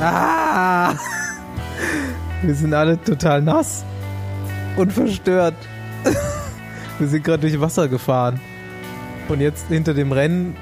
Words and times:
Ah! 0.00 0.94
Wir 2.42 2.54
sind 2.54 2.74
alle 2.74 3.02
total 3.02 3.40
nass 3.42 3.84
und 4.76 4.92
verstört. 4.92 5.54
Wir 6.98 7.08
sind 7.08 7.24
gerade 7.24 7.40
durch 7.40 7.60
Wasser 7.60 7.88
gefahren. 7.88 8.40
Und 9.28 9.40
jetzt 9.40 9.68
hinter 9.68 9.94
dem 9.94 10.12
Rennen 10.12 10.56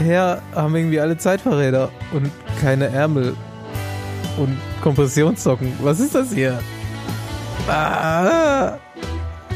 her 0.00 0.42
haben 0.54 0.72
wir 0.72 0.80
irgendwie 0.80 1.00
alle 1.00 1.16
Zeitverräder 1.16 1.90
und 2.12 2.30
keine 2.60 2.86
Ärmel 2.86 3.36
und 4.38 4.56
Kompressionssocken. 4.82 5.72
Was 5.82 6.00
ist 6.00 6.14
das 6.14 6.32
hier? 6.32 6.58
Ah! 7.68 8.78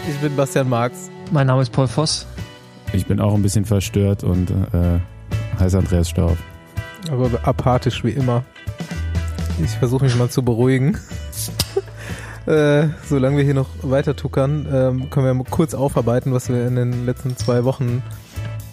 Ich 0.09 0.17
bin 0.19 0.37
Bastian 0.37 0.69
Marx. 0.69 1.11
Mein 1.31 1.47
Name 1.47 1.63
ist 1.63 1.73
Paul 1.73 1.89
Voss. 1.89 2.27
Ich 2.93 3.07
bin 3.07 3.21
auch 3.21 3.35
ein 3.35 3.43
bisschen 3.43 3.65
verstört 3.65 4.25
und 4.25 4.51
äh, 4.51 4.99
heiße 5.59 5.79
Andreas 5.79 6.09
Staub. 6.11 6.37
Aber 7.11 7.31
apathisch 7.43 8.05
wie 8.05 8.11
immer. 8.11 8.45
Ich 9.65 9.71
versuche 9.73 10.05
mich 10.05 10.17
mal 10.17 10.31
zu 10.31 10.43
beruhigen. 10.43 10.99
äh, 12.47 12.89
solange 13.05 13.37
wir 13.37 13.45
hier 13.45 13.55
noch 13.55 13.69
weiter 13.83 14.17
tuckern, 14.17 14.67
ähm, 14.73 15.11
können 15.11 15.27
wir 15.27 15.35
mal 15.35 15.45
kurz 15.49 15.75
aufarbeiten, 15.75 16.33
was 16.33 16.49
wir 16.49 16.67
in 16.67 16.77
den 16.77 17.07
letzten 17.07 17.37
zwei 17.37 17.65
Wochen 17.65 18.03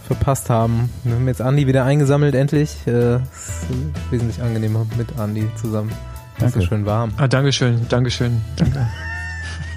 verpasst 0.07 0.49
haben. 0.49 0.89
Wir 1.03 1.15
haben 1.15 1.27
jetzt 1.27 1.41
Andi 1.41 1.67
wieder 1.67 1.83
eingesammelt, 1.83 2.33
endlich. 2.35 2.77
Äh, 2.87 3.15
ist 3.15 3.67
wesentlich 4.09 4.41
angenehmer 4.41 4.85
mit 4.97 5.19
Andi 5.19 5.47
zusammen. 5.55 5.91
Es 6.35 6.43
Danke. 6.43 6.59
ist 6.59 6.65
schön 6.65 6.85
warm. 6.85 7.11
Ah, 7.17 7.27
Dankeschön, 7.27 7.87
Dankeschön. 7.89 8.41
Danke. 8.55 8.87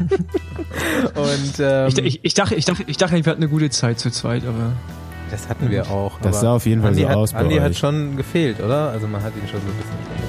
Und 1.14 1.54
ähm, 1.58 1.88
Ich, 1.88 1.98
ich, 1.98 2.24
ich, 2.24 2.34
dachte, 2.34 2.54
ich, 2.54 2.64
dachte, 2.64 2.84
ich 2.86 2.96
dachte, 2.96 3.16
wir 3.16 3.30
hatten 3.30 3.42
eine 3.42 3.50
gute 3.50 3.70
Zeit 3.70 3.98
zu 3.98 4.10
zweit, 4.10 4.46
aber 4.46 4.72
das 5.30 5.48
hatten 5.48 5.70
wir 5.70 5.90
auch. 5.90 6.18
Das 6.18 6.36
aber 6.36 6.40
sah 6.40 6.54
auf 6.54 6.66
jeden 6.66 6.80
Fall 6.80 6.90
Andi 6.90 7.02
so 7.02 7.08
hat, 7.08 7.16
aus 7.16 7.32
bei 7.32 7.38
Andi 7.40 7.56
hat 7.56 7.76
schon 7.76 8.16
gefehlt, 8.16 8.60
oder? 8.60 8.90
Also 8.90 9.06
man 9.06 9.22
hat 9.22 9.32
ihn 9.36 9.48
schon 9.48 9.60
so 9.60 9.66
ein 9.66 9.76
bisschen. 9.76 10.19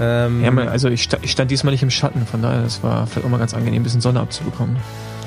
Ähm, 0.00 0.42
ja, 0.42 0.50
also 0.68 0.88
ich, 0.88 1.08
ich 1.22 1.30
stand 1.30 1.50
diesmal 1.50 1.72
nicht 1.72 1.82
im 1.82 1.90
Schatten, 1.90 2.24
von 2.26 2.40
daher 2.42 2.62
das 2.62 2.82
war 2.82 3.06
vielleicht 3.06 3.26
auch 3.26 3.30
mal 3.30 3.38
ganz 3.38 3.52
angenehm, 3.54 3.80
ein 3.80 3.84
bisschen 3.84 4.00
Sonne 4.00 4.20
abzubekommen. 4.20 4.76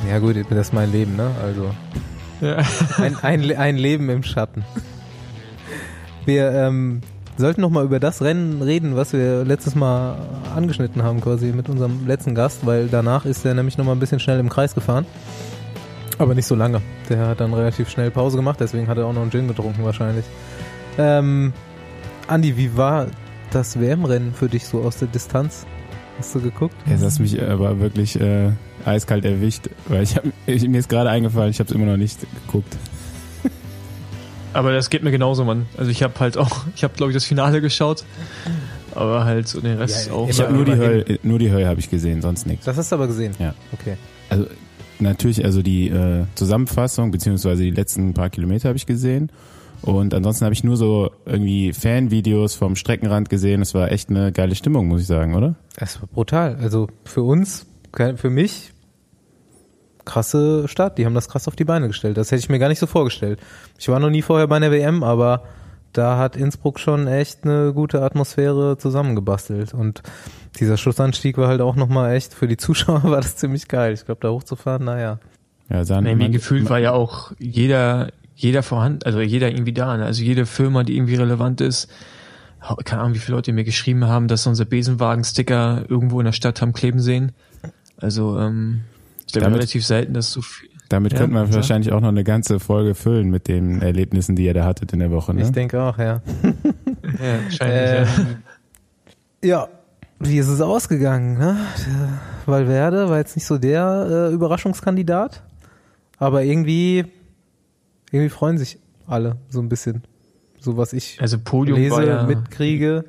ja 0.10 0.18
gut, 0.20 0.36
das 0.50 0.58
ist 0.68 0.74
mein 0.74 0.92
Leben, 0.92 1.16
ne? 1.16 1.30
Also 1.44 1.70
Ja. 2.42 2.58
ein, 2.98 3.16
ein, 3.22 3.56
ein 3.58 3.78
Leben 3.78 4.10
im 4.10 4.24
Schatten. 4.24 4.64
Wir 6.26 6.52
ähm, 6.52 7.02
sollten 7.38 7.62
noch 7.62 7.70
mal 7.70 7.84
über 7.84 8.00
das 8.00 8.22
Rennen 8.22 8.62
reden, 8.62 8.96
was 8.96 9.14
wir 9.14 9.44
letztes 9.44 9.76
Mal 9.76 10.16
angeschnitten 10.56 11.04
haben, 11.04 11.22
quasi 11.22 11.48
mit 11.48 11.70
unserem 11.70 12.08
letzten 12.08 12.34
Gast, 12.34 12.66
weil 12.66 12.88
danach 12.88 13.26
ist 13.26 13.46
er 13.46 13.54
nämlich 13.54 13.78
noch 13.78 13.86
mal 13.86 13.92
ein 13.94 14.00
bisschen 14.00 14.20
schnell 14.20 14.40
im 14.40 14.50
Kreis 14.50 14.74
gefahren. 14.76 15.06
Aber 16.20 16.36
nicht 16.36 16.46
so 16.46 16.56
lange. 16.56 16.82
Der 17.10 17.28
hat 17.28 17.40
dann 17.42 17.54
relativ 17.54 17.90
schnell 17.90 18.12
Pause 18.12 18.38
gemacht, 18.38 18.60
deswegen 18.60 18.88
hat 18.88 18.98
er 18.98 19.06
auch 19.06 19.14
noch 19.14 19.22
einen 19.24 19.32
Gin 19.32 19.48
getrunken 19.48 19.84
wahrscheinlich. 19.84 20.26
Ähm, 20.98 21.54
Andi, 22.28 22.56
wie 22.56 22.78
war 22.78 23.08
das 23.54 23.80
WM-Rennen 23.80 24.34
für 24.34 24.50
dich 24.50 24.66
so 24.66 24.82
aus 24.82 24.98
der 24.98 25.08
Distanz? 25.08 25.66
Hast 26.18 26.36
du 26.36 26.42
geguckt? 26.42 26.76
Jetzt 26.88 27.04
hast 27.04 27.20
du 27.20 27.24
mich 27.24 27.42
aber 27.42 27.80
wirklich 27.80 28.20
äh, 28.20 28.52
eiskalt 28.86 29.26
erwischt, 29.26 29.70
weil 29.88 30.04
ich, 30.04 30.16
hab, 30.16 30.24
ich 30.46 30.68
mir 30.68 30.80
ist 30.80 30.90
gerade 30.90 31.10
eingefallen, 31.10 31.52
ich 31.52 31.60
habe 31.60 31.70
es 31.70 31.76
immer 31.76 31.86
noch 31.86 31.98
nicht 31.98 32.20
geguckt. 32.46 32.76
Aber 34.54 34.72
das 34.72 34.92
geht 34.92 35.04
mir 35.04 35.10
genauso, 35.10 35.44
Mann. 35.46 35.66
Also 35.78 35.90
ich 35.90 36.04
habe 36.04 36.14
halt 36.20 36.38
auch, 36.38 36.66
ich 36.76 36.84
habe 36.84 36.94
glaube 36.94 37.12
ich 37.12 37.16
das 37.16 37.26
Finale 37.26 37.60
geschaut, 37.60 38.06
aber 38.94 39.26
halt 39.26 39.48
so 39.48 39.60
den 39.60 39.80
Rest 39.80 40.08
Ja, 40.08 40.14
auch. 40.14 40.30
Ich 40.30 40.40
habe 40.40 40.54
nur 40.54 40.64
die. 40.64 40.74
Hölle, 40.74 41.20
nur 41.24 41.40
die 41.40 41.50
Hölle 41.50 41.68
habe 41.68 41.80
ich 41.80 41.90
gesehen, 41.90 42.22
sonst 42.22 42.46
nichts. 42.46 42.66
Das 42.66 42.78
hast 42.78 42.92
du 42.92 42.98
aber 42.98 43.08
gesehen. 43.08 43.34
Ja. 43.40 43.56
Okay. 43.72 43.98
Also 44.30 44.46
natürlich, 45.00 45.44
also 45.44 45.64
die 45.64 45.90
äh, 45.90 46.26
Zusammenfassung 46.36 47.10
beziehungsweise 47.10 47.64
die 47.64 47.72
letzten 47.72 48.14
paar 48.14 48.30
Kilometer 48.30 48.70
habe 48.70 48.78
ich 48.78 48.86
gesehen. 48.86 49.32
Und 49.84 50.14
ansonsten 50.14 50.46
habe 50.46 50.54
ich 50.54 50.64
nur 50.64 50.78
so 50.78 51.12
irgendwie 51.26 51.74
Fanvideos 51.74 52.56
vom 52.56 52.76
Streckenrand 52.76 53.30
gesehen. 53.30 53.62
Es 53.62 53.74
war 53.74 53.92
echt 53.92 54.10
eine 54.10 54.32
geile 54.32 54.56
Stimmung, 54.56 54.88
muss 54.88 55.02
ich 55.02 55.08
sagen, 55.08 55.36
oder? 55.36 55.56
Es 55.76 56.02
war 56.02 56.08
brutal. 56.08 56.58
Also 56.62 56.88
für 57.04 57.22
uns, 57.24 57.66
für 57.92 58.30
mich, 58.30 58.74
krasse 60.06 60.68
Stadt. 60.68 60.98
Die 60.98 61.06
haben 61.06 61.16
das 61.16 61.30
krass 61.30 61.48
auf 61.48 61.56
die 61.56 61.66
Beine 61.66 61.88
gestellt. 61.88 62.18
Das 62.18 62.32
hätte 62.32 62.40
ich 62.40 62.50
mir 62.50 62.60
gar 62.60 62.70
nicht 62.70 62.80
so 62.80 62.88
vorgestellt. 62.88 63.40
Ich 63.78 63.90
war 63.90 64.00
noch 64.00 64.10
nie 64.10 64.22
vorher 64.22 64.48
bei 64.48 64.58
einer 64.58 64.72
WM, 64.72 65.04
aber 65.04 65.44
da 65.94 66.18
hat 66.18 66.36
Innsbruck 66.36 66.80
schon 66.80 67.08
echt 67.08 67.44
eine 67.44 67.74
gute 67.74 68.02
Atmosphäre 68.02 68.78
zusammengebastelt. 68.78 69.74
Und 69.74 70.02
dieser 70.60 70.78
Schlussanstieg 70.78 71.38
war 71.38 71.48
halt 71.48 71.62
auch 71.62 71.76
nochmal 71.76 72.16
echt, 72.16 72.34
für 72.34 72.48
die 72.48 72.58
Zuschauer 72.58 73.04
war 73.04 73.22
das 73.22 73.36
ziemlich 73.36 73.68
geil. 73.68 73.94
Ich 73.94 74.06
glaube, 74.06 74.22
da 74.22 74.30
hochzufahren, 74.30 74.86
naja. 74.86 75.20
Ja, 75.70 75.86
sahen 75.86 76.04
Nee, 76.04 76.30
gefühlt 76.30 76.70
war 76.70 76.80
ja 76.80 76.92
auch 76.92 77.32
jeder, 77.40 78.10
jeder 78.36 78.64
vorhanden, 78.64 79.00
also 79.06 79.22
jeder 79.22 79.50
irgendwie 79.52 79.74
da. 79.74 79.96
Ne? 79.98 80.06
Also 80.06 80.24
jede 80.24 80.46
Firma, 80.46 80.84
die 80.84 80.96
irgendwie 80.96 81.16
relevant 81.16 81.62
ist. 81.62 81.90
Keine 82.86 83.02
Ahnung, 83.02 83.14
wie 83.14 83.20
viele 83.20 83.36
Leute 83.36 83.52
mir 83.52 83.66
geschrieben 83.66 84.06
haben, 84.06 84.28
dass 84.30 84.44
sie 84.44 84.50
unser 84.50 84.64
Besenwagen-Sticker 84.66 85.84
irgendwo 85.90 86.20
in 86.22 86.26
der 86.26 86.32
Stadt 86.32 86.62
haben 86.62 86.72
kleben 86.72 87.00
sehen. 87.00 87.34
Also, 87.98 88.40
ähm, 88.40 88.82
ich 89.28 89.34
glaube 89.34 89.46
Damit- 89.46 89.58
relativ 89.60 89.86
selten, 89.86 90.14
dass 90.14 90.32
so 90.32 90.42
viel. 90.42 90.70
Damit 90.90 91.14
Ja, 91.14 91.20
könnten 91.20 91.34
wir 91.36 91.52
wahrscheinlich 91.54 91.92
auch 91.92 92.02
noch 92.02 92.10
eine 92.10 92.24
ganze 92.24 92.60
Folge 92.60 92.94
füllen 92.94 93.30
mit 93.30 93.48
den 93.48 93.82
Erlebnissen, 93.82 94.36
die 94.36 94.46
ihr 94.46 94.54
da 94.54 94.64
hattet 94.66 94.94
in 94.94 95.00
der 95.00 95.10
Woche. 95.12 95.34
Ne? 95.34 95.42
Ich 95.42 95.52
denke 95.52 95.82
auch, 95.82 95.98
ja. 95.98 96.22
Ja, 97.04 97.44
wahrscheinlich. 97.44 97.60
ja. 97.60 97.96
Ähm, 98.04 98.36
ja, 99.44 99.68
wie 100.20 100.38
ist 100.38 100.48
es 100.48 100.62
ausgegangen? 100.62 101.38
Ne? 101.38 101.58
Valverde 102.46 103.10
war 103.10 103.18
jetzt 103.18 103.36
nicht 103.36 103.46
so 103.46 103.58
der 103.58 104.30
äh, 104.30 104.34
Überraschungskandidat, 104.34 105.42
aber 106.18 106.44
irgendwie, 106.44 107.06
irgendwie 108.14 108.30
freuen 108.30 108.58
sich 108.58 108.78
alle 109.08 109.36
so 109.50 109.60
ein 109.60 109.68
bisschen. 109.68 110.04
So 110.60 110.78
was 110.78 110.94
ich 110.94 111.18
Also 111.22 111.38
Podium 111.44 111.78
lese, 111.78 111.92
war 111.96 112.06
ja, 112.06 112.24
mitkriege. 112.24 113.04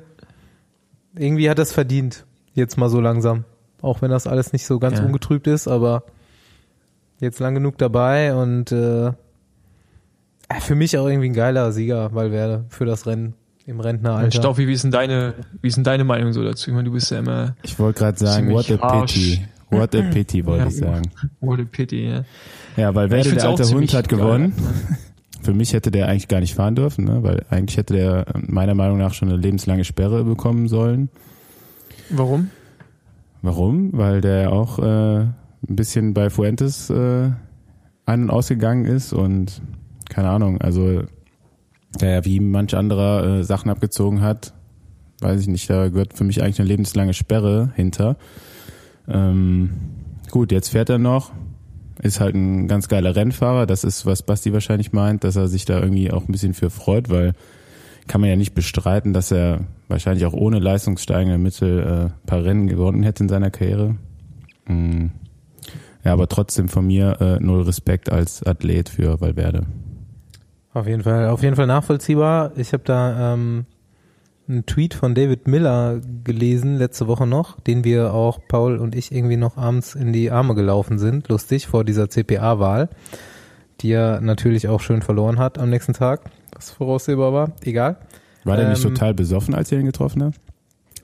Irgendwie 1.17 1.49
hat 1.49 1.57
das 1.59 1.71
verdient, 1.71 2.25
jetzt 2.53 2.77
mal 2.77 2.89
so 2.89 2.99
langsam. 2.99 3.45
Auch 3.81 4.01
wenn 4.01 4.11
das 4.11 4.27
alles 4.27 4.51
nicht 4.51 4.65
so 4.65 4.79
ganz 4.79 4.99
Ja. 4.99 5.05
ungetrübt 5.05 5.47
ist, 5.47 5.67
aber 5.69 6.03
jetzt 7.21 7.39
lang 7.39 7.53
genug 7.53 7.77
dabei 7.77 8.35
und 8.35 8.71
äh, 8.73 9.07
äh, 9.07 9.13
für 10.59 10.75
mich 10.75 10.97
auch 10.97 11.07
irgendwie 11.07 11.29
ein 11.29 11.33
geiler 11.33 11.71
Sieger, 11.71 12.13
Valverde, 12.13 12.65
für 12.69 12.83
das 12.85 13.07
Rennen 13.07 13.35
im 13.65 13.79
Rentneralter. 13.79 14.31
Staufi, 14.37 14.67
wie 14.67 14.73
ist 14.73 14.83
denn 14.83 14.91
deine, 14.91 15.33
wie 15.61 15.69
ist 15.69 15.75
denn 15.77 15.83
deine 15.85 16.03
Meinung 16.03 16.33
so 16.33 16.43
dazu? 16.43 16.69
Ich 16.69 16.75
meine, 16.75 16.85
du 16.89 16.91
bist 16.91 17.09
ja 17.11 17.19
immer 17.19 17.55
Ich 17.63 17.79
wollte 17.79 17.99
gerade 17.99 18.17
sagen, 18.19 18.51
what 18.51 18.69
a 18.69 18.77
harsh. 18.79 19.13
pity. 19.13 19.47
What 19.71 19.95
a 19.95 20.01
pity, 20.11 20.45
wollte 20.45 20.63
Ja. 20.65 20.69
ich 20.69 20.75
sagen. 20.77 21.11
what 21.39 21.59
a 21.59 21.63
pity, 21.63 22.09
ja. 22.09 22.23
Ja, 22.77 22.93
weil 22.93 23.09
Werde, 23.09 23.31
der 23.31 23.45
alte 23.45 23.67
Hund, 23.69 23.93
hat 23.93 24.09
geil. 24.09 24.19
gewonnen. 24.19 24.53
Für 25.41 25.53
mich 25.53 25.73
hätte 25.73 25.91
der 25.91 26.07
eigentlich 26.07 26.27
gar 26.27 26.39
nicht 26.39 26.55
fahren 26.55 26.75
dürfen, 26.75 27.05
ne? 27.05 27.21
weil 27.21 27.45
eigentlich 27.49 27.77
hätte 27.77 27.93
der 27.93 28.25
meiner 28.47 28.73
Meinung 28.73 28.97
nach 28.97 29.13
schon 29.13 29.29
eine 29.29 29.37
lebenslange 29.37 29.83
Sperre 29.83 30.23
bekommen 30.23 30.67
sollen. 30.67 31.09
Warum? 32.09 32.49
Warum? 33.43 33.91
Weil 33.93 34.21
der 34.21 34.51
auch 34.51 34.79
äh, 34.79 35.19
ein 35.19 35.35
bisschen 35.61 36.15
bei 36.15 36.31
Fuentes 36.31 36.89
äh, 36.89 37.29
ein- 38.07 38.23
und 38.23 38.29
ausgegangen 38.31 38.85
ist 38.85 39.13
und 39.13 39.61
keine 40.09 40.29
Ahnung, 40.29 40.59
also 40.61 41.03
der 42.01 42.09
ja 42.09 42.25
wie 42.25 42.39
manch 42.39 42.75
anderer 42.75 43.39
äh, 43.39 43.43
Sachen 43.43 43.69
abgezogen 43.69 44.21
hat, 44.21 44.53
weiß 45.21 45.41
ich 45.41 45.47
nicht, 45.47 45.69
da 45.69 45.89
gehört 45.89 46.13
für 46.13 46.23
mich 46.23 46.41
eigentlich 46.41 46.59
eine 46.59 46.67
lebenslange 46.67 47.13
Sperre 47.13 47.71
hinter. 47.75 48.17
Ähm, 49.07 49.69
gut, 50.31 50.51
jetzt 50.51 50.69
fährt 50.69 50.89
er 50.89 50.97
noch, 50.97 51.31
ist 52.01 52.19
halt 52.19 52.35
ein 52.35 52.67
ganz 52.67 52.87
geiler 52.87 53.15
Rennfahrer, 53.15 53.65
das 53.65 53.83
ist, 53.83 54.05
was 54.05 54.23
Basti 54.23 54.53
wahrscheinlich 54.53 54.93
meint, 54.93 55.23
dass 55.23 55.35
er 55.35 55.47
sich 55.47 55.65
da 55.65 55.79
irgendwie 55.79 56.11
auch 56.11 56.27
ein 56.27 56.31
bisschen 56.31 56.53
für 56.53 56.69
freut, 56.69 57.09
weil 57.09 57.33
kann 58.07 58.21
man 58.21 58.29
ja 58.29 58.35
nicht 58.35 58.53
bestreiten, 58.53 59.13
dass 59.13 59.31
er 59.31 59.61
wahrscheinlich 59.87 60.25
auch 60.25 60.33
ohne 60.33 60.59
leistungssteigende 60.59 61.37
Mittel 61.37 61.79
äh, 61.79 62.05
ein 62.05 62.25
paar 62.25 62.43
Rennen 62.43 62.67
gewonnen 62.67 63.03
hätte 63.03 63.23
in 63.23 63.29
seiner 63.29 63.49
Karriere. 63.49 63.95
Mm. 64.67 65.07
Ja, 66.03 66.13
aber 66.13 66.29
trotzdem 66.29 66.69
von 66.69 66.85
mir 66.85 67.19
äh, 67.19 67.43
null 67.43 67.63
Respekt 67.63 68.11
als 68.11 68.43
Athlet 68.43 68.89
für 68.89 69.19
Valverde. 69.21 69.65
Auf 70.71 70.87
jeden 70.87 71.01
Fall, 71.01 71.29
auf 71.29 71.41
jeden 71.41 71.55
Fall 71.55 71.67
nachvollziehbar. 71.67 72.51
Ich 72.57 72.73
habe 72.73 72.83
da 72.83 73.33
ähm, 73.33 73.65
einen 74.47 74.65
Tweet 74.65 74.93
von 74.93 75.15
David 75.15 75.47
Miller 75.47 75.99
gelesen 76.23 76.77
letzte 76.77 77.07
Woche 77.07 77.25
noch, 77.25 77.59
den 77.61 77.83
wir 77.83 78.13
auch 78.13 78.39
Paul 78.47 78.77
und 78.77 78.93
ich 78.95 79.11
irgendwie 79.11 79.37
noch 79.37 79.57
abends 79.57 79.95
in 79.95 80.13
die 80.13 80.29
Arme 80.31 80.53
gelaufen 80.55 80.99
sind, 80.99 81.29
lustig 81.29 81.67
vor 81.67 81.83
dieser 81.83 82.09
CPA-Wahl, 82.09 82.89
die 83.81 83.91
er 83.91 84.21
natürlich 84.21 84.67
auch 84.67 84.81
schön 84.81 85.01
verloren 85.01 85.39
hat 85.39 85.57
am 85.57 85.69
nächsten 85.69 85.93
Tag, 85.93 86.21
was 86.53 86.69
voraussehbar 86.71 87.33
war. 87.33 87.51
Egal. 87.63 87.97
War 88.43 88.57
der 88.57 88.69
nicht 88.69 88.83
Ähm, 88.85 88.93
total 88.93 89.13
besoffen, 89.15 89.55
als 89.55 89.71
ihr 89.71 89.79
ihn 89.79 89.85
getroffen 89.87 90.23
habt? 90.23 90.39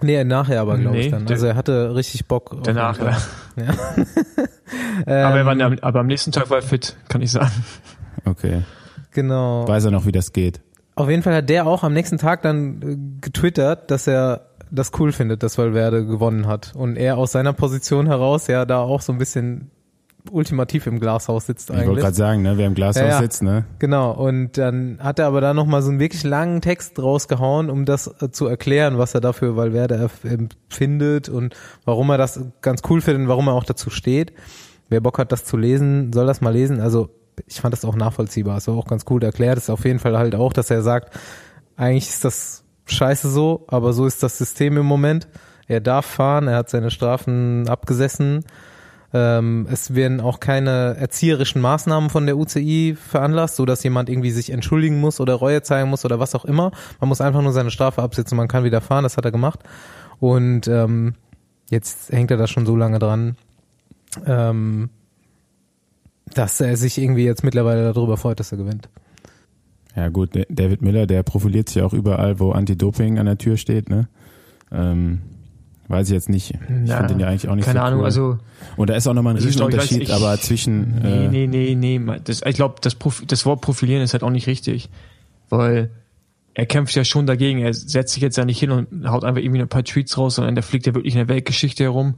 Nee, 0.03 0.23
nachher 0.23 0.61
aber 0.61 0.77
glaube 0.77 0.97
ich 0.99 1.05
Nee, 1.05 1.11
dann. 1.11 1.25
der- 1.25 1.35
Also 1.35 1.47
er 1.47 1.55
hatte 1.55 1.95
richtig 1.95 2.27
Bock. 2.27 2.57
Danach, 2.63 2.97
Fall. 2.97 3.17
Ja. 3.55 3.73
aber, 5.05 5.37
er 5.39 5.45
war, 5.45 5.53
ähm, 5.53 5.61
am- 5.61 5.77
aber 5.81 5.99
am 5.99 6.07
nächsten 6.07 6.31
Tag 6.31 6.49
war 6.49 6.57
er 6.57 6.63
fit, 6.63 6.95
kann 7.07 7.21
ich 7.21 7.31
sagen. 7.31 7.51
Okay. 8.25 8.61
genau. 9.11 9.67
Weiß 9.67 9.85
er 9.85 9.91
noch, 9.91 10.05
wie 10.05 10.11
das 10.11 10.31
geht? 10.33 10.61
Auf 10.95 11.09
jeden 11.09 11.23
Fall 11.23 11.35
hat 11.35 11.49
der 11.49 11.65
auch 11.67 11.83
am 11.83 11.93
nächsten 11.93 12.17
Tag 12.17 12.41
dann 12.41 12.81
äh, 12.81 12.97
getwittert, 13.21 13.91
dass 13.91 14.07
er 14.07 14.47
das 14.71 14.91
cool 14.99 15.11
findet, 15.11 15.43
dass 15.43 15.57
Valverde 15.57 16.05
gewonnen 16.05 16.47
hat. 16.47 16.73
Und 16.75 16.95
er 16.97 17.17
aus 17.17 17.31
seiner 17.33 17.53
Position 17.53 18.07
heraus 18.07 18.47
ja 18.47 18.65
da 18.65 18.79
auch 18.79 19.01
so 19.01 19.11
ein 19.11 19.17
bisschen 19.17 19.71
ultimativ 20.29 20.85
im 20.85 20.99
Glashaus 20.99 21.47
sitzt 21.47 21.69
Ich 21.69 21.75
wollte 21.75 21.89
eigentlich. 21.89 22.03
gerade 22.03 22.15
sagen, 22.15 22.41
ne, 22.43 22.57
wer 22.57 22.67
im 22.67 22.75
Glashaus 22.75 23.01
Ja, 23.01 23.07
ja. 23.07 23.19
sitzt, 23.19 23.41
ne? 23.41 23.65
Genau, 23.79 24.11
und 24.11 24.57
dann 24.57 24.99
hat 25.01 25.17
er 25.17 25.25
aber 25.25 25.41
da 25.41 25.53
nochmal 25.53 25.81
so 25.81 25.89
einen 25.89 25.99
wirklich 25.99 26.23
langen 26.23 26.61
Text 26.61 27.01
rausgehauen, 27.01 27.69
um 27.71 27.85
das 27.85 28.07
äh, 28.21 28.29
zu 28.29 28.45
erklären, 28.45 28.97
was 28.99 29.15
er 29.15 29.21
dafür 29.21 29.55
Valverde 29.57 30.09
empfindet 30.23 31.27
und 31.27 31.55
warum 31.85 32.09
er 32.11 32.17
das 32.19 32.39
ganz 32.61 32.81
cool 32.89 33.01
findet 33.01 33.23
und 33.23 33.29
warum 33.29 33.47
er 33.47 33.53
auch 33.53 33.63
dazu 33.63 33.89
steht. 33.89 34.33
Wer 34.89 35.01
Bock 35.01 35.17
hat, 35.17 35.31
das 35.31 35.43
zu 35.45 35.57
lesen, 35.57 36.13
soll 36.13 36.27
das 36.27 36.39
mal 36.41 36.51
lesen. 36.53 36.81
Also 36.81 37.09
ich 37.47 37.61
fand 37.61 37.73
das 37.73 37.85
auch 37.85 37.95
nachvollziehbar. 37.95 38.57
Es 38.57 38.67
war 38.67 38.75
auch 38.75 38.87
ganz 38.87 39.05
gut 39.05 39.23
erklärt. 39.23 39.57
Es 39.57 39.65
ist 39.65 39.69
auf 39.69 39.85
jeden 39.85 39.99
Fall 39.99 40.17
halt 40.17 40.35
auch, 40.35 40.53
dass 40.53 40.69
er 40.69 40.81
sagt, 40.81 41.17
eigentlich 41.77 42.09
ist 42.09 42.25
das 42.25 42.63
scheiße 42.85 43.29
so, 43.29 43.65
aber 43.67 43.93
so 43.93 44.05
ist 44.05 44.23
das 44.23 44.37
System 44.37 44.77
im 44.77 44.85
Moment. 44.85 45.27
Er 45.67 45.79
darf 45.79 46.05
fahren, 46.05 46.47
er 46.47 46.57
hat 46.57 46.69
seine 46.69 46.91
Strafen 46.91 47.67
abgesessen. 47.69 48.43
Ähm, 49.13 49.67
es 49.69 49.93
werden 49.93 50.21
auch 50.21 50.39
keine 50.39 50.95
erzieherischen 50.97 51.61
Maßnahmen 51.61 52.09
von 52.09 52.25
der 52.25 52.37
UCI 52.37 52.95
veranlasst, 52.95 53.57
so 53.57 53.65
dass 53.65 53.83
jemand 53.83 54.09
irgendwie 54.09 54.31
sich 54.31 54.51
entschuldigen 54.51 54.99
muss 54.99 55.19
oder 55.19 55.33
Reue 55.33 55.61
zeigen 55.63 55.89
muss 55.89 56.05
oder 56.05 56.19
was 56.19 56.35
auch 56.35 56.45
immer. 56.45 56.71
Man 56.99 57.09
muss 57.09 57.21
einfach 57.21 57.41
nur 57.41 57.51
seine 57.51 57.71
Strafe 57.71 58.01
absitzen, 58.01 58.37
man 58.37 58.47
kann 58.47 58.63
wieder 58.63 58.81
fahren, 58.81 59.03
das 59.03 59.17
hat 59.17 59.25
er 59.25 59.31
gemacht. 59.31 59.59
Und 60.19 60.67
ähm, 60.67 61.15
jetzt 61.69 62.11
hängt 62.11 62.31
er 62.31 62.37
da 62.37 62.47
schon 62.47 62.65
so 62.65 62.75
lange 62.75 62.99
dran, 62.99 63.35
ähm, 64.25 64.89
dass 66.33 66.59
er 66.61 66.75
sich 66.77 66.97
irgendwie 66.97 67.25
jetzt 67.25 67.43
mittlerweile 67.43 67.93
darüber 67.93 68.17
freut, 68.17 68.39
dass 68.39 68.51
er 68.51 68.57
gewinnt. 68.57 68.89
Ja 69.95 70.07
gut, 70.09 70.29
David 70.49 70.81
Miller, 70.81 71.05
der 71.05 71.23
profiliert 71.23 71.69
sich 71.69 71.81
auch 71.81 71.93
überall, 71.93 72.39
wo 72.39 72.51
Anti-Doping 72.51 73.19
an 73.19 73.25
der 73.25 73.37
Tür 73.37 73.57
steht, 73.57 73.89
ne? 73.89 74.07
Ähm, 74.71 75.19
weiß 75.89 76.07
ich 76.07 76.13
jetzt 76.13 76.29
nicht. 76.29 76.51
Ich 76.83 76.89
Ja, 76.89 76.97
finde 76.97 77.13
den 77.15 77.19
ja 77.19 77.27
eigentlich 77.27 77.49
auch 77.49 77.55
nicht 77.55 77.65
Keine 77.65 77.79
so 77.79 77.85
Ahnung, 77.85 77.99
cool. 77.99 78.05
also 78.05 78.37
Und 78.77 78.89
da 78.89 78.95
ist 78.95 79.05
auch 79.07 79.13
nochmal 79.13 79.35
ein 79.35 79.43
Riesenunterschied, 79.43 80.03
ich- 80.03 80.13
aber 80.13 80.39
zwischen 80.39 80.95
Nee, 81.01 81.25
äh, 81.25 81.47
nee, 81.47 81.75
nee, 81.75 81.75
nee. 81.99 82.19
Das, 82.23 82.41
ich 82.45 82.55
glaube, 82.55 82.75
das, 82.81 82.95
das 83.27 83.45
Wort 83.45 83.59
profilieren 83.59 84.01
ist 84.01 84.13
halt 84.13 84.23
auch 84.23 84.29
nicht 84.29 84.47
richtig. 84.47 84.89
Weil 85.49 85.89
er 86.53 86.65
kämpft 86.65 86.95
ja 86.95 87.03
schon 87.03 87.25
dagegen. 87.27 87.59
Er 87.59 87.73
setzt 87.73 88.13
sich 88.13 88.23
jetzt 88.23 88.37
ja 88.37 88.45
nicht 88.45 88.59
hin 88.59 88.71
und 88.71 89.09
haut 89.09 89.25
einfach 89.25 89.41
irgendwie 89.41 89.61
ein 89.61 89.67
paar 89.67 89.83
Tweets 89.83 90.17
raus, 90.17 90.35
sondern 90.35 90.55
der 90.55 90.63
fliegt 90.63 90.85
ja 90.87 90.93
wirklich 90.95 91.13
in 91.15 91.19
der 91.19 91.27
Weltgeschichte 91.27 91.83
herum 91.83 92.15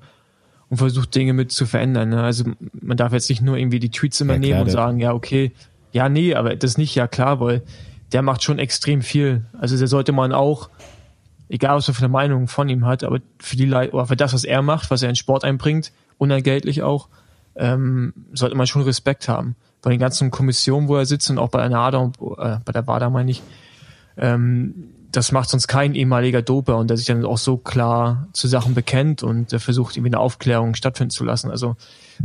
und 0.73 0.77
versucht 0.77 1.13
Dinge 1.13 1.33
mit 1.33 1.51
zu 1.51 1.67
verändern. 1.67 2.09
Ne? 2.09 2.23
Also 2.23 2.45
man 2.81 2.97
darf 2.97 3.13
jetzt 3.13 3.29
nicht 3.29 3.43
nur 3.43 3.57
irgendwie 3.57 3.77
die 3.77 3.91
Tweets 3.91 4.19
immer 4.21 4.33
Ja, 4.33 4.39
nehmen 4.39 4.53
klar, 4.53 4.63
und 4.63 4.69
sagen, 4.71 4.99
ja, 4.99 5.13
okay, 5.13 5.51
ja, 5.91 6.09
nee, 6.09 6.33
aber 6.33 6.55
das 6.55 6.79
nicht, 6.79 6.95
ja 6.95 7.07
klar, 7.07 7.39
weil 7.39 7.61
der 8.11 8.23
macht 8.23 8.41
schon 8.41 8.57
extrem 8.57 9.03
viel. 9.03 9.45
Also 9.59 9.77
der 9.77 9.87
sollte 9.87 10.13
man 10.13 10.31
auch, 10.31 10.71
egal 11.47 11.75
was 11.75 11.87
man 11.87 11.93
für 11.93 12.01
eine 12.01 12.11
Meinung 12.11 12.47
von 12.47 12.69
ihm 12.69 12.87
hat, 12.87 13.03
aber 13.03 13.19
für 13.37 13.55
die 13.55 13.67
Leute, 13.67 13.93
oder 13.93 14.07
für 14.07 14.15
das, 14.15 14.33
was 14.33 14.45
er 14.45 14.63
macht, 14.63 14.89
was 14.89 15.03
er 15.03 15.09
in 15.09 15.15
Sport 15.15 15.43
einbringt, 15.43 15.91
unentgeltlich 16.17 16.81
auch, 16.81 17.07
ähm, 17.55 18.15
sollte 18.33 18.55
man 18.55 18.65
schon 18.65 18.81
Respekt 18.81 19.29
haben. 19.29 19.55
Bei 19.83 19.91
den 19.91 19.99
ganzen 19.99 20.31
Kommissionen, 20.31 20.87
wo 20.87 20.95
er 20.95 21.05
sitzt 21.05 21.29
und 21.29 21.37
auch 21.37 21.49
bei 21.49 21.59
der 21.59 21.69
NADA 21.69 21.99
und 21.99 22.17
äh, 22.19 22.57
bei 22.65 22.71
der 22.71 22.87
WADA 22.87 23.11
meine 23.11 23.29
ich, 23.29 23.43
ähm, 24.17 24.73
das 25.13 25.31
macht 25.31 25.49
sonst 25.49 25.67
kein 25.67 25.93
ehemaliger 25.93 26.41
Doper 26.41 26.77
und 26.77 26.89
der 26.89 26.97
sich 26.97 27.05
dann 27.05 27.23
auch 27.23 27.37
so 27.37 27.57
klar 27.57 28.27
zu 28.33 28.47
Sachen 28.47 28.73
bekennt 28.73 29.23
und 29.23 29.51
versucht 29.51 29.95
irgendwie 29.95 30.09
eine 30.09 30.19
Aufklärung 30.19 30.73
stattfinden 30.73 31.11
zu 31.11 31.23
lassen. 31.23 31.51
Also 31.51 31.75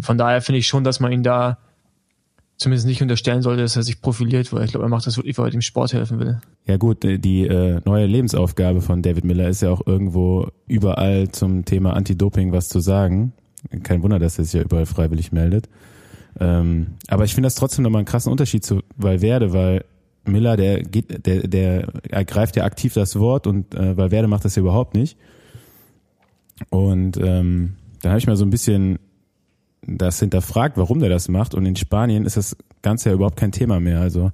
von 0.01 0.19
daher 0.19 0.41
finde 0.41 0.59
ich 0.59 0.67
schon, 0.67 0.85
dass 0.85 0.99
man 0.99 1.13
ihn 1.13 1.23
da 1.23 1.59
zumindest 2.57 2.87
nicht 2.87 3.03
unterstellen 3.03 3.43
sollte, 3.43 3.63
dass 3.63 3.77
er 3.77 3.83
sich 3.83 4.01
profiliert, 4.01 4.53
weil 4.53 4.65
ich 4.65 4.73
glaube, 4.73 4.87
er 4.87 4.89
macht 4.89 5.07
das 5.07 5.17
wirklich, 5.17 5.39
weil 5.39 5.47
er 5.47 5.51
dem 5.51 5.61
Sport 5.61 5.93
helfen 5.93 6.19
will. 6.19 6.41
Ja 6.67 6.77
gut, 6.77 7.05
äh, 7.05 7.19
die 7.19 7.47
äh, 7.47 7.81
neue 7.85 8.07
Lebensaufgabe 8.07 8.81
von 8.81 9.03
David 9.03 9.25
Miller 9.25 9.49
ist 9.49 9.63
ja 9.63 9.71
auch 9.71 9.87
irgendwo 9.87 10.49
überall 10.67 11.29
zum 11.31 11.65
Thema 11.65 11.95
Anti-Doping 11.95 12.53
was 12.53 12.69
zu 12.69 12.81
sagen. 12.81 13.33
Kein 13.83 14.03
Wunder, 14.03 14.19
dass 14.19 14.39
er 14.39 14.45
sich 14.45 14.55
ja 14.55 14.63
überall 14.63 14.87
freiwillig 14.87 15.31
meldet. 15.31 15.69
Ähm, 16.41 16.89
aber 17.07 17.25
ich 17.25 17.35
finde 17.35 17.47
das 17.47 17.55
trotzdem 17.55 17.85
nochmal 17.85 18.01
einen 18.01 18.07
krassen 18.07 18.33
Unterschied 18.33 18.65
zu 18.65 18.81
Valverde, 18.97 19.53
weil 19.53 19.85
Miller, 20.29 20.57
der 20.57 20.83
geht, 20.83 21.27
der, 21.27 21.49
der 21.49 21.89
ergreift 22.09 22.57
ja 22.57 22.65
aktiv 22.65 22.95
das 22.95 23.19
Wort 23.19 23.47
und 23.47 23.75
äh, 23.75 23.97
Valverde 23.97 24.29
macht 24.29 24.45
das 24.45 24.57
ja 24.57 24.61
überhaupt 24.61 24.95
nicht. 24.95 25.17
Und 26.71 27.17
ähm, 27.17 27.75
dann 28.03 28.11
habe 28.11 28.19
ich 28.19 28.27
mal 28.27 28.37
so 28.37 28.45
ein 28.45 28.51
bisschen 28.51 28.99
das 29.83 30.21
hinterfragt, 30.21 30.77
warum 30.77 31.01
der 31.01 31.09
das 31.09 31.29
macht. 31.29 31.55
Und 31.55 31.67
in 31.67 31.77
Spanien 31.77 32.25
ist 32.25 32.37
das 32.37 32.57
Ganze 32.83 33.09
ja 33.09 33.15
überhaupt 33.15 33.37
kein 33.37 33.53
Thema 33.53 33.81
mehr. 33.81 34.01
Also 34.01 34.33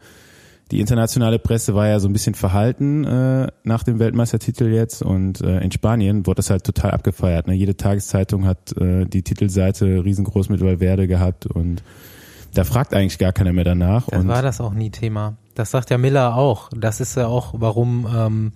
die 0.71 0.81
internationale 0.81 1.39
Presse 1.39 1.75
war 1.75 1.89
ja 1.89 2.01
so 2.01 2.09
ein 2.09 2.13
bisschen 2.13 2.35
verhalten 2.35 3.05
äh, 3.05 3.49
nach 3.65 3.83
dem 3.83 3.99
Weltmeistertitel 3.99 4.65
jetzt 4.73 5.03
und 5.03 5.41
äh, 5.43 5.61
in 5.61 5.71
Spanien 5.71 6.27
wurde 6.27 6.37
das 6.37 6.51
halt 6.51 6.65
total 6.65 6.93
abgefeiert. 6.93 7.47
Ne? 7.47 7.55
Jede 7.55 7.77
Tageszeitung 7.77 8.47
hat 8.47 8.77
äh, 8.79 9.05
die 9.05 9.23
Titelseite 9.23 10.05
riesengroß 10.05 10.49
mit 10.49 10.63
Valverde 10.63 11.07
gehabt 11.07 11.47
und 11.47 11.83
da 12.55 12.65
fragt 12.65 12.95
eigentlich 12.95 13.19
gar 13.19 13.33
keiner 13.33 13.53
mehr 13.53 13.65
danach. 13.65 14.09
Dann 14.09 14.23
und 14.23 14.29
war 14.29 14.43
das 14.43 14.61
auch 14.61 14.73
nie 14.73 14.91
Thema. 14.91 15.37
Das 15.55 15.71
sagt 15.71 15.91
ja 15.91 15.99
Miller 15.99 16.37
auch. 16.37 16.71
Das 16.77 17.01
ist 17.01 17.17
ja 17.17 17.27
auch, 17.27 17.55
warum 17.57 18.07
ähm, 18.13 18.53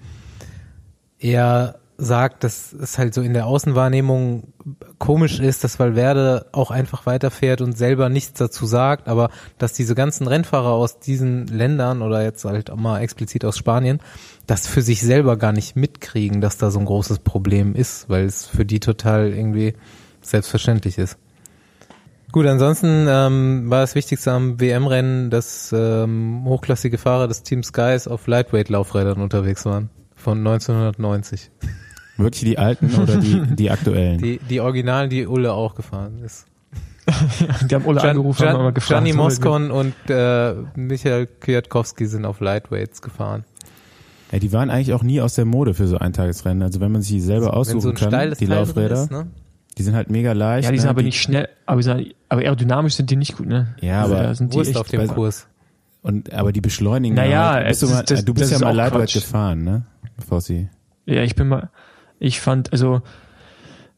er 1.19 1.79
sagt, 2.01 2.45
dass 2.45 2.73
es 2.73 2.97
halt 2.97 3.13
so 3.13 3.23
in 3.23 3.35
der 3.35 3.47
Außenwahrnehmung 3.47 4.53
komisch 4.99 5.41
ist, 5.41 5.65
dass 5.65 5.81
Valverde 5.81 6.47
auch 6.53 6.71
einfach 6.71 7.07
weiterfährt 7.07 7.61
und 7.61 7.77
selber 7.77 8.09
nichts 8.09 8.39
dazu 8.39 8.67
sagt, 8.67 9.09
aber 9.09 9.31
dass 9.59 9.73
diese 9.73 9.97
ganzen 9.97 10.29
Rennfahrer 10.29 10.71
aus 10.71 11.01
diesen 11.01 11.49
Ländern 11.49 12.03
oder 12.03 12.23
jetzt 12.23 12.45
halt 12.45 12.71
auch 12.71 12.77
mal 12.77 13.01
explizit 13.01 13.45
aus 13.45 13.59
Spanien, 13.59 13.99
das 14.47 14.69
für 14.69 14.81
sich 14.81 15.03
selber 15.03 15.37
gar 15.37 15.53
nicht 15.53 15.75
mitkriegen, 15.75 16.41
dass 16.41 16.57
da 16.57 16.71
so 16.71 16.79
ein 16.79 16.85
großes 16.85 17.19
Problem 17.19 17.75
ist, 17.75 18.09
weil 18.09 18.27
es 18.27 18.47
für 18.47 18.65
die 18.65 18.79
total 18.79 19.33
irgendwie 19.33 19.75
selbstverständlich 20.23 20.99
ist. 20.99 21.19
Gut, 22.31 22.47
ansonsten 22.47 23.07
ähm, 23.09 23.71
war 23.71 23.81
das 23.81 23.95
Wichtigste 23.95 24.33
am 24.33 24.61
WM-Rennen, 24.61 25.31
dass 25.31 25.73
ähm, 25.73 26.43
hochklassige 26.45 26.99
Fahrer 26.99 27.27
des 27.27 27.43
Team 27.43 27.63
Skies 27.63 28.07
auf 28.07 28.27
Lightweight-Laufrädern 28.27 29.23
unterwegs 29.23 29.65
waren. 29.65 29.89
Von 30.15 30.39
1990. 30.39 31.51
wirklich 32.19 32.45
die 32.45 32.59
alten 32.59 32.95
oder 33.01 33.17
die, 33.17 33.41
die 33.57 33.71
aktuellen? 33.71 34.19
Die, 34.19 34.39
die 34.39 34.61
Originalen, 34.61 35.09
die 35.09 35.27
Ulle 35.27 35.55
auch 35.55 35.75
gefahren 35.75 36.19
ist. 36.25 36.47
Die 37.71 37.75
haben 37.75 37.87
Ulle 37.87 38.03
angerufen 38.03 38.43
und 38.43 38.49
haben 38.53 38.63
mal 38.65 38.73
gefragt. 38.73 39.03
Gianni 39.03 39.13
Ulle, 39.13 39.23
Moscon 39.23 39.71
und 39.71 39.95
äh, 40.11 40.53
Michael 40.77 41.27
Kwiatkowski 41.27 42.05
sind 42.05 42.27
auf 42.27 42.41
Lightweights 42.41 43.01
gefahren. 43.01 43.45
ja, 44.31 44.39
die 44.39 44.53
waren 44.53 44.69
eigentlich 44.69 44.93
auch 44.93 45.03
nie 45.03 45.23
aus 45.23 45.35
der 45.35 45.47
Mode 45.47 45.73
für 45.73 45.87
so 45.87 45.97
Eintagesrennen. 45.97 46.63
Also 46.63 46.81
wenn 46.81 46.93
man 46.93 47.01
sich 47.01 47.13
die 47.13 47.21
selber 47.23 47.55
aussuchen 47.55 47.81
so 47.81 47.93
kann, 47.95 48.11
die 48.39 48.47
Teil 48.47 48.59
Laufräder, 48.59 49.05
Ist, 49.05 49.11
ne? 49.11 49.29
Die 49.79 49.83
sind 49.85 49.95
halt 49.95 50.11
mega 50.11 50.33
leicht. 50.33 50.65
Ja, 50.67 50.73
die 50.73 50.79
sind 50.79 50.87
ne? 50.87 50.91
aber 50.91 51.03
nicht 51.03 51.21
schnell, 51.21 51.49
aber, 51.67 51.79
die 51.81 51.85
sind, 51.85 52.15
aber 52.29 52.43
aerodynamisch 52.43 52.95
sind 52.95 53.11
die 53.11 53.17
nicht 53.17 53.37
gut, 53.37 53.47
ne? 53.47 53.75
Ja, 53.81 54.03
Also 54.03 54.15
aber 54.15 54.23
da 54.25 54.35
sind 54.35 54.53
die 54.53 54.57
Wurst 54.59 54.71
echt, 54.71 54.79
auf 54.79 54.89
dem 54.89 55.07
bei- 55.07 55.15
Kurs. 55.15 55.47
Und 56.03 56.33
aber 56.33 56.53
die 56.53 56.61
beschleunigen. 56.61 57.15
Naja, 57.17 57.53
halt. 57.55 57.69
bist 57.69 57.83
du, 57.83 57.87
es 57.87 57.93
mal, 57.93 58.01
ist- 58.01 58.11
das- 58.11 58.25
du 58.25 58.35
bist 58.35 58.51
ja 58.51 58.57
ist 58.59 58.63
mal 58.65 58.75
Lightweight 58.75 59.13
gefahren, 59.13 59.65
ne? 59.65 59.83
Fossi. 60.29 60.69
Ja, 61.07 61.23
ich 61.23 61.35
bin 61.35 61.49
mal, 61.49 61.71
ich 62.19 62.41
fand, 62.41 62.73
also, 62.73 63.03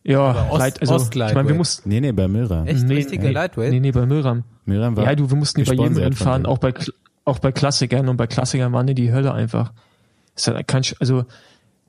ja, 0.02 0.48
Ost- 0.50 0.58
Light, 0.58 0.80
also, 0.80 0.96
ich 0.96 1.34
meine, 1.34 1.48
wir 1.48 1.54
mussten, 1.54 1.88
Nee, 1.88 2.00
nee, 2.00 2.12
bei 2.12 2.26
Milram. 2.28 2.66
Echt 2.66 2.84
nee, 2.84 2.94
richtige 2.94 3.26
nee, 3.26 3.32
Lightweight? 3.32 3.70
Nee, 3.70 3.80
nee, 3.80 3.90
bei 3.92 4.06
Milram. 4.06 4.44
Milram 4.64 4.96
war 4.96 5.04
Ja, 5.04 5.14
du, 5.14 5.28
wir 5.28 5.36
mussten 5.36 5.62
die 5.62 5.68
bei 5.70 5.74
jedem 5.74 5.96
Rennen 5.96 6.14
fahren, 6.16 6.46
auch 6.46 6.58
bei, 6.58 6.72
auch 7.24 7.38
bei 7.38 7.52
Klassikern 7.52 8.08
und 8.08 8.16
bei 8.16 8.26
Klassikern 8.26 8.72
waren 8.72 8.86
die 8.86 8.94
die 8.94 9.12
Hölle 9.12 9.32
einfach. 9.34 9.72
Das 10.34 10.46
hat 10.48 10.66
kein, 10.68 10.82
also, 11.00 11.24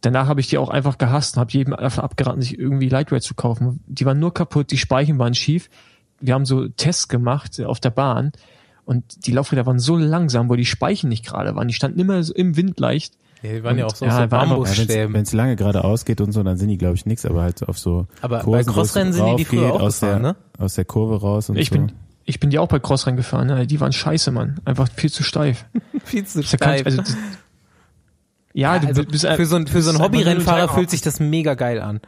danach 0.01 0.27
habe 0.27 0.39
ich 0.41 0.47
die 0.47 0.57
auch 0.57 0.69
einfach 0.69 0.97
gehasst 0.97 1.35
und 1.37 1.41
habe 1.41 1.51
jedem 1.51 1.75
davon 1.75 2.03
abgeraten, 2.03 2.41
sich 2.41 2.57
irgendwie 2.59 2.89
Lightweight 2.89 3.23
zu 3.23 3.33
kaufen. 3.35 3.81
Die 3.87 4.05
waren 4.05 4.19
nur 4.19 4.33
kaputt, 4.33 4.71
die 4.71 4.77
Speichen 4.77 5.17
waren 5.19 5.33
schief. 5.33 5.69
Wir 6.19 6.33
haben 6.33 6.45
so 6.45 6.67
Tests 6.67 7.07
gemacht 7.07 7.57
äh, 7.59 7.65
auf 7.65 7.79
der 7.79 7.89
Bahn 7.91 8.31
und 8.85 9.25
die 9.25 9.31
Laufräder 9.31 9.65
waren 9.65 9.79
so 9.79 9.97
langsam, 9.97 10.49
wo 10.49 10.55
die 10.55 10.65
Speichen 10.65 11.09
nicht 11.09 11.25
gerade 11.25 11.55
waren. 11.55 11.67
Die 11.67 11.73
standen 11.73 11.99
immer 11.99 12.21
so 12.23 12.33
im 12.33 12.55
Wind 12.57 12.79
leicht. 12.79 13.13
Ja, 13.43 13.53
die 13.53 13.63
waren 13.63 13.77
ja 13.77 13.85
Und- 13.85 13.91
auch 13.93 13.95
so 13.95 14.05
ja, 14.05 14.11
aus 14.11 14.17
so 14.17 14.21
Ja, 14.21 14.27
Bambusstäben. 14.27 15.13
wenn 15.15 15.23
es 15.23 15.33
lange 15.33 15.55
geradeaus 15.55 16.05
geht 16.05 16.21
und 16.21 16.31
so, 16.31 16.43
dann 16.43 16.57
sind 16.57 16.67
die, 16.67 16.77
glaube 16.77 16.95
ich, 16.95 17.05
nix, 17.07 17.25
aber 17.25 17.41
halt 17.41 17.67
auf 17.67 17.79
so 17.79 18.05
Aber 18.21 18.37
bei 18.37 18.43
Kursen, 18.43 18.53
wo 18.53 18.59
es 18.59 18.67
Crossrennen 18.75 19.13
sind 19.13 19.25
die, 19.25 19.35
die 19.37 19.45
früher 19.45 19.61
raufgeht, 19.69 19.81
auch 19.81 19.85
aus 19.87 19.99
gefahren, 19.99 20.23
der, 20.23 20.31
ne? 20.33 20.37
aus 20.59 20.73
der 20.75 20.85
Kurve 20.85 21.19
raus 21.21 21.49
und 21.49 21.57
Ich 21.57 21.69
so. 21.69 21.75
bin, 21.75 21.91
ich 22.25 22.39
bin 22.39 22.51
die 22.51 22.59
auch 22.59 22.67
bei 22.67 22.77
Crossrennen 22.79 23.17
gefahren, 23.17 23.47
ne? 23.47 23.65
die 23.65 23.79
waren 23.79 23.91
scheiße, 23.93 24.31
Mann. 24.31 24.59
Einfach 24.65 24.87
viel 24.95 25.11
zu 25.11 25.23
steif. 25.23 25.65
Viel 26.03 26.25
zu 26.25 26.41
kann 26.41 26.77
steif. 26.77 26.85
also, 26.85 27.01
ja, 28.53 28.79
du 28.79 28.87
also 28.87 29.03
bist 29.05 29.25
für 29.27 29.45
so, 29.45 29.55
ein- 29.55 29.67
für 29.67 29.81
so 29.81 29.89
einen 29.91 30.01
einfach 30.01 30.13
Hobbyrennfahrer 30.13 30.69
ein 30.69 30.75
fühlt 30.75 30.89
sich 30.89 31.01
das 31.01 31.19
mega 31.19 31.53
geil 31.53 31.79
an. 31.81 31.99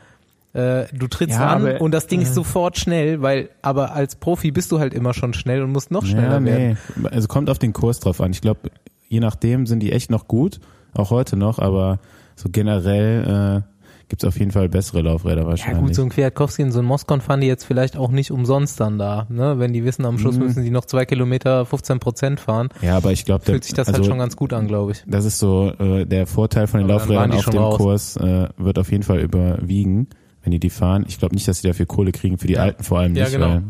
Äh, 0.54 0.86
du 0.94 1.08
trittst 1.08 1.38
Ja, 1.40 1.48
an 1.48 1.62
aber- 1.68 1.82
und 1.82 1.92
das 1.92 2.06
Ding 2.08 2.22
ist 2.22 2.30
äh. 2.30 2.34
sofort 2.34 2.78
schnell, 2.78 3.22
weil 3.22 3.50
aber 3.62 3.94
als 3.94 4.16
Profi 4.16 4.52
bist 4.52 4.72
du 4.72 4.80
halt 4.80 4.94
immer 4.94 5.14
schon 5.16 5.34
schnell 5.34 5.64
und 5.64 5.72
musst 5.72 5.90
noch 5.90 6.06
schneller 6.06 6.40
ja, 6.40 6.46
werden. 6.46 6.78
nee. 6.98 7.08
Also 7.10 7.28
kommt 7.28 7.50
auf 7.50 7.58
den 7.60 7.74
Kurs 7.74 8.00
drauf 8.00 8.22
an. 8.22 8.32
Ich 8.32 8.42
glaube, 8.42 8.70
je 9.10 9.20
nachdem 9.20 9.66
sind 9.66 9.80
die 9.80 9.92
echt 9.92 10.12
noch 10.12 10.28
gut, 10.28 10.60
auch 10.94 11.10
heute 11.10 11.38
noch, 11.38 11.58
aber 11.60 12.00
so 12.36 12.50
generell 12.52 13.64
äh, 13.66 13.73
gibt's 14.14 14.26
auf 14.26 14.38
jeden 14.38 14.52
Fall 14.52 14.70
bessere 14.70 15.02
Laufräder 15.02 15.42
Ja 15.42 15.48
wahrscheinlich. 15.48 15.82
gut, 15.88 15.96
so 15.96 16.04
ein 16.04 16.10
Kwiatkowski 16.10 16.62
und 16.62 16.72
so 16.72 16.78
ein 16.80 16.86
Moskon 16.86 17.20
fahren 17.20 17.42
die 17.42 17.48
jetzt 17.48 17.64
vielleicht 17.64 17.98
auch 17.98 18.12
nicht 18.12 18.30
umsonst 18.30 18.80
dann 18.80 19.00
da, 19.00 19.26
ne? 19.30 19.58
Wenn 19.58 19.74
die 19.74 19.84
wissen, 19.84 20.06
am 20.06 20.20
Schluss 20.20 20.38
Mhm. 20.38 20.44
müssen 20.44 20.64
die 20.64 20.70
noch 20.70 20.86
zwei 20.86 21.06
Kilometer 21.06 21.66
15 21.66 22.00
Prozent 22.00 22.40
fahren, 22.40 22.70
ja, 22.84 22.96
aber 22.96 23.12
ich 23.12 23.26
glaube, 23.26 23.44
fühlt 23.44 23.64
sich 23.64 23.74
das 23.74 23.88
also, 23.88 24.02
halt 24.02 24.06
schon 24.10 24.20
ganz 24.20 24.36
gut 24.36 24.54
an, 24.54 24.68
glaube 24.68 24.92
ich. 24.92 25.04
das 25.08 25.26
ist 25.26 25.40
so 25.40 25.72
äh, 25.80 26.06
der 26.06 26.28
Vorteil 26.28 26.68
von 26.68 26.80
den 26.82 26.92
Aber 26.92 27.00
Laufrädern 27.00 27.32
die 27.32 27.38
auf 27.38 27.46
dem 27.46 27.58
raus. 27.60 27.78
Kurs 27.78 28.18
äh, 28.18 28.50
wird 28.58 28.78
auf 28.78 28.92
jeden 28.92 29.04
Fall 29.04 29.20
überwiegen, 29.20 30.08
wenn 30.44 30.52
die 30.52 30.60
die 30.60 30.70
fahren. 30.70 31.06
Ich 31.08 31.18
glaube 31.18 31.34
nicht, 31.34 31.48
dass 31.48 31.62
sie 31.62 31.68
dafür 31.68 31.88
Kohle 31.88 32.12
kriegen 32.12 32.38
für 32.38 32.46
die 32.48 32.54
Ja. 32.54 32.62
Alten 32.64 32.84
vor 32.84 33.00
allem 33.00 33.16
Ja, 33.16 33.24
nicht, 33.24 33.34
genau. 33.34 33.48
weil 33.48 33.64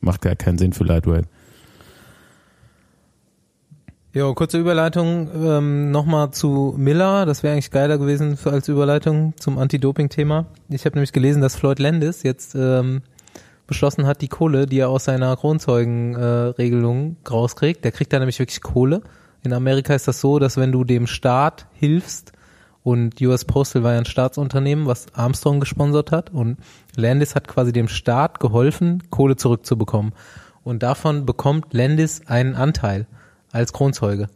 macht 0.00 0.20
gar 0.22 0.36
keinen 0.36 0.58
Sinn 0.58 0.72
für 0.72 0.84
Lightweight. 0.84 1.24
Jo, 4.14 4.32
kurze 4.32 4.56
Überleitung 4.58 5.28
ähm, 5.34 5.90
nochmal 5.90 6.30
zu 6.30 6.74
Miller. 6.78 7.26
Das 7.26 7.42
wäre 7.42 7.52
eigentlich 7.52 7.70
geiler 7.70 7.98
gewesen 7.98 8.38
für, 8.38 8.50
als 8.50 8.66
Überleitung 8.66 9.34
zum 9.38 9.58
Anti-Doping-Thema. 9.58 10.46
Ich 10.70 10.86
habe 10.86 10.96
nämlich 10.96 11.12
gelesen, 11.12 11.42
dass 11.42 11.56
Floyd 11.56 11.78
Landis 11.78 12.22
jetzt 12.22 12.54
ähm, 12.54 13.02
beschlossen 13.66 14.06
hat, 14.06 14.22
die 14.22 14.28
Kohle, 14.28 14.64
die 14.64 14.78
er 14.78 14.88
aus 14.88 15.04
seiner 15.04 15.36
Kronzeugenregelung 15.36 17.16
äh, 17.22 17.28
rauskriegt, 17.28 17.84
der 17.84 17.92
kriegt 17.92 18.10
da 18.10 18.18
nämlich 18.18 18.38
wirklich 18.38 18.62
Kohle. 18.62 19.02
In 19.42 19.52
Amerika 19.52 19.94
ist 19.94 20.08
das 20.08 20.22
so, 20.22 20.38
dass 20.38 20.56
wenn 20.56 20.72
du 20.72 20.84
dem 20.84 21.06
Staat 21.06 21.66
hilfst, 21.74 22.32
und 22.82 23.20
US 23.20 23.44
Postal 23.44 23.82
war 23.82 23.92
ja 23.92 23.98
ein 23.98 24.06
Staatsunternehmen, 24.06 24.86
was 24.86 25.12
Armstrong 25.12 25.60
gesponsert 25.60 26.12
hat 26.12 26.30
und 26.30 26.56
Landis 26.96 27.34
hat 27.34 27.46
quasi 27.46 27.70
dem 27.70 27.88
Staat 27.88 28.40
geholfen, 28.40 29.02
Kohle 29.10 29.36
zurückzubekommen. 29.36 30.14
Und 30.64 30.82
davon 30.82 31.26
bekommt 31.26 31.74
Landis 31.74 32.22
einen 32.26 32.54
Anteil 32.54 33.06
als 33.52 33.72
Kronzeuge. 33.72 34.28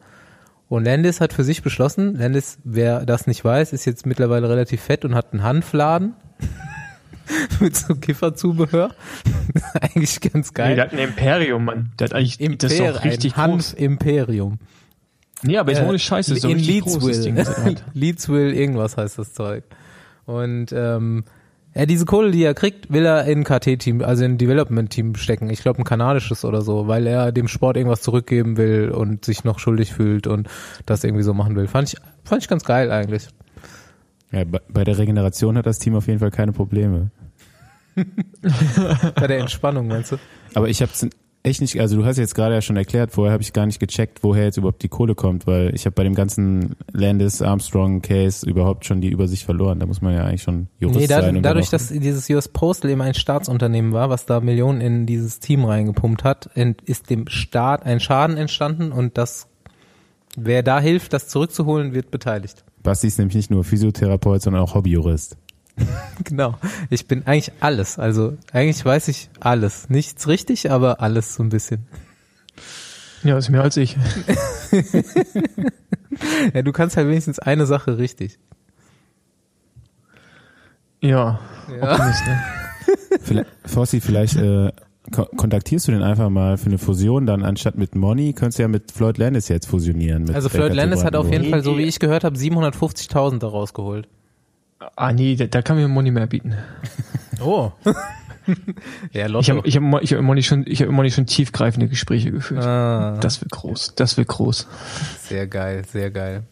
Und 0.69 0.85
Landis 0.85 1.21
hat 1.21 1.35
für 1.35 1.45
sich 1.45 1.62
beschlossen, 1.62 2.16
Landis, 2.16 2.59
wer 2.64 3.04
das 3.04 3.26
nicht 3.26 3.45
weiß, 3.45 3.73
ist 3.73 3.85
jetzt 3.85 4.07
mittlerweile 4.07 4.49
relativ 4.49 4.81
fett 4.81 5.04
und 5.04 5.14
hat 5.14 5.33
einen 5.33 5.42
Hanfladen 5.42 6.14
mit 7.61 7.76
so 7.76 7.95
Kifferzubehör. 7.95 8.95
eigentlich 9.81 10.21
ganz 10.21 10.54
geil. 10.54 10.71
Nee, 10.71 10.75
der 10.76 10.85
hat 10.85 10.92
ein 10.92 10.99
Imperium, 10.99 11.64
Mann. 11.66 11.92
Der 11.99 12.07
hat 12.07 12.14
eigentlich 12.14 12.40
Imper 12.40 12.69
das 12.69 12.73
ist 12.73 12.81
auch 12.81 13.04
richtig 13.04 13.37
ein 13.37 13.42
Hanf-Imperium. 13.42 14.59
Nee, 15.42 15.59
aber 15.59 15.73
jetzt 15.73 15.83
äh, 15.83 15.87
ohne 15.87 15.99
Scheiße, 15.99 16.37
so 16.37 16.49
in 16.49 16.59
Leedsville. 16.59 17.76
Leedsville, 17.92 18.54
irgendwas 18.54 18.97
heißt 18.97 19.19
das 19.19 19.35
Zeug. 19.35 19.64
Und 20.25 20.73
ähm, 20.73 21.25
ja, 21.75 21.87
diese 21.87 22.05
Kohle, 22.05 22.31
die 22.31 22.43
er 22.43 22.55
kriegt, 22.55 22.93
will 22.93 23.07
er 23.07 23.25
in 23.25 23.45
KT-Team, 23.45 24.02
also 24.02 24.25
in 24.25 24.37
Development-Team 24.37 25.14
stecken. 25.14 25.49
Ich 25.49 25.62
glaube 25.62 25.81
ein 25.81 25.85
kanadisches 25.85 26.45
oder 26.45 26.61
so, 26.61 26.87
weil 26.87 27.07
er 27.07 27.33
dem 27.33 27.49
Sport 27.49 27.76
irgendwas 27.76 28.02
zurückgeben 28.02 28.59
will 28.59 28.91
und 28.91 29.25
sich 29.25 29.45
noch 29.45 29.59
schuldig 29.59 29.93
fühlt 29.95 30.26
und 30.26 30.49
das 30.85 31.02
irgendwie 31.02 31.23
so 31.23 31.33
machen 31.33 31.57
will. 31.57 31.67
Fand 31.69 31.88
ich, 31.88 31.97
fand 32.25 32.43
ich 32.43 32.49
ganz 32.49 32.64
geil 32.64 32.91
eigentlich. 32.91 33.29
Ja, 34.33 34.45
bei 34.45 34.85
der 34.85 34.99
Regeneration 34.99 35.57
hat 35.57 35.67
das 35.67 35.79
Team 35.79 35.95
auf 35.95 36.07
jeden 36.07 36.19
Fall 36.19 36.31
keine 36.31 36.52
Probleme. 36.52 37.11
bei 39.14 39.26
der 39.26 39.38
Entspannung, 39.38 39.87
meinst 39.88 40.12
du? 40.12 40.17
Aber 40.55 40.69
ich 40.69 40.83
habe 40.83 40.93
echt 41.42 41.61
nicht, 41.61 41.78
also 41.80 41.96
du 41.96 42.04
hast 42.04 42.18
jetzt 42.18 42.34
gerade 42.34 42.54
ja 42.54 42.61
schon 42.61 42.76
erklärt, 42.76 43.12
vorher 43.12 43.32
habe 43.32 43.42
ich 43.42 43.52
gar 43.52 43.66
nicht 43.66 43.80
gecheckt, 43.80 44.22
woher 44.22 44.44
jetzt 44.44 44.56
überhaupt 44.56 44.82
die 44.82 44.88
Kohle 44.88 45.14
kommt, 45.14 45.46
weil 45.46 45.75
ich 45.75 45.87
habe 45.87 45.94
bei 45.94 46.04
dem 46.04 46.14
ganzen 46.14 46.76
Landis 46.92 47.42
Armstrong 47.42 48.00
Case 48.00 48.49
überhaupt 48.49 48.84
schon 48.84 49.00
die 49.00 49.08
Übersicht 49.08 49.44
verloren. 49.44 49.80
Da 49.80 49.87
muss 49.87 50.00
man 50.00 50.14
ja 50.14 50.25
eigentlich 50.25 50.42
schon 50.42 50.68
Jurist 50.78 51.00
nee, 51.00 51.06
dadurch, 51.06 51.32
sein. 51.32 51.42
Dadurch, 51.42 51.70
dass 51.70 51.88
dieses 51.88 52.30
US 52.30 52.49
Postal 52.49 52.90
eben 52.90 53.00
ein 53.00 53.14
Staatsunternehmen 53.14 53.92
war, 53.92 54.08
was 54.08 54.26
da 54.26 54.40
Millionen 54.40 54.80
in 54.80 55.06
dieses 55.06 55.40
Team 55.40 55.64
reingepumpt 55.64 56.25
hat, 56.25 56.50
ist 56.84 57.11
dem 57.11 57.28
Staat 57.28 57.84
ein 57.84 57.99
Schaden 57.99 58.37
entstanden 58.37 58.92
und 58.92 59.18
das, 59.18 59.49
wer 60.37 60.62
da 60.62 60.80
hilft, 60.80 61.12
das 61.12 61.28
zurückzuholen, 61.28 61.92
wird 61.92 62.11
beteiligt. 62.11 62.64
Basti 62.82 63.06
ist 63.06 63.18
nämlich 63.18 63.37
nicht 63.37 63.50
nur 63.50 63.64
Physiotherapeut, 63.64 64.42
sondern 64.42 64.62
auch 64.62 64.75
Hobbyjurist. 64.75 65.37
genau. 66.25 66.57
Ich 66.91 67.07
bin 67.07 67.26
eigentlich 67.26 67.52
alles. 67.61 67.99
Also 67.99 68.37
eigentlich 68.52 68.85
weiß 68.85 69.09
ich 69.09 69.31
alles. 69.41 69.88
Nichts 69.88 70.29
richtig, 70.29 70.71
aber 70.71 71.00
alles 71.00 71.35
so 71.35 71.43
ein 71.43 71.49
bisschen. 71.49 71.87
Ja, 73.23 73.38
ist 73.38 73.50
mehr 73.50 73.62
als 73.62 73.76
ich. 73.76 73.97
ja, 76.55 76.62
du 76.62 76.73
kannst 76.73 76.97
halt 76.97 77.09
wenigstens 77.09 77.38
eine 77.38 77.67
Sache 77.67 77.99
richtig. 77.99 78.38
Ja. 81.00 81.41
ja. 81.69 82.07
Nicht, 82.07 82.26
ne? 82.26 82.43
vielleicht, 83.21 83.50
Fossi, 83.64 84.00
vielleicht 84.00 84.37
äh, 84.37 84.73
kontaktierst 85.11 85.88
du 85.88 85.93
den 85.93 86.02
einfach 86.02 86.31
mal 86.31 86.57
für 86.57 86.67
eine 86.67 86.79
Fusion 86.79 87.26
dann 87.26 87.45
anstatt 87.45 87.76
mit 87.76 87.95
Money, 87.95 88.33
könntest 88.33 88.59
du 88.59 88.62
ja 88.62 88.69
mit 88.69 88.91
Floyd 88.93 89.19
Landis 89.19 89.49
jetzt 89.49 89.67
fusionieren. 89.67 90.33
also 90.35 90.49
Floyd 90.49 90.75
Landis 90.75 91.05
hat 91.05 91.17
auf 91.17 91.31
jeden 91.31 91.50
Fall, 91.50 91.62
so 91.62 91.76
wie 91.76 91.83
ich 91.83 91.99
gehört 91.99 92.25
habe, 92.25 92.37
750.000 92.37 93.38
daraus 93.38 93.75
geholt. 93.75 94.09
Ah 94.97 95.12
nee, 95.12 95.37
da, 95.37 95.47
da 95.47 95.62
kann 95.62 95.77
mir 95.77 95.89
Money 95.89 96.11
mehr 96.11 96.27
bieten. 96.27 96.55
Oh. 97.45 97.73
ja, 99.12 99.27
Lotto. 99.27 99.41
Ich 99.41 99.51
habe 99.51 99.67
ich 99.67 99.77
hab, 99.77 100.03
ich 100.03 100.12
hab 100.12 100.19
immer, 100.21 100.35
nicht 100.35 100.47
schon, 100.47 100.65
ich 100.67 100.81
hab 100.81 100.89
immer 100.89 101.03
nicht 101.03 101.15
schon 101.15 101.27
tiefgreifende 101.27 101.89
Gespräche 101.89 102.31
geführt. 102.31 102.65
Ah. 102.65 103.19
Das 103.21 103.41
wird 103.41 103.51
groß. 103.51 103.95
Das 103.97 104.17
wird 104.17 104.29
groß. 104.29 104.69
Sehr 105.23 105.49
geil, 105.49 105.83
sehr 105.91 106.12
geil. 106.12 106.45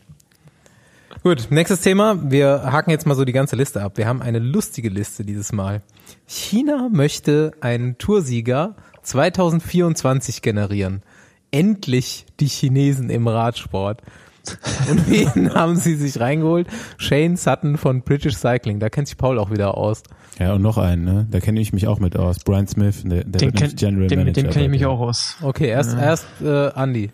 Gut, 1.22 1.48
nächstes 1.50 1.82
Thema. 1.82 2.30
Wir 2.30 2.62
haken 2.72 2.90
jetzt 2.90 3.06
mal 3.06 3.14
so 3.14 3.24
die 3.24 3.32
ganze 3.32 3.54
Liste 3.54 3.82
ab. 3.82 3.98
Wir 3.98 4.06
haben 4.06 4.22
eine 4.22 4.38
lustige 4.38 4.88
Liste 4.88 5.24
dieses 5.24 5.52
Mal. 5.52 5.82
China 6.26 6.88
möchte 6.90 7.52
einen 7.60 7.98
Toursieger 7.98 8.74
2024 9.02 10.40
generieren. 10.40 11.02
Endlich 11.50 12.26
die 12.38 12.46
Chinesen 12.46 13.10
im 13.10 13.28
Radsport. 13.28 14.02
Und 14.90 15.08
wen 15.08 15.54
haben 15.54 15.76
sie 15.76 15.94
sich 15.94 16.20
reingeholt? 16.20 16.66
Shane 16.96 17.36
Sutton 17.36 17.76
von 17.76 18.02
British 18.02 18.36
Cycling. 18.36 18.80
Da 18.80 18.88
kennt 18.88 19.08
sich 19.08 19.16
Paul 19.16 19.38
auch 19.38 19.50
wieder 19.50 19.76
aus. 19.76 20.02
Ja, 20.38 20.54
und 20.54 20.62
noch 20.62 20.78
einen, 20.78 21.04
ne? 21.04 21.26
Da 21.30 21.40
kenne 21.40 21.60
ich 21.60 21.72
mich 21.72 21.86
auch 21.86 22.00
mit 22.00 22.16
aus. 22.16 22.38
Brian 22.38 22.66
Smith, 22.66 23.02
der, 23.04 23.24
der 23.24 23.40
den 23.40 23.52
kenn, 23.52 23.76
General 23.76 24.08
den, 24.08 24.18
Manager. 24.20 24.42
Dem 24.42 24.50
kenne 24.50 24.64
ich 24.64 24.70
mich 24.70 24.86
auch 24.86 25.00
aus. 25.00 25.36
Okay, 25.42 25.68
erst, 25.68 25.92
ja. 25.92 26.02
erst 26.02 26.26
äh, 26.42 26.70
Andy. 26.74 27.10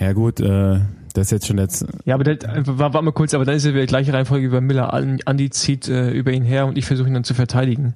Ja 0.00 0.12
gut, 0.12 0.40
äh, 0.40 0.80
das 1.14 1.26
ist 1.26 1.30
jetzt 1.30 1.46
schon 1.46 1.58
jetzt. 1.58 1.86
Ja, 2.04 2.14
aber 2.14 2.24
das, 2.24 2.38
war, 2.66 2.92
war 2.92 3.02
mal 3.02 3.12
kurz, 3.12 3.34
aber 3.34 3.44
dann 3.44 3.54
ist 3.54 3.64
ja 3.64 3.72
die 3.72 3.86
gleiche 3.86 4.12
Reihenfolge 4.12 4.46
über 4.46 4.60
Miller. 4.60 4.92
Andy 5.26 5.50
zieht 5.50 5.88
äh, 5.88 6.10
über 6.10 6.32
ihn 6.32 6.44
her 6.44 6.66
und 6.66 6.76
ich 6.76 6.86
versuche 6.86 7.08
ihn 7.08 7.14
dann 7.14 7.24
zu 7.24 7.34
verteidigen. 7.34 7.94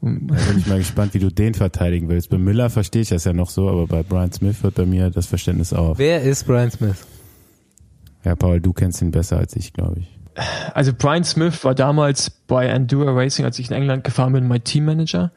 Da 0.00 0.08
bin 0.08 0.58
ich 0.58 0.66
mal 0.68 0.78
gespannt, 0.78 1.14
wie 1.14 1.18
du 1.18 1.30
den 1.30 1.54
verteidigen 1.54 2.08
willst. 2.08 2.30
Bei 2.30 2.38
Miller 2.38 2.70
verstehe 2.70 3.02
ich 3.02 3.08
das 3.08 3.24
ja 3.24 3.32
noch 3.32 3.50
so, 3.50 3.68
aber 3.68 3.88
bei 3.88 4.04
Brian 4.04 4.30
Smith 4.32 4.62
hört 4.62 4.76
bei 4.76 4.86
mir 4.86 5.10
das 5.10 5.26
Verständnis 5.26 5.72
auf. 5.72 5.98
Wer 5.98 6.22
ist 6.22 6.46
Brian 6.46 6.70
Smith? 6.70 7.04
Ja, 8.28 8.36
Paul, 8.36 8.60
du 8.60 8.74
kennst 8.74 9.00
ihn 9.00 9.10
besser 9.10 9.38
als 9.38 9.56
ich, 9.56 9.72
glaube 9.72 10.00
ich. 10.00 10.18
Also 10.74 10.92
Brian 10.92 11.24
Smith 11.24 11.64
war 11.64 11.74
damals 11.74 12.28
bei 12.28 12.66
Endura 12.66 13.12
Racing, 13.12 13.46
als 13.46 13.58
ich 13.58 13.70
in 13.70 13.74
England 13.74 14.04
gefahren 14.04 14.34
bin, 14.34 14.46
mein 14.46 14.62
Teammanager 14.62 15.32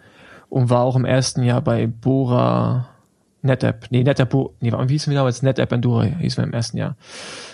und 0.49 0.69
war 0.69 0.81
auch 0.81 0.97
im 0.97 1.05
ersten 1.05 1.41
Jahr 1.41 1.61
bei 1.61 1.87
Bora 1.87 2.89
NetApp. 3.43 3.85
Nee, 3.91 4.03
NetApp, 4.03 4.33
nee, 4.59 4.73
wie 4.73 4.87
hieß 4.89 5.07
es 5.07 5.13
damals? 5.13 5.41
NetApp 5.41 5.71
Endura 5.71 6.03
hieß 6.03 6.35
wir 6.35 6.43
im 6.43 6.51
ersten 6.51 6.75
Jahr. 6.75 6.97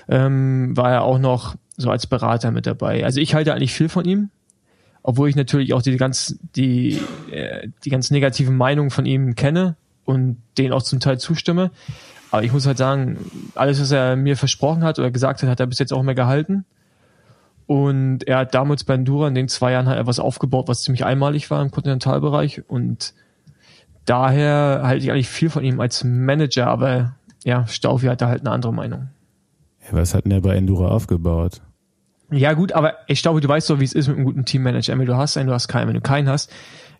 Ähm, 0.09 0.75
war 0.75 0.91
er 0.91 1.03
auch 1.03 1.19
noch 1.19 1.53
so 1.75 1.91
als 1.91 2.07
Berater 2.07 2.49
mit 2.49 2.65
dabei. 2.65 3.05
Also 3.05 3.21
ich 3.21 3.35
halte 3.35 3.53
eigentlich 3.53 3.75
viel 3.75 3.89
von 3.89 4.05
ihm, 4.05 4.31
obwohl 5.03 5.29
ich 5.29 5.35
natürlich 5.35 5.71
auch 5.75 5.83
die 5.83 5.97
ganz, 5.97 6.39
die, 6.55 6.99
äh, 7.29 7.67
die 7.85 7.91
ganz 7.91 8.09
negativen 8.09 8.57
Meinungen 8.57 8.89
von 8.89 9.05
ihm 9.05 9.35
kenne 9.35 9.75
und 10.03 10.41
denen 10.57 10.73
auch 10.73 10.81
zum 10.81 10.99
Teil 10.99 11.19
zustimme. 11.19 11.69
Aber 12.31 12.43
ich 12.43 12.51
muss 12.51 12.67
halt 12.67 12.77
sagen, 12.77 13.51
alles, 13.55 13.79
was 13.81 13.91
er 13.91 14.15
mir 14.15 14.35
versprochen 14.35 14.83
hat 14.83 14.99
oder 14.99 15.11
gesagt 15.11 15.41
hat, 15.41 15.49
hat 15.49 15.59
er 15.59 15.67
bis 15.67 15.79
jetzt 15.79 15.93
auch 15.93 16.03
mehr 16.03 16.15
gehalten. 16.15 16.65
Und 17.65 18.25
er 18.27 18.39
hat 18.39 18.53
damals 18.53 18.83
bei 18.85 18.93
Endura 18.93 19.27
in 19.27 19.35
den 19.35 19.49
zwei 19.49 19.73
Jahren 19.73 19.87
halt 19.87 19.99
etwas 19.99 20.19
aufgebaut, 20.19 20.67
was 20.67 20.83
ziemlich 20.83 21.05
einmalig 21.05 21.51
war 21.51 21.61
im 21.61 21.71
Kontinentalbereich. 21.71 22.63
Und 22.69 23.13
daher 24.05 24.81
halte 24.83 25.03
ich 25.03 25.11
eigentlich 25.11 25.29
viel 25.29 25.49
von 25.49 25.63
ihm 25.63 25.79
als 25.79 26.03
Manager, 26.03 26.67
aber 26.67 27.15
ja, 27.43 27.67
Staufi 27.67 28.07
hat 28.07 28.21
da 28.21 28.29
halt 28.29 28.41
eine 28.41 28.51
andere 28.51 28.73
Meinung. 28.73 29.09
Ja, 29.85 29.97
was 29.97 30.13
hat 30.13 30.25
denn 30.25 30.31
er 30.31 30.41
bei 30.41 30.55
Endura 30.55 30.87
aufgebaut? 30.87 31.61
Ja, 32.31 32.53
gut, 32.53 32.73
aber 32.73 32.95
ich 33.07 33.21
glaube, 33.21 33.39
du 33.39 33.47
weißt 33.47 33.69
doch, 33.69 33.79
wie 33.79 33.85
es 33.85 33.93
ist 33.93 34.07
mit 34.07 34.17
einem 34.17 34.25
guten 34.25 34.45
Teammanager. 34.45 34.97
Wenn 34.97 35.05
du 35.05 35.15
hast 35.15 35.37
einen, 35.37 35.47
du 35.47 35.53
hast 35.53 35.67
keinen. 35.67 35.87
Wenn 35.87 35.95
du 35.95 36.01
keinen 36.01 36.27
hast, 36.27 36.51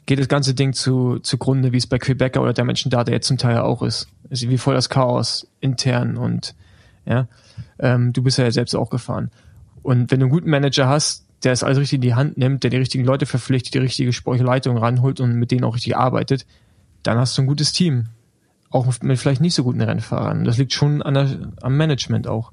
geht 0.07 0.19
das 0.19 0.29
ganze 0.29 0.55
Ding 0.55 0.73
zu, 0.73 1.19
zugrunde, 1.19 1.73
wie 1.73 1.77
es 1.77 1.85
bei 1.85 1.99
Quebecer 1.99 2.41
oder 2.41 2.53
der 2.53 2.65
Menschen 2.65 2.89
da, 2.89 3.03
der 3.03 3.13
jetzt 3.13 3.27
zum 3.27 3.37
Teil 3.37 3.59
auch 3.59 3.83
ist. 3.83 4.07
ist 4.29 4.49
wie 4.49 4.57
voll 4.57 4.73
das 4.73 4.89
Chaos 4.89 5.47
intern 5.59 6.17
und 6.17 6.55
ja, 7.05 7.27
ähm, 7.77 8.13
du 8.13 8.23
bist 8.23 8.37
ja 8.37 8.49
selbst 8.49 8.75
auch 8.75 8.89
gefahren. 8.89 9.29
Und 9.83 10.09
wenn 10.09 10.19
du 10.19 10.25
einen 10.25 10.31
guten 10.31 10.49
Manager 10.49 10.87
hast, 10.87 11.25
der 11.43 11.51
es 11.51 11.61
alles 11.61 11.77
richtig 11.77 11.97
in 11.97 12.01
die 12.01 12.15
Hand 12.15 12.37
nimmt, 12.37 12.63
der 12.63 12.71
die 12.71 12.77
richtigen 12.77 13.05
Leute 13.05 13.25
verpflichtet, 13.25 13.73
die 13.73 13.79
richtige 13.79 14.11
Sportleitung 14.11 14.77
ranholt 14.77 15.19
und 15.19 15.35
mit 15.35 15.51
denen 15.51 15.63
auch 15.65 15.75
richtig 15.75 15.95
arbeitet, 15.95 16.45
dann 17.03 17.17
hast 17.17 17.37
du 17.37 17.43
ein 17.43 17.47
gutes 17.47 17.73
Team. 17.73 18.07
Auch 18.69 18.85
mit 19.01 19.19
vielleicht 19.19 19.39
nicht 19.39 19.55
so 19.55 19.63
guten 19.63 19.81
Rennfahrern. 19.81 20.43
Das 20.43 20.57
liegt 20.57 20.73
schon 20.73 21.01
an 21.01 21.13
der, 21.13 21.51
am 21.61 21.77
Management 21.77 22.27
auch. 22.27 22.51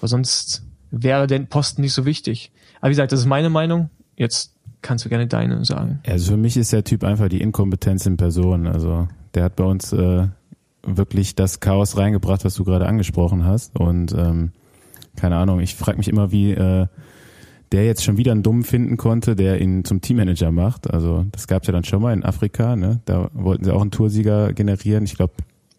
Weil 0.00 0.08
sonst 0.08 0.62
wäre 0.90 1.26
der 1.26 1.40
Posten 1.40 1.82
nicht 1.82 1.92
so 1.92 2.06
wichtig. 2.06 2.50
Aber 2.80 2.88
wie 2.88 2.92
gesagt, 2.92 3.12
das 3.12 3.20
ist 3.20 3.26
meine 3.26 3.50
Meinung. 3.50 3.90
Jetzt 4.16 4.53
kannst 4.84 5.04
du 5.04 5.08
gerne 5.08 5.26
deine 5.26 5.64
sagen. 5.64 5.98
Also 6.06 6.32
für 6.32 6.36
mich 6.36 6.56
ist 6.56 6.72
der 6.72 6.84
Typ 6.84 7.02
einfach 7.02 7.28
die 7.28 7.40
Inkompetenz 7.40 8.06
in 8.06 8.16
Person. 8.16 8.66
Also 8.68 9.08
der 9.34 9.44
hat 9.44 9.56
bei 9.56 9.64
uns 9.64 9.92
äh, 9.92 10.28
wirklich 10.86 11.34
das 11.34 11.58
Chaos 11.58 11.96
reingebracht, 11.96 12.44
was 12.44 12.54
du 12.54 12.64
gerade 12.64 12.86
angesprochen 12.86 13.44
hast. 13.44 13.74
Und 13.80 14.12
ähm, 14.12 14.52
keine 15.16 15.36
Ahnung, 15.36 15.60
ich 15.60 15.74
frage 15.74 15.96
mich 15.96 16.08
immer, 16.08 16.30
wie 16.30 16.52
äh, 16.52 16.86
der 17.72 17.86
jetzt 17.86 18.04
schon 18.04 18.18
wieder 18.18 18.32
einen 18.32 18.42
Dummen 18.42 18.62
finden 18.62 18.96
konnte, 18.96 19.34
der 19.34 19.60
ihn 19.60 19.84
zum 19.84 20.00
Teammanager 20.00 20.52
macht. 20.52 20.92
Also 20.92 21.24
das 21.32 21.48
gab 21.48 21.62
es 21.62 21.66
ja 21.66 21.72
dann 21.72 21.84
schon 21.84 22.02
mal 22.02 22.12
in 22.12 22.22
Afrika. 22.22 22.76
Ne? 22.76 23.00
Da 23.06 23.30
wollten 23.32 23.64
sie 23.64 23.72
auch 23.72 23.80
einen 23.80 23.90
Toursieger 23.90 24.52
generieren. 24.52 25.04
Ich 25.04 25.16
glaube, 25.16 25.32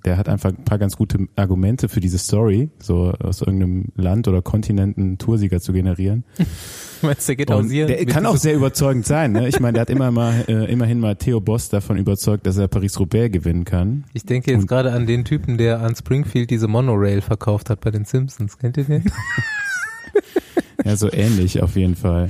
der 0.06 0.18
hat 0.18 0.30
einfach 0.30 0.50
ein 0.50 0.64
paar 0.64 0.78
ganz 0.78 0.96
gute 0.96 1.28
Argumente 1.36 1.90
für 1.90 2.00
diese 2.00 2.18
Story, 2.18 2.70
so 2.80 3.12
aus 3.20 3.42
irgendeinem 3.42 3.86
Land 3.96 4.28
oder 4.28 4.42
Kontinent 4.42 4.98
einen 4.98 5.18
Toursieger 5.18 5.60
zu 5.60 5.74
generieren. 5.74 6.24
Meinst 7.02 7.24
du, 7.28 7.32
der 7.32 7.36
geht 7.36 7.50
Und 7.52 7.66
hausieren? 7.66 7.88
der 7.88 8.06
kann 8.06 8.26
auch 8.26 8.38
sehr 8.38 8.56
überzeugend 8.56 9.06
sein. 9.06 9.32
Ne? 9.34 9.48
Ich 9.50 9.60
meine, 9.60 9.74
der 9.74 9.82
hat 9.82 9.90
immer 9.90 10.12
mal, 10.12 10.46
äh, 10.48 10.72
immerhin 10.72 11.00
mal 11.00 11.16
Theo 11.16 11.42
Boss 11.42 11.70
davon 11.70 11.98
überzeugt, 11.98 12.48
dass 12.48 12.58
er 12.58 12.68
Paris-Roubaix 12.68 13.32
gewinnen 13.34 13.66
kann. 13.66 14.06
Ich 14.14 14.26
denke 14.26 14.52
jetzt 14.52 14.62
Und- 14.62 14.68
gerade 14.68 14.92
an 14.94 15.06
den 15.06 15.26
Typen, 15.26 15.58
der 15.58 15.82
an 15.82 15.96
Springfield 15.96 16.50
diese 16.50 16.68
Monorail 16.68 17.22
verkauft 17.22 17.70
hat 17.70 17.82
bei 17.82 17.92
den 17.92 18.06
Simpsons. 18.06 18.58
Kennt 18.58 18.78
ihr 18.78 18.86
den? 18.86 19.04
Ja, 20.84 20.96
so 20.96 21.12
ähnlich 21.12 21.64
auf 21.64 21.76
jeden 21.76 21.96
Fall. 21.96 22.30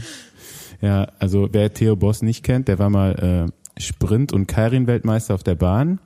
Ja, 0.82 1.08
also 1.20 1.50
wer 1.52 1.74
Theo 1.74 1.96
Boss 1.96 2.22
nicht 2.22 2.44
kennt, 2.44 2.68
der 2.68 2.80
war 2.80 2.90
mal 2.90 3.48
äh, 3.78 3.82
Sprint- 3.82 4.32
und 4.34 4.48
Kairin-Weltmeister 4.48 5.34
auf 5.36 5.44
der 5.44 5.56
Bahn, 5.56 6.00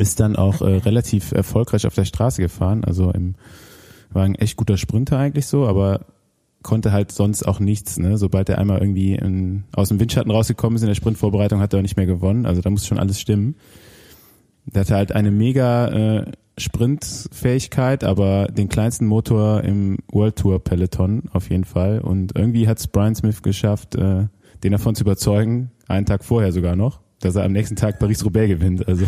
ist 0.00 0.18
dann 0.20 0.36
auch 0.36 0.62
äh, 0.62 0.76
relativ 0.78 1.32
erfolgreich 1.32 1.86
auf 1.86 1.94
der 1.94 2.04
Straße 2.04 2.40
gefahren. 2.42 2.84
Also 2.84 3.10
im, 3.10 3.34
war 4.10 4.24
ein 4.24 4.34
echt 4.34 4.56
guter 4.56 4.76
Sprinter 4.76 5.18
eigentlich 5.18 5.46
so, 5.46 5.66
aber 5.66 6.06
konnte 6.62 6.92
halt 6.92 7.12
sonst 7.12 7.42
auch 7.44 7.60
nichts. 7.60 7.98
Ne? 7.98 8.18
Sobald 8.18 8.48
er 8.48 8.58
einmal 8.58 8.80
irgendwie 8.80 9.14
in, 9.14 9.64
aus 9.72 9.88
dem 9.88 10.00
Windschatten 10.00 10.30
rausgekommen 10.30 10.76
ist 10.76 10.82
in 10.82 10.88
der 10.88 10.94
Sprintvorbereitung, 10.94 11.60
hat 11.60 11.72
er 11.72 11.78
auch 11.78 11.82
nicht 11.82 11.96
mehr 11.96 12.06
gewonnen. 12.06 12.46
Also 12.46 12.60
da 12.60 12.70
muss 12.70 12.86
schon 12.86 12.98
alles 12.98 13.20
stimmen. 13.20 13.56
Der 14.66 14.82
hatte 14.82 14.94
halt 14.94 15.12
eine 15.12 15.30
mega 15.30 15.88
äh, 15.88 16.32
Sprintfähigkeit, 16.58 18.04
aber 18.04 18.46
den 18.48 18.68
kleinsten 18.68 19.06
Motor 19.06 19.62
im 19.64 19.98
World 20.12 20.36
Tour 20.36 20.62
Peloton 20.62 21.24
auf 21.32 21.50
jeden 21.50 21.64
Fall. 21.64 22.00
Und 22.00 22.36
irgendwie 22.36 22.68
hat 22.68 22.78
es 22.78 22.86
Brian 22.86 23.14
Smith 23.14 23.42
geschafft, 23.42 23.94
äh, 23.94 24.26
den 24.62 24.72
davon 24.72 24.94
zu 24.94 25.04
überzeugen, 25.04 25.70
einen 25.88 26.06
Tag 26.06 26.24
vorher 26.24 26.52
sogar 26.52 26.76
noch, 26.76 27.00
dass 27.20 27.36
er 27.36 27.44
am 27.44 27.52
nächsten 27.52 27.76
Tag 27.76 27.98
Paris-Roubaix 27.98 28.48
gewinnt. 28.48 28.86
Also 28.88 29.04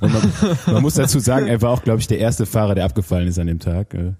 und 0.00 0.12
man, 0.12 0.22
man 0.66 0.82
muss 0.82 0.94
dazu 0.94 1.18
sagen, 1.18 1.46
er 1.46 1.60
war 1.62 1.70
auch, 1.70 1.82
glaube 1.82 2.00
ich, 2.00 2.06
der 2.06 2.18
erste 2.18 2.46
Fahrer, 2.46 2.74
der 2.74 2.84
abgefallen 2.84 3.28
ist 3.28 3.38
an 3.38 3.46
dem 3.48 3.58
Tag. 3.58 3.94
Äh, 3.94 4.12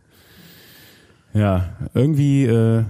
ja, 1.35 1.71
irgendwie 1.95 2.45
äh, 2.45 2.85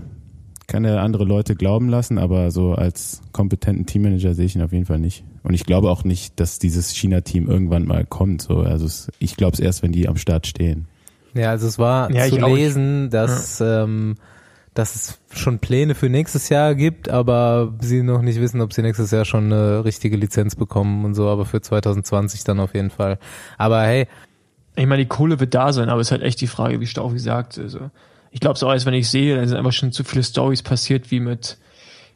kann 0.66 0.84
er 0.84 1.02
andere 1.02 1.24
Leute 1.24 1.54
glauben 1.54 1.88
lassen, 1.88 2.18
aber 2.18 2.50
so 2.50 2.74
als 2.74 3.22
kompetenten 3.32 3.86
Teammanager 3.86 4.34
sehe 4.34 4.46
ich 4.46 4.56
ihn 4.56 4.62
auf 4.62 4.72
jeden 4.72 4.86
Fall 4.86 4.98
nicht. 4.98 5.24
Und 5.42 5.54
ich 5.54 5.64
glaube 5.64 5.90
auch 5.90 6.04
nicht, 6.04 6.40
dass 6.40 6.58
dieses 6.58 6.90
China-Team 6.94 7.48
irgendwann 7.48 7.86
mal 7.86 8.04
kommt. 8.04 8.42
So, 8.42 8.60
also 8.60 8.86
es, 8.86 9.08
ich 9.18 9.36
glaube 9.36 9.54
es 9.54 9.60
erst, 9.60 9.82
wenn 9.82 9.92
die 9.92 10.08
am 10.08 10.16
Start 10.16 10.46
stehen. 10.46 10.86
Ja, 11.34 11.50
also 11.50 11.68
es 11.68 11.78
war 11.78 12.10
Ja, 12.10 12.26
zu 12.26 12.36
lesen, 12.36 13.10
dass, 13.10 13.60
ähm, 13.60 14.16
dass 14.76 14.94
es 14.94 15.18
schon 15.32 15.58
Pläne 15.58 15.94
für 15.94 16.08
nächstes 16.08 16.50
Jahr 16.50 16.74
gibt, 16.74 17.08
aber 17.08 17.74
sie 17.80 18.02
noch 18.02 18.20
nicht 18.20 18.40
wissen, 18.40 18.60
ob 18.60 18.72
sie 18.72 18.82
nächstes 18.82 19.10
Jahr 19.10 19.24
schon 19.24 19.46
eine 19.46 19.84
richtige 19.84 20.16
Lizenz 20.16 20.54
bekommen 20.54 21.04
und 21.04 21.14
so, 21.14 21.28
aber 21.28 21.46
für 21.46 21.60
2020 21.60 22.44
dann 22.44 22.60
auf 22.60 22.74
jeden 22.74 22.90
Fall. 22.90 23.18
Aber 23.56 23.82
hey, 23.82 24.06
Ich 24.76 24.86
meine, 24.86 25.02
die 25.02 25.08
Kohle 25.08 25.40
wird 25.40 25.54
da 25.54 25.72
sein, 25.72 25.88
aber 25.88 26.02
es 26.02 26.08
ist 26.08 26.12
halt 26.12 26.22
echt 26.22 26.40
die 26.42 26.46
Frage, 26.46 26.80
wie 26.80 26.86
Staufi 26.86 27.18
sagt. 27.18 27.58
Also, 27.58 27.90
ich 28.30 28.40
glaube 28.40 28.56
es 28.56 28.62
auch 28.62 28.72
erst, 28.72 28.84
wenn 28.84 28.94
ich 28.94 29.08
sehe, 29.08 29.34
da 29.34 29.46
sind 29.46 29.56
einfach 29.56 29.72
schon 29.72 29.90
zu 29.92 30.04
viele 30.04 30.22
Stories 30.22 30.62
passiert, 30.62 31.10
wie 31.10 31.20
mit 31.20 31.56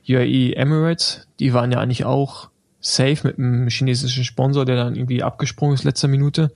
UAE 0.06 0.52
Emirates. 0.54 1.26
Die 1.40 1.54
waren 1.54 1.72
ja 1.72 1.80
eigentlich 1.80 2.04
auch 2.04 2.50
safe 2.80 3.26
mit 3.26 3.38
einem 3.38 3.68
chinesischen 3.68 4.24
Sponsor, 4.24 4.66
der 4.66 4.76
dann 4.76 4.94
irgendwie 4.94 5.22
abgesprungen 5.22 5.74
ist 5.74 5.84
letzter 5.84 6.08
Minute. 6.08 6.52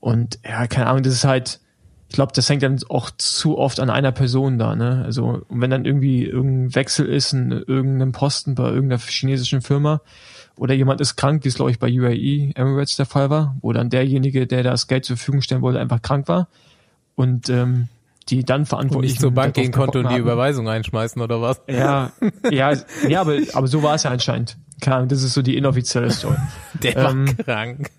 Und 0.00 0.38
ja, 0.44 0.66
keine 0.66 0.86
Ahnung, 0.86 1.02
das 1.02 1.12
ist 1.12 1.24
halt, 1.24 1.60
ich 2.08 2.14
glaube, 2.14 2.32
das 2.34 2.48
hängt 2.48 2.62
dann 2.62 2.80
auch 2.88 3.10
zu 3.16 3.58
oft 3.58 3.80
an 3.80 3.90
einer 3.90 4.12
Person 4.12 4.58
da, 4.58 4.74
ne? 4.74 5.02
Also, 5.04 5.42
wenn 5.50 5.70
dann 5.70 5.84
irgendwie 5.84 6.24
irgendein 6.24 6.74
Wechsel 6.74 7.06
ist 7.06 7.34
in 7.34 7.50
irgendeinem 7.50 8.12
Posten 8.12 8.54
bei 8.54 8.70
irgendeiner 8.70 9.00
chinesischen 9.00 9.60
Firma 9.60 10.00
oder 10.56 10.74
jemand 10.74 11.00
ist 11.02 11.16
krank, 11.16 11.44
wie 11.44 11.48
es 11.48 11.54
glaube 11.54 11.70
ich 11.70 11.78
bei 11.78 11.88
UAE 11.88 12.52
Emirates 12.54 12.96
der 12.96 13.06
Fall 13.06 13.28
war, 13.28 13.56
wo 13.60 13.72
dann 13.72 13.90
derjenige, 13.90 14.46
der 14.46 14.62
das 14.62 14.86
Geld 14.86 15.04
zur 15.04 15.16
Verfügung 15.18 15.42
stellen 15.42 15.60
wollte, 15.60 15.80
einfach 15.80 16.00
krank 16.00 16.28
war 16.28 16.48
und 17.14 17.50
ähm, 17.50 17.88
die 18.30 18.42
dann 18.44 18.62
und 18.62 18.66
verantwortlich 18.66 19.12
nicht 19.12 19.20
zur 19.20 19.32
Bank 19.32 19.54
gehen 19.54 19.72
konnte 19.72 20.00
und 20.00 20.10
die 20.10 20.16
Überweisung 20.16 20.68
einschmeißen 20.68 21.20
oder 21.20 21.42
was? 21.42 21.60
ja, 21.68 22.12
ja, 22.50 22.72
ja, 23.06 23.20
aber, 23.20 23.38
aber 23.52 23.66
so 23.66 23.82
war 23.82 23.94
es 23.94 24.04
ja 24.04 24.10
anscheinend. 24.10 24.56
Keine 24.80 24.96
Ahnung, 24.96 25.08
das 25.08 25.22
ist 25.22 25.34
so 25.34 25.42
die 25.42 25.56
inoffizielle 25.56 26.10
Story. 26.10 26.36
Der 26.82 26.94
war 26.96 27.10
Ähm, 27.10 27.36
krank. 27.44 27.90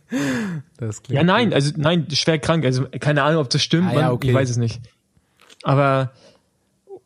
Das 0.78 1.04
klingt 1.04 1.18
Ja, 1.18 1.24
nein, 1.24 1.54
also 1.54 1.72
nein, 1.76 2.08
schwer 2.12 2.40
krank. 2.40 2.66
Also 2.66 2.86
keine 3.00 3.24
Ahnung, 3.24 3.42
ob 3.42 3.50
das 3.50 3.62
stimmt, 3.62 3.90
Ah, 3.92 4.00
ja, 4.00 4.12
okay. 4.12 4.30
ich 4.30 4.34
weiß 4.34 4.50
es 4.50 4.58
nicht. 4.58 4.82
Aber 5.64 6.12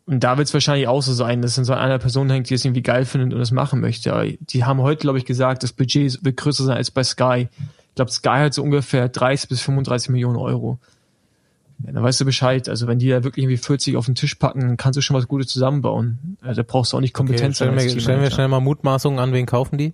und 0.06 0.22
da 0.24 0.38
wird 0.38 0.48
es 0.50 0.54
wahrscheinlich 0.54 0.88
auch 0.88 1.02
so 1.02 1.14
sein, 1.14 1.42
dass 1.42 1.52
es 1.52 1.58
in 1.58 1.64
so 1.64 1.74
einer 1.74 1.98
Person 1.98 2.30
hängt, 2.30 2.50
die 2.50 2.54
es 2.56 2.66
irgendwie 2.66 2.82
geil 2.82 3.06
findet 3.06 3.34
und 3.34 3.40
es 3.42 3.52
machen 3.52 3.80
möchte. 3.80 4.12
Aber 4.14 4.26
die 4.28 4.66
haben 4.66 4.82
heute, 4.82 5.00
glaube 5.02 5.18
ich, 5.18 5.26
gesagt, 5.26 5.64
das 5.64 5.72
Budget 5.72 6.24
wird 6.26 6.36
größer 6.38 6.66
sein 6.66 6.76
als 6.76 6.92
bei 6.92 7.04
Sky. 7.04 7.48
Ich 7.90 7.96
glaube, 7.96 8.12
Sky 8.12 8.30
hat 8.30 8.54
so 8.54 8.64
ungefähr 8.64 9.08
30 9.08 9.50
bis 9.50 9.62
35 9.62 10.10
Millionen 10.10 10.36
Euro. 10.36 10.78
Dann 11.86 12.02
weißt 12.04 12.20
du 12.22 12.26
Bescheid. 12.26 12.70
Also 12.70 12.88
wenn 12.88 13.00
die 13.00 13.10
da 13.10 13.24
wirklich 13.24 13.44
irgendwie 13.44 13.58
40 13.58 13.96
auf 13.98 14.06
den 14.06 14.16
Tisch 14.16 14.36
packen, 14.36 14.62
dann 14.62 14.78
kannst 14.78 14.98
du 14.98 15.02
schon 15.02 15.16
was 15.16 15.28
Gutes 15.28 15.48
zusammenbauen. 15.48 16.38
Also 16.42 16.62
da 16.62 16.66
brauchst 16.68 16.94
du 16.94 16.98
auch 16.98 17.02
nicht 17.02 17.14
Okay, 17.16 17.26
Kompetenz 17.28 17.58
stellen, 17.58 17.72
sein 17.72 17.80
als 17.86 17.94
wir, 17.96 18.02
stellen 18.02 18.22
wir 18.22 18.32
schnell 18.32 18.48
mal 18.48 18.60
Mutmaßungen 18.62 19.20
an, 19.20 19.34
wen 19.34 19.46
kaufen 19.46 19.78
die? 19.78 19.94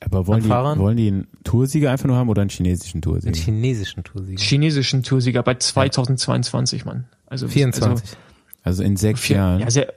Aber 0.00 0.26
wollen 0.26 0.42
die, 0.42 0.48
wollen 0.50 0.96
die 0.96 1.06
einen 1.08 1.26
Toursieger 1.44 1.90
einfach 1.90 2.06
nur 2.06 2.16
haben 2.16 2.28
oder 2.28 2.42
einen 2.42 2.50
chinesischen 2.50 2.96
Einen 2.96 3.02
Toursieger? 3.02 3.36
chinesischen 3.36 4.02
Toursieger. 4.04 4.42
chinesischen 4.42 5.02
Toursieger 5.02 5.42
bei 5.42 5.54
2022, 5.54 6.84
Mann. 6.84 7.04
Also 7.26 7.48
24. 7.48 8.16
Also 8.62 8.82
in 8.82 8.96
sechs 8.96 9.20
Vier, 9.20 9.36
Jahren. 9.36 9.60
ja, 9.60 9.70
sehr, 9.70 9.92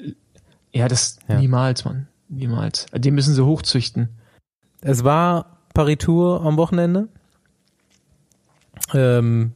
ja, 0.72 0.88
das 0.88 1.20
Ja. 1.28 1.40
niemals, 1.40 1.84
Mann. 1.84 2.08
Niemals. 2.30 2.86
Den 2.94 3.16
müssen 3.16 3.34
sie 3.34 3.44
hochzüchten. 3.44 4.10
Es 4.82 5.04
war 5.04 5.58
Paris-Tour 5.74 6.42
am 6.46 6.58
Wochenende. 6.58 7.08
Ähm, 8.94 9.54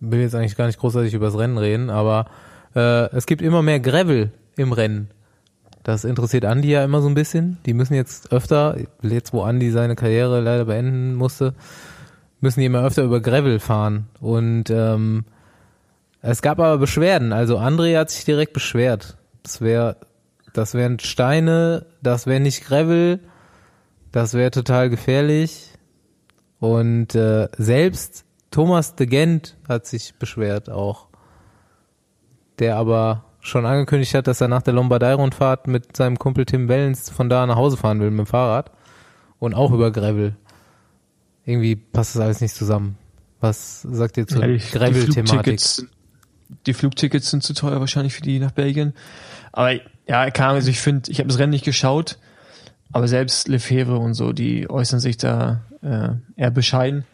will 0.00 0.20
jetzt 0.20 0.34
eigentlich 0.34 0.56
gar 0.56 0.66
nicht 0.66 0.78
großartig 0.78 1.14
über 1.14 1.26
das 1.26 1.38
Rennen 1.38 1.58
reden, 1.58 1.90
aber 1.90 2.26
äh, 2.74 3.14
es 3.14 3.26
gibt 3.26 3.42
immer 3.42 3.62
mehr 3.62 3.80
Gravel 3.80 4.32
im 4.56 4.72
Rennen. 4.72 5.10
Das 5.82 6.04
interessiert 6.04 6.44
Andi 6.44 6.70
ja 6.70 6.84
immer 6.84 7.00
so 7.00 7.08
ein 7.08 7.14
bisschen. 7.14 7.58
Die 7.64 7.72
müssen 7.72 7.94
jetzt 7.94 8.32
öfter, 8.32 8.76
jetzt 9.02 9.32
wo 9.32 9.42
Andi 9.42 9.70
seine 9.70 9.96
Karriere 9.96 10.40
leider 10.40 10.66
beenden 10.66 11.14
musste, 11.14 11.54
müssen 12.40 12.60
die 12.60 12.66
immer 12.66 12.84
öfter 12.84 13.04
über 13.04 13.20
Gravel 13.20 13.58
fahren. 13.58 14.06
Und 14.20 14.70
ähm, 14.70 15.24
es 16.20 16.42
gab 16.42 16.58
aber 16.58 16.78
Beschwerden. 16.78 17.32
Also 17.32 17.58
André 17.58 17.96
hat 17.96 18.10
sich 18.10 18.24
direkt 18.24 18.52
beschwert. 18.52 19.16
Das 19.42 19.60
wäre, 19.60 19.96
das 20.52 20.74
wären 20.74 20.98
Steine, 20.98 21.86
das 22.02 22.26
wäre 22.26 22.40
nicht 22.40 22.66
Gravel. 22.66 23.20
Das 24.12 24.34
wäre 24.34 24.50
total 24.50 24.90
gefährlich. 24.90 25.70
Und 26.58 27.14
äh, 27.14 27.48
selbst 27.56 28.24
Thomas 28.50 28.94
de 28.94 29.06
Gent 29.06 29.56
hat 29.68 29.86
sich 29.86 30.14
beschwert 30.14 30.70
auch. 30.70 31.06
Der 32.58 32.76
aber 32.76 33.24
schon 33.40 33.66
angekündigt 33.66 34.14
hat, 34.14 34.26
dass 34.26 34.40
er 34.40 34.48
nach 34.48 34.62
der 34.62 34.74
Lombardei-Rundfahrt 34.74 35.66
mit 35.68 35.96
seinem 35.96 36.18
Kumpel 36.18 36.44
Tim 36.44 36.68
Wellens 36.68 37.10
von 37.10 37.28
da 37.28 37.46
nach 37.46 37.56
Hause 37.56 37.76
fahren 37.76 38.00
will 38.00 38.10
mit 38.10 38.26
dem 38.26 38.26
Fahrrad. 38.26 38.70
Und 39.38 39.54
auch 39.54 39.70
über 39.70 39.92
Gravel. 39.92 40.34
Irgendwie 41.44 41.76
passt 41.76 42.16
das 42.16 42.22
alles 42.22 42.40
nicht 42.40 42.54
zusammen. 42.54 42.98
Was 43.40 43.82
sagt 43.82 44.16
ihr 44.16 44.26
zur 44.26 44.44
Ja, 44.44 44.56
Gravel-Thematik? 44.56 45.28
Flugtickets, 45.28 45.86
die 46.66 46.74
Flugtickets 46.74 47.30
sind 47.30 47.42
zu 47.42 47.54
teuer 47.54 47.78
wahrscheinlich 47.80 48.14
für 48.14 48.22
die 48.22 48.40
nach 48.40 48.50
Belgien. 48.50 48.94
Aber 49.52 49.72
ja, 50.06 50.22
Ahnung, 50.22 50.56
also 50.56 50.70
ich 50.70 50.80
finde, 50.80 51.10
ich 51.10 51.20
habe 51.20 51.28
das 51.28 51.38
Rennen 51.38 51.50
nicht 51.50 51.64
geschaut, 51.64 52.18
aber 52.92 53.06
selbst 53.06 53.48
Lefebvre 53.48 53.98
und 53.98 54.14
so, 54.14 54.32
die 54.32 54.68
äußern 54.68 55.00
sich 55.00 55.16
da 55.18 55.62
äh, 55.82 56.10
eher 56.36 56.50
bescheiden. 56.50 57.04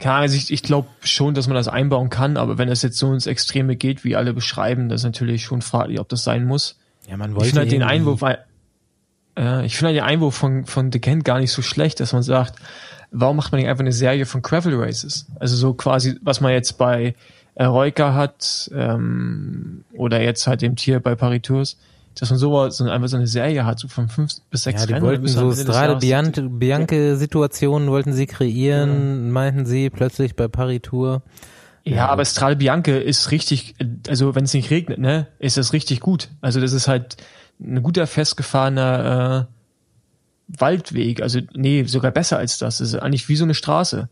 Keine 0.00 0.14
Ahnung, 0.14 0.22
also 0.22 0.36
ich, 0.36 0.50
ich 0.50 0.62
glaube 0.62 0.88
schon, 1.02 1.34
dass 1.34 1.46
man 1.46 1.54
das 1.54 1.68
einbauen 1.68 2.08
kann, 2.08 2.38
aber 2.38 2.56
wenn 2.56 2.68
es 2.68 2.82
jetzt 2.82 2.96
so 2.96 3.12
ins 3.12 3.26
Extreme 3.26 3.76
geht, 3.76 4.02
wie 4.02 4.16
alle 4.16 4.32
beschreiben, 4.32 4.88
das 4.88 5.02
ist 5.02 5.04
natürlich 5.04 5.44
schon 5.44 5.60
fraglich, 5.60 6.00
ob 6.00 6.08
das 6.08 6.24
sein 6.24 6.44
muss. 6.44 6.78
Ja, 7.06 7.18
man 7.18 7.36
Ich 7.36 7.44
finde 7.44 7.60
halt 7.60 7.72
den 7.72 7.82
Einwurf, 7.82 8.22
äh, 8.22 9.66
ich 9.66 9.76
finde 9.76 9.88
halt 9.88 9.96
den 9.96 10.04
Einwurf 10.04 10.34
von, 10.34 10.64
von 10.64 10.90
The 10.90 11.00
Kent 11.00 11.24
gar 11.24 11.38
nicht 11.38 11.52
so 11.52 11.60
schlecht, 11.60 12.00
dass 12.00 12.14
man 12.14 12.22
sagt, 12.22 12.56
warum 13.10 13.36
macht 13.36 13.52
man 13.52 13.60
nicht 13.60 13.68
einfach 13.68 13.82
eine 13.82 13.92
Serie 13.92 14.24
von 14.24 14.40
Gravel 14.40 14.74
Races? 14.74 15.26
Also 15.38 15.56
so 15.56 15.74
quasi, 15.74 16.16
was 16.22 16.40
man 16.40 16.52
jetzt 16.52 16.78
bei 16.78 17.14
äh, 17.54 17.64
Reuka 17.64 18.14
hat, 18.14 18.70
ähm, 18.74 19.84
oder 19.92 20.22
jetzt 20.22 20.46
halt 20.46 20.62
dem 20.62 20.76
Tier 20.76 21.00
bei 21.00 21.14
Paris 21.14 21.42
Tours, 21.42 21.76
dass 22.18 22.30
man 22.30 22.38
so, 22.38 22.68
so 22.70 22.84
einfach 22.84 23.08
so 23.08 23.16
eine 23.16 23.26
Serie 23.26 23.64
hat, 23.64 23.78
so 23.78 23.88
von 23.88 24.08
fünf 24.08 24.32
bis 24.50 24.64
sechs 24.64 24.82
Ja, 24.82 24.86
die 24.86 24.92
Rennen. 24.94 25.06
wollten 25.06 25.26
so 25.28 25.52
Strade 25.52 25.92
Jahres- 25.94 26.00
Bianche, 26.00 26.42
Bianche 26.42 27.16
Situationen 27.16 27.88
wollten 27.90 28.12
sie 28.12 28.26
kreieren, 28.26 29.30
meinten 29.30 29.64
sie 29.66 29.90
plötzlich 29.90 30.36
bei 30.36 30.48
Paris 30.48 30.80
Tour. 30.82 31.22
Ja, 31.84 32.08
aber 32.08 32.24
Strade 32.24 32.56
Bianche 32.56 32.92
ist 32.92 33.30
richtig, 33.30 33.74
also 34.08 34.34
wenn 34.34 34.44
es 34.44 34.52
nicht 34.52 34.70
regnet, 34.70 34.98
ne, 34.98 35.28
ist 35.38 35.56
das 35.56 35.72
richtig 35.72 36.00
gut. 36.00 36.28
Also 36.40 36.60
das 36.60 36.72
ist 36.72 36.88
halt 36.88 37.16
ein 37.62 37.82
guter 37.82 38.06
festgefahrener 38.06 39.48
äh, 39.48 40.58
Waldweg. 40.60 41.22
Also 41.22 41.40
nee, 41.54 41.84
sogar 41.84 42.10
besser 42.10 42.38
als 42.38 42.58
das. 42.58 42.78
Das 42.78 42.88
ist 42.88 42.94
eigentlich 42.96 43.28
wie 43.28 43.36
so 43.36 43.44
eine 43.44 43.54
Straße. 43.54 44.08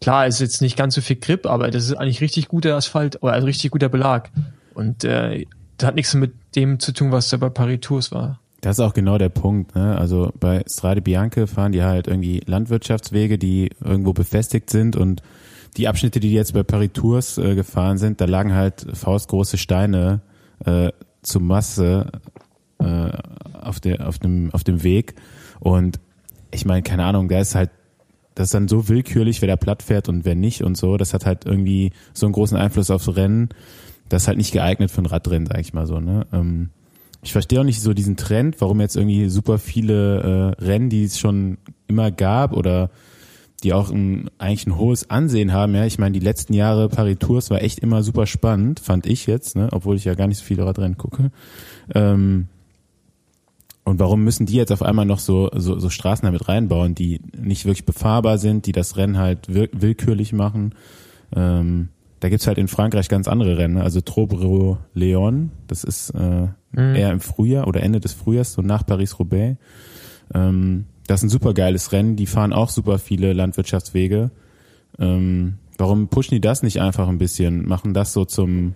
Klar, 0.00 0.26
ist 0.26 0.40
jetzt 0.40 0.60
nicht 0.62 0.76
ganz 0.76 0.94
so 0.94 1.00
viel 1.00 1.16
Grip, 1.16 1.46
aber 1.46 1.70
das 1.70 1.84
ist 1.84 1.94
eigentlich 1.94 2.20
richtig 2.20 2.48
guter 2.48 2.76
Asphalt 2.76 3.22
oder 3.22 3.32
also 3.32 3.46
richtig 3.46 3.70
guter 3.70 3.88
Belag. 3.88 4.30
Und 4.74 5.04
äh, 5.04 5.46
das 5.76 5.88
hat 5.88 5.94
nichts 5.94 6.14
mit 6.14 6.32
dem 6.56 6.78
zu 6.78 6.92
tun, 6.92 7.12
was 7.12 7.28
da 7.28 7.36
bei 7.36 7.48
Paris 7.48 7.80
Tours 7.80 8.12
war. 8.12 8.40
Das 8.60 8.78
ist 8.78 8.84
auch 8.84 8.94
genau 8.94 9.18
der 9.18 9.28
Punkt. 9.28 9.74
Ne? 9.74 9.96
Also 9.96 10.32
bei 10.40 10.64
Strade 10.66 11.02
Bianche 11.02 11.46
fahren 11.46 11.72
die 11.72 11.82
halt 11.82 12.06
irgendwie 12.06 12.40
Landwirtschaftswege, 12.46 13.36
die 13.36 13.70
irgendwo 13.84 14.14
befestigt 14.14 14.70
sind 14.70 14.96
und 14.96 15.22
die 15.76 15.88
Abschnitte, 15.88 16.20
die 16.20 16.32
jetzt 16.32 16.54
bei 16.54 16.62
Paris 16.62 16.90
Tours 16.94 17.36
äh, 17.36 17.54
gefahren 17.54 17.98
sind, 17.98 18.20
da 18.20 18.24
lagen 18.24 18.54
halt 18.54 18.86
faustgroße 18.92 19.58
Steine 19.58 20.22
äh, 20.64 20.92
zu 21.22 21.40
Masse 21.40 22.12
äh, 22.78 23.10
auf, 23.60 23.80
der, 23.80 24.08
auf, 24.08 24.18
dem, 24.18 24.50
auf 24.52 24.64
dem 24.64 24.82
Weg. 24.82 25.14
Und 25.60 25.98
ich 26.50 26.64
meine, 26.64 26.82
keine 26.82 27.04
Ahnung, 27.04 27.28
da 27.28 27.40
ist 27.40 27.54
halt, 27.54 27.70
das 28.34 28.46
ist 28.46 28.54
dann 28.54 28.68
so 28.68 28.88
willkürlich, 28.88 29.42
wer 29.42 29.48
da 29.48 29.56
platt 29.56 29.82
fährt 29.82 30.08
und 30.08 30.24
wer 30.24 30.34
nicht 30.34 30.62
und 30.62 30.76
so. 30.76 30.96
Das 30.96 31.14
hat 31.14 31.26
halt 31.26 31.44
irgendwie 31.44 31.92
so 32.12 32.26
einen 32.26 32.32
großen 32.32 32.56
Einfluss 32.56 32.90
aufs 32.90 33.14
Rennen. 33.14 33.50
Das 34.14 34.22
ist 34.22 34.28
halt 34.28 34.38
nicht 34.38 34.52
geeignet 34.52 34.92
für 34.92 35.02
ein 35.02 35.06
Radrennen, 35.06 35.48
sag 35.48 35.58
ich 35.58 35.74
mal 35.74 35.88
so. 35.88 35.98
Ne? 35.98 36.24
Ähm, 36.32 36.70
ich 37.24 37.32
verstehe 37.32 37.58
auch 37.58 37.64
nicht 37.64 37.80
so 37.80 37.94
diesen 37.94 38.16
Trend, 38.16 38.60
warum 38.60 38.80
jetzt 38.80 38.94
irgendwie 38.94 39.28
super 39.28 39.58
viele 39.58 40.54
äh, 40.60 40.64
Rennen, 40.64 40.88
die 40.88 41.02
es 41.02 41.18
schon 41.18 41.58
immer 41.88 42.12
gab 42.12 42.52
oder 42.52 42.90
die 43.64 43.72
auch 43.72 43.90
ein, 43.90 44.30
eigentlich 44.38 44.68
ein 44.68 44.78
hohes 44.78 45.10
Ansehen 45.10 45.52
haben. 45.52 45.74
Ja, 45.74 45.84
ich 45.84 45.98
meine, 45.98 46.12
die 46.12 46.24
letzten 46.24 46.54
Jahre 46.54 46.88
Paris 46.88 47.18
Tours 47.18 47.50
war 47.50 47.60
echt 47.60 47.80
immer 47.80 48.04
super 48.04 48.26
spannend, 48.26 48.78
fand 48.78 49.06
ich 49.06 49.26
jetzt, 49.26 49.56
ne? 49.56 49.68
obwohl 49.72 49.96
ich 49.96 50.04
ja 50.04 50.14
gar 50.14 50.28
nicht 50.28 50.38
so 50.38 50.44
viele 50.44 50.64
Radrennen 50.64 50.96
gucke. 50.96 51.32
Ähm, 51.92 52.46
und 53.82 53.98
warum 53.98 54.22
müssen 54.22 54.46
die 54.46 54.54
jetzt 54.54 54.70
auf 54.70 54.82
einmal 54.82 55.06
noch 55.06 55.18
so, 55.18 55.50
so, 55.56 55.80
so 55.80 55.90
Straßen 55.90 56.24
damit 56.24 56.46
reinbauen, 56.48 56.94
die 56.94 57.20
nicht 57.36 57.64
wirklich 57.64 57.84
befahrbar 57.84 58.38
sind, 58.38 58.66
die 58.66 58.72
das 58.72 58.96
Rennen 58.96 59.18
halt 59.18 59.52
willkürlich 59.52 60.32
machen? 60.32 60.72
Ähm, 61.34 61.88
da 62.24 62.30
gibt's 62.30 62.46
halt 62.46 62.56
in 62.56 62.68
Frankreich 62.68 63.10
ganz 63.10 63.28
andere 63.28 63.58
Rennen. 63.58 63.76
Also 63.76 64.00
Trobro-Leon, 64.00 65.50
das 65.66 65.84
ist 65.84 66.08
äh, 66.08 66.46
mhm. 66.72 66.94
eher 66.94 67.12
im 67.12 67.20
Frühjahr 67.20 67.68
oder 67.68 67.82
Ende 67.82 68.00
des 68.00 68.14
Frühjahrs, 68.14 68.54
so 68.54 68.62
nach 68.62 68.86
Paris-Roubaix. 68.86 69.58
Ähm, 70.32 70.86
das 71.06 71.20
ist 71.20 71.24
ein 71.24 71.28
super 71.28 71.52
geiles 71.52 71.92
Rennen. 71.92 72.16
Die 72.16 72.24
fahren 72.24 72.54
auch 72.54 72.70
super 72.70 72.98
viele 72.98 73.34
Landwirtschaftswege. 73.34 74.30
Ähm, 74.98 75.58
warum 75.76 76.08
pushen 76.08 76.34
die 76.34 76.40
das 76.40 76.62
nicht 76.62 76.80
einfach 76.80 77.08
ein 77.08 77.18
bisschen? 77.18 77.68
Machen 77.68 77.92
das 77.92 78.14
so 78.14 78.24
zum 78.24 78.74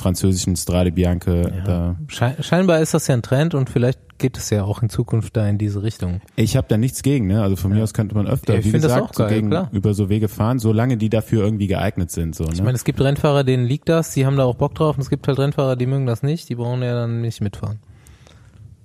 französischen 0.00 0.56
Strade 0.56 0.92
Bianche. 0.92 1.52
Ja. 1.66 1.96
Da. 2.06 2.36
scheinbar 2.40 2.80
ist 2.80 2.94
das 2.94 3.06
ja 3.06 3.14
ein 3.14 3.22
Trend 3.22 3.54
und 3.54 3.70
vielleicht 3.70 3.98
geht 4.18 4.36
es 4.36 4.50
ja 4.50 4.64
auch 4.64 4.82
in 4.82 4.90
Zukunft 4.90 5.36
da 5.36 5.48
in 5.48 5.58
diese 5.58 5.82
Richtung. 5.82 6.20
Ich 6.36 6.56
habe 6.56 6.66
da 6.68 6.76
nichts 6.76 7.02
gegen, 7.02 7.26
ne? 7.26 7.42
Also 7.42 7.56
von 7.56 7.70
ja. 7.70 7.78
mir 7.78 7.82
aus 7.82 7.94
könnte 7.94 8.14
man 8.14 8.26
öfter, 8.26 8.56
ja, 8.56 8.64
wie 8.64 8.70
gesagt, 8.70 9.14
so 9.16 9.26
gegen, 9.26 9.52
über 9.72 9.94
so 9.94 10.08
Wege 10.08 10.28
fahren, 10.28 10.58
solange 10.58 10.96
die 10.96 11.08
dafür 11.08 11.42
irgendwie 11.42 11.66
geeignet 11.66 12.10
sind. 12.10 12.34
So, 12.34 12.44
ne? 12.44 12.50
Ich 12.52 12.62
meine, 12.62 12.76
es 12.76 12.84
gibt 12.84 13.00
Rennfahrer, 13.00 13.44
denen 13.44 13.64
liegt 13.64 13.88
das, 13.88 14.12
die 14.12 14.26
haben 14.26 14.36
da 14.36 14.44
auch 14.44 14.56
Bock 14.56 14.74
drauf 14.74 14.96
und 14.96 15.02
es 15.02 15.10
gibt 15.10 15.26
halt 15.26 15.38
Rennfahrer, 15.38 15.76
die 15.76 15.86
mögen 15.86 16.06
das 16.06 16.22
nicht, 16.22 16.48
die 16.48 16.54
brauchen 16.54 16.82
ja 16.82 16.94
dann 16.94 17.22
nicht 17.22 17.40
mitfahren. 17.40 17.78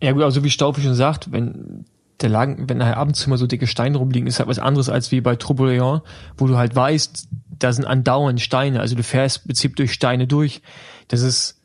Ja 0.02 0.12
gut, 0.14 0.24
also 0.24 0.44
wie 0.44 0.50
Staufe 0.50 0.82
schon 0.82 0.96
sagt, 0.96 1.32
wenn 1.32 1.86
der 2.22 2.30
Lagen, 2.30 2.70
wenn 2.70 2.80
da 2.80 2.94
abends 2.94 3.26
immer 3.26 3.38
so 3.38 3.48
dicke 3.48 3.68
Steine 3.68 3.98
rumliegen, 3.98 4.28
ist 4.28 4.40
halt 4.40 4.48
was 4.48 4.60
anderes 4.60 4.90
als 4.90 5.12
wie 5.12 5.22
bei 5.22 5.36
Troubleon, 5.36 6.02
wo 6.38 6.48
du 6.48 6.58
halt 6.58 6.76
weißt, 6.76 7.28
da 7.60 7.74
sind 7.74 7.86
andauernd 7.86 8.42
Steine, 8.42 8.80
also 8.80 8.96
du 8.96 9.04
fährst 9.04 9.38
im 9.40 9.44
Prinzip 9.48 9.76
durch 9.76 9.94
Steine 9.94 10.28
durch 10.28 10.62
das 11.08 11.22
ist 11.22 11.60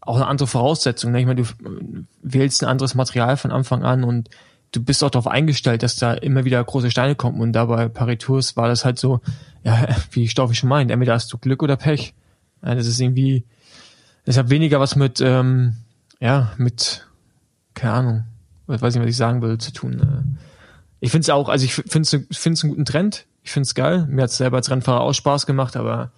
auch 0.00 0.16
eine 0.16 0.26
andere 0.26 0.48
Voraussetzung. 0.48 1.12
Ne? 1.12 1.20
Ich 1.20 1.26
meine, 1.26 1.42
du 1.42 1.48
wählst 2.22 2.62
ein 2.62 2.68
anderes 2.68 2.94
Material 2.94 3.36
von 3.36 3.52
Anfang 3.52 3.84
an 3.84 4.04
und 4.04 4.30
du 4.72 4.82
bist 4.82 5.04
auch 5.04 5.10
darauf 5.10 5.28
eingestellt, 5.28 5.82
dass 5.82 5.96
da 5.96 6.14
immer 6.14 6.44
wieder 6.44 6.62
große 6.62 6.90
Steine 6.90 7.14
kommen. 7.14 7.40
Und 7.40 7.52
da 7.52 7.66
bei 7.66 7.88
Paritours 7.88 8.56
war 8.56 8.68
das 8.68 8.84
halt 8.84 8.98
so, 8.98 9.20
ja, 9.62 9.88
wie 10.10 10.28
Stoffi 10.28 10.54
schon 10.54 10.68
meint, 10.68 10.90
entweder 10.90 11.14
hast 11.14 11.32
du 11.32 11.38
Glück 11.38 11.62
oder 11.62 11.76
Pech. 11.76 12.14
Ja, 12.64 12.74
das 12.74 12.86
ist 12.86 13.00
irgendwie, 13.00 13.44
das 14.24 14.36
hat 14.36 14.50
weniger 14.50 14.80
was 14.80 14.96
mit, 14.96 15.20
ähm, 15.20 15.76
ja, 16.20 16.52
mit, 16.56 17.06
keine 17.74 17.92
Ahnung, 17.92 18.24
weiß 18.66 18.94
nicht, 18.94 19.02
was 19.02 19.10
ich 19.10 19.16
sagen 19.16 19.42
will, 19.42 19.58
zu 19.58 19.72
tun. 19.72 20.00
Äh. 20.00 20.38
Ich 21.00 21.10
finde 21.10 21.22
es 21.22 21.30
auch, 21.30 21.48
also 21.48 21.64
ich 21.64 21.74
finde 21.74 22.06
es 22.30 22.44
einen 22.44 22.70
guten 22.70 22.84
Trend. 22.84 23.26
Ich 23.42 23.50
finde 23.50 23.66
es 23.66 23.74
geil. 23.74 24.06
Mir 24.08 24.22
hat 24.22 24.30
es 24.30 24.36
selber 24.36 24.58
als 24.58 24.70
Rennfahrer 24.70 25.00
auch 25.00 25.12
Spaß 25.12 25.46
gemacht, 25.46 25.76
aber 25.76 26.12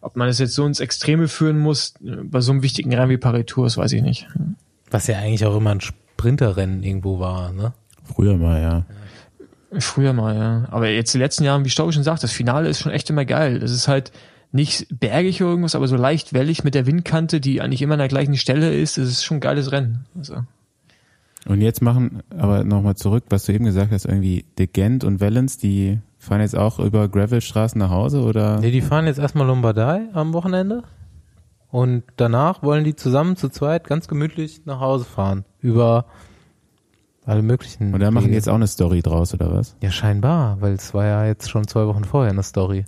ob 0.00 0.16
man 0.16 0.28
es 0.28 0.38
jetzt 0.38 0.54
so 0.54 0.64
ins 0.64 0.80
Extreme 0.80 1.28
führen 1.28 1.58
muss, 1.58 1.94
bei 2.00 2.40
so 2.40 2.52
einem 2.52 2.62
wichtigen 2.62 2.94
Rennen 2.94 3.10
wie 3.10 3.16
Paris 3.16 3.46
Tours, 3.46 3.76
weiß 3.76 3.92
ich 3.92 4.02
nicht. 4.02 4.28
Was 4.90 5.06
ja 5.06 5.18
eigentlich 5.18 5.44
auch 5.44 5.56
immer 5.56 5.70
ein 5.70 5.80
Sprinterrennen 5.80 6.82
irgendwo 6.82 7.18
war, 7.18 7.52
ne? 7.52 7.72
Früher 8.04 8.36
mal, 8.36 8.60
ja. 8.60 8.86
Früher 9.78 10.12
mal, 10.12 10.34
ja. 10.34 10.68
Aber 10.70 10.88
jetzt 10.88 11.12
die 11.12 11.18
letzten 11.18 11.44
Jahre, 11.44 11.64
wie 11.64 11.70
Stau 11.70 11.90
schon 11.92 12.02
sagt, 12.02 12.22
das 12.22 12.32
Finale 12.32 12.68
ist 12.68 12.80
schon 12.80 12.92
echt 12.92 13.10
immer 13.10 13.24
geil. 13.24 13.58
Das 13.58 13.70
ist 13.70 13.86
halt 13.86 14.12
nicht 14.50 14.86
bergig 14.98 15.42
oder 15.42 15.50
irgendwas, 15.50 15.74
aber 15.74 15.88
so 15.88 15.96
leicht 15.96 16.32
wellig 16.32 16.64
mit 16.64 16.74
der 16.74 16.86
Windkante, 16.86 17.40
die 17.40 17.60
eigentlich 17.60 17.82
immer 17.82 17.94
an 17.94 17.98
der 17.98 18.08
gleichen 18.08 18.36
Stelle 18.36 18.72
ist. 18.72 18.96
Das 18.96 19.08
ist 19.08 19.24
schon 19.24 19.38
ein 19.38 19.40
geiles 19.40 19.72
Rennen. 19.72 20.06
Also. 20.16 20.36
Und 21.46 21.60
jetzt 21.60 21.82
machen, 21.82 22.22
aber 22.36 22.64
nochmal 22.64 22.96
zurück, 22.96 23.24
was 23.28 23.44
du 23.44 23.52
eben 23.52 23.66
gesagt 23.66 23.92
hast, 23.92 24.06
irgendwie 24.06 24.46
De 24.58 24.66
Gent 24.66 25.04
und 25.04 25.20
Valens, 25.20 25.58
die 25.58 25.98
fahren 26.28 26.40
jetzt 26.40 26.56
auch 26.56 26.78
über 26.78 27.08
Gravelstraßen 27.08 27.78
nach 27.78 27.90
Hause 27.90 28.22
oder? 28.22 28.60
Nee, 28.60 28.70
die 28.70 28.80
fahren 28.80 29.06
jetzt 29.06 29.18
erstmal 29.18 29.46
Lombardei 29.46 30.02
am 30.12 30.32
Wochenende. 30.32 30.84
Und 31.70 32.04
danach 32.16 32.62
wollen 32.62 32.84
die 32.84 32.96
zusammen 32.96 33.36
zu 33.36 33.48
zweit 33.50 33.86
ganz 33.86 34.08
gemütlich 34.08 34.64
nach 34.64 34.80
Hause 34.80 35.04
fahren. 35.04 35.44
Über 35.60 36.06
alle 37.26 37.42
möglichen. 37.42 37.92
Und 37.92 38.00
da 38.00 38.10
machen 38.10 38.28
die 38.28 38.34
jetzt 38.34 38.48
auch 38.48 38.54
eine 38.54 38.66
Story 38.66 39.02
draus, 39.02 39.34
oder 39.34 39.52
was? 39.52 39.76
Ja, 39.82 39.90
scheinbar, 39.90 40.60
weil 40.60 40.72
es 40.72 40.94
war 40.94 41.04
ja 41.04 41.26
jetzt 41.26 41.50
schon 41.50 41.66
zwei 41.66 41.86
Wochen 41.86 42.04
vorher 42.04 42.32
eine 42.32 42.42
Story. 42.42 42.86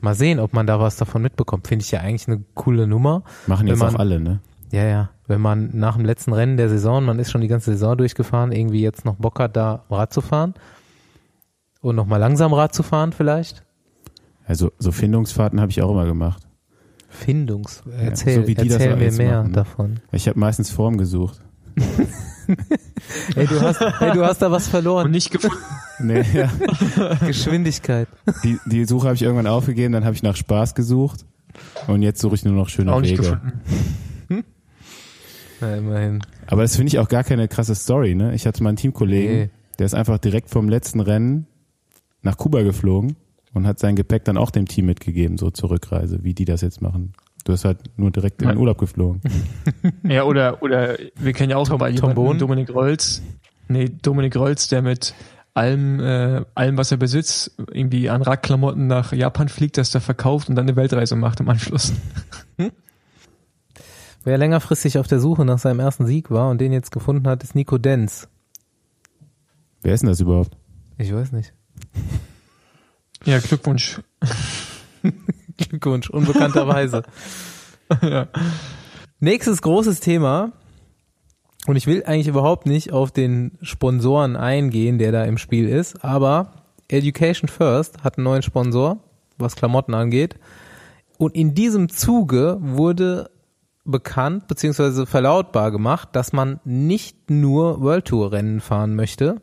Mal 0.00 0.14
sehen, 0.14 0.38
ob 0.38 0.52
man 0.52 0.66
da 0.66 0.78
was 0.78 0.96
davon 0.96 1.22
mitbekommt. 1.22 1.66
Finde 1.66 1.84
ich 1.84 1.90
ja 1.90 2.00
eigentlich 2.00 2.28
eine 2.28 2.42
coole 2.54 2.86
Nummer. 2.86 3.24
Machen 3.46 3.66
jetzt 3.66 3.80
man, 3.80 3.94
auch 3.94 3.98
alle, 3.98 4.20
ne? 4.20 4.40
Ja, 4.70 4.84
ja. 4.84 5.10
Wenn 5.26 5.40
man 5.40 5.70
nach 5.74 5.96
dem 5.96 6.04
letzten 6.04 6.32
Rennen 6.32 6.56
der 6.56 6.68
Saison, 6.68 7.04
man 7.04 7.18
ist 7.18 7.30
schon 7.30 7.40
die 7.40 7.48
ganze 7.48 7.72
Saison 7.72 7.96
durchgefahren, 7.96 8.52
irgendwie 8.52 8.80
jetzt 8.80 9.04
noch 9.04 9.16
Bock 9.16 9.40
hat, 9.40 9.56
da 9.56 9.84
Rad 9.90 10.12
zu 10.12 10.20
fahren 10.20 10.54
und 11.80 11.96
nochmal 11.96 12.20
langsam 12.20 12.52
Rad 12.52 12.74
zu 12.74 12.82
fahren 12.82 13.12
vielleicht. 13.12 13.64
Also 14.46 14.72
so 14.78 14.92
Findungsfahrten 14.92 15.60
habe 15.60 15.70
ich 15.70 15.82
auch 15.82 15.90
immer 15.90 16.06
gemacht. 16.06 16.46
Findungs, 17.08 17.82
erzähl, 17.98 18.48
ja, 18.48 18.64
so 18.64 18.74
erzähl 18.74 18.96
mir 18.96 19.12
mehr 19.12 19.38
machen. 19.38 19.52
davon. 19.52 20.00
Ich 20.12 20.28
habe 20.28 20.38
meistens 20.38 20.70
Form 20.70 20.96
gesucht. 20.96 21.42
ey, 23.34 23.46
du 23.46 23.60
hast, 23.60 23.80
ey, 23.80 24.12
du 24.12 24.24
hast 24.24 24.42
da 24.42 24.50
was 24.50 24.68
verloren. 24.68 25.06
Und 25.06 25.10
nicht 25.10 25.30
gefunden. 25.30 25.56
nee, 26.00 26.24
ja. 26.32 26.50
Geschwindigkeit. 27.26 28.08
Die, 28.44 28.58
die 28.66 28.84
Suche 28.84 29.06
habe 29.06 29.16
ich 29.16 29.22
irgendwann 29.22 29.48
aufgegeben, 29.48 29.92
dann 29.92 30.04
habe 30.04 30.14
ich 30.14 30.22
nach 30.22 30.36
Spaß 30.36 30.74
gesucht 30.74 31.26
und 31.88 32.02
jetzt 32.02 32.20
suche 32.20 32.36
ich 32.36 32.44
nur 32.44 32.54
noch 32.54 32.68
schöne 32.68 32.92
auch 32.92 33.02
Wege. 33.02 33.16
Gefunden. 33.16 33.60
Ja, 35.60 35.76
immerhin. 35.76 36.20
Aber 36.46 36.62
das 36.62 36.76
finde 36.76 36.88
ich 36.88 36.98
auch 36.98 37.08
gar 37.08 37.24
keine 37.24 37.46
krasse 37.48 37.74
Story, 37.74 38.14
ne? 38.14 38.34
Ich 38.34 38.46
hatte 38.46 38.62
mal 38.62 38.70
einen 38.70 38.76
Teamkollegen, 38.76 39.36
nee. 39.36 39.50
der 39.78 39.86
ist 39.86 39.94
einfach 39.94 40.18
direkt 40.18 40.48
vom 40.48 40.68
letzten 40.68 41.00
Rennen 41.00 41.46
nach 42.22 42.36
Kuba 42.36 42.62
geflogen 42.62 43.16
und 43.52 43.66
hat 43.66 43.78
sein 43.78 43.96
Gepäck 43.96 44.24
dann 44.24 44.36
auch 44.36 44.50
dem 44.50 44.66
Team 44.66 44.86
mitgegeben, 44.86 45.38
so 45.38 45.50
zur 45.50 45.70
Rückreise, 45.70 46.22
wie 46.22 46.34
die 46.34 46.44
das 46.44 46.60
jetzt 46.60 46.80
machen. 46.80 47.12
Du 47.44 47.52
hast 47.52 47.64
halt 47.64 47.78
nur 47.96 48.10
direkt 48.10 48.42
in 48.42 48.48
den 48.48 48.58
Urlaub 48.58 48.78
geflogen. 48.78 49.20
Ja, 50.02 50.24
oder, 50.24 50.62
oder 50.62 50.96
wir 51.16 51.32
kennen 51.32 51.50
ja 51.50 51.56
auch 51.56 51.68
Tom, 51.68 51.80
jemanden, 51.86 52.38
Dominik 52.38 52.74
Rolls. 52.74 53.22
Nee, 53.68 53.88
Dominik 54.02 54.36
Rolls, 54.36 54.68
der 54.68 54.82
mit 54.82 55.14
allem, 55.54 56.00
äh, 56.00 56.44
allem, 56.54 56.76
was 56.76 56.90
er 56.90 56.96
besitzt, 56.96 57.56
irgendwie 57.72 58.10
an 58.10 58.22
Radklamotten 58.22 58.86
nach 58.86 59.12
Japan 59.12 59.48
fliegt, 59.48 59.78
das 59.78 59.90
da 59.90 60.00
verkauft 60.00 60.48
und 60.48 60.56
dann 60.56 60.66
eine 60.66 60.76
Weltreise 60.76 61.16
macht 61.16 61.40
im 61.40 61.48
Anschluss. 61.48 61.92
Hm? 62.58 62.72
Wer 64.24 64.36
längerfristig 64.36 64.98
auf 64.98 65.06
der 65.06 65.20
Suche 65.20 65.44
nach 65.44 65.58
seinem 65.58 65.80
ersten 65.80 66.06
Sieg 66.06 66.30
war 66.30 66.50
und 66.50 66.60
den 66.60 66.72
jetzt 66.72 66.92
gefunden 66.92 67.26
hat, 67.26 67.42
ist 67.42 67.54
Nico 67.54 67.78
Denz. 67.78 68.28
Wer 69.82 69.94
ist 69.94 70.00
denn 70.00 70.10
das 70.10 70.20
überhaupt? 70.20 70.56
Ich 70.98 71.12
weiß 71.14 71.32
nicht. 71.32 71.54
Ja, 73.24 73.38
Glückwunsch. 73.38 74.00
Glückwunsch, 75.56 76.10
unbekannterweise. 76.10 77.02
ja. 78.02 78.28
Nächstes 79.18 79.60
großes 79.62 80.00
Thema. 80.00 80.52
Und 81.66 81.76
ich 81.76 81.86
will 81.86 82.04
eigentlich 82.04 82.28
überhaupt 82.28 82.66
nicht 82.66 82.92
auf 82.92 83.10
den 83.10 83.58
Sponsoren 83.60 84.36
eingehen, 84.36 84.98
der 84.98 85.12
da 85.12 85.24
im 85.24 85.36
Spiel 85.36 85.68
ist, 85.68 86.02
aber 86.02 86.64
Education 86.88 87.48
First 87.48 88.02
hat 88.02 88.16
einen 88.16 88.24
neuen 88.24 88.42
Sponsor, 88.42 88.98
was 89.36 89.56
Klamotten 89.56 89.94
angeht. 89.94 90.36
Und 91.18 91.34
in 91.34 91.54
diesem 91.54 91.90
Zuge 91.90 92.56
wurde 92.60 93.30
bekannt 93.84 94.48
bzw. 94.48 95.04
verlautbar 95.04 95.70
gemacht, 95.70 96.10
dass 96.12 96.32
man 96.32 96.60
nicht 96.64 97.30
nur 97.30 97.80
World 97.82 98.06
Tour 98.06 98.32
Rennen 98.32 98.60
fahren 98.60 98.94
möchte, 98.94 99.36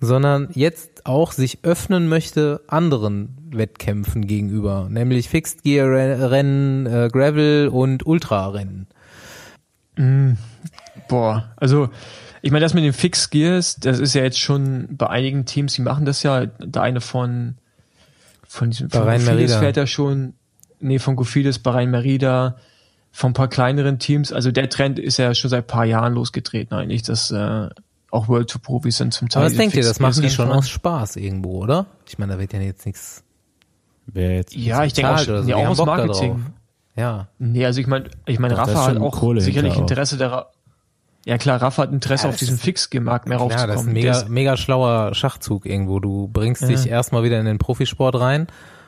sondern 0.00 0.48
jetzt 0.52 0.95
auch 1.08 1.32
sich 1.32 1.60
öffnen 1.62 2.08
möchte 2.08 2.60
anderen 2.68 3.36
Wettkämpfen 3.50 4.26
gegenüber, 4.26 4.88
nämlich 4.90 5.28
Fixed 5.28 5.62
Gear 5.62 5.88
Rennen, 5.88 6.86
äh, 6.86 7.08
Gravel 7.12 7.68
und 7.68 8.06
Ultra 8.06 8.48
Rennen. 8.48 8.86
Mm, 9.96 10.32
boah, 11.08 11.52
also 11.56 11.88
ich 12.42 12.52
meine, 12.52 12.64
das 12.64 12.74
mit 12.74 12.84
den 12.84 12.92
Fixed 12.92 13.30
Gears, 13.30 13.76
das 13.76 13.98
ist 13.98 14.14
ja 14.14 14.22
jetzt 14.22 14.38
schon 14.38 14.88
bei 14.90 15.08
einigen 15.08 15.46
Teams, 15.46 15.74
die 15.74 15.82
machen 15.82 16.04
das 16.04 16.22
ja. 16.22 16.46
Der 16.46 16.82
eine 16.82 17.00
von 17.00 17.56
von 18.46 18.70
diesem 18.70 18.90
von 18.90 19.04
Gofides 19.04 19.56
fährt 19.56 19.76
ja 19.76 19.86
schon, 19.86 20.34
nee, 20.80 20.98
von 20.98 21.16
Gofides, 21.16 21.58
Bahrain 21.58 21.90
Merida, 21.90 22.56
von 23.10 23.30
ein 23.30 23.34
paar 23.34 23.48
kleineren 23.48 23.98
Teams. 23.98 24.32
Also 24.32 24.52
der 24.52 24.68
Trend 24.68 24.98
ist 24.98 25.16
ja 25.16 25.34
schon 25.34 25.50
seit 25.50 25.66
paar 25.66 25.84
Jahren 25.84 26.14
losgetreten 26.14 26.76
eigentlich, 26.76 27.02
dass 27.02 27.30
äh, 27.30 27.68
auch 28.16 28.28
World 28.28 28.50
Tour 28.50 28.60
Profis 28.62 28.96
sind 28.96 29.12
zum 29.14 29.28
Teil. 29.28 29.42
Aber 29.42 29.50
was 29.50 29.56
denkt 29.56 29.76
ihr, 29.76 29.82
das 29.82 30.00
machen 30.00 30.22
die 30.22 30.30
schon 30.30 30.50
aus 30.50 30.68
Spaß 30.68 31.16
irgendwo, 31.16 31.62
oder? 31.62 31.86
Ich 32.08 32.18
meine, 32.18 32.32
da 32.34 32.38
wird 32.38 32.52
ja 32.52 32.60
jetzt 32.60 32.84
nichts 32.86 33.22
jetzt 34.14 34.54
Ja, 34.54 34.84
ich 34.84 34.92
denke 34.92 35.14
auch, 35.14 35.18
so. 35.18 35.32
ja, 35.34 35.42
Die 35.42 35.54
auch 35.54 35.68
aus 35.68 35.84
Marketing. 35.84 36.46
Ja. 36.96 37.28
Nee, 37.38 37.66
also 37.66 37.80
ich 37.80 37.86
meine, 37.86 38.08
ich 38.24 38.38
meine, 38.38 38.56
Rafa 38.56 38.86
hat 38.86 38.96
auch 38.98 39.16
Kohle 39.18 39.40
sicherlich 39.40 39.74
auch. 39.74 39.80
Interesse 39.80 40.16
daran. 40.16 40.44
Ja 41.26 41.38
klar, 41.38 41.60
Rafa 41.60 41.82
hat 41.82 41.92
Interesse 41.92 42.24
Ja, 42.24 42.30
auf 42.30 42.36
diesen 42.36 42.56
Fix-Markt 42.56 43.28
mehr 43.28 43.36
Klar, 43.38 43.48
das 43.48 43.56
ist 43.56 43.62
raufzukommen. 43.68 43.88
ein 43.90 43.94
mega, 43.94 44.12
ist- 44.12 44.28
mega 44.28 44.56
schlauer 44.56 45.14
Schachzug 45.14 45.66
irgendwo. 45.66 45.98
Du 46.00 46.28
bringst 46.28 46.62
Ja. 46.62 46.68
dich 46.68 46.88
erstmal 46.88 47.24
wieder 47.24 47.38
in 47.40 47.46
den 47.46 47.58
Profisport 47.58 48.14
rein, 48.20 48.46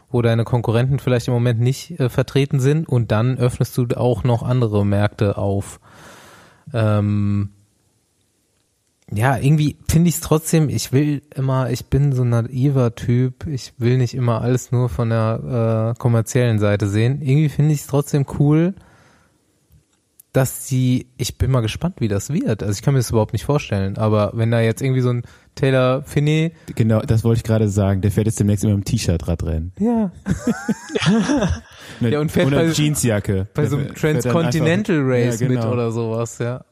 wo 0.09 0.23
deine 0.23 0.45
Konkurrenten 0.45 1.01
vielleicht 1.01 1.27
im 1.29 1.35
Moment 1.35 1.61
nicht 1.61 1.99
äh, 1.99 2.09
vertreten 2.09 2.61
sind 2.61 2.89
und 2.89 3.11
dann 3.11 3.37
öffnest 3.39 3.77
du 3.77 3.87
auch 3.97 4.23
noch 4.25 4.43
andere 4.45 4.87
Märkte 4.87 5.37
auf. 5.37 5.81
Ähm, 6.73 7.51
ja, 9.13 9.37
irgendwie 9.39 9.77
finde 9.89 10.09
ich 10.09 10.17
es 10.17 10.21
trotzdem, 10.21 10.69
ich 10.69 10.93
will 10.93 11.23
immer, 11.35 11.71
ich 11.71 11.87
bin 11.87 12.13
so 12.13 12.23
ein 12.23 12.29
naiver 12.29 12.95
Typ, 12.95 13.47
ich 13.47 13.73
will 13.79 13.97
nicht 13.97 14.15
immer 14.15 14.43
alles 14.43 14.71
nur 14.73 14.89
von 14.89 15.09
der 15.11 15.95
äh, 15.95 15.99
kommerziellen 15.99 16.59
Seite 16.59 16.89
sehen. 16.89 17.23
Irgendwie 17.23 17.49
finde 17.49 17.73
ich 17.75 17.81
es 17.81 17.87
trotzdem 17.87 18.27
cool, 18.39 18.75
dass 20.35 20.67
die, 20.67 21.07
ich 21.17 21.39
bin 21.39 21.51
mal 21.51 21.63
gespannt, 21.63 21.97
wie 22.01 22.09
das 22.09 22.31
wird. 22.31 22.63
Also 22.63 22.75
ich 22.77 22.83
kann 22.83 22.93
mir 22.95 23.01
das 23.01 23.11
überhaupt 23.11 23.33
nicht 23.33 23.47
vorstellen, 23.47 23.97
aber 23.97 24.33
wenn 24.35 24.51
da 24.51 24.61
jetzt 24.61 24.83
irgendwie 24.83 25.01
so 25.01 25.09
ein 25.11 25.23
Taylor 25.55 26.03
Finney, 26.03 26.53
Genau, 26.77 27.01
das 27.01 27.25
wollte 27.25 27.39
ich 27.39 27.45
gerade 27.45 27.69
sagen. 27.71 28.03
Der 28.03 28.11
fährt 28.13 28.27
jetzt 28.27 28.39
demnächst 28.39 28.63
immer 28.63 28.75
im 28.75 28.85
T-Shirt 28.85 29.27
Radrennen. 29.27 29.73
ja, 29.81 30.13
Mit, 32.01 32.13
Ja, 32.13 32.21
und 32.21 32.31
fährt 32.31 32.49
einer 32.49 32.57
bei- 32.59 32.71
Jeansjacke. 32.73 33.49
bei 33.55 33.67
so 33.67 33.77
einem 33.79 33.95
Transcontinental 33.95 35.01
Race 35.03 35.41
ja, 35.41 35.49
mit 35.49 35.59
genau. 35.61 35.73
oder 35.73 35.91
sowas, 35.91 36.39
ja. 36.39 36.63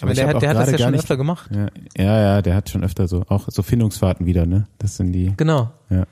Ich 0.00 0.02
Aber 0.04 0.08
meine, 0.08 0.12
ich 0.12 0.18
der 0.20 0.28
hat, 0.28 0.36
auch 0.36 0.40
der 0.40 0.48
hat 0.48 0.56
das 0.56 0.64
gerade 0.68 0.78
ja 0.80 0.86
schon 0.86 0.92
nicht- 0.92 1.00
öfter 1.02 1.16
gemacht. 1.18 1.50
Ja, 1.54 1.68
ja, 2.02 2.20
ja, 2.22 2.42
der 2.42 2.54
hat 2.54 2.70
schon 2.70 2.82
öfter 2.82 3.06
so, 3.06 3.22
auch 3.28 3.48
so 3.50 3.62
Findungsfahrten 3.62 4.24
wieder, 4.24 4.46
ne? 4.46 4.66
Das 4.78 4.96
sind 4.96 5.12
die. 5.12 5.34
Genau. 5.36 5.70
Ja. 5.90 6.04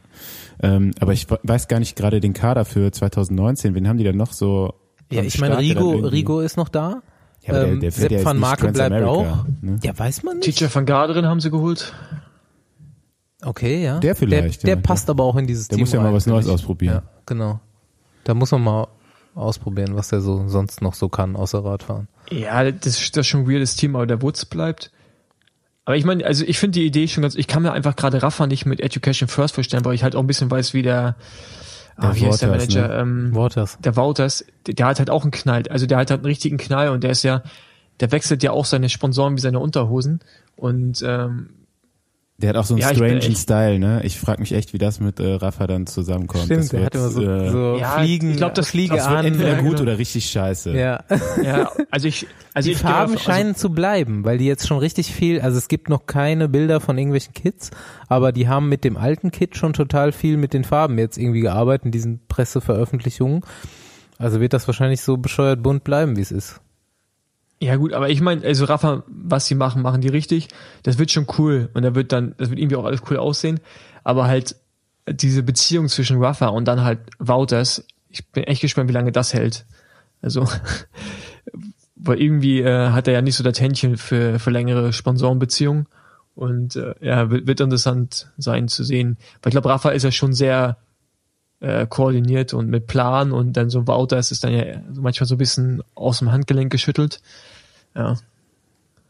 Ähm, 0.62 0.90
aber 1.00 1.14
ich 1.14 1.26
weiß 1.30 1.68
gar 1.68 1.78
nicht 1.78 1.96
gerade 1.96 2.20
den 2.20 2.34
Kader 2.34 2.66
für 2.66 2.92
2019. 2.92 3.74
Wen 3.74 3.88
haben 3.88 3.96
die 3.96 4.04
da 4.04 4.12
noch 4.12 4.34
so? 4.34 4.74
Ja, 5.10 5.22
ich 5.22 5.40
meine, 5.40 5.54
Start, 5.54 5.64
der 5.64 5.76
Rigo, 5.76 6.06
Rigo 6.06 6.40
ist 6.40 6.58
noch 6.58 6.68
da. 6.68 7.00
Ja, 7.44 7.54
aber 7.54 7.60
der, 7.60 7.68
ähm, 7.72 7.80
der 7.80 7.90
Sepp 7.92 8.10
fährt 8.10 8.20
ja 8.20 8.24
van 8.26 8.38
Marke 8.38 8.70
bleibt 8.72 9.02
auch. 9.04 9.46
Ne? 9.62 9.78
Ja, 9.82 9.98
weiß 9.98 10.22
man 10.22 10.36
nicht. 10.38 10.58
Teacher 10.58 10.74
van 10.74 10.84
Garderen 10.84 11.24
haben 11.24 11.40
sie 11.40 11.50
geholt. 11.50 11.94
Okay, 13.42 13.82
ja. 13.84 14.00
Der 14.00 14.14
vielleicht, 14.16 14.64
Der, 14.64 14.74
der 14.74 14.76
ja. 14.76 14.80
passt 14.82 15.08
aber 15.08 15.24
auch 15.24 15.36
in 15.36 15.46
dieses 15.46 15.68
Der 15.68 15.76
Team 15.76 15.84
muss 15.84 15.92
ja 15.92 16.00
mal 16.02 16.12
was 16.12 16.26
Neues 16.26 16.46
ausprobieren. 16.48 16.96
Ja, 16.96 17.02
genau. 17.24 17.60
Da 18.24 18.34
muss 18.34 18.50
man 18.50 18.62
mal 18.64 18.88
ausprobieren, 19.38 19.96
was 19.96 20.08
der 20.08 20.20
so 20.20 20.48
sonst 20.48 20.82
noch 20.82 20.94
so 20.94 21.08
kann, 21.08 21.36
außer 21.36 21.64
Radfahren. 21.64 22.08
Ja, 22.30 22.70
das 22.70 23.00
ist 23.00 23.16
das 23.16 23.22
ist 23.22 23.28
schon 23.28 23.42
ein 23.42 23.50
weirdes 23.50 23.76
Team, 23.76 23.96
aber 23.96 24.06
der 24.06 24.20
Woods 24.22 24.44
bleibt. 24.44 24.90
Aber 25.84 25.96
ich 25.96 26.04
meine, 26.04 26.26
also 26.26 26.44
ich 26.44 26.58
finde 26.58 26.80
die 26.80 26.86
Idee 26.86 27.08
schon 27.08 27.22
ganz, 27.22 27.34
ich 27.34 27.46
kann 27.46 27.62
mir 27.62 27.72
einfach 27.72 27.96
gerade 27.96 28.22
Rafa 28.22 28.46
nicht 28.46 28.66
mit 28.66 28.80
Education 28.80 29.26
First 29.26 29.54
vorstellen, 29.54 29.86
weil 29.86 29.94
ich 29.94 30.02
halt 30.02 30.16
auch 30.16 30.20
ein 30.20 30.26
bisschen 30.26 30.50
weiß, 30.50 30.74
wie 30.74 30.82
der, 30.82 31.16
ah, 31.96 32.14
wie 32.14 32.26
heißt 32.26 32.42
der 32.42 32.50
Waters, 32.50 32.74
Manager, 32.74 32.88
ne? 32.88 33.00
ähm, 33.00 33.34
Waters. 33.34 33.78
der 33.80 33.96
Wouters, 33.96 34.44
der, 34.66 34.74
der 34.74 34.86
hat 34.86 34.98
halt 34.98 35.08
auch 35.08 35.22
einen 35.22 35.30
Knall, 35.30 35.62
also 35.70 35.86
der 35.86 35.96
hat 35.96 36.10
halt 36.10 36.20
einen 36.20 36.26
richtigen 36.26 36.58
Knall 36.58 36.90
und 36.90 37.04
der 37.04 37.12
ist 37.12 37.22
ja, 37.22 37.42
der 38.00 38.12
wechselt 38.12 38.42
ja 38.42 38.50
auch 38.50 38.66
seine 38.66 38.90
Sponsoren 38.90 39.34
wie 39.36 39.40
seine 39.40 39.60
Unterhosen 39.60 40.20
und 40.56 41.02
ähm, 41.06 41.54
Der 42.40 42.50
hat 42.50 42.56
auch 42.56 42.64
so 42.64 42.74
einen 42.74 42.80
Ja, 42.82 42.90
echt- 42.92 43.36
Style, 43.36 43.80
ne? 43.80 44.00
Ich 44.04 44.20
frage 44.20 44.40
mich 44.40 44.52
echt, 44.52 44.72
wie 44.72 44.78
das 44.78 45.00
mit 45.00 45.18
äh, 45.18 45.34
Rafa 45.34 45.66
dann 45.66 45.88
zusammenkommt. 45.88 46.44
Stimmt, 46.44 46.60
das 46.60 46.68
der 46.68 46.84
hat 46.84 46.94
immer 46.94 47.08
so, 47.08 47.20
äh, 47.22 47.50
so 47.50 47.76
Ja, 47.80 47.98
Fliegen, 47.98 48.30
ich 48.30 48.36
glaub, 48.36 48.54
das- 48.54 48.68
Fliege 48.70 48.94
das 48.94 49.04
das 49.06 49.10
wird 49.10 49.18
an. 49.18 49.26
entweder 49.26 49.54
gut 49.56 49.70
genau. 49.72 49.82
oder 49.82 49.98
richtig 49.98 50.30
scheiße. 50.30 50.70
Ja. 50.72 51.02
ja, 51.42 51.72
also 51.90 52.06
ich, 52.06 52.28
also 52.54 52.68
Die 52.68 52.74
ich 52.74 52.78
Farben 52.78 53.14
davon- 53.14 53.24
scheinen 53.32 53.56
zu 53.56 53.70
bleiben, 53.70 54.24
weil 54.24 54.38
die 54.38 54.46
jetzt 54.46 54.68
schon 54.68 54.78
richtig 54.78 55.12
viel, 55.12 55.40
also 55.40 55.58
es 55.58 55.66
gibt 55.66 55.88
noch 55.88 56.06
keine 56.06 56.48
Bilder 56.48 56.80
von 56.80 56.96
irgendwelchen 56.96 57.34
Kits, 57.34 57.72
aber 58.06 58.30
die 58.30 58.46
haben 58.46 58.68
mit 58.68 58.84
dem 58.84 58.96
alten 58.96 59.32
Kit 59.32 59.56
schon 59.56 59.72
total 59.72 60.12
viel 60.12 60.36
mit 60.36 60.54
den 60.54 60.62
Farben 60.62 60.96
jetzt 60.96 61.18
irgendwie 61.18 61.40
gearbeitet 61.40 61.86
in 61.86 61.90
diesen 61.90 62.20
Presseveröffentlichungen. 62.28 63.40
Also 64.16 64.40
wird 64.40 64.52
das 64.52 64.68
wahrscheinlich 64.68 65.00
so 65.02 65.16
bescheuert 65.16 65.60
bunt 65.60 65.82
bleiben, 65.82 66.16
wie 66.16 66.20
es 66.22 66.30
ist. 66.30 66.60
Ja 67.60 67.76
gut, 67.76 67.92
aber 67.92 68.08
ich 68.08 68.20
meine, 68.20 68.44
also 68.44 68.66
Rafa, 68.66 69.02
was 69.08 69.46
sie 69.46 69.56
machen, 69.56 69.82
machen 69.82 70.00
die 70.00 70.08
richtig. 70.08 70.48
Das 70.84 70.98
wird 70.98 71.10
schon 71.10 71.26
cool 71.38 71.70
und 71.74 71.82
da 71.82 71.94
wird 71.94 72.12
dann, 72.12 72.34
das 72.38 72.50
wird 72.50 72.60
irgendwie 72.60 72.76
auch 72.76 72.84
alles 72.84 73.02
cool 73.10 73.16
aussehen. 73.16 73.58
Aber 74.04 74.26
halt 74.26 74.56
diese 75.10 75.42
Beziehung 75.42 75.88
zwischen 75.88 76.22
Rafa 76.22 76.48
und 76.48 76.66
dann 76.66 76.84
halt 76.84 77.00
Wouters, 77.18 77.84
ich 78.10 78.26
bin 78.28 78.44
echt 78.44 78.60
gespannt, 78.60 78.88
wie 78.88 78.94
lange 78.94 79.12
das 79.12 79.34
hält. 79.34 79.66
Also, 80.22 80.48
weil 81.96 82.20
irgendwie 82.20 82.60
äh, 82.60 82.90
hat 82.90 83.08
er 83.08 83.14
ja 83.14 83.22
nicht 83.22 83.36
so 83.36 83.44
das 83.44 83.60
Händchen 83.60 83.96
für, 83.96 84.38
für 84.38 84.50
längere 84.50 84.92
Sponsorenbeziehungen. 84.92 85.86
Und 86.34 86.76
äh, 86.76 86.94
ja, 87.00 87.30
wird, 87.30 87.48
wird 87.48 87.60
interessant 87.60 88.30
sein 88.38 88.68
zu 88.68 88.84
sehen. 88.84 89.18
Weil 89.42 89.50
ich 89.50 89.54
glaube, 89.54 89.70
Rafa 89.70 89.90
ist 89.90 90.04
ja 90.04 90.12
schon 90.12 90.32
sehr 90.32 90.76
äh, 91.60 91.86
koordiniert 91.86 92.54
und 92.54 92.68
mit 92.68 92.86
Plan 92.86 93.32
und 93.32 93.56
dann 93.56 93.70
so 93.70 93.86
Wouters 93.86 94.30
ist 94.30 94.44
dann 94.44 94.52
ja 94.52 94.64
manchmal 94.94 95.26
so 95.26 95.34
ein 95.34 95.38
bisschen 95.38 95.82
aus 95.94 96.18
dem 96.20 96.30
Handgelenk 96.30 96.70
geschüttelt. 96.70 97.20
Ja. 97.94 98.16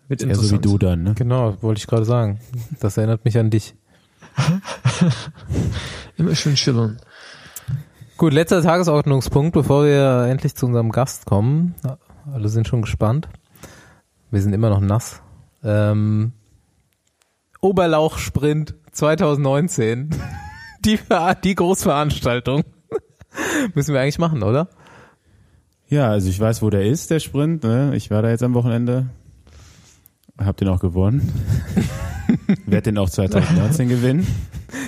Wird 0.08 0.22
Eher 0.22 0.34
so 0.34 0.42
wie 0.42 0.54
interessant. 0.54 0.64
du 0.64 0.78
dann, 0.78 1.02
ne? 1.02 1.14
Genau, 1.14 1.56
wollte 1.60 1.78
ich 1.80 1.86
gerade 1.86 2.04
sagen. 2.04 2.40
Das 2.80 2.96
erinnert 2.96 3.24
mich 3.24 3.36
an 3.38 3.50
dich. 3.50 3.74
Immer 6.16 6.34
schön 6.34 6.54
chillen. 6.54 6.98
Gut, 8.16 8.32
letzter 8.32 8.62
Tagesordnungspunkt, 8.62 9.52
bevor 9.52 9.84
wir 9.84 10.26
endlich 10.28 10.56
zu 10.56 10.66
unserem 10.66 10.90
Gast 10.90 11.26
kommen. 11.26 11.74
Alle 12.32 12.48
sind 12.48 12.66
schon 12.66 12.82
gespannt. 12.82 13.28
Wir 14.30 14.42
sind 14.42 14.52
immer 14.52 14.70
noch 14.70 14.80
nass. 14.80 15.22
Ähm, 15.62 16.32
Oberlauchsprint 17.60 18.74
2019. 18.92 20.10
Die, 20.84 20.98
die 21.44 21.54
Großveranstaltung. 21.54 22.64
Müssen 23.74 23.94
wir 23.94 24.00
eigentlich 24.00 24.18
machen, 24.18 24.42
oder? 24.42 24.68
Ja, 25.88 26.10
also 26.10 26.28
ich 26.28 26.38
weiß, 26.38 26.62
wo 26.62 26.70
der 26.70 26.84
ist, 26.84 27.10
der 27.10 27.20
Sprint. 27.20 27.64
Ne? 27.64 27.92
Ich 27.96 28.10
war 28.10 28.22
da 28.22 28.28
jetzt 28.28 28.42
am 28.42 28.54
Wochenende. 28.54 29.08
Hab 30.38 30.56
den 30.56 30.68
auch 30.68 30.80
gewonnen. 30.80 31.32
Werd 32.66 32.86
den 32.86 32.98
auch 32.98 33.08
2019 33.08 33.88
gewinnen. 33.88 34.26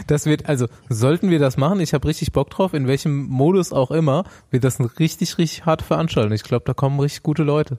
Das 0.06 0.26
wird, 0.26 0.46
also 0.46 0.66
sollten 0.88 1.30
wir 1.30 1.38
das 1.38 1.56
machen, 1.56 1.80
ich 1.80 1.94
habe 1.94 2.06
richtig 2.06 2.32
Bock 2.32 2.50
drauf, 2.50 2.74
in 2.74 2.86
welchem 2.86 3.24
Modus 3.26 3.72
auch 3.72 3.90
immer, 3.90 4.24
wird 4.50 4.64
das 4.64 4.78
richtig, 4.98 5.38
richtig 5.38 5.64
harte 5.64 5.84
Veranstaltung. 5.84 6.32
Ich 6.32 6.42
glaube, 6.42 6.64
da 6.66 6.74
kommen 6.74 7.00
richtig 7.00 7.22
gute 7.22 7.42
Leute. 7.42 7.76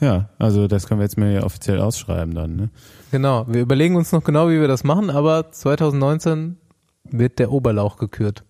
Ja, 0.00 0.30
also 0.38 0.66
das 0.66 0.86
können 0.86 1.00
wir 1.00 1.04
jetzt 1.04 1.16
mal 1.16 1.30
hier 1.30 1.44
offiziell 1.44 1.80
ausschreiben 1.80 2.34
dann. 2.34 2.56
Ne? 2.56 2.70
Genau, 3.12 3.46
wir 3.48 3.62
überlegen 3.62 3.96
uns 3.96 4.12
noch 4.12 4.24
genau, 4.24 4.48
wie 4.48 4.60
wir 4.60 4.68
das 4.68 4.84
machen, 4.84 5.10
aber 5.10 5.52
2019 5.52 6.58
wird 7.04 7.38
der 7.38 7.52
Oberlauch 7.52 7.96
gekürt. 7.96 8.44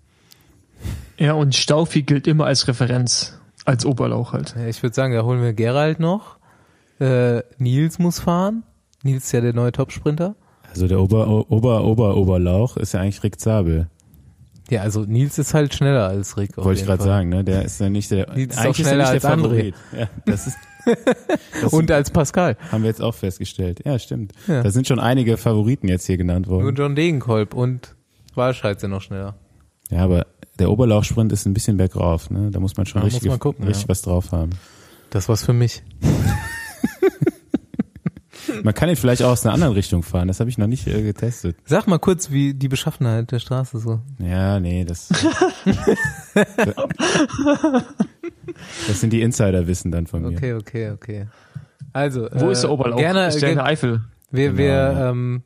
Ja, 1.18 1.34
und 1.34 1.54
Staufi 1.54 2.02
gilt 2.02 2.26
immer 2.26 2.46
als 2.46 2.66
Referenz. 2.68 3.38
Als 3.64 3.86
Oberlauch 3.86 4.32
halt. 4.32 4.54
Ja, 4.56 4.66
Ich 4.66 4.82
würde 4.82 4.94
sagen, 4.94 5.14
da 5.14 5.22
holen 5.22 5.40
wir 5.40 5.52
Gerald 5.52 6.00
noch. 6.00 6.38
Äh, 7.00 7.42
Nils 7.58 7.98
muss 7.98 8.18
fahren. 8.18 8.64
Nils 9.04 9.24
ist 9.26 9.32
ja 9.32 9.40
der 9.40 9.52
neue 9.52 9.72
Topsprinter. 9.72 10.34
Also 10.68 10.88
der 10.88 11.00
Ober, 11.00 11.50
Ober, 11.50 11.84
Ober, 11.84 12.16
Oberlauch 12.16 12.76
ist 12.76 12.92
ja 12.94 13.00
eigentlich 13.00 13.22
Rick 13.22 13.38
Zabel. 13.40 13.88
Ja, 14.70 14.80
also 14.82 15.02
Nils 15.02 15.38
ist 15.38 15.52
halt 15.54 15.74
schneller 15.74 16.08
als 16.08 16.36
Rick. 16.36 16.56
Wollte 16.56 16.80
ich 16.80 16.86
gerade 16.86 17.02
sagen, 17.02 17.28
ne? 17.28 17.44
Der 17.44 17.62
ist 17.64 17.78
ja 17.80 17.90
nicht 17.90 18.10
der. 18.10 18.26
Die 18.34 18.44
ist 18.44 18.56
auch 18.56 18.62
eigentlich 18.64 18.78
ist 18.80 18.86
er 18.86 18.90
schneller 18.92 19.12
nicht 19.12 19.12
als 19.12 19.22
der 19.22 19.36
André. 19.36 19.74
Ja, 19.96 20.08
das 20.24 20.46
ist. 20.48 20.56
Das 21.62 21.72
Und 21.72 21.92
als 21.92 22.10
Pascal. 22.10 22.56
haben 22.72 22.82
wir 22.82 22.88
jetzt 22.88 23.00
auch 23.00 23.14
festgestellt. 23.14 23.84
Ja, 23.84 24.00
stimmt. 24.00 24.32
Ja. 24.48 24.64
Da 24.64 24.70
sind 24.72 24.88
schon 24.88 24.98
einige 24.98 25.36
Favoriten 25.36 25.86
jetzt 25.86 26.06
hier 26.06 26.16
genannt 26.16 26.48
Nur 26.48 26.56
worden. 26.64 26.74
John 26.74 26.96
Degenkolb 26.96 27.54
und 27.54 27.94
Walscheid 28.37 28.81
sind 28.81 28.90
noch 28.90 29.03
schneller. 29.03 29.35
Ja, 29.90 30.05
aber 30.05 30.27
der 30.59 30.71
Oberlauchsprint 30.71 31.33
ist 31.33 31.47
ein 31.47 31.55
bisschen 31.55 31.77
bergauf, 31.77 32.31
ne? 32.31 32.51
Da 32.51 32.61
muss 32.61 32.77
man 32.77 32.87
schon 32.87 33.01
Da 33.01 33.07
richtig, 33.07 33.29
man 33.29 33.38
gucken, 33.38 33.64
richtig 33.66 33.85
ja. 33.85 33.88
was 33.88 34.03
drauf 34.03 34.33
haben. 34.33 34.51
Das 35.11 35.29
war's 35.29 35.45
für 35.45 35.53
mich. 35.53 35.83
Man 38.64 38.75
kann 38.75 38.88
ihn 38.88 38.97
vielleicht 38.97 39.23
auch 39.23 39.31
aus 39.31 39.45
einer 39.45 39.55
anderen 39.55 39.73
Richtung 39.73 40.03
fahren. 40.03 40.29
Das 40.29 40.40
habe 40.40 40.51
ich 40.51 40.59
noch 40.59 40.66
nicht 40.66 40.87
äh, 40.87 41.03
getestet. 41.03 41.57
Sag 41.64 41.87
mal 41.87 41.99
kurz, 41.99 42.31
wie 42.31 42.55
die 42.55 42.68
Beschaffenheit 42.68 43.31
der 43.31 43.38
Straße 43.38 43.79
so. 43.79 44.01
Ja, 44.18 44.61
nee, 44.61 44.85
das. 44.85 45.09
das 48.87 49.01
sind 49.01 49.12
die 49.12 49.23
Insiderwissen 49.23 49.90
dann 49.90 50.07
von 50.07 50.23
mir. 50.23 50.37
Okay, 50.37 50.55
okay, 50.55 50.90
okay. 50.90 51.27
Also, 51.92 52.29
Wo 52.33 52.49
äh, 52.49 52.53
ist 52.53 52.62
der 52.62 52.71
Oberlauch? 52.71 52.99
Gerne, 52.99 53.27
ist 53.29 53.40
der 53.42 53.51
in 53.51 53.57
der 53.57 53.66
Eifel? 53.66 54.03
wir, 54.31 54.47
Genau, 54.47 54.59
wir 54.59 54.66
ja. 54.66 55.11
ähm, 55.11 55.42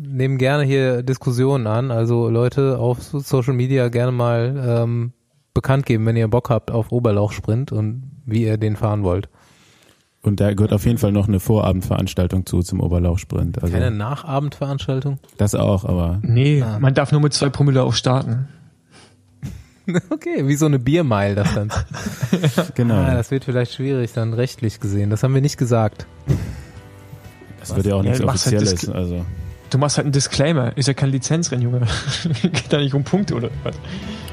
nehmen 0.00 0.38
gerne 0.38 0.64
hier 0.64 1.02
Diskussionen 1.02 1.66
an. 1.66 1.90
Also 1.90 2.28
Leute 2.28 2.78
auf 2.78 3.02
so- 3.02 3.20
Social 3.20 3.54
Media 3.54 3.88
gerne 3.88 4.12
mal 4.12 4.62
ähm, 4.84 5.12
bekannt 5.54 5.86
geben, 5.86 6.06
wenn 6.06 6.16
ihr 6.16 6.28
Bock 6.28 6.48
habt 6.50 6.70
auf 6.70 6.90
Oberlauchsprint 6.92 7.72
und 7.72 8.10
wie 8.26 8.44
ihr 8.44 8.56
den 8.56 8.76
fahren 8.76 9.02
wollt. 9.02 9.28
Und 10.22 10.38
da 10.40 10.52
gehört 10.52 10.72
auf 10.74 10.84
jeden 10.84 10.98
Fall 10.98 11.12
noch 11.12 11.28
eine 11.28 11.40
Vorabendveranstaltung 11.40 12.44
zu 12.44 12.60
zum 12.60 12.80
Oberlauchsprint. 12.80 13.62
Also 13.62 13.72
Keine 13.72 13.90
Nachabendveranstaltung? 13.90 15.18
das 15.38 15.54
auch, 15.54 15.84
aber 15.86 16.18
Nee, 16.22 16.62
Ah. 16.62 16.78
man 16.78 16.92
darf 16.94 17.10
nur 17.10 17.20
mit 17.22 17.32
zwei 17.32 17.48
Promille 17.48 17.82
auch 17.82 17.94
starten. 17.94 18.48
Okay, 20.10 20.46
wie 20.46 20.54
so 20.54 20.66
eine 20.66 20.78
Biermeile 20.78 21.34
das 21.34 21.52
dann. 21.54 21.72
genau. 22.76 22.94
ah, 22.94 23.14
das 23.14 23.32
wird 23.32 23.44
vielleicht 23.44 23.72
schwierig 23.72 24.12
dann 24.12 24.34
rechtlich 24.34 24.78
gesehen. 24.78 25.10
Das 25.10 25.22
haben 25.24 25.34
wir 25.34 25.40
nicht 25.40 25.56
gesagt. 25.56 26.06
das 27.58 27.74
wird 27.74 27.86
ja 27.86 27.94
auch 27.94 28.04
Ja, 28.04 28.10
nichts 28.10 28.24
machst 28.24 28.46
halt 28.46 28.56
Offizielles. 28.56 28.82
das- 28.86 28.94
also 28.94 29.24
Du 29.70 29.78
machst 29.78 29.96
halt 29.96 30.06
einen 30.06 30.12
Disclaimer. 30.12 30.76
Ist 30.76 30.88
ja 30.88 30.94
kein 30.94 31.10
Lizenzrennen, 31.10 31.62
Junge. 31.62 31.86
Geht 32.42 32.72
da 32.72 32.78
nicht 32.78 32.94
um 32.94 33.04
Punkte 33.04 33.36
oder 33.36 33.50
was? 33.62 33.76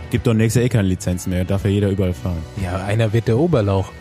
Gibt 0.10 0.26
doch 0.26 0.34
nächstes 0.34 0.62
Jahr 0.62 0.66
eh 0.66 0.70
keine 0.70 0.88
Lizenz 0.88 1.28
mehr, 1.28 1.46
darf 1.46 1.64
ja 1.66 1.70
jeder 1.70 1.90
überall 1.90 2.14
fahren. 2.14 2.42
Ja, 2.62 2.78
einer 2.86 3.14
wird 3.14 3.28
der 3.28 3.38
Oberlauch. 3.38 3.92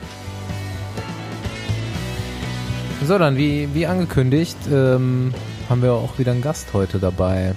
So, 3.05 3.19
dann 3.19 3.37
wie, 3.37 3.69
wie 3.75 3.87
angekündigt, 3.87 4.57
ähm, 4.73 5.35
haben 5.69 5.83
wir 5.83 5.93
auch 5.93 6.19
wieder 6.19 6.33
einen 6.33 6.43
Gast 6.43 6.73
heute 6.73 6.99
dabei. 6.99 7.55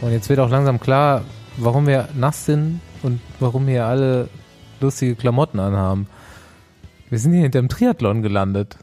Und 0.00 0.12
jetzt 0.12 0.28
wird 0.28 0.40
auch 0.40 0.50
langsam 0.50 0.78
klar, 0.78 1.24
warum 1.56 1.86
wir 1.86 2.08
nass 2.14 2.44
sind 2.44 2.80
und 3.02 3.20
warum 3.40 3.66
wir 3.66 3.86
alle 3.86 4.28
lustige 4.80 5.14
Klamotten 5.14 5.60
anhaben. 5.60 6.08
Wir 7.08 7.18
sind 7.18 7.32
hier 7.32 7.42
hinterm 7.42 7.68
Triathlon 7.68 8.22
gelandet. 8.22 8.76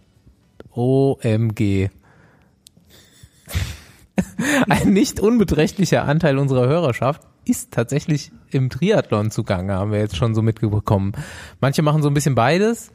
OMG. 0.72 1.90
Ein 4.70 4.94
nicht 4.94 5.20
unbeträchtlicher 5.20 6.04
Anteil 6.04 6.38
unserer 6.38 6.68
Hörerschaft 6.68 7.22
ist 7.46 7.72
tatsächlich 7.72 8.32
im 8.52 8.70
Triathlon 8.70 9.32
zugange, 9.32 9.74
haben 9.74 9.92
wir 9.92 10.00
jetzt 10.00 10.16
schon 10.16 10.36
so 10.36 10.42
mitbekommen. 10.42 11.14
Manche 11.60 11.82
machen 11.82 12.02
so 12.02 12.08
ein 12.10 12.14
bisschen 12.14 12.36
beides, 12.36 12.92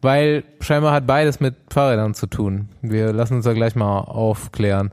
weil 0.00 0.44
scheinbar 0.60 0.92
hat 0.92 1.06
beides 1.06 1.40
mit 1.40 1.56
Fahrrädern 1.70 2.14
zu 2.14 2.26
tun. 2.26 2.68
Wir 2.82 3.12
lassen 3.12 3.34
uns 3.34 3.44
da 3.44 3.52
gleich 3.54 3.74
mal 3.74 4.00
aufklären. 4.00 4.92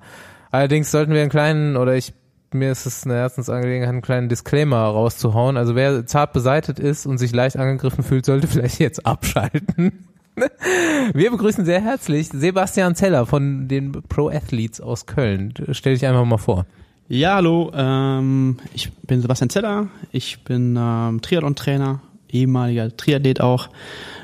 Allerdings 0.51 0.91
sollten 0.91 1.13
wir 1.13 1.21
einen 1.21 1.29
kleinen, 1.29 1.77
oder 1.77 1.95
ich, 1.95 2.13
mir 2.51 2.71
ist 2.71 2.85
es 2.85 3.05
eine 3.05 3.15
Herzensangelegenheit, 3.15 3.89
einen 3.89 4.01
kleinen 4.01 4.29
Disclaimer 4.29 4.77
rauszuhauen. 4.77 5.57
Also 5.57 5.75
wer 5.75 6.05
zart 6.05 6.33
beseitet 6.33 6.79
ist 6.79 7.05
und 7.05 7.17
sich 7.17 7.33
leicht 7.33 7.57
angegriffen 7.57 8.03
fühlt, 8.03 8.25
sollte 8.25 8.47
vielleicht 8.47 8.79
jetzt 8.79 9.05
abschalten. 9.05 10.04
Wir 11.13 11.31
begrüßen 11.31 11.65
sehr 11.65 11.81
herzlich 11.81 12.29
Sebastian 12.29 12.95
Zeller 12.95 13.25
von 13.25 13.67
den 13.67 13.91
Pro 13.91 14.29
Athletes 14.29 14.81
aus 14.81 15.05
Köln. 15.05 15.53
Stell 15.71 15.93
dich 15.93 16.05
einfach 16.05 16.25
mal 16.25 16.37
vor. 16.37 16.65
Ja, 17.07 17.35
hallo, 17.35 17.71
ähm, 17.75 18.57
ich 18.73 18.91
bin 19.03 19.21
Sebastian 19.21 19.49
Zeller, 19.49 19.87
ich 20.11 20.43
bin 20.43 20.75
ähm, 20.77 21.21
Triathlon-Trainer, 21.21 22.01
ehemaliger 22.29 22.95
Triathlet 22.97 23.41
auch. 23.41 23.69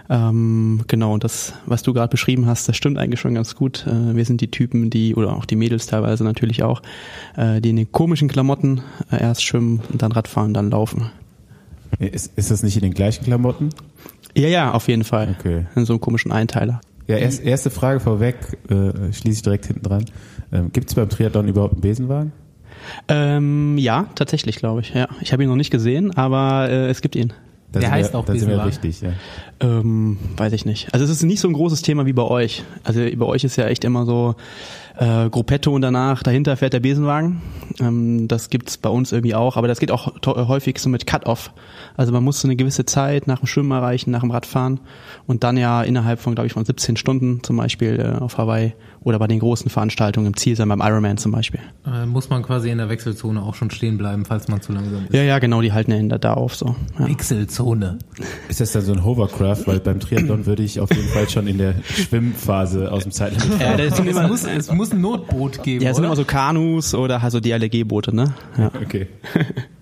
Ähm, 0.09 0.83
genau, 0.87 1.13
und 1.13 1.23
das, 1.23 1.53
was 1.67 1.83
du 1.83 1.93
gerade 1.93 2.09
beschrieben 2.09 2.47
hast, 2.47 2.67
das 2.67 2.75
stimmt 2.75 2.97
eigentlich 2.97 3.19
schon 3.19 3.35
ganz 3.35 3.55
gut. 3.55 3.85
Äh, 3.87 4.15
wir 4.15 4.25
sind 4.25 4.41
die 4.41 4.49
Typen, 4.49 4.89
die, 4.89 5.15
oder 5.15 5.37
auch 5.37 5.45
die 5.45 5.55
Mädels 5.55 5.85
teilweise 5.85 6.23
natürlich 6.23 6.63
auch, 6.63 6.81
äh, 7.37 7.61
die 7.61 7.69
in 7.69 7.75
den 7.77 7.91
komischen 7.91 8.27
Klamotten 8.27 8.81
äh, 9.11 9.21
erst 9.21 9.43
schwimmen 9.43 9.81
und 9.91 10.01
dann 10.01 10.11
Radfahren, 10.11 10.53
dann 10.53 10.71
laufen. 10.71 11.11
Ist, 11.99 12.35
ist 12.35 12.49
das 12.49 12.63
nicht 12.63 12.75
in 12.75 12.81
den 12.81 12.93
gleichen 12.93 13.23
Klamotten? 13.23 13.69
Ja, 14.35 14.47
ja, 14.47 14.71
auf 14.71 14.87
jeden 14.87 15.03
Fall. 15.03 15.35
Okay. 15.39 15.65
In 15.75 15.85
so 15.85 15.93
einem 15.93 15.99
komischen 16.01 16.31
Einteiler. 16.31 16.81
Ja, 17.07 17.17
erst, 17.17 17.43
erste 17.43 17.69
Frage 17.69 17.99
vorweg, 17.99 18.35
äh, 18.69 19.11
schließe 19.11 19.37
ich 19.37 19.41
direkt 19.41 19.65
hinten 19.65 19.83
dran. 19.83 20.05
Ähm, 20.53 20.71
Gibt 20.71 20.89
es 20.89 20.95
beim 20.95 21.09
Triathlon 21.09 21.47
überhaupt 21.47 21.73
einen 21.73 21.81
Besenwagen? 21.81 22.31
Ähm, 23.07 23.77
ja, 23.77 24.07
tatsächlich, 24.15 24.57
glaube 24.57 24.81
ich. 24.81 24.93
Ja, 24.93 25.07
ich 25.21 25.33
habe 25.33 25.43
ihn 25.43 25.49
noch 25.49 25.55
nicht 25.55 25.71
gesehen, 25.71 26.15
aber 26.15 26.69
äh, 26.69 26.89
es 26.89 27.01
gibt 27.01 27.15
ihn. 27.15 27.33
Da 27.71 27.79
Der 27.79 27.91
heißt 27.91 28.13
wir, 28.13 28.19
auch 28.19 28.25
Da 28.25 28.33
sind 28.33 28.49
wir 28.49 28.57
Besenwagen. 28.57 28.69
richtig, 28.69 29.01
ja. 29.01 29.11
Ähm, 29.61 30.17
weiß 30.37 30.51
ich 30.53 30.65
nicht. 30.65 30.93
Also 30.93 31.05
es 31.05 31.11
ist 31.11 31.23
nicht 31.23 31.39
so 31.39 31.47
ein 31.47 31.53
großes 31.53 31.81
Thema 31.83 32.05
wie 32.05 32.13
bei 32.13 32.23
euch. 32.23 32.63
Also 32.83 33.01
bei 33.15 33.25
euch 33.25 33.43
ist 33.43 33.55
ja 33.55 33.67
echt 33.67 33.83
immer 33.85 34.05
so 34.05 34.35
äh, 34.97 35.29
Gruppetto 35.29 35.71
und 35.73 35.81
danach 35.81 36.23
dahinter 36.23 36.57
fährt 36.57 36.73
der 36.73 36.79
Besenwagen. 36.79 37.41
Ähm, 37.79 38.27
das 38.27 38.49
gibt's 38.49 38.77
bei 38.77 38.89
uns 38.89 39.11
irgendwie 39.11 39.35
auch, 39.35 39.57
aber 39.57 39.67
das 39.67 39.79
geht 39.79 39.91
auch 39.91 40.17
to- 40.19 40.47
häufig 40.47 40.79
so 40.79 40.89
mit 40.89 41.07
Cut-Off. 41.07 41.51
Also 41.97 42.11
man 42.11 42.23
muss 42.23 42.41
so 42.41 42.47
eine 42.47 42.55
gewisse 42.55 42.85
Zeit 42.85 43.27
nach 43.27 43.39
dem 43.39 43.47
Schwimmen 43.47 43.71
erreichen, 43.71 44.11
nach 44.11 44.21
dem 44.21 44.31
Radfahren 44.31 44.79
und 45.27 45.43
dann 45.43 45.57
ja 45.57 45.81
innerhalb 45.83 46.19
von, 46.19 46.35
glaube 46.35 46.47
ich, 46.47 46.53
von 46.53 46.65
17 46.65 46.97
Stunden 46.97 47.41
zum 47.43 47.57
Beispiel 47.57 47.99
äh, 47.99 48.19
auf 48.21 48.37
Hawaii 48.37 48.73
oder 49.03 49.17
bei 49.17 49.27
den 49.27 49.39
großen 49.39 49.69
Veranstaltungen 49.69 50.27
im 50.27 50.37
Ziel 50.37 50.55
sein, 50.55 50.69
beim 50.69 50.81
Ironman 50.81 51.17
zum 51.17 51.31
Beispiel. 51.31 51.59
Äh, 51.85 52.05
muss 52.05 52.29
man 52.29 52.43
quasi 52.43 52.69
in 52.69 52.77
der 52.77 52.89
Wechselzone 52.89 53.41
auch 53.41 53.55
schon 53.55 53.71
stehen 53.71 53.97
bleiben, 53.97 54.25
falls 54.25 54.47
man 54.47 54.61
zu 54.61 54.73
langsam 54.73 55.05
ist. 55.05 55.13
Ja, 55.13 55.23
ja, 55.23 55.39
genau, 55.39 55.61
die 55.61 55.73
halten 55.73 55.91
ja 55.91 55.97
hinter 55.97 56.19
da 56.19 56.33
auf 56.33 56.55
so. 56.55 56.75
Ja. 56.99 57.07
Wechselzone. 57.07 57.97
Ist 58.47 58.61
das 58.61 58.71
dann 58.73 58.83
so 58.83 58.93
ein 58.93 59.03
Hovercraft? 59.03 59.65
Weil 59.65 59.79
beim 59.79 59.99
Triathlon 59.99 60.45
würde 60.45 60.63
ich 60.63 60.79
auf 60.79 60.91
jeden 60.93 61.07
Fall 61.09 61.27
schon 61.29 61.47
in 61.47 61.57
der 61.57 61.75
Schwimmphase 61.83 62.91
aus 62.91 63.03
dem 63.03 63.11
Zeitlimit 63.11 63.59
Ja, 63.59 63.75
das 63.75 63.97
sind 63.97 64.07
Es 64.07 64.15
immer, 64.15 64.27
muss, 64.27 64.43
es 64.43 64.71
muss 64.71 64.91
ein 64.91 65.01
Notboot 65.01 65.63
geben, 65.63 65.83
ja, 65.83 65.89
es 65.91 65.95
sind 65.95 66.05
immer 66.05 66.15
so 66.15 66.25
Kanus 66.25 66.93
oder 66.93 67.21
halt 67.21 67.31
so 67.31 67.39
DLRG-Boote, 67.39 68.15
ne? 68.15 68.33
Ja. 68.57 68.71
Okay. 68.81 69.07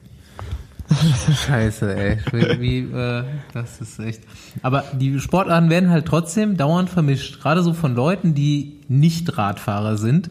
Scheiße, 1.48 1.96
ey. 1.96 2.18
Wie, 2.60 2.80
äh, 2.80 3.24
das 3.54 3.80
ist 3.82 4.00
echt. 4.00 4.24
Aber 4.62 4.84
die 4.94 5.20
Sportarten 5.20 5.70
werden 5.70 5.90
halt 5.90 6.06
trotzdem 6.06 6.58
dauernd 6.58 6.90
vermischt. 6.90 7.42
Gerade 7.42 7.62
so 7.64 7.74
von 7.74 7.96
Leuten, 7.96 8.34
die 8.34 8.80
nicht 8.88 9.38
Radfahrer 9.38 9.98
sind, 9.98 10.30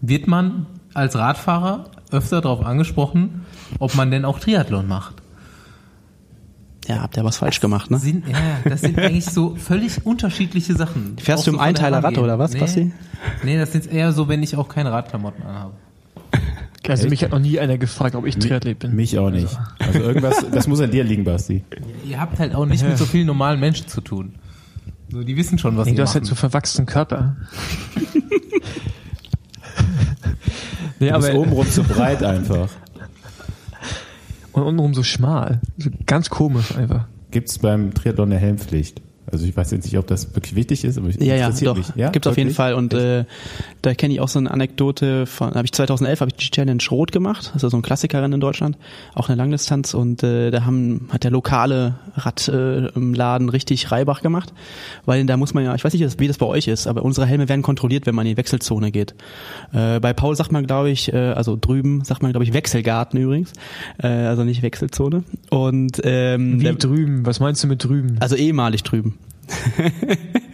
wird 0.00 0.26
man 0.26 0.66
als 0.92 1.16
Radfahrer 1.16 1.90
öfter 2.10 2.40
darauf 2.40 2.64
angesprochen, 2.64 3.46
ob 3.78 3.94
man 3.94 4.10
denn 4.10 4.24
auch 4.24 4.38
Triathlon 4.38 4.86
macht. 4.86 5.14
Ja, 6.86 7.00
habt 7.00 7.16
ihr 7.16 7.24
was 7.24 7.38
falsch 7.38 7.60
gemacht, 7.60 7.90
ne? 7.90 7.98
Sind, 7.98 8.28
ja, 8.28 8.36
das 8.68 8.82
sind 8.82 8.98
eigentlich 8.98 9.24
so 9.24 9.56
völlig 9.56 10.04
unterschiedliche 10.04 10.76
Sachen. 10.76 11.16
Fährst 11.18 11.42
Auch 11.42 11.44
du 11.46 11.50
im 11.52 11.56
so 11.56 11.62
Einteilerrad 11.62 12.02
Herangehen. 12.02 12.24
oder 12.24 12.38
was, 12.38 12.52
nee, 12.52 12.60
Basti? 12.60 12.92
Nee, 13.42 13.56
das 13.56 13.74
ist 13.74 13.86
eher 13.90 14.12
so, 14.12 14.28
wenn 14.28 14.42
ich 14.42 14.54
auch 14.56 14.68
keine 14.68 14.92
Radklamotten 14.92 15.42
anhabe. 15.44 15.72
Also 16.86 17.04
Echt? 17.04 17.10
mich 17.10 17.22
hat 17.24 17.30
noch 17.30 17.38
nie 17.38 17.58
einer 17.58 17.78
gefragt, 17.78 18.14
ob 18.14 18.26
ich 18.26 18.36
Triathlet 18.36 18.78
bin. 18.78 18.94
Mich 18.94 19.18
auch 19.18 19.30
nicht. 19.30 19.48
Also 19.78 20.00
irgendwas, 20.00 20.44
das 20.52 20.66
muss 20.66 20.80
an 20.80 20.90
dir 20.90 21.02
liegen, 21.04 21.24
Basti. 21.24 21.64
Ihr 22.06 22.20
habt 22.20 22.38
halt 22.38 22.54
auch 22.54 22.66
nicht 22.66 22.86
mit 22.86 22.98
so 22.98 23.06
vielen 23.06 23.26
normalen 23.26 23.58
Menschen 23.58 23.88
zu 23.88 24.00
tun. 24.02 24.34
So, 25.10 25.22
die 25.22 25.36
wissen 25.36 25.58
schon, 25.58 25.76
was 25.76 25.86
Nee, 25.86 25.92
sie 25.92 25.96
du 25.96 26.02
hast 26.02 26.14
halt 26.14 26.24
machen. 26.24 26.28
so 26.30 26.34
verwachsenen 26.34 26.86
Körper. 26.86 27.36
nee, 31.00 31.08
Du 31.08 31.16
bist 31.16 31.30
aber 31.30 31.38
obenrum 31.38 31.68
zu 31.70 31.82
breit 31.82 32.22
einfach. 32.22 32.68
und 34.52 34.62
untenrum 34.62 34.94
so 34.94 35.02
schmal. 35.02 35.60
So 35.78 35.90
ganz 36.06 36.30
komisch 36.30 36.74
einfach. 36.76 37.06
Gibt 37.30 37.48
es 37.48 37.58
beim 37.58 37.94
Triathlon 37.94 38.30
eine 38.30 38.40
Helmpflicht? 38.40 39.00
Also 39.34 39.46
ich 39.46 39.56
weiß 39.56 39.70
jetzt 39.72 39.84
nicht, 39.84 39.98
ob 39.98 40.06
das 40.06 40.34
wirklich 40.34 40.54
wichtig 40.54 40.84
ist, 40.84 40.96
aber 40.98 41.08
ich 41.08 41.16
Ja, 41.16 41.34
ja, 41.36 41.50
doch. 41.50 41.76
mich. 41.76 41.86
Ja, 41.96 42.10
Gibt's 42.10 42.26
auf 42.26 42.36
jeden? 42.38 42.50
Fall. 42.50 42.74
Und 42.74 42.94
äh, 42.94 43.24
da 43.82 43.94
kenne 43.94 44.14
ich 44.14 44.20
auch 44.20 44.28
so 44.28 44.38
eine 44.38 44.50
Anekdote 44.50 45.26
von, 45.26 45.54
habe 45.54 45.64
ich 45.64 45.72
2011 45.72 46.20
habe 46.20 46.30
ich 46.30 46.36
die 46.36 46.50
Challenge 46.50 46.82
Rot 46.90 47.12
gemacht. 47.12 47.50
Das 47.54 47.62
ist 47.62 47.70
so 47.70 47.76
ein 47.76 47.82
Klassikerin 47.82 48.32
in 48.32 48.40
Deutschland, 48.40 48.78
auch 49.14 49.28
eine 49.28 49.36
Langdistanz. 49.36 49.94
Und 49.94 50.22
äh, 50.22 50.50
da 50.50 50.64
haben 50.64 51.08
hat 51.10 51.24
der 51.24 51.30
lokale 51.30 51.96
Radladen 52.16 52.86
äh, 52.86 52.90
im 52.94 53.14
Laden 53.14 53.48
richtig 53.48 53.90
Reibach 53.90 54.22
gemacht, 54.22 54.52
weil 55.04 55.24
da 55.26 55.36
muss 55.36 55.54
man 55.54 55.64
ja, 55.64 55.74
ich 55.74 55.84
weiß 55.84 55.92
nicht, 55.92 56.20
wie 56.20 56.28
das 56.28 56.38
bei 56.38 56.46
euch 56.46 56.68
ist, 56.68 56.86
aber 56.86 57.02
unsere 57.02 57.26
Helme 57.26 57.48
werden 57.48 57.62
kontrolliert, 57.62 58.06
wenn 58.06 58.14
man 58.14 58.26
in 58.26 58.32
die 58.32 58.36
Wechselzone 58.36 58.90
geht. 58.92 59.14
Äh, 59.72 60.00
bei 60.00 60.12
Paul 60.12 60.36
sagt 60.36 60.52
man, 60.52 60.66
glaube 60.66 60.90
ich, 60.90 61.12
äh, 61.12 61.16
also 61.16 61.56
drüben 61.60 62.04
sagt 62.04 62.22
man, 62.22 62.30
glaube 62.32 62.44
ich, 62.44 62.52
Wechselgarten 62.52 63.18
übrigens, 63.20 63.52
äh, 64.02 64.06
also 64.06 64.44
nicht 64.44 64.62
Wechselzone. 64.62 65.24
Und 65.50 66.00
ähm, 66.04 66.60
Wie 66.60 66.64
der- 66.64 66.74
drüben? 66.74 67.26
Was 67.26 67.40
meinst 67.40 67.62
du 67.64 67.68
mit 67.68 67.82
drüben? 67.82 68.16
also 68.20 68.36
ehemalig 68.36 68.82
drüben. 68.82 69.18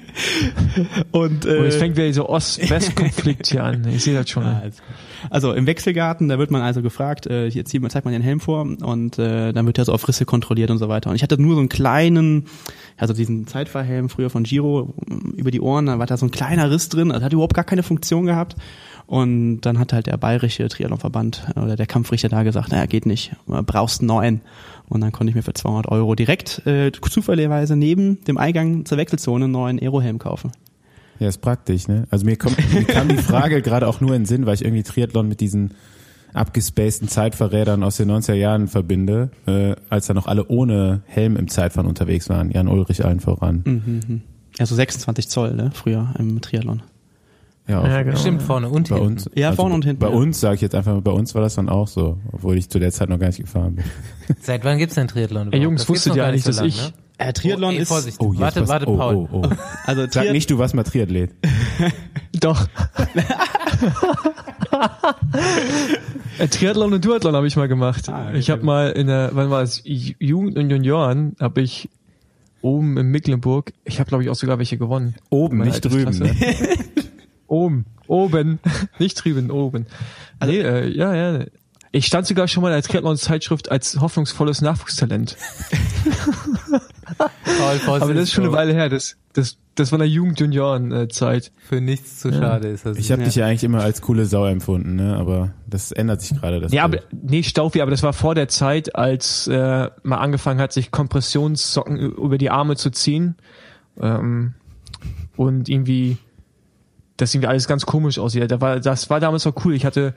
und 1.13 1.47
Oh, 1.47 1.65
jetzt 1.65 1.77
äh, 1.77 1.79
fängt 1.79 1.97
wieder 1.97 2.07
dieser 2.07 2.29
Ost-West-Konflikt 2.29 3.49
hier 3.49 3.65
an. 3.65 3.87
Ich 3.89 4.05
sehe 4.05 4.15
das 4.15 4.29
schon. 4.29 4.45
also 5.31 5.53
im 5.53 5.67
Wechselgarten, 5.67 6.29
da 6.29 6.39
wird 6.39 6.51
man 6.51 6.63
also 6.63 6.83
gefragt, 6.83 7.27
äh, 7.27 7.51
hier 7.51 7.65
zieht 7.65 7.83
man, 7.83 7.91
zeigt 7.91 8.05
man 8.05 8.13
den 8.13 8.23
Helm 8.23 8.41
vor 8.41 8.63
und 8.63 9.19
äh, 9.19 9.53
dann 9.53 9.67
wird 9.67 9.79
er 9.79 9.85
so 9.85 9.93
auf 9.93 10.07
Risse 10.09 10.25
kontrolliert 10.25 10.71
und 10.71 10.79
so 10.79 10.89
weiter. 10.89 11.11
Und 11.11 11.17
ich 11.17 11.23
hatte 11.23 11.41
nur 11.41 11.55
so 11.55 11.61
einen 11.61 11.69
kleinen, 11.69 12.47
also 12.97 13.15
diesen 13.15 13.47
Zeitfahrhelm 13.47 14.09
früher 14.09 14.31
von 14.31 14.43
Giro 14.43 14.95
um, 15.09 15.33
über 15.37 15.51
die 15.51 15.61
Ohren, 15.61 15.87
da 15.87 15.99
war 15.99 16.07
da 16.07 16.17
so 16.17 16.27
ein 16.27 16.31
kleiner 16.31 16.71
Riss 16.71 16.89
drin, 16.89 17.13
also 17.13 17.25
hat 17.25 17.33
überhaupt 17.33 17.55
gar 17.55 17.65
keine 17.65 17.83
Funktion 17.83 18.27
gehabt. 18.27 18.57
Und 19.11 19.63
dann 19.63 19.81
hat 19.81 19.93
halt 19.93 20.07
der 20.07 20.17
bayerische 20.19 20.69
Triathlonverband 20.69 21.49
äh, 21.57 21.59
oder 21.59 21.75
der 21.75 21.87
Kampfrichter 21.87 22.29
da 22.29 22.45
gesagt, 22.45 22.71
naja, 22.71 22.87
geht 22.87 23.07
nicht, 23.07 23.33
brauchst 23.47 24.03
einen 24.03 24.07
neuen. 24.07 24.41
Und 24.89 25.01
dann 25.01 25.11
konnte 25.11 25.33
ich 25.33 25.35
mir 25.35 25.43
für 25.43 25.53
200 25.53 25.91
Euro 25.91 26.15
direkt 26.15 26.65
äh, 26.65 26.93
zufälligerweise 26.93 27.75
neben 27.75 28.23
dem 28.27 28.39
Eingang 28.39 28.85
zur 28.85 28.99
Wechselzone 28.99 29.47
einen 29.47 29.53
neuen 29.53 29.81
Aerohelm 29.81 30.21
kaufen. 30.21 30.53
Ja, 31.19 31.27
ist 31.27 31.41
praktisch, 31.41 31.89
ne? 31.89 32.07
Also 32.11 32.25
mir 32.25 32.37
kommt, 32.37 32.57
mir 32.73 32.85
kam 32.85 33.09
die 33.09 33.17
Frage 33.17 33.63
gerade 33.63 33.89
auch 33.89 34.01
nur 34.01 34.15
in 34.15 34.23
den 34.23 34.27
Sinn, 34.27 34.47
weil 34.47 34.55
ich 34.55 34.65
irgendwie 34.65 34.85
Triathlon 34.85 35.27
mit 35.27 35.41
diesen 35.41 35.75
abgespaceden 36.33 37.09
Zeitfahrrädern 37.09 37.83
aus 37.83 37.97
den 37.97 38.13
90er 38.13 38.35
Jahren 38.35 38.69
verbinde, 38.69 39.33
äh, 39.45 39.75
als 39.89 40.07
da 40.07 40.15
noch 40.15 40.29
alle 40.29 40.47
ohne 40.47 41.03
Helm 41.07 41.35
im 41.35 41.49
Zeitfahren 41.49 41.89
unterwegs 41.89 42.29
waren. 42.29 42.53
Jan 42.53 42.69
Ulrich 42.69 43.05
allen 43.05 43.19
voran. 43.19 43.63
Mhm. 43.65 44.23
Also 44.61 44.77
26 44.77 45.29
Zoll, 45.29 45.55
ne, 45.55 45.73
früher 45.75 46.15
im 46.17 46.41
Triathlon. 46.41 46.85
Ja, 47.69 47.81
auch 47.81 47.87
Ja, 47.87 48.03
genau. 48.03 48.17
Stimmt, 48.17 48.43
vorne 48.43 48.69
und 48.69 48.89
bei 48.89 48.97
hinten. 48.97 49.11
uns. 49.13 49.27
also 49.29 49.41
Ja, 49.41 49.53
vorne 49.53 49.75
und 49.75 49.85
hinten, 49.85 50.01
Bei 50.01 50.09
ja. 50.09 50.15
uns, 50.15 50.41
sage 50.41 50.57
ich 50.57 50.61
jetzt 50.61 50.75
einfach 50.75 50.93
mal, 50.95 51.03
bei 51.03 51.13
uns 51.13 51.35
war 51.35 51.43
das 51.43 51.55
dann 51.55 51.69
auch 51.69 51.87
so, 51.89 52.19
obwohl 52.33 52.57
ich 52.59 52.69
zu 52.69 52.79
der 52.79 52.91
Zeit 52.91 53.09
noch 53.09 53.19
gar 53.19 53.29
nicht 53.29 53.41
gefahren 53.41 53.77
bin. 53.77 53.85
Seit 54.41 54.65
wann 54.65 54.79
gibt's 54.79 54.95
denn 54.97 55.07
Triathlon? 55.09 55.53
Ey, 55.53 55.61
Jungs, 55.63 55.83
Das 55.83 55.89
wusstet 55.89 56.11
noch 56.11 56.17
ihr 56.17 56.23
gar 56.23 56.29
eigentlich, 56.31 56.47
nicht 56.47 56.55
so 56.57 56.63
dass 56.63 56.77
lang, 56.77 56.89
ich- 56.89 56.93
Ne? 57.21 57.27
Äh, 57.27 57.33
Triathlon 57.35 57.71
oh, 57.71 57.73
ey, 57.77 57.83
ist 57.83 57.89
Vorsicht. 57.89 58.17
Oh, 58.21 58.33
jetzt 58.33 58.41
warte, 58.41 58.61
was- 58.63 58.69
warte, 58.71 58.89
oh, 58.89 58.97
Paul. 58.97 59.15
Oh, 59.17 59.29
oh. 59.31 59.43
also 59.85 60.07
Sag 60.11 60.33
nicht, 60.33 60.51
du 60.51 60.57
warst 60.59 60.75
mal 60.75 60.85
Triathlet. 60.85 61.31
Doch. 62.41 62.67
Äh, 66.39 66.49
Triathlon 66.49 66.93
und 66.95 67.05
Duathlon 67.05 67.35
habe 67.35 67.47
ich 67.47 67.57
mal 67.57 67.69
gemacht. 67.69 68.09
Ah, 68.09 68.33
ich 68.33 68.51
habe 68.51 68.65
mal 68.65 68.91
in 68.93 69.09
der, 69.09 69.31
wann 69.35 69.51
war 69.51 69.63
es, 69.63 69.85
Ju- 69.85 70.15
Jugend 70.19 70.57
und 70.59 70.71
Junioren, 70.71 71.37
habe 71.41 71.61
ich 71.61 71.89
oben 72.63 72.97
in 72.97 73.09
Mecklenburg, 73.09 73.73
ich 73.85 74.01
habe 74.01 74.09
glaube 74.09 74.23
ich 74.25 74.31
auch 74.31 74.35
sogar 74.35 74.59
welche 74.59 74.79
gewonnen. 74.79 75.15
Oben, 75.29 75.59
nicht 75.59 75.85
drüben. 75.85 76.31
Oben, 77.51 77.85
Oben. 78.11 78.59
Nicht 78.99 79.25
drüben, 79.25 79.51
oben. 79.53 79.87
Also 80.41 80.53
nee, 80.53 80.61
äh, 80.61 80.89
ja, 80.89 81.15
ja. 81.15 81.45
Ich 81.93 82.07
stand 82.07 82.27
sogar 82.27 82.49
schon 82.49 82.63
mal 82.63 82.71
in 82.71 82.75
der 82.75 82.83
Triathlon-Zeitschrift 82.83 83.71
als 83.71 84.01
hoffnungsvolles 84.01 84.63
Nachwuchstalent. 84.63 85.37
Aber 87.89 88.15
das 88.15 88.25
ist 88.25 88.33
schon 88.33 88.45
eine 88.45 88.53
Weile 88.53 88.73
her. 88.73 88.89
Das, 88.89 89.17
das, 89.33 89.59
das 89.77 89.93
war 89.93 89.99
in 89.99 90.01
der 90.01 90.09
Jugend-Junioren-Zeit. 90.09 91.53
Für 91.69 91.81
nichts 91.81 92.19
zu 92.21 92.33
schade 92.33 92.69
ist 92.69 92.87
das. 92.87 92.97
Ich 92.97 93.13
habe 93.13 93.23
dich 93.23 93.37
ja 93.37 93.47
eigentlich 93.47 93.65
immer 93.65 93.83
als 93.83 94.03
coole 94.03 94.27
Sau 94.27 94.47
empfunden, 94.47 94.97
ne? 94.97 95.17
aber 95.17 95.55
das 95.69 95.93
ändert 95.93 96.21
sich 96.21 96.41
gerade. 96.41 96.61
das 96.61 96.73
Ja, 96.73 96.85
aber, 96.85 96.99
nee, 97.13 97.43
Staufi, 97.45 97.81
aber 97.81 97.93
das 97.93 98.03
war 98.03 98.13
vor 98.13 98.35
der 98.35 98.49
Zeit, 98.49 98.97
als 98.97 99.47
äh, 99.47 99.89
man 100.03 100.19
angefangen 100.19 100.61
hat, 100.61 100.73
sich 100.73 100.91
Kompressionssocken 100.91 101.97
über 101.99 102.39
die 102.39 102.51
Arme 102.51 102.77
zu 102.77 102.91
ziehen. 102.91 103.37
Ähm, 104.01 104.55
und 105.37 105.69
irgendwie, 105.69 106.19
das 107.21 107.35
irgendwie 107.35 107.49
alles 107.49 107.67
ganz 107.69 107.87
komisch 107.87 108.19
aussieht. 108.19 108.51
Da 108.51 108.61
war, 108.61 108.81
das 108.81 109.11
war 109.11 109.21
damals 109.21 109.45
noch 109.45 109.55
cool. 109.65 109.75
Ich 109.75 109.85
hatte, 109.85 110.15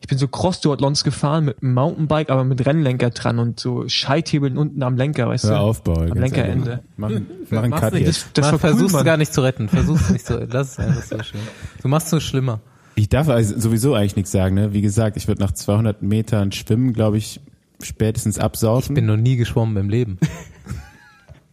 ich 0.00 0.08
bin 0.08 0.18
so 0.18 0.28
Cross-Duathlons 0.28 1.04
gefahren 1.04 1.44
mit 1.46 1.62
einem 1.62 1.74
Mountainbike, 1.74 2.30
aber 2.30 2.44
mit 2.44 2.64
Rennlenker 2.66 3.10
dran 3.10 3.38
und 3.38 3.60
so 3.60 3.88
Scheithebeln 3.88 4.58
unten 4.58 4.82
am 4.82 4.96
Lenker, 4.96 5.28
weißt 5.28 5.44
Hör 5.44 5.50
du? 5.50 5.56
auf, 5.58 5.84
Paul. 5.84 6.10
Am 6.10 6.18
Lenkerende. 6.18 6.80
Mach, 6.96 7.10
mach 7.50 7.62
einen 7.62 7.72
Cut 7.72 7.94
nicht. 7.94 8.06
jetzt. 8.06 8.28
Das 8.34 8.46
Mach, 8.46 8.52
war 8.52 8.70
cool, 8.70 8.76
versuch's 8.76 8.92
Mann. 8.92 9.04
gar 9.04 9.16
nicht 9.16 9.32
zu 9.32 9.42
retten. 9.42 9.68
Versuch's 9.68 10.10
nicht 10.10 10.26
zu 10.26 10.46
Das 10.46 10.72
ist 10.72 10.80
einfach 10.80 11.02
so 11.02 11.22
schlimm. 11.22 11.42
Du 11.82 11.88
machst 11.88 12.12
es 12.12 12.22
schlimmer. 12.22 12.60
Ich 12.94 13.08
darf 13.08 13.28
also 13.28 13.58
sowieso 13.58 13.94
eigentlich 13.94 14.16
nichts 14.16 14.32
sagen. 14.32 14.54
Ne? 14.54 14.72
Wie 14.74 14.82
gesagt, 14.82 15.16
ich 15.16 15.26
würde 15.28 15.40
nach 15.40 15.52
200 15.52 16.02
Metern 16.02 16.52
Schwimmen, 16.52 16.92
glaube 16.92 17.16
ich, 17.16 17.40
spätestens 17.80 18.38
absaufen. 18.38 18.94
Bin 18.94 19.06
noch 19.06 19.16
nie 19.16 19.36
geschwommen 19.36 19.76
im 19.76 19.88
Leben. 19.88 20.18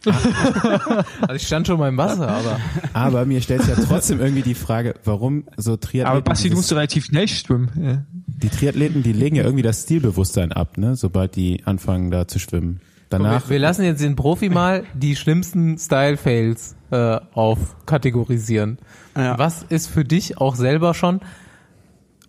also 1.20 1.34
ich 1.34 1.46
stand 1.46 1.66
schon 1.66 1.78
mal 1.78 1.88
im 1.88 1.96
Wasser, 1.96 2.28
aber 2.28 2.60
aber 2.92 3.24
mir 3.26 3.42
stellt 3.42 3.62
sich 3.62 3.76
ja 3.76 3.82
trotzdem 3.84 4.20
irgendwie 4.20 4.42
die 4.42 4.54
Frage, 4.54 4.94
warum 5.04 5.44
so 5.56 5.76
Triathleten... 5.76 6.06
Aber 6.10 6.22
Basti, 6.22 6.48
du 6.48 6.56
musst 6.56 6.72
relativ 6.72 7.04
schnell 7.04 7.28
schwimmen. 7.28 7.70
Ja. 7.82 8.04
Die 8.26 8.48
Triathleten, 8.48 9.02
die 9.02 9.12
legen 9.12 9.36
ja 9.36 9.44
irgendwie 9.44 9.62
das 9.62 9.82
Stilbewusstsein 9.82 10.52
ab, 10.52 10.78
ne? 10.78 10.96
sobald 10.96 11.36
die 11.36 11.62
anfangen 11.66 12.10
da 12.10 12.26
zu 12.26 12.38
schwimmen. 12.38 12.80
Danach, 13.10 13.48
wir, 13.48 13.50
wir 13.50 13.58
lassen 13.58 13.84
jetzt 13.84 14.02
den 14.02 14.16
Profi 14.16 14.48
mal 14.48 14.84
die 14.94 15.16
schlimmsten 15.16 15.76
Style-Fails 15.76 16.76
äh, 16.90 17.18
aufkategorisieren. 17.34 18.78
Ja. 19.16 19.38
Was 19.38 19.64
ist 19.64 19.88
für 19.88 20.04
dich 20.04 20.38
auch 20.38 20.54
selber 20.54 20.94
schon 20.94 21.20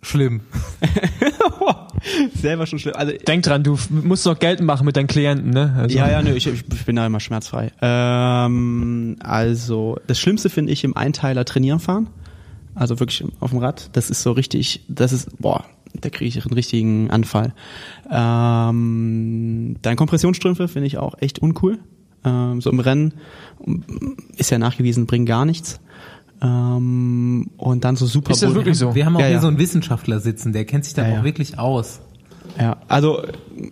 schlimm? 0.02 0.40
Selber 2.34 2.66
schon 2.66 2.78
schlimm. 2.78 2.94
Also, 2.96 3.12
Denk 3.26 3.42
dran, 3.44 3.62
du 3.62 3.78
musst 3.90 4.26
noch 4.26 4.38
Geld 4.38 4.60
machen 4.60 4.84
mit 4.86 4.96
deinen 4.96 5.06
Klienten, 5.06 5.50
ne? 5.50 5.74
Also, 5.76 5.96
ja, 5.96 6.10
ja, 6.10 6.22
nö, 6.22 6.32
ich, 6.32 6.46
ich 6.46 6.64
bin 6.84 6.96
da 6.96 7.06
immer 7.06 7.20
schmerzfrei. 7.20 7.72
Ähm, 7.80 9.16
also, 9.20 9.98
das 10.06 10.18
Schlimmste 10.18 10.50
finde 10.50 10.72
ich 10.72 10.84
im 10.84 10.96
Einteiler 10.96 11.44
trainieren 11.44 11.80
fahren. 11.80 12.08
Also 12.74 13.00
wirklich 13.00 13.24
auf 13.40 13.50
dem 13.50 13.58
Rad. 13.58 13.90
Das 13.92 14.08
ist 14.08 14.22
so 14.22 14.32
richtig, 14.32 14.84
das 14.88 15.12
ist, 15.12 15.38
boah, 15.38 15.64
da 16.00 16.08
kriege 16.08 16.28
ich 16.28 16.44
einen 16.44 16.54
richtigen 16.54 17.10
Anfall. 17.10 17.52
Ähm, 18.10 19.76
dann 19.82 19.96
Kompressionsstrümpfe 19.96 20.68
finde 20.68 20.86
ich 20.86 20.98
auch 20.98 21.14
echt 21.20 21.40
uncool. 21.40 21.78
Ähm, 22.24 22.60
so 22.60 22.70
im 22.70 22.80
Rennen 22.80 23.14
ist 24.36 24.50
ja 24.50 24.58
nachgewiesen, 24.58 25.06
bringen 25.06 25.26
gar 25.26 25.44
nichts. 25.44 25.80
Ähm, 26.42 27.50
und 27.56 27.84
dann 27.84 27.96
so 27.96 28.06
super 28.06 28.32
Ist 28.32 28.42
das 28.42 28.54
wirklich 28.54 28.76
so? 28.76 28.94
Wir 28.94 29.06
haben 29.06 29.16
auch 29.16 29.20
Ja, 29.20 29.26
hier 29.26 29.36
ja. 29.36 29.40
so 29.40 29.48
einen 29.48 29.58
Wissenschaftler 29.58 30.18
sitzen, 30.20 30.52
der 30.52 30.64
kennt 30.64 30.84
sich 30.84 30.94
da 30.94 31.02
Ja, 31.06 31.12
auch 31.12 31.16
ja. 31.18 31.24
wirklich 31.24 31.58
aus. 31.58 32.00
Ja, 32.58 32.78
also 32.88 33.22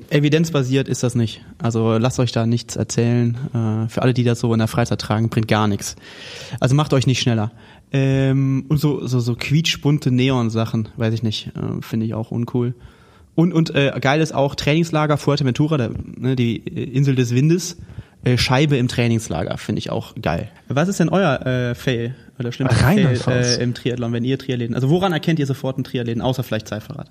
evidenzbasiert 0.09 0.89
ist 0.89 1.03
das 1.03 1.15
nicht. 1.15 1.45
Also 1.59 1.99
lasst 1.99 2.19
euch 2.19 2.33
da 2.33 2.47
nichts 2.47 2.77
erzählen. 2.77 3.37
Äh, 3.53 3.89
für 3.89 4.03
alle, 4.03 4.15
die 4.15 4.25
das 4.25 4.41
so 4.41 4.53
in 4.53 4.59
der 4.59 4.69
Freizeit 4.69 5.01
tragen, 5.01 5.29
bringt 5.29 5.49
gar 5.49 5.69
nichts. 5.69 5.97
Also 6.61 6.75
macht 6.75 6.95
euch 6.95 7.07
nicht 7.07 7.21
schneller. 7.21 7.51
Ähm, 7.93 8.65
und 8.69 8.79
so, 8.79 9.07
so, 9.07 9.19
so 9.21 9.35
quietschbunte 9.35 10.13
Neon-Sachen, 10.13 10.89
weiß 10.97 11.13
ich 11.13 11.23
nicht, 11.23 11.49
äh, 11.57 11.83
finde 11.83 12.07
ich 12.07 12.15
auch 12.15 12.31
uncool. 12.31 12.75
Und, 13.35 13.53
und 13.53 13.75
äh, 13.75 13.93
geil 14.01 14.21
ist 14.21 14.33
auch 14.35 14.55
Trainingslager 14.55 15.17
Fuerteventura, 15.17 15.77
der, 15.77 15.91
ne, 16.17 16.37
die 16.37 16.57
äh, 16.57 16.85
Insel 16.85 17.17
des 17.17 17.35
Windes. 17.35 17.77
Äh, 18.25 18.37
Scheibe 18.37 18.77
im 18.77 18.89
Trainingslager, 18.89 19.57
finde 19.59 19.79
ich 19.79 19.91
auch 19.91 20.15
geil. 20.21 20.49
Was 20.69 20.89
ist 20.89 21.01
denn 21.01 21.09
euer 21.09 21.47
äh, 21.47 21.75
Fail 21.75 22.15
oder 22.39 22.53
schlimmste 22.53 22.79
Fail 22.79 23.19
äh, 23.27 23.63
im 23.63 23.75
Triathlon, 23.75 24.13
wenn 24.13 24.25
ihr 24.25 24.39
Triathleten? 24.39 24.75
Also 24.75 24.91
woran 24.91 25.13
erkennt 25.13 25.39
ihr 25.39 25.47
sofort 25.47 25.77
einen 25.77 25.85
Triathleten, 25.85 26.23
außer 26.23 26.43
vielleicht 26.43 26.69
Zeitfahrrad? 26.69 27.09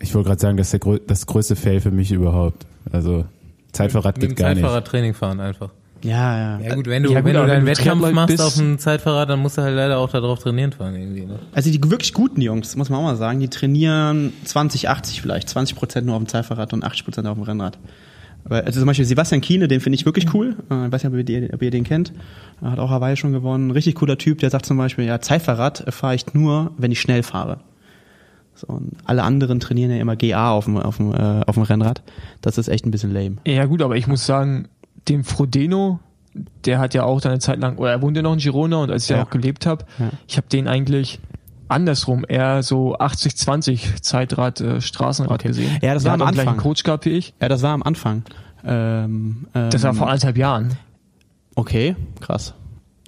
ich 0.00 0.14
wollte 0.14 0.28
gerade 0.28 0.40
sagen, 0.40 0.56
das 0.56 0.72
ist 0.72 0.84
der, 0.84 0.98
das 1.06 1.26
größte 1.26 1.56
Fail 1.56 1.80
für 1.80 1.90
mich 1.90 2.10
überhaupt. 2.10 2.66
Also 2.90 3.26
Zeitfahrrad 3.72 4.16
Mit 4.16 4.30
geht 4.30 4.38
gar 4.38 4.48
nicht. 4.50 4.62
Zeitfahrrad 4.62 4.86
Training 4.86 5.14
fahren 5.14 5.40
einfach. 5.40 5.70
Ja, 6.02 6.58
ja. 6.58 6.60
Ja 6.60 6.74
gut, 6.74 6.86
wenn 6.86 7.02
du, 7.02 7.12
Ja, 7.12 7.20
gut, 7.20 7.26
wenn 7.26 7.34
du 7.34 7.40
aber 7.40 7.48
deinen 7.48 7.66
Wettkampf 7.66 8.00
Triathlon 8.00 8.14
machst 8.14 8.40
auf 8.40 8.54
dem 8.54 8.78
Zeitfahrrad, 8.78 9.28
dann 9.28 9.40
musst 9.40 9.58
du 9.58 9.62
halt 9.62 9.76
leider 9.76 9.98
auch 9.98 10.10
darauf 10.10 10.38
trainieren 10.38 10.72
fahren 10.72 10.96
irgendwie. 10.96 11.26
Ne? 11.26 11.38
Also 11.52 11.70
die 11.70 11.90
wirklich 11.90 12.14
guten 12.14 12.40
Jungs, 12.40 12.74
muss 12.74 12.88
man 12.88 13.00
auch 13.00 13.04
mal 13.04 13.16
sagen, 13.16 13.38
die 13.40 13.48
trainieren 13.48 14.32
20, 14.44 14.88
80 14.88 15.20
vielleicht, 15.20 15.50
20 15.50 15.76
Prozent 15.76 16.06
nur 16.06 16.16
auf 16.16 16.22
dem 16.22 16.28
Zeitfahrrad 16.28 16.72
und 16.72 16.82
80 16.82 17.04
Prozent 17.04 17.28
auf 17.28 17.36
dem 17.36 17.42
Rennrad. 17.42 17.78
Aber, 18.50 18.66
also 18.66 18.80
zum 18.80 18.86
Beispiel 18.86 19.04
Sebastian 19.06 19.40
Kiene, 19.40 19.68
den 19.68 19.80
finde 19.80 19.94
ich 19.96 20.04
wirklich 20.04 20.34
cool. 20.34 20.56
Äh, 20.70 20.86
Ich 20.86 20.92
weiß 20.92 21.04
nicht, 21.04 21.12
ob 21.12 21.16
ihr, 21.18 21.24
den, 21.24 21.54
ob 21.54 21.62
ihr 21.62 21.70
den 21.70 21.84
kennt. 21.84 22.12
Er 22.60 22.72
hat 22.72 22.78
auch 22.78 22.90
Hawaii 22.90 23.16
schon 23.16 23.32
gewonnen. 23.32 23.70
Richtig 23.70 23.94
cooler 23.94 24.18
Typ, 24.18 24.38
der 24.40 24.50
sagt 24.50 24.66
zum 24.66 24.76
Beispiel, 24.76 25.04
ja, 25.06 25.20
Zeitfahrrad 25.20 25.86
äh, 25.86 25.92
fahre 25.92 26.14
ich 26.16 26.34
nur, 26.34 26.72
wenn 26.76 26.90
ich 26.92 27.00
schnell 27.00 27.22
fahre. 27.22 27.60
So, 28.54 28.66
und 28.66 28.92
alle 29.04 29.22
anderen 29.22 29.60
trainieren 29.60 29.90
ja 29.90 29.98
immer 29.98 30.16
GA 30.16 30.50
auf 30.50 30.64
dem, 30.66 30.76
auf 30.76 30.96
dem, 30.98 31.14
äh, 31.14 31.42
auf 31.46 31.54
dem 31.54 31.62
Rennrad. 31.62 32.02
Das 32.42 32.58
ist 32.58 32.68
echt 32.68 32.84
ein 32.84 32.90
bisschen 32.90 33.14
lame. 33.14 33.36
Ja 33.46 33.64
gut, 33.66 33.80
aber 33.80 33.96
ich 33.96 34.06
muss 34.06 34.26
sagen, 34.26 34.68
dem 35.08 35.24
Frodeno, 35.24 36.00
der 36.66 36.78
hat 36.78 36.92
ja 36.92 37.04
auch 37.04 37.20
dann 37.20 37.32
eine 37.32 37.38
Zeit 37.40 37.58
lang, 37.60 37.78
oder 37.78 37.90
er 37.92 38.02
wohnt 38.02 38.16
ja 38.16 38.22
noch 38.22 38.32
in 38.32 38.38
Girona 38.38 38.78
und 38.82 38.90
als 38.90 39.04
ich 39.04 39.10
Ja. 39.10 39.18
ja 39.18 39.22
auch 39.24 39.30
gelebt 39.30 39.64
habe, 39.64 39.84
Ja. 39.98 40.10
ich 40.28 40.36
habe 40.36 40.46
den 40.48 40.68
eigentlich 40.68 41.20
andersrum, 41.70 42.24
eher 42.28 42.62
so 42.62 42.96
80-20 42.98 44.02
Zeitrad, 44.02 44.60
äh, 44.60 44.80
Straßenrad 44.80 45.40
Okay. 45.40 45.48
gesehen. 45.48 45.78
Ja, 45.82 45.94
das 45.94 46.04
war 46.04 46.14
am 46.14 46.22
Anfang. 46.22 46.56
Coach 46.56 46.82
gehabt 46.82 47.04
wie 47.06 47.10
ich. 47.10 47.34
Ja, 47.40 47.48
das 47.48 47.62
war 47.62 47.72
am 47.72 47.82
Anfang. 47.82 48.22
Ähm, 48.64 49.46
ähm, 49.54 49.70
Das 49.70 49.82
war 49.82 49.94
vor 49.94 50.08
anderthalb 50.08 50.36
Jahren. 50.36 50.76
Okay, 51.54 51.96
krass. 52.20 52.54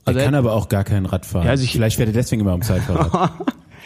Also 0.04 0.18
kann 0.20 0.34
aber 0.34 0.52
auch 0.52 0.68
gar 0.68 0.84
kein 0.84 1.06
Rad 1.06 1.24
fahren. 1.26 1.44
Ja, 1.44 1.50
also 1.50 1.62
ich- 1.64 1.72
Vielleicht 1.72 1.98
er 2.00 2.06
deswegen 2.06 2.40
immer 2.42 2.52
am 2.52 2.62
Zeitfahrrad. 2.62 3.30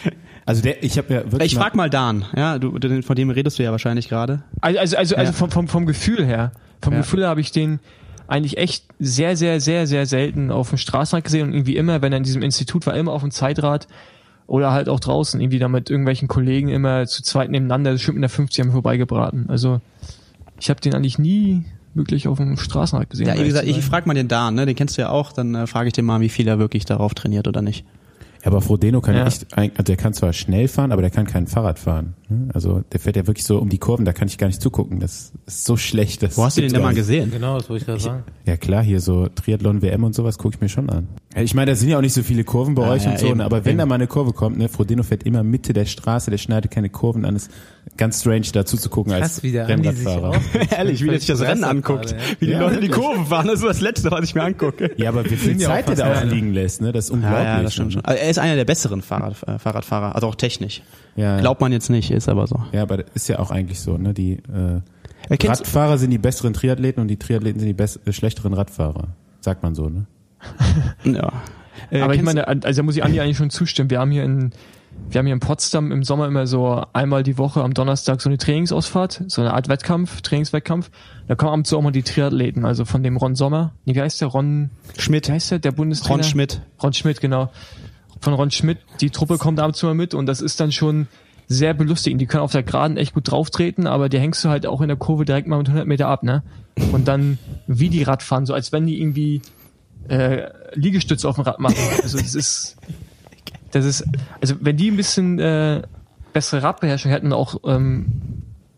also 0.47 0.63
der, 0.63 0.83
ich 0.83 0.97
habe 0.97 1.13
ja 1.13 1.25
wirklich 1.31 1.53
Ich 1.53 1.57
mal- 1.57 1.63
frag 1.65 1.75
mal 1.75 1.91
Dan, 1.91 2.25
ja, 2.35 2.59
du, 2.59 2.71
von 3.03 3.17
dem 3.17 3.31
redest 3.31 3.59
du 3.59 3.63
ja 3.63 3.71
wahrscheinlich 3.71 4.09
gerade. 4.09 4.43
Also, 4.61 4.79
also, 4.79 4.97
also, 4.97 5.17
also 5.17 5.33
Ja. 5.33 5.37
vom, 5.37 5.51
vom, 5.51 5.69
vom 5.69 5.87
Gefühl 5.87 6.25
her, 6.25 6.53
vom 6.83 6.95
Ja. 6.95 7.01
Gefühl 7.01 7.21
her 7.21 7.29
habe 7.29 7.41
ich 7.41 7.53
den 7.53 7.81
eigentlich 8.29 8.57
echt 8.59 8.87
sehr, 8.99 9.37
sehr, 9.37 9.61
sehr, 9.61 9.87
sehr 9.87 10.07
selten 10.07 10.51
auf 10.51 10.71
dem 10.71 10.79
Straßenrad 10.79 11.23
gesehen 11.25 11.49
und 11.49 11.55
irgendwie 11.55 11.77
immer, 11.77 12.01
wenn 12.03 12.13
er 12.13 12.19
in 12.19 12.25
diesem 12.25 12.43
Institut 12.43 12.87
war, 12.87 12.95
immer 12.97 13.13
auf 13.13 13.21
dem 13.23 13.31
Zeitrad 13.31 13.87
oder 14.47 14.73
halt 14.73 14.89
auch 14.89 15.01
draußen, 15.01 15.41
irgendwie 15.41 15.59
da 15.59 15.69
mit 15.69 15.91
irgendwelchen 15.91 16.29
Kollegen 16.29 16.69
immer 16.69 17.07
zu 17.07 17.23
zweit 17.23 17.51
nebeneinander, 17.51 17.99
schön 17.99 18.15
mit 18.15 18.23
der 18.23 18.31
50 18.31 18.65
haben 18.65 18.73
vorbeigebraten. 18.73 19.47
Also 19.49 19.81
ich 20.61 20.71
habe 20.71 20.81
den 20.81 20.95
eigentlich 20.95 21.19
nie 21.19 21.65
wirklich 21.95 22.29
auf 22.29 22.39
dem 22.39 22.57
Straßenrad 22.57 23.11
gesehen. 23.11 23.27
Ja, 23.27 23.39
wie 23.39 23.45
gesagt, 23.45 23.67
ich 23.67 23.75
sein. 23.75 23.83
frag 23.83 24.07
mal 24.07 24.15
den 24.15 24.29
Dan, 24.29 24.55
ne? 24.55 24.67
Den 24.67 24.77
kennst 24.77 24.97
du 24.97 25.03
ja 25.03 25.09
auch, 25.09 25.33
dann 25.33 25.55
äh, 25.55 25.67
frage 25.67 25.89
ich 25.89 25.93
den 25.95 26.05
mal, 26.05 26.21
wie 26.21 26.29
viel 26.29 26.47
er 26.47 26.59
wirklich 26.59 26.85
darauf 26.85 27.15
trainiert 27.15 27.49
oder 27.49 27.63
nicht. 27.63 27.85
Ja, 28.47 28.53
aber 28.53 28.61
Frodeno 28.61 29.01
kann 29.01 29.17
ja. 29.17 29.27
Echt, 29.27 29.45
also 29.59 29.83
der 29.83 29.97
kann 29.97 30.13
zwar 30.15 30.33
schnell 30.33 30.69
fahren, 30.69 30.93
aber 30.93 31.03
der 31.03 31.11
kann 31.11 31.27
kein 31.27 31.49
Fahrrad 31.49 31.81
fahren. 31.81 32.15
ne? 32.29 32.49
Also 32.55 32.85
der 32.93 33.01
fährt 33.01 33.17
ja 33.17 33.27
wirklich 33.27 33.45
so 33.45 33.59
um 33.59 33.69
die 33.69 33.79
Kurven, 33.79 34.05
da 34.05 34.13
kann 34.13 34.29
ich 34.29 34.39
gar 34.39 34.47
nicht 34.47 34.63
zugucken. 34.63 35.01
Das 35.01 35.33
ist 35.47 35.65
so 35.65 35.77
schlecht. 35.77 36.23
Das 36.23 36.37
Wo 36.39 36.45
hast 36.45 36.57
du 36.57 36.61
den 36.61 36.73
denn 36.73 36.81
mal 36.81 36.95
gesehen? 36.95 37.33
Genau, 37.33 37.59
das 37.59 37.69
wollte 37.69 37.81
ich 37.81 37.87
gerade 37.87 38.01
sagen. 38.01 38.23
Ja 38.47 38.57
klar, 38.57 38.85
hier 38.85 39.01
so 39.01 39.27
Triathlon 39.27 39.83
WM 39.83 40.05
und 40.05 40.15
sowas 40.15 40.39
gucke 40.39 40.55
ich 40.55 40.61
mir 40.61 40.69
schon 40.69 40.89
an. 40.91 41.09
Ich 41.35 41.55
meine, 41.55 41.73
da 41.73 41.75
sind 41.75 41.89
ja 41.89 41.99
auch 41.99 42.03
nicht 42.03 42.13
so 42.15 42.23
viele 42.23 42.45
Kurven 42.45 42.77
bei 42.77 42.83
Ja, 42.83 42.93
euch 42.93 43.05
ja, 43.05 43.11
und 43.11 43.19
so, 43.19 43.27
eben, 43.27 43.39
ne, 43.39 43.45
aber 43.45 43.65
wenn 43.65 43.73
eben. 43.73 43.79
da 43.79 43.87
mal 43.87 43.97
eine 43.97 44.07
Kurve 44.07 44.33
kommt, 44.33 44.59
ne, 44.59 44.69
Frodeno 44.69 45.03
fährt 45.03 45.25
immer 45.25 45.43
Mitte 45.43 45.73
der 45.73 45.85
Straße, 45.85 46.31
der 46.31 46.39
schneidet 46.39 46.71
keine 46.71 46.89
Kurven 46.89 47.25
an, 47.25 47.35
ist 47.35 47.51
ganz 47.97 48.21
strange 48.21 48.47
dazu 48.53 48.77
zu 48.77 48.89
gucken 48.91 49.13
als 49.13 49.21
Krass, 49.23 49.43
wie 49.43 49.53
der 49.53 49.67
Andi 49.69 49.91
sich 49.93 50.07
Rennradfahrer. 50.07 50.41
Ehrlich, 50.79 51.03
wie 51.03 51.09
der 51.09 51.19
sich 51.19 51.29
das 51.29 51.41
Rennen 51.41 51.65
anguckt. 51.65 52.09
gerade, 52.09 52.23
ja. 52.23 52.37
Wie 52.41 52.47
die 52.47 52.53
Ja, 52.53 52.61
Leute 52.61 52.77
die 52.81 52.89
wirklich. 52.89 53.05
Kurve 53.05 53.25
fahren, 53.27 53.47
das 53.47 53.61
ist 53.61 53.67
das 53.67 53.81
Letzte, 53.81 54.11
was 54.11 54.25
ich 54.25 54.35
mir 54.35 54.43
angucke. 54.43 54.91
Ja, 54.97 55.11
aber 55.11 55.25
wie 55.31 55.37
viel 55.37 55.55
auch 55.57 55.69
Zeit 55.69 55.89
der 55.89 55.95
da 55.97 56.05
alle. 56.05 56.27
ausliegen 56.27 56.53
lässt, 56.53 56.81
ne, 56.81 56.93
das 56.93 57.07
ist 57.07 57.11
unglaublich. 57.11 57.43
Ja, 57.43 57.57
ja, 57.57 57.63
das 57.63 57.73
stimmt 57.73 57.89
ne? 57.89 57.93
schon. 57.95 58.05
Also 58.05 58.23
er 58.23 58.31
ist 58.31 58.39
einer 58.39 58.57
der 58.57 58.65
besseren 58.65 59.03
Fahrrad, 59.03 59.37
äh, 59.49 59.59
Fahrradfahrer, 59.59 60.15
also 60.15 60.27
auch 60.29 60.35
technisch. 60.35 60.83
Ja. 61.17 61.39
Glaubt 61.41 61.61
man 61.61 61.73
jetzt 61.73 61.89
nicht, 61.91 62.11
ist 62.11 62.29
aber 62.29 62.47
so. 62.47 62.61
Ja, 62.73 62.83
aber 62.83 62.99
das 62.99 63.07
ist 63.15 63.29
ja 63.29 63.39
auch 63.39 63.51
eigentlich 63.51 63.81
so, 63.81 63.97
ne, 63.99 64.15
die 64.15 64.33
äh, 64.35 64.81
Er 65.29 65.49
Radfahrer 65.49 65.99
sind 65.99 66.11
die 66.11 66.19
besseren 66.19 66.53
Triathleten 66.53 67.01
und 67.01 67.09
die 67.09 67.19
Triathleten 67.19 67.59
sind 67.61 67.69
die 67.69 67.75
bess 67.75 67.99
äh, 68.05 68.13
schlechteren 68.13 68.53
Radfahrer. 68.55 69.09
Sagt 69.41 69.63
man 69.63 69.75
so, 69.75 69.89
ne? 69.89 70.07
ja. 71.05 71.33
Äh, 71.91 72.01
Aber 72.01 72.15
ich 72.15 72.23
meine, 72.23 72.47
also 72.49 72.81
da 72.81 72.83
muss 72.83 72.97
ich 72.97 73.05
Andi 73.05 73.21
eigentlich 73.21 73.37
schon 73.37 73.51
zustimmen. 73.51 73.91
Wir 73.91 74.01
haben 74.01 74.11
hier 74.11 74.25
in, 74.25 74.51
wir 75.09 75.19
haben 75.19 75.27
hier 75.27 75.35
in 75.35 75.41
Potsdam 75.41 75.93
im 75.93 76.03
Sommer 76.03 76.27
immer 76.27 76.47
so 76.47 76.85
einmal 76.93 77.23
die 77.23 77.39
Woche 77.39 77.63
am 77.63 77.75
Donnerstag 77.75 78.21
so 78.21 78.29
eine 78.29 78.39
Trainingsausfahrt, 78.39 79.25
so 79.29 79.41
eine 79.41 79.55
Art 79.55 79.69
Wettkampf, 79.69 80.21
Trainingswettkampf. 80.21 80.91
Da 81.29 81.35
kommen 81.37 81.53
abends 81.53 81.73
auch 81.73 81.83
mal 81.83 81.93
die 81.93 82.03
Triathleten, 82.03 82.65
also 82.65 82.85
von 82.85 83.03
dem 83.03 83.17
Ron 83.17 83.35
Sommer. 83.35 83.73
Nee, 83.85 83.95
wie 83.95 84.01
heißt 84.01 84.21
der? 84.21 84.29
Ron, 84.29 84.71
Schmidt, 84.99 85.29
wie 85.29 85.33
heißt 85.33 85.53
der? 85.53 85.59
Der 85.59 85.73
Bundestrainer? 85.73 86.17
Ron 86.17 86.25
Schmidt. 86.25 86.61
Ron 86.83 86.93
Schmidt, 86.93 87.21
genau. 87.21 87.51
Von 88.21 88.35
Ron 88.35 88.51
Schmidt. 88.51 88.79
Die 89.01 89.11
Truppe 89.11 89.39
kommt 89.39 89.61
ab 89.61 89.69
und 89.69 89.75
zu 89.77 89.87
mal 89.87 89.95
mit 89.95 90.13
und 90.13 90.27
das 90.27 90.41
ist 90.41 90.61
dann 90.61 90.73
schon 90.73 91.07
sehr 91.47 91.75
belustigend. 91.75 92.21
Die 92.21 92.27
können 92.27 92.43
auf 92.43 92.53
der 92.53 92.65
Geraden 92.65 92.97
echt 92.97 93.15
gut 93.15 93.31
drauftreten, 93.31 93.87
aber 93.87 94.09
die 94.09 94.19
hängst 94.19 94.45
du 94.45 94.49
halt 94.49 94.67
auch 94.67 94.81
in 94.81 94.89
der 94.89 94.97
Kurve 94.97 95.25
direkt 95.25 95.47
mal 95.47 95.59
mit 95.59 95.69
100 95.69 95.87
Meter 95.87 96.09
ab, 96.09 96.25
ne? 96.25 96.43
Und 96.93 97.07
dann 97.07 97.39
wie 97.67 97.89
die 97.89 98.03
Radfahren, 98.03 98.47
so 98.47 98.55
als 98.55 98.73
wenn 98.73 98.87
die 98.87 99.01
irgendwie 99.01 99.41
äh, 100.09 100.49
Liegestütze 100.75 101.29
auf 101.29 101.37
dem 101.37 101.45
Rad 101.45 101.61
machen. 101.61 101.77
Also 102.03 102.19
das 102.19 102.35
ist 102.35 102.77
das 103.73 103.85
ist, 103.85 104.05
also 104.41 104.55
wenn 104.61 104.77
die 104.77 104.91
ein 104.91 104.97
bisschen 104.97 105.39
äh, 105.39 105.83
bessere 106.33 106.63
Radbeherrschung 106.63 107.11
hätten, 107.11 107.33
auch 107.33 107.57
ähm, 107.67 108.07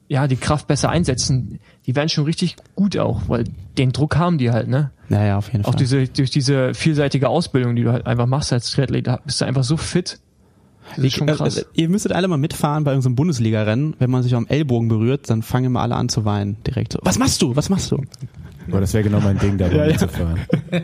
ja 0.09 0.27
die 0.27 0.37
Kraft 0.37 0.67
besser 0.67 0.89
einsetzen, 0.91 1.61
die 1.87 1.95
wären 1.97 2.09
schon 2.09 2.25
richtig 2.25 2.57
gut 2.75 2.97
auch, 2.97 3.23
weil 3.29 3.45
den 3.77 3.93
Druck 3.93 4.17
haben 4.17 4.39
die 4.39 4.51
halt, 4.51 4.69
ne? 4.69 4.91
Ja, 5.09 5.25
ja, 5.25 5.39
auf 5.39 5.53
jeden 5.53 5.65
Auch 5.65 5.71
Fall. 5.71 5.79
diese 5.79 6.07
durch 6.09 6.31
diese 6.31 6.75
vielseitige 6.75 7.29
Ausbildung, 7.29 7.77
die 7.77 7.83
du 7.83 7.93
halt 7.93 8.07
einfach 8.07 8.27
machst 8.27 8.53
als 8.53 8.71
Triathlet, 8.71 9.07
da 9.07 9.19
bist 9.25 9.41
du 9.41 9.45
einfach 9.45 9.65
so 9.65 9.77
fit. 9.77 10.19
Das 10.97 11.05
ist 11.05 11.15
schon 11.15 11.29
Äh, 11.29 11.33
krass. 11.33 11.67
ihr 11.75 11.89
müsstet 11.91 12.13
alle 12.13 12.29
mal 12.29 12.39
mitfahren 12.39 12.83
bei 12.85 12.93
irgendeinem 12.93 13.15
Bundesliga-Rennen. 13.17 13.95
Wenn 13.99 14.11
man 14.11 14.23
sich 14.23 14.35
am 14.35 14.47
Ellbogen 14.47 14.89
berührt, 14.89 15.29
dann 15.29 15.43
fangen 15.43 15.67
immer 15.67 15.81
alle 15.81 15.97
an 15.97 16.09
zu 16.09 16.25
weinen. 16.25 16.57
Direkt 16.67 16.95
so. 16.95 17.01
Was 17.03 17.19
machst 17.19 17.43
du? 17.43 17.55
Was 17.57 17.69
machst 17.69 17.91
du? 17.91 18.03
Aber 18.71 18.81
das 18.81 18.95
wäre 18.95 19.05
genau 19.05 19.21
mein 19.21 19.39
Ding, 19.39 19.59
da 19.59 19.69
mitzufahren. 19.87 20.41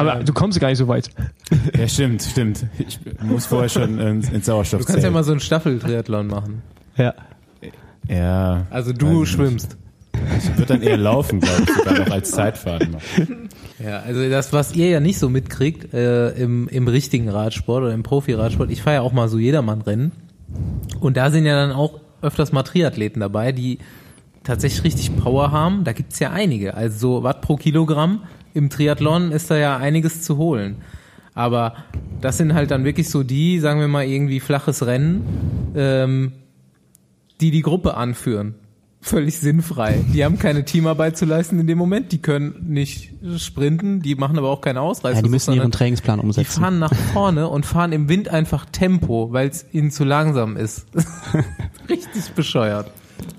Aber 0.00 0.24
du 0.24 0.32
kommst 0.32 0.58
gar 0.60 0.68
nicht 0.68 0.78
so 0.78 0.88
weit. 0.88 1.10
Ja, 1.76 1.88
stimmt, 1.88 2.22
stimmt. 2.22 2.64
Ich 2.78 3.00
muss 3.22 3.46
vorher 3.46 3.68
schon 3.68 3.98
ins, 3.98 4.28
ins 4.30 4.46
Sauerstoff 4.46 4.80
Du 4.80 4.86
kannst 4.86 5.02
ja 5.02 5.10
mal 5.10 5.24
so 5.24 5.32
einen 5.32 5.40
Staffeltriathlon 5.40 6.26
machen. 6.28 6.62
Ja. 6.96 7.14
Ja. 8.08 8.66
Also 8.70 8.92
du 8.92 9.20
nicht. 9.20 9.30
schwimmst. 9.30 9.76
Ich 10.38 10.48
würde 10.56 10.66
dann 10.66 10.82
eher 10.82 10.96
laufen, 10.96 11.40
glaube 11.40 11.62
ich, 11.64 11.70
sogar 11.74 11.98
noch 11.98 12.10
als 12.10 12.30
Zeitfahren 12.30 12.92
machen. 12.92 13.48
Ja, 13.82 14.00
also 14.00 14.28
das, 14.28 14.52
was 14.52 14.74
ihr 14.74 14.88
ja 14.90 15.00
nicht 15.00 15.18
so 15.18 15.28
mitkriegt 15.28 15.92
äh, 15.94 16.30
im, 16.30 16.68
im 16.68 16.86
richtigen 16.88 17.28
Radsport 17.28 17.84
oder 17.84 17.94
im 17.94 18.02
Profi-Radsport, 18.02 18.70
ich 18.70 18.82
fahre 18.82 18.96
ja 18.96 19.02
auch 19.02 19.12
mal 19.12 19.28
so 19.28 19.38
Jedermann-Rennen 19.38 20.12
und 21.00 21.16
da 21.16 21.30
sind 21.30 21.46
ja 21.46 21.54
dann 21.54 21.72
auch 21.74 22.00
öfters 22.22 22.52
mal 22.52 22.62
Triathleten 22.62 23.20
dabei, 23.20 23.52
die 23.52 23.78
tatsächlich 24.44 24.84
richtig 24.84 25.16
Power 25.16 25.52
haben. 25.52 25.84
Da 25.84 25.92
gibt's 25.92 26.18
ja 26.18 26.30
einige. 26.30 26.74
Also 26.74 26.98
so 26.98 27.22
Watt 27.22 27.40
pro 27.40 27.56
Kilogramm 27.56 28.22
im 28.54 28.70
Triathlon 28.70 29.32
ist 29.32 29.50
da 29.50 29.56
ja 29.56 29.76
einiges 29.76 30.22
zu 30.22 30.36
holen. 30.36 30.76
Aber 31.34 31.74
das 32.20 32.36
sind 32.36 32.54
halt 32.54 32.70
dann 32.70 32.84
wirklich 32.84 33.08
so 33.08 33.22
die, 33.22 33.60
sagen 33.60 33.80
wir 33.80 33.88
mal 33.88 34.04
irgendwie 34.04 34.40
flaches 34.40 34.84
Rennen, 34.84 35.72
ähm, 35.74 36.32
die 37.40 37.50
die 37.50 37.62
Gruppe 37.62 37.96
anführen. 37.96 38.54
Völlig 39.02 39.38
sinnfrei. 39.38 40.04
Die 40.12 40.26
haben 40.26 40.38
keine 40.38 40.66
Teamarbeit 40.66 41.16
zu 41.16 41.24
leisten 41.24 41.58
in 41.58 41.66
dem 41.66 41.78
Moment. 41.78 42.12
Die 42.12 42.18
können 42.18 42.66
nicht 42.68 43.14
sprinten, 43.38 44.02
die 44.02 44.14
machen 44.14 44.36
aber 44.36 44.50
auch 44.50 44.60
keine 44.60 44.82
Ausreißer. 44.82 45.16
ja, 45.16 45.22
die 45.22 45.30
müssen 45.30 45.54
ihren 45.54 45.72
Trainingsplan 45.72 46.20
die 46.20 46.26
umsetzen. 46.26 46.60
fahren 46.60 46.78
nach 46.78 46.94
vorne 47.14 47.48
und 47.48 47.64
fahren 47.64 47.92
im 47.92 48.10
Wind 48.10 48.28
einfach 48.28 48.66
Tempo, 48.66 49.32
weil 49.32 49.48
es 49.48 49.64
ihnen 49.72 49.90
zu 49.90 50.04
langsam 50.04 50.58
ist. 50.58 50.86
Richtig 51.88 52.30
bescheuert. 52.34 52.90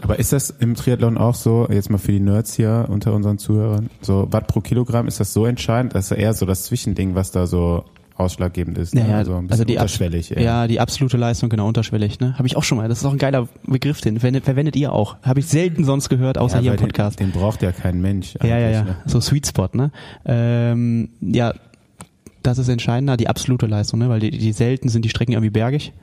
Aber 0.02 0.20
ist 0.20 0.34
das 0.34 0.50
im 0.50 0.76
Triathlon 0.76 1.18
auch 1.18 1.36
so, 1.36 1.68
jetzt 1.70 1.90
mal 1.90 1.98
für 1.98 2.12
die 2.12 2.20
Nerds 2.20 2.54
hier 2.54 2.88
unter 2.90 3.14
unseren 3.14 3.38
Zuhörern, 3.38 3.90
so 4.02 4.28
Watt 4.32 4.48
pro 4.48 4.62
Kilogramm, 4.62 5.08
ist 5.08 5.20
das 5.20 5.34
so 5.34 5.46
entscheidend? 5.46 5.96
Das 5.96 6.12
ist 6.12 6.18
eher 6.18 6.34
so 6.34 6.46
das 6.46 6.64
Zwischending, 6.64 7.16
was 7.16 7.32
da 7.32 7.48
so 7.48 7.86
ausschlaggebend 8.22 8.78
ist. 8.78 8.94
Ja, 8.94 9.04
ne? 9.04 9.16
also 9.16 9.34
ein 9.34 9.48
bisschen 9.48 9.52
also 9.52 9.64
die 9.66 9.74
unterschwellig. 9.74 10.32
eher. 10.36 10.42
Ja, 10.42 10.68
die 10.68 10.80
absolute 10.80 11.18
Leistung, 11.18 11.50
genau, 11.50 11.68
unterschwellig, 11.68 12.20
ne? 12.20 12.38
Habe 12.38 12.48
ich 12.48 12.56
auch 12.56 12.64
schon 12.64 12.78
mal. 12.78 12.88
Das 12.88 13.00
ist 13.00 13.06
auch 13.06 13.12
ein 13.12 13.18
geiler 13.18 13.48
Begriff, 13.66 14.02
den 14.02 14.20
verwendet, 14.20 14.46
verwendet 14.46 14.76
ihr 14.76 14.94
auch. 14.94 15.18
Habe 15.24 15.40
ich 15.40 15.48
selten 15.48 15.84
sonst 15.84 16.10
gehört, 16.10 16.38
außer 16.38 16.58
Ja, 16.58 16.62
hier 16.62 16.72
im 16.74 16.78
Podcast. 16.78 17.20
Den, 17.20 17.32
den 17.32 17.40
braucht 17.40 17.62
ja 17.62 17.72
kein 17.72 18.00
Mensch. 18.02 18.36
ja, 18.42 18.58
ja, 18.58 18.70
ja. 18.70 18.84
Ne? 18.84 18.96
So 19.06 19.20
Sweet 19.20 19.48
Spot, 19.48 19.70
ne? 19.74 19.92
Ähm, 20.26 21.10
ja, 21.22 21.54
das 22.44 22.58
ist 22.58 22.68
entscheidender, 22.70 23.18
die 23.18 23.28
absolute 23.28 23.66
Leistung, 23.68 24.00
ne? 24.00 24.10
Weil 24.10 24.20
die, 24.20 24.32
die 24.32 24.52
selten 24.54 24.89
sind 24.89 25.04
die 25.06 25.10
Strecken 25.10 25.34
irgendwie 25.34 25.50
bergig. 25.50 25.94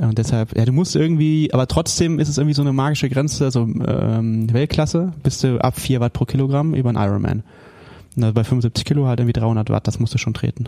Und 0.00 0.18
deshalb, 0.18 0.56
ja, 0.56 0.64
du 0.64 0.72
musst 0.72 0.96
irgendwie, 0.96 1.50
aber 1.52 1.68
trotzdem 1.68 2.18
ist 2.18 2.28
es 2.28 2.38
irgendwie 2.38 2.54
so 2.54 2.62
eine 2.62 2.72
magische 2.72 3.08
Grenze, 3.08 3.50
so 3.50 3.60
ähm, 3.60 4.52
Weltklasse, 4.52 5.12
bist 5.22 5.44
du 5.44 5.58
ab 5.60 5.78
4 5.78 6.00
Watt 6.00 6.12
pro 6.14 6.24
Kilogramm 6.24 6.74
über 6.74 6.88
einen 6.88 6.98
Ironman. 6.98 7.42
Und 8.16 8.22
also 8.24 8.34
bei 8.34 8.44
75 8.44 8.84
Kilo 8.84 9.06
halt 9.06 9.20
irgendwie 9.20 9.32
300 9.38 9.70
Watt, 9.70 9.86
das 9.86 10.00
musst 10.00 10.14
du 10.14 10.18
schon 10.18 10.34
treten. 10.34 10.64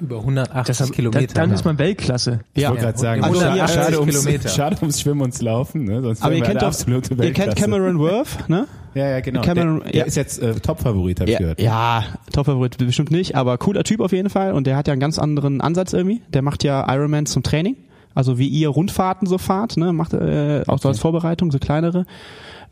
Über 0.00 0.18
180 0.18 0.66
Deshalb, 0.66 0.92
Kilometer. 0.92 1.26
dann, 1.34 1.48
dann 1.48 1.52
ist 1.52 1.64
man 1.64 1.78
Weltklasse. 1.78 2.40
Ich 2.52 2.62
Ja. 2.62 2.70
wollte 2.70 2.82
gerade 2.82 2.98
sagen, 2.98 3.24
Also 3.24 3.40
schade, 3.40 3.50
180 3.62 3.74
schade, 3.84 4.00
ums, 4.00 4.54
schade 4.54 4.76
ums 4.80 5.00
Schwimmen 5.00 5.22
und 5.22 5.40
Laufen, 5.42 5.84
ne? 5.84 6.02
Sonst 6.02 6.22
Aber 6.22 6.34
ihr 6.34 6.42
kennt 6.42 6.60
doch, 6.62 6.66
absolute 6.68 7.14
ihr 7.14 7.32
kennt. 7.32 7.56
Cameron 7.56 7.98
Worth, 7.98 8.48
ne? 8.48 8.66
Ja, 8.94 9.08
ja, 9.08 9.20
genau. 9.20 9.40
Cameron- 9.42 9.80
der, 9.82 9.90
der 9.92 10.00
ja. 10.00 10.04
ist 10.06 10.16
jetzt 10.16 10.40
äh, 10.40 10.54
Top-Favorit, 10.54 11.20
hab 11.20 11.26
ich 11.28 11.32
Ja, 11.34 11.38
gehört. 11.38 11.60
ja 11.60 12.04
Top-Favorit 12.32 12.78
bestimmt 12.78 13.10
nicht, 13.10 13.34
aber 13.34 13.58
cooler 13.58 13.82
Typ 13.84 14.00
auf 14.00 14.12
jeden 14.12 14.30
Fall 14.30 14.52
und 14.52 14.66
der 14.66 14.76
hat 14.76 14.86
ja 14.86 14.92
einen 14.92 15.00
ganz 15.00 15.18
anderen 15.18 15.60
Ansatz 15.60 15.92
irgendwie. 15.92 16.22
Der 16.28 16.42
macht 16.42 16.62
ja 16.64 16.86
Ironman 16.94 17.26
zum 17.26 17.42
Training, 17.42 17.76
also 18.14 18.38
wie 18.38 18.46
ihr 18.48 18.68
Rundfahrten 18.68 19.26
so 19.26 19.38
fahrt, 19.38 19.76
ne, 19.76 19.92
macht 19.92 20.12
äh, 20.14 20.62
auch 20.68 20.78
so 20.78 20.88
als 20.88 21.00
Vorbereitung, 21.00 21.50
so 21.50 21.58
kleinere. 21.58 22.06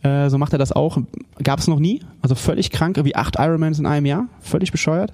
Äh, 0.05 0.31
so 0.31 0.39
macht 0.39 0.53
er 0.53 0.59
das 0.59 0.73
auch. 0.73 0.99
Gab 1.45 1.61
es 1.61 1.68
noch 1.68 1.79
nie, 1.79 2.03
also 2.23 2.35
völlig 2.35 2.70
krank, 2.70 2.97
irgendwie 2.97 3.14
acht 3.16 3.37
Ironmans 3.39 3.79
in 3.79 3.87
einem 3.87 4.07
Jahr, 4.07 4.27
völlig 4.41 4.73
bescheuert. 4.73 5.12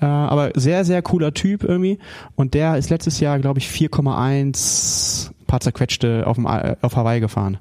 Äh, 0.00 0.04
aber 0.06 0.50
sehr, 0.54 0.84
sehr 0.84 1.02
cooler 1.02 1.32
Typ 1.34 1.64
irgendwie 1.64 1.98
und 2.36 2.54
der 2.54 2.76
ist 2.76 2.88
letztes 2.90 3.20
Jahr, 3.20 3.38
glaube 3.38 3.58
ich, 3.58 3.68
4,1 3.68 5.30
paar 5.46 5.60
zerquetschte 5.60 6.26
auf, 6.26 6.36
dem, 6.36 6.46
I- 6.46 6.74
auf 6.82 6.96
Hawaii 6.96 7.20
gefahren. 7.20 7.58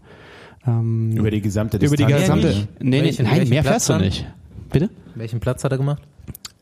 Ähm, 0.68 1.12
Über 1.16 1.32
die 1.32 1.42
gesamte 1.42 1.78
über 1.78 1.96
Distanz. 1.96 2.14
die 2.16 2.20
gesamte. 2.22 2.48
nicht? 2.48 2.68
Nee, 2.82 2.90
nee, 2.90 3.04
Welchen- 3.06 3.26
nein, 3.26 3.38
welchen 3.38 3.50
mehr 3.50 3.62
Platz 3.62 3.88
fährst 3.88 3.90
du 4.02 4.06
nicht. 4.06 4.26
Bitte? 4.72 4.90
Welchen 5.16 5.40
Platz 5.40 5.64
hat 5.64 5.72
er 5.72 5.78
gemacht? 5.78 6.02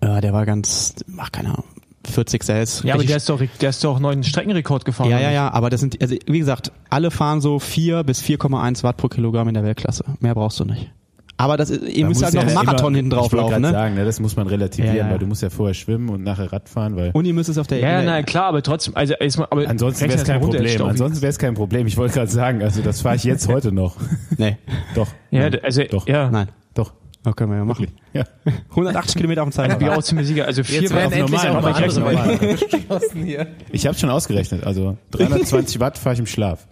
Ja, 0.03 0.21
der 0.21 0.31
war 0.33 0.45
ganz, 0.45 0.93
ach 1.17 1.31
keine 1.31 1.49
Ahnung, 1.49 1.63
40 2.05 2.43
selbst. 2.43 2.83
Ja, 2.83 2.93
aber 2.93 3.03
der 3.03 3.17
ist 3.17 3.27
doch, 3.29 3.41
der 3.61 3.69
ist 3.69 3.83
doch 3.83 3.99
neuen 3.99 4.23
Streckenrekord 4.23 4.85
gefahren. 4.85 5.09
ja, 5.09 5.19
ja, 5.19 5.31
ja, 5.31 5.51
aber 5.51 5.69
das 5.71 5.79
sind, 5.79 5.99
also 6.01 6.15
wie 6.27 6.39
gesagt, 6.39 6.71
alle 6.89 7.09
fahren 7.09 7.41
so 7.41 7.57
4 7.59 8.03
bis 8.03 8.21
4,1 8.21 8.83
Watt 8.83 8.97
pro 8.97 9.07
Kilogramm 9.07 9.47
in 9.47 9.55
der 9.55 9.63
Weltklasse. 9.63 10.03
Mehr 10.19 10.35
brauchst 10.35 10.59
du 10.59 10.65
nicht. 10.65 10.91
Aber 11.37 11.57
das, 11.57 11.69
ist- 11.69 11.83
ihr 11.83 12.05
Man 12.05 12.09
müsst 12.09 12.23
halt 12.23 12.33
noch 12.33 12.43
ja 12.43 12.47
einen 12.47 12.55
Marathon 12.55 12.87
immer- 12.93 12.95
hinten 12.97 13.09
drauf 13.11 13.25
ich 13.27 13.33
wollte 13.33 13.49
laufen, 13.49 13.61
ne? 13.63 13.71
sagen, 13.71 13.95
ne, 13.95 14.05
das 14.05 14.19
muss 14.21 14.37
man 14.37 14.47
relativieren, 14.47 14.95
Ja, 14.95 15.03
ja. 15.05 15.11
weil 15.11 15.19
du 15.19 15.25
musst 15.27 15.41
ja 15.41 15.49
vorher 15.49 15.73
schwimmen 15.73 16.07
und 16.09 16.23
nachher 16.23 16.51
Radfahren, 16.53 16.95
weil 16.95 17.11
Und 17.11 17.25
ihr 17.25 17.33
müsst 17.33 17.49
es 17.49 17.57
auf 17.57 17.67
der 17.67 17.79
Ja, 17.79 18.01
der- 18.01 18.03
na 18.03 18.23
klar, 18.23 18.45
aber 18.45 18.61
trotzdem, 18.63 18.95
also 18.95 19.13
erstmal, 19.15 19.47
aber 19.51 19.67
ansonsten 19.67 20.07
wäre 20.07 20.17
es 20.17 20.23
kein 20.23 20.39
Problem. 20.39 20.81
Ansonsten 20.81 21.21
wäre 21.21 21.29
es 21.31 21.37
kein 21.37 21.53
Problem. 21.53 21.87
Ich 21.87 21.97
wollte 21.97 22.13
gerade 22.13 22.31
sagen, 22.31 22.61
also 22.63 22.81
das 22.81 23.01
fahre 23.01 23.17
ich 23.17 23.25
jetzt 23.25 23.47
heute 23.51 23.71
noch. 23.73 23.97
Nee, 24.37 24.57
Doch. 24.95 25.07
Ja, 25.31 25.49
d- 25.49 25.59
also, 25.61 25.83
Doch. 25.83 26.07
ja. 26.07 26.29
nein. 26.31 26.47
Doch. 26.73 26.93
Das 27.23 27.35
können 27.35 27.51
wir 27.51 27.57
ja 27.57 27.65
machen. 27.65 27.87
Ja. 28.13 28.23
180 28.69 29.15
Kilometer 29.17 29.43
auf 29.43 29.49
dem 29.49 29.71
Ich 29.71 29.77
bin 29.77 29.89
auch 29.89 30.03
ziemlich 30.03 30.27
sicher. 30.27 30.45
Also 30.45 30.63
vier 30.63 30.81
Jetzt 30.83 30.93
werden 30.93 31.07
auf 31.07 31.13
endlich 31.13 31.43
normal, 31.43 31.73
auch 31.73 31.99
mal 31.99 32.99
hier. 33.25 33.47
Ich 33.71 33.87
habe 33.87 33.97
schon 33.97 34.09
ausgerechnet. 34.11 34.63
Also 34.63 34.97
320 35.11 35.79
Watt 35.79 35.97
fahre 35.97 36.13
ich 36.13 36.19
im 36.19 36.27
Schlaf. 36.27 36.67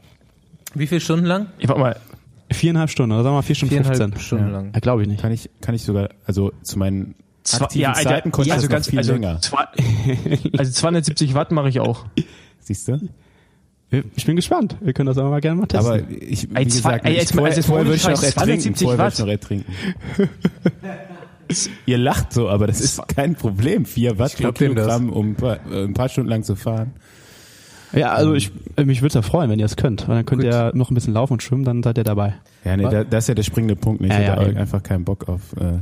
Wie 0.76 0.86
viele 0.88 1.02
Stunden 1.02 1.26
lang? 1.26 1.48
Ich 1.58 1.68
warte 1.68 1.82
mal, 1.82 1.96
Viereinhalb 2.54 2.90
Stunden, 2.90 3.12
oder 3.14 3.24
sagen 3.24 3.34
wir 3.34 3.38
mal 3.40 3.42
vier 3.44 3.56
Stunden 3.56 3.74
Viereinhalb 3.74 3.98
15. 3.98 4.22
Stunden 4.22 4.46
Ja. 4.48 4.52
lang. 4.52 4.72
Ja, 4.74 4.80
glaube 4.80 5.02
ich 5.04 5.08
nicht. 5.08 5.22
Kann 5.22 5.32
ich, 5.32 5.50
kann 5.62 5.76
ich 5.76 5.84
sogar, 5.84 6.10
also 6.26 6.52
zu 6.62 6.80
meinen 6.80 7.16
zwei, 7.44 7.66
aktiven 7.66 7.82
ja, 7.84 7.94
Alter, 7.94 8.10
Zeiten 8.10 8.32
konnte 8.32 8.50
ja, 8.50 8.56
ich 8.56 8.60
also 8.62 8.70
ganz, 8.70 8.90
viel 8.90 9.00
also, 9.00 9.14
länger. 9.14 9.40
Zwei, 9.42 9.66
also 10.58 10.72
270 10.72 11.34
Watt 11.34 11.52
mache 11.52 11.70
ich 11.70 11.80
auch. 11.80 12.06
Siehst 12.60 12.88
du? 12.88 13.00
Ich 14.16 14.26
bin 14.26 14.36
gespannt. 14.36 14.76
Wir 14.82 14.94
können 14.94 15.06
das 15.06 15.20
aber 15.20 15.30
mal 15.30 15.40
gerne 15.40 15.60
mal 15.62 15.68
testen. 15.68 15.88
Aber 15.92 16.00
ich, 16.10 16.50
wie 16.50 16.56
Ey, 16.56 16.68
zwei- 16.68 16.98
gesagt, 16.98 17.06
ey, 17.06 17.18
ich, 17.22 17.30
vorher, 17.30 17.56
also 17.56 17.62
vorher 17.62 17.86
würde 17.86 17.96
ich 17.98 18.04
noch 18.08 18.24
ertrinken. 18.24 18.74
270 18.76 18.88
Vorher 18.88 18.98
würde 19.00 19.14
ich 19.14 19.20
Watt. 19.20 19.26
noch 19.26 19.32
ertrinken. 19.32 19.74
Ihr 21.86 21.98
lacht 22.00 22.34
so, 22.34 22.50
aber 22.50 22.66
das 22.68 22.82
ist 22.82 23.08
kein 23.10 23.36
Problem. 23.36 23.86
4 23.86 24.18
Watt 24.18 24.36
pro. 24.38 24.52
Kilogramm, 24.52 25.10
um 25.12 25.32
ein 25.32 25.36
paar, 25.36 25.60
äh, 25.72 25.84
ein 25.84 25.94
paar 25.94 26.10
Stunden 26.10 26.30
lang 26.30 26.44
zu 26.44 26.56
fahren. 26.56 26.94
Ja, 27.94 28.12
also 28.12 28.34
ich, 28.34 28.52
äh, 28.76 28.86
mich 28.86 29.02
würde 29.02 29.08
es 29.10 29.14
ja 29.14 29.22
freuen, 29.22 29.50
wenn 29.50 29.60
ihr 29.60 29.66
es 29.66 29.76
könnt. 29.76 30.08
Weil 30.08 30.18
dann 30.18 30.26
könnt 30.26 30.44
ihr 30.44 30.72
noch 30.74 30.92
ein 30.92 30.94
bisschen 30.96 31.14
laufen 31.14 31.34
und 31.34 31.44
schwimmen, 31.44 31.64
dann 31.64 31.84
seid 31.84 31.98
ihr 31.98 32.04
dabei. 32.04 32.36
Ja, 32.66 32.78
nee, 32.78 32.84
da, 32.84 33.04
das 33.04 33.26
ist 33.26 33.28
ja 33.30 33.36
der 33.36 33.44
springende 33.44 33.76
Punkt. 33.76 34.02
Ne? 34.02 34.08
Ich 34.08 34.14
Ja, 34.14 34.20
hätte 34.20 34.42
ja, 34.42 34.48
eben. 34.50 34.58
einfach 34.58 34.82
keinen 34.84 35.06
Bock 35.06 35.28
auf. 35.30 35.42
Äh, 35.60 35.80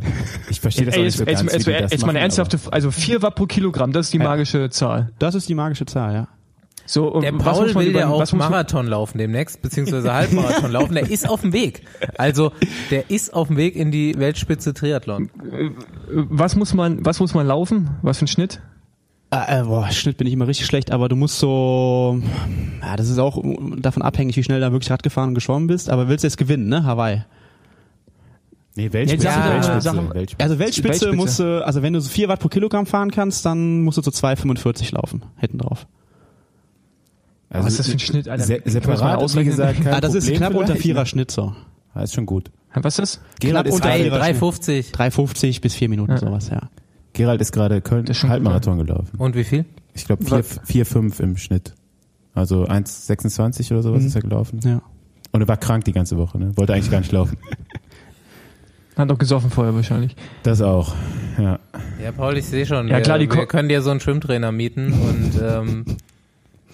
ich 0.49 0.59
verstehe 0.62 0.86
das 0.86 0.95
auch 0.95 0.99
nicht 0.99 1.05
jetzt, 1.05 1.18
so 1.18 1.24
jetzt, 1.26 1.39
ganz, 1.39 1.53
jetzt, 1.53 2.01
wie 2.01 2.05
mal 2.05 2.09
eine 2.09 2.20
ernsthafte, 2.20 2.59
also 2.72 2.91
4 2.91 3.22
Watt 3.22 3.36
pro 3.36 3.45
Kilogramm, 3.45 3.91
das 3.91 4.07
ist 4.07 4.14
die 4.14 4.20
magische 4.20 4.70
Zahl. 4.70 5.12
Das 5.20 5.36
ist 5.36 5.47
die 5.49 5.55
magische 5.55 5.86
Zahl, 5.86 6.14
ja. 6.14 6.28
So, 6.86 7.07
und 7.07 7.24
Der 7.24 7.32
Paul 7.32 7.74
will 7.76 7.95
ja 7.95 8.09
auch 8.09 8.34
Marathon 8.34 8.88
laufen 8.88 9.18
demnächst, 9.18 9.62
beziehungsweise 9.62 10.14
Halbmarathon 10.14 10.72
laufen. 10.72 10.95
Der 10.95 11.09
ist 11.09 11.30
auf 11.30 11.41
dem 11.41 11.53
Weg. 11.53 11.84
Also, 12.18 12.51
der 12.89 13.09
ist 13.09 13.34
auf 13.34 13.47
dem 13.47 13.55
Weg 13.55 13.76
in 13.76 13.91
die 13.91 14.16
Weltspitze 14.18 14.74
Triathlon. 14.74 15.30
Was 16.09 16.55
muss 16.55 16.74
man, 16.74 17.05
was 17.05 17.20
muss 17.20 17.34
man 17.34 17.47
laufen? 17.47 17.91
Was 18.01 18.18
für 18.20 18.26
ein 18.26 18.28
Schnitt? 18.28 18.62
Äh, 19.34 19.61
äh, 19.61 19.63
boah, 19.63 19.89
Schnitt 19.91 20.17
bin 20.17 20.27
ich 20.27 20.34
immer 20.34 20.47
richtig 20.47 20.65
schlecht, 20.65 20.91
aber 20.91 21.07
du 21.07 21.15
musst 21.15 21.39
so, 21.39 22.21
ja, 22.82 22.95
das 22.97 23.07
ist 23.09 23.17
auch 23.17 23.41
davon 23.77 24.01
abhängig, 24.03 24.36
wie 24.36 24.43
schnell 24.43 24.59
du 24.59 24.65
da 24.65 24.71
wirklich 24.73 24.91
Rad 24.91 25.03
gefahren 25.03 25.29
und 25.29 25.36
geschwommen 25.36 25.67
bist, 25.67 25.89
aber 25.89 26.09
willst 26.09 26.23
du 26.23 26.27
jetzt 26.27 26.38
gewinnen, 26.38 26.67
ne, 26.67 26.84
Hawaii? 26.84 27.23
Nee, 28.75 28.91
Weltspitze, 28.91 29.25
Ja, 29.25 29.53
Weltspitze, 29.53 29.82
Sachen- 29.82 30.13
Weltspitze. 30.13 30.43
Also 30.43 30.59
Weltspitze, 30.59 30.89
Weltspitze. 30.89 31.15
musst 31.15 31.39
du, 31.39 31.65
also 31.65 31.82
wenn 31.82 31.93
du 31.93 32.01
so 32.01 32.09
4 32.09 32.27
Watt 32.27 32.39
pro 32.41 32.49
Kilogramm 32.49 32.86
fahren 32.86 33.11
kannst, 33.11 33.45
dann 33.45 33.82
musst 33.84 33.97
du 33.97 34.01
so 34.01 34.11
2,45 34.11 34.93
laufen, 34.95 35.23
hinten 35.38 35.59
drauf. 35.59 35.88
Also, 37.49 37.65
Was 37.65 37.73
ist 37.73 37.79
das 37.79 37.88
für 37.88 37.93
ein 37.93 37.99
Schnitt, 37.99 38.27
Alter? 38.29 38.43
Se 38.43 38.61
separat, 38.65 39.36
wie 39.38 39.43
gesagt, 39.43 39.84
kein 39.84 39.93
ah, 39.93 40.01
das 40.01 40.13
ist 40.13 40.23
Problem 40.25 40.38
knapp 40.39 40.53
unter 40.53 40.65
vielleicht, 40.67 40.82
vierer 40.84 40.99
ne? 41.01 41.05
Schnitt 41.05 41.32
so. 41.32 41.53
Ah, 41.93 42.03
ist 42.03 42.13
schon 42.13 42.25
gut. 42.25 42.49
Was 42.73 42.97
ist 42.97 42.99
das? 42.99 43.21
Gerald 43.41 43.67
ist, 43.67 43.73
unter 43.75 43.89
gerade, 43.89 44.03
vierer 44.03 44.21
3,50. 44.21 44.93
3,50 44.93 45.59
bis 45.61 45.75
4 45.75 45.89
Minuten, 45.89 46.11
Ja. 46.13 46.17
sowas, 46.17 46.49
ja. 46.49 46.69
Gerald 47.22 47.41
ist 47.41 47.51
gerade 47.51 47.82
Köln 47.82 48.05
ist 48.07 48.24
Halbmarathon 48.24 48.78
gelaufen. 48.80 49.11
Und 49.17 49.36
wie 49.36 49.43
viel? 49.43 49.65
Ich 49.93 50.05
glaube 50.05 50.24
4,5 50.26 51.19
im 51.22 51.38
Schnitt. 51.38 51.74
Also 52.34 52.65
1,26 52.65 53.72
oder 53.72 53.84
sowas 53.84 54.01
Mhm. 54.01 54.07
ist 54.07 54.15
er 54.15 54.22
gelaufen. 54.22 54.59
Ja. 54.63 54.82
Und 55.32 55.41
er 55.41 55.47
war 55.47 55.57
krank 55.57 55.86
die 55.86 55.91
ganze 55.91 56.17
Woche, 56.17 56.39
ne? 56.39 56.55
Wollte 56.57 56.74
eigentlich 56.74 56.89
gar 56.91 56.99
nicht 56.99 57.11
laufen. 57.11 57.38
Hat 58.97 59.09
doch 59.09 59.17
gesoffen 59.17 59.49
vorher 59.49 59.74
wahrscheinlich. 59.74 60.15
Das 60.43 60.61
auch. 60.61 60.93
Ja. 61.38 61.59
Ja, 62.03 62.11
Paul, 62.11 62.38
ich 62.38 62.45
sehe 62.45 62.65
schon. 62.65 62.88
Ja, 62.88 62.97
wir, 62.97 63.01
klar, 63.03 63.19
die 63.19 63.32
wir 63.32 63.45
können 63.45 63.69
dir 63.69 63.82
so 63.82 63.89
einen 63.91 63.99
Schwimmtrainer 64.01 64.51
mieten 64.51 64.91
und 64.93 65.41
ähm, 65.41 65.86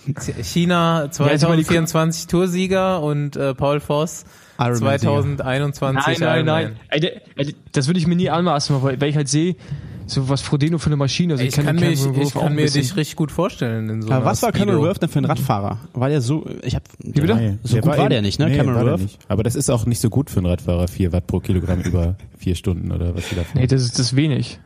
China 0.42 1.04
jetzt 1.06 1.20
mal 1.20 1.28
die 1.30 1.34
Ko- 1.64 1.74
2024 1.76 2.28
Toursieger 2.28 3.02
und 3.04 3.36
äh, 3.36 3.54
Paul 3.54 3.80
Voss 3.80 4.26
Ironman-Sieger. 4.60 5.12
2021 5.22 6.20
Nein, 6.20 6.46
nein, 6.46 6.46
nein. 6.46 6.76
Ey, 7.36 7.56
Das 7.74 7.88
würde 7.88 8.00
ich 8.00 8.08
mir 8.08 8.16
nie 8.16 8.30
anmaßen, 8.30 8.82
weil, 8.82 9.00
weil 9.00 9.10
ich 9.10 9.16
halt 9.16 9.28
sehe, 9.28 9.56
so 10.08 10.30
was 10.30 10.42
Frodeno 10.42 10.78
für 10.78 10.88
eine 10.88 10.96
Maschine. 10.96 11.34
Also 11.34 11.44
Ich 11.46 11.54
kann, 11.54 11.66
den 11.66 11.76
mir, 11.76 11.92
ich, 11.92 12.06
ich 12.06 12.34
kann 12.34 12.56
mir 12.56 12.66
dich 12.70 12.96
richtig 12.96 13.16
gut 13.16 13.32
vorstellen 13.32 13.90
in 13.90 14.02
so 14.02 14.08
Aber 14.08 14.18
einer 14.18 14.26
was 14.26 14.42
war. 14.42 14.52
Cameron 14.52 14.82
Worth 14.82 15.02
denn 15.02 15.10
für 15.10 15.20
ein 15.20 15.26
Radfahrer? 15.26 15.78
War 15.94 16.10
der 16.10 16.22
so, 16.22 16.46
ich 16.64 16.76
hab, 16.76 16.84
Wie 17.00 17.12
bitte? 17.22 17.36
Nein, 17.36 17.60
so 17.64 17.78
gut 17.78 17.98
war 17.98 18.10
der 18.10 18.22
nicht, 18.22 18.40
ne, 18.40 18.48
Nee, 18.50 18.58
Cameron 18.58 18.76
war 18.76 18.84
der 18.86 19.00
Worth? 19.00 19.18
Aber 19.28 19.44
das 19.44 19.56
ist 19.56 19.70
auch 19.70 19.86
nicht 19.86 20.00
so 20.02 20.10
gut 20.10 20.30
für 20.30 20.38
einen 20.40 20.48
Radfahrer, 20.48 20.88
4 20.88 21.12
Watt 21.12 21.28
pro 21.28 21.40
Kilogramm 21.40 21.82
über 21.82 22.16
vier 22.38 22.56
Stunden 22.56 22.92
oder 22.92 23.16
was 23.16 23.30
die 23.30 23.36
da 23.36 23.42
Nee, 23.54 23.68
das 23.68 23.82
ist 23.84 24.00
das 24.00 24.08
ist 24.08 24.16
wenig. 24.16 24.60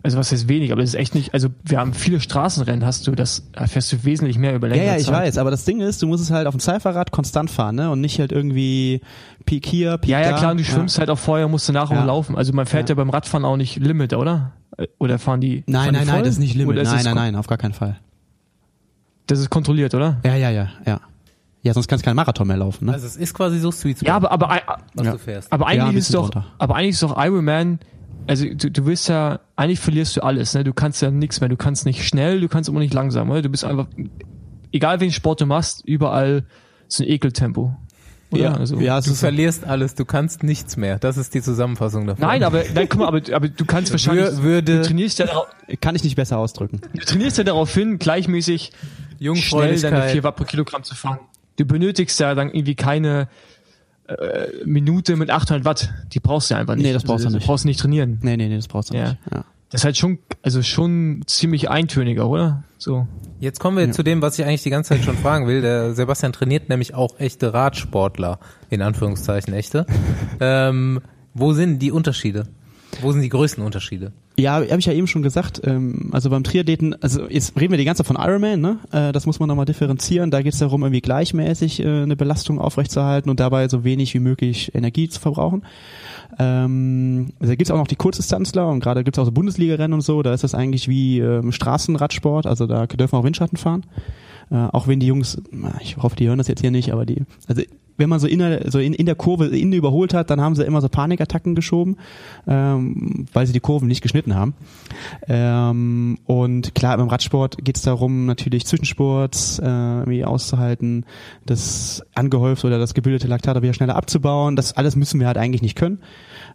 Also 0.00 0.16
was 0.16 0.30
heißt 0.30 0.48
wenig, 0.48 0.70
aber 0.70 0.80
das 0.80 0.90
ist 0.90 0.94
echt 0.94 1.16
nicht, 1.16 1.34
also 1.34 1.48
wir 1.64 1.80
haben 1.80 1.92
viele 1.92 2.20
Straßenrennen, 2.20 2.86
hast 2.86 3.08
du, 3.08 3.16
das 3.16 3.50
da 3.52 3.66
fährst 3.66 3.92
du 3.92 4.04
wesentlich 4.04 4.38
mehr 4.38 4.54
über 4.54 4.68
Ja, 4.68 4.74
längere 4.74 4.86
ja, 4.92 4.96
ich 4.96 5.06
Zeit. 5.06 5.14
weiß, 5.26 5.38
aber 5.38 5.50
das 5.50 5.64
Ding 5.64 5.80
ist, 5.80 6.00
du 6.00 6.06
musst 6.06 6.22
es 6.22 6.30
halt 6.30 6.46
auf 6.46 6.54
dem 6.54 6.60
Cypherrad 6.60 7.10
konstant 7.10 7.50
fahren, 7.50 7.74
ne? 7.74 7.90
Und 7.90 8.00
nicht 8.00 8.20
halt 8.20 8.30
irgendwie 8.30 9.00
Peak 9.44 9.66
hier, 9.66 9.98
Peak 9.98 10.10
Ja, 10.10 10.20
ja, 10.20 10.30
da. 10.30 10.36
klar, 10.38 10.50
und 10.52 10.58
du 10.60 10.64
schwimmst 10.64 11.00
halt 11.00 11.10
auch 11.10 11.18
vorher, 11.18 11.48
musst 11.48 11.68
du 11.68 11.72
nachher 11.72 11.96
Ja. 11.96 12.02
auch 12.02 12.06
laufen. 12.06 12.36
Also 12.36 12.52
man 12.52 12.66
fährt 12.66 12.88
ja. 12.88 12.92
Ja. 12.94 13.02
beim 13.02 13.10
Radfahren 13.10 13.44
auch 13.44 13.56
nicht 13.56 13.76
Limit, 13.80 14.12
oder? 14.14 14.52
Äh, 14.78 14.86
Oder 14.98 15.18
fahren 15.18 15.40
die? 15.42 15.62
Nein, 15.66 15.82
fahren 15.82 15.92
die 15.92 15.98
nein, 15.98 16.06
nein, 16.06 16.14
voll? 16.16 16.22
das 16.24 16.32
ist 16.34 16.38
nicht 16.38 16.54
Limit. 16.54 16.72
Oder 16.72 16.82
ist 16.82 16.92
Nein, 16.92 17.04
nein, 17.04 17.14
nein, 17.14 17.36
auf 17.36 17.46
gar 17.46 17.58
keinen 17.58 17.74
Fall. 17.74 17.98
Das 19.26 19.38
ist 19.38 19.50
kontrolliert, 19.50 19.94
oder? 19.94 20.20
Ja, 20.24 20.34
ja, 20.36 20.50
ja, 20.50 20.68
ja. 20.86 21.00
Ja, 21.62 21.74
sonst 21.74 21.88
kannst 21.88 22.04
du 22.04 22.06
keinen 22.06 22.16
Marathon 22.16 22.46
mehr 22.46 22.56
laufen, 22.56 22.86
ne? 22.86 22.92
Also 22.92 23.06
es 23.06 23.16
ist 23.16 23.34
quasi 23.34 23.58
so 23.58 23.70
Sweet 23.70 23.98
Spot, 23.98 24.06
Ja, 24.06 24.14
aber, 24.16 24.30
aber, 24.30 24.48
was 24.94 25.04
ja. 25.06 25.12
du 25.12 25.18
fährst. 25.18 25.52
aber 25.52 25.70
Ja, 25.74 25.82
eigentlich 25.84 25.98
ist 25.98 26.06
bisschen 26.08 26.22
doch, 26.22 26.30
drunter. 26.30 26.46
aber 26.58 26.76
eigentlich 26.76 26.90
ist 26.90 27.02
doch 27.02 27.22
Ironman, 27.22 27.80
also 28.28 28.46
du, 28.46 28.70
du 28.70 28.86
wirst 28.86 29.08
ja, 29.08 29.40
eigentlich 29.56 29.80
verlierst 29.80 30.16
du 30.16 30.22
alles, 30.22 30.54
ne? 30.54 30.62
Du 30.64 30.72
kannst 30.72 31.02
ja 31.02 31.10
nichts 31.10 31.40
mehr. 31.40 31.48
Du 31.48 31.56
kannst 31.56 31.84
nicht 31.84 32.06
schnell, 32.06 32.40
du 32.40 32.48
kannst 32.48 32.70
aber 32.70 32.78
nicht 32.78 32.94
langsam, 32.94 33.28
oder? 33.30 33.42
Du 33.42 33.48
bist 33.48 33.64
einfach, 33.64 33.88
egal 34.72 35.00
welchen 35.00 35.12
Sport 35.12 35.40
du 35.40 35.46
machst, 35.46 35.84
überall 35.84 36.44
so 36.86 37.02
ein 37.02 37.08
Ekeltempo. 37.10 37.74
Oder? 38.30 38.42
ja, 38.42 38.52
also, 38.54 38.78
ja, 38.78 39.00
Du 39.00 39.14
verlierst 39.14 39.64
alles, 39.64 39.94
du 39.94 40.04
kannst 40.04 40.42
nichts 40.42 40.76
mehr. 40.76 40.98
Das 40.98 41.16
ist 41.16 41.32
die 41.34 41.40
Zusammenfassung 41.42 42.06
davon. 42.06 42.20
Nein, 42.26 42.42
aber, 42.44 42.62
nein, 42.74 42.86
guck 42.88 43.00
mal, 43.00 43.06
aber, 43.08 43.20
aber 43.34 43.48
du 43.48 43.64
kannst 43.64 43.90
wahrscheinlich, 43.90 44.26
Wür- 44.26 44.42
würde- 44.42 44.78
du 44.80 44.82
trainierst 44.86 45.18
ja 45.18 45.26
darauf, 45.26 45.46
kann 45.80 45.94
ich 45.96 46.04
nicht 46.04 46.16
besser 46.16 46.36
ausdrücken. 46.38 46.80
du 46.92 47.04
trainierst 47.04 47.38
ja 47.38 47.44
darauf 47.44 47.72
hin, 47.72 47.98
gleichmäßig 47.98 48.64
schnell 48.64 48.74
deine 48.76 49.24
Jungfräulichkeit. 49.24 50.10
4 50.10 50.22
Watt 50.24 50.36
pro 50.36 50.44
Kilogramm 50.44 50.84
zu 50.84 50.94
fahren. 50.94 51.18
Du 51.56 51.64
benötigst 51.64 52.20
ja 52.20 52.34
dann 52.34 52.50
irgendwie 52.50 52.74
keine 52.74 53.28
äh, 54.06 54.64
Minute 54.64 55.16
mit 55.16 55.30
800 55.30 55.64
Watt. 55.64 55.90
Die 56.12 56.20
brauchst 56.20 56.50
du 56.50 56.54
einfach 56.56 56.74
nicht. 56.76 56.84
Nee, 56.84 56.92
das 56.92 57.04
brauchst 57.04 57.24
du 57.24 57.28
also, 57.28 57.36
nicht. 57.38 57.44
Du 57.46 57.50
brauchst 57.50 57.64
nicht 57.64 57.80
trainieren. 57.80 58.18
Nee, 58.22 58.36
nee, 58.36 58.48
nee, 58.48 58.56
das 58.56 58.68
brauchst 58.68 58.90
du 58.90 58.94
Ja. 58.96 59.04
nicht. 59.10 59.18
Ja. 59.32 59.44
Das 59.70 59.82
ist 59.82 59.84
halt 59.84 59.98
schon, 59.98 60.18
also 60.42 60.62
schon 60.62 61.22
ziemlich 61.26 61.68
eintöniger, 61.68 62.28
oder? 62.28 62.64
So. 62.78 63.06
Jetzt 63.38 63.60
kommen 63.60 63.76
wir 63.76 63.92
zu 63.92 64.02
dem, 64.02 64.22
was 64.22 64.38
ich 64.38 64.44
eigentlich 64.44 64.62
die 64.62 64.70
ganze 64.70 64.94
Zeit 64.94 65.04
schon 65.04 65.16
fragen 65.16 65.46
will. 65.46 65.60
Der 65.60 65.94
Sebastian 65.94 66.32
trainiert 66.32 66.68
nämlich 66.68 66.94
auch 66.94 67.20
echte 67.20 67.52
Radsportler, 67.52 68.38
in 68.70 68.80
Anführungszeichen 68.80 69.52
echte. 69.52 69.84
ähm, 70.40 71.00
wo 71.34 71.52
sind 71.52 71.80
die 71.80 71.92
Unterschiede? 71.92 72.48
Wo 73.02 73.12
sind 73.12 73.20
die 73.20 73.28
größten 73.28 73.62
Unterschiede? 73.62 74.12
Ja, 74.38 74.54
habe 74.54 74.78
ich 74.78 74.86
ja 74.86 74.92
eben 74.92 75.06
schon 75.06 75.22
gesagt. 75.22 75.60
Ähm, 75.64 76.10
also 76.12 76.30
beim 76.30 76.44
Triathleten, 76.44 77.00
also 77.02 77.28
jetzt 77.28 77.58
reden 77.60 77.72
wir 77.72 77.78
die 77.78 77.84
ganze 77.84 78.02
Zeit 78.02 78.06
von 78.06 78.16
Ironman, 78.16 78.60
ne? 78.60 78.78
Äh, 78.90 79.12
das 79.12 79.26
muss 79.26 79.38
man 79.38 79.48
nochmal 79.48 79.66
differenzieren. 79.66 80.30
Da 80.30 80.42
geht 80.42 80.54
es 80.54 80.60
darum, 80.60 80.82
irgendwie 80.82 81.00
gleichmäßig 81.00 81.80
äh, 81.80 82.02
eine 82.02 82.16
Belastung 82.16 82.58
aufrechtzuerhalten 82.58 83.30
und 83.30 83.40
dabei 83.40 83.68
so 83.68 83.84
wenig 83.84 84.14
wie 84.14 84.20
möglich 84.20 84.74
Energie 84.74 85.08
zu 85.08 85.20
verbrauchen. 85.20 85.64
Ähm, 86.38 87.32
da 87.40 87.54
gibt's 87.54 87.70
auch 87.70 87.76
noch 87.76 87.88
die 87.88 87.96
Kurzdistanzler 87.96 88.68
und 88.68 88.80
gerade 88.80 89.02
gibt's 89.02 89.18
auch 89.18 89.24
so 89.24 89.32
Bundesliga-Rennen 89.32 89.94
und 89.94 90.02
so. 90.02 90.22
Da 90.22 90.32
ist 90.32 90.44
das 90.44 90.54
eigentlich 90.54 90.88
wie 90.88 91.18
ähm, 91.18 91.50
Straßenradsport. 91.50 92.46
Also 92.46 92.66
da 92.66 92.86
dürfen 92.86 93.16
auch 93.16 93.24
Windschatten 93.24 93.58
fahren. 93.58 93.84
Äh, 94.50 94.56
auch 94.56 94.86
wenn 94.86 95.00
die 95.00 95.06
Jungs, 95.06 95.42
ich 95.80 95.96
hoffe, 95.96 96.16
die 96.16 96.28
hören 96.28 96.38
das 96.38 96.48
jetzt 96.48 96.60
hier 96.60 96.70
nicht, 96.70 96.92
aber 96.92 97.06
die, 97.06 97.24
also 97.48 97.62
wenn 97.98 98.08
man 98.08 98.20
so 98.20 98.26
in 98.26 98.38
der, 98.38 98.70
so 98.70 98.78
in, 98.78 98.94
in 98.94 99.06
der 99.06 99.14
Kurve 99.14 99.46
innen 99.46 99.72
überholt 99.72 100.14
hat, 100.14 100.30
dann 100.30 100.40
haben 100.40 100.54
sie 100.54 100.64
immer 100.64 100.80
so 100.80 100.88
Panikattacken 100.88 101.54
geschoben, 101.54 101.96
ähm, 102.46 103.26
weil 103.32 103.46
sie 103.46 103.52
die 103.52 103.60
Kurven 103.60 103.88
nicht 103.88 104.00
geschnitten 104.00 104.34
haben. 104.34 104.54
Ähm, 105.28 106.18
und 106.24 106.74
klar, 106.74 106.96
beim 106.96 107.08
Radsport 107.08 107.58
geht 107.62 107.76
es 107.76 107.82
darum, 107.82 108.26
natürlich 108.26 108.66
Zwischenspurts 108.66 109.58
äh, 109.58 109.64
irgendwie 109.64 110.24
auszuhalten, 110.24 111.04
das 111.44 112.02
angehäuft 112.14 112.64
oder 112.64 112.78
das 112.78 112.94
gebildete 112.94 113.28
Laktat 113.28 113.60
wieder 113.60 113.74
schneller 113.74 113.96
abzubauen. 113.96 114.56
Das 114.56 114.76
alles 114.76 114.96
müssen 114.96 115.20
wir 115.20 115.26
halt 115.26 115.38
eigentlich 115.38 115.62
nicht 115.62 115.76
können. 115.76 115.98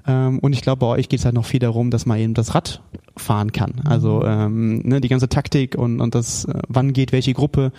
Ähm, 0.08 0.40
und 0.40 0.54
ich 0.54 0.62
glaube, 0.62 0.80
bei 0.80 0.88
euch 0.88 1.10
geht 1.10 1.20
es 1.20 1.26
halt 1.26 1.36
noch 1.36 1.46
viel 1.46 1.60
darum, 1.60 1.92
dass 1.92 2.06
man 2.06 2.20
eben 2.20 2.34
das 2.34 2.56
Rad 2.56 2.82
fahren 3.16 3.52
kann. 3.52 3.82
Also 3.86 4.24
ähm, 4.24 4.82
ne, 4.84 5.02
die 5.02 5.10
ganze 5.10 5.30
Taktik 5.30 5.76
und, 5.76 6.02
und 6.02 6.16
das, 6.16 6.46
äh, 6.46 6.54
wann 6.68 6.94
geht 6.94 7.12
welche 7.12 7.34
Gruppe. 7.34 7.72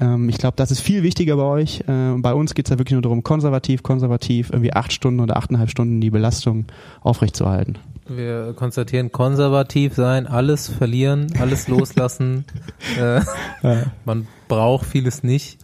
Ähm, 0.00 0.28
ich 0.28 0.38
glaube, 0.38 0.54
das 0.56 0.70
ist 0.70 0.80
viel 0.80 1.02
wichtiger 1.02 1.36
bei 1.36 1.42
euch. 1.42 1.84
Ähm, 1.88 2.22
bei 2.22 2.34
uns 2.34 2.54
geht 2.54 2.66
es 2.66 2.70
ja 2.70 2.78
wirklich 2.78 2.92
nur 2.92 3.02
darum, 3.02 3.22
konservativ, 3.22 3.82
konservativ, 3.82 4.50
irgendwie 4.50 4.72
acht 4.72 4.92
Stunden 4.92 5.20
oder 5.20 5.36
achteinhalb 5.36 5.70
Stunden 5.70 6.00
die 6.00 6.10
Belastung 6.10 6.66
aufrechtzuerhalten. 7.00 7.78
Wir 8.08 8.52
konstatieren, 8.54 9.12
konservativ 9.12 9.94
sein, 9.94 10.26
alles 10.26 10.68
verlieren, 10.68 11.32
alles 11.38 11.68
loslassen. 11.68 12.44
äh, 12.98 13.20
man 14.04 14.26
braucht 14.48 14.86
vieles 14.86 15.22
nicht. 15.22 15.58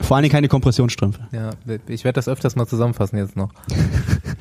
Vor 0.00 0.16
allen 0.16 0.22
Dingen 0.22 0.32
keine 0.32 0.48
Kompressionsstrümpfe. 0.48 1.20
Ja, 1.30 1.50
ich 1.86 2.04
werde 2.04 2.16
das 2.16 2.26
öfters 2.26 2.56
mal 2.56 2.66
zusammenfassen 2.66 3.18
jetzt 3.18 3.36
noch. 3.36 3.50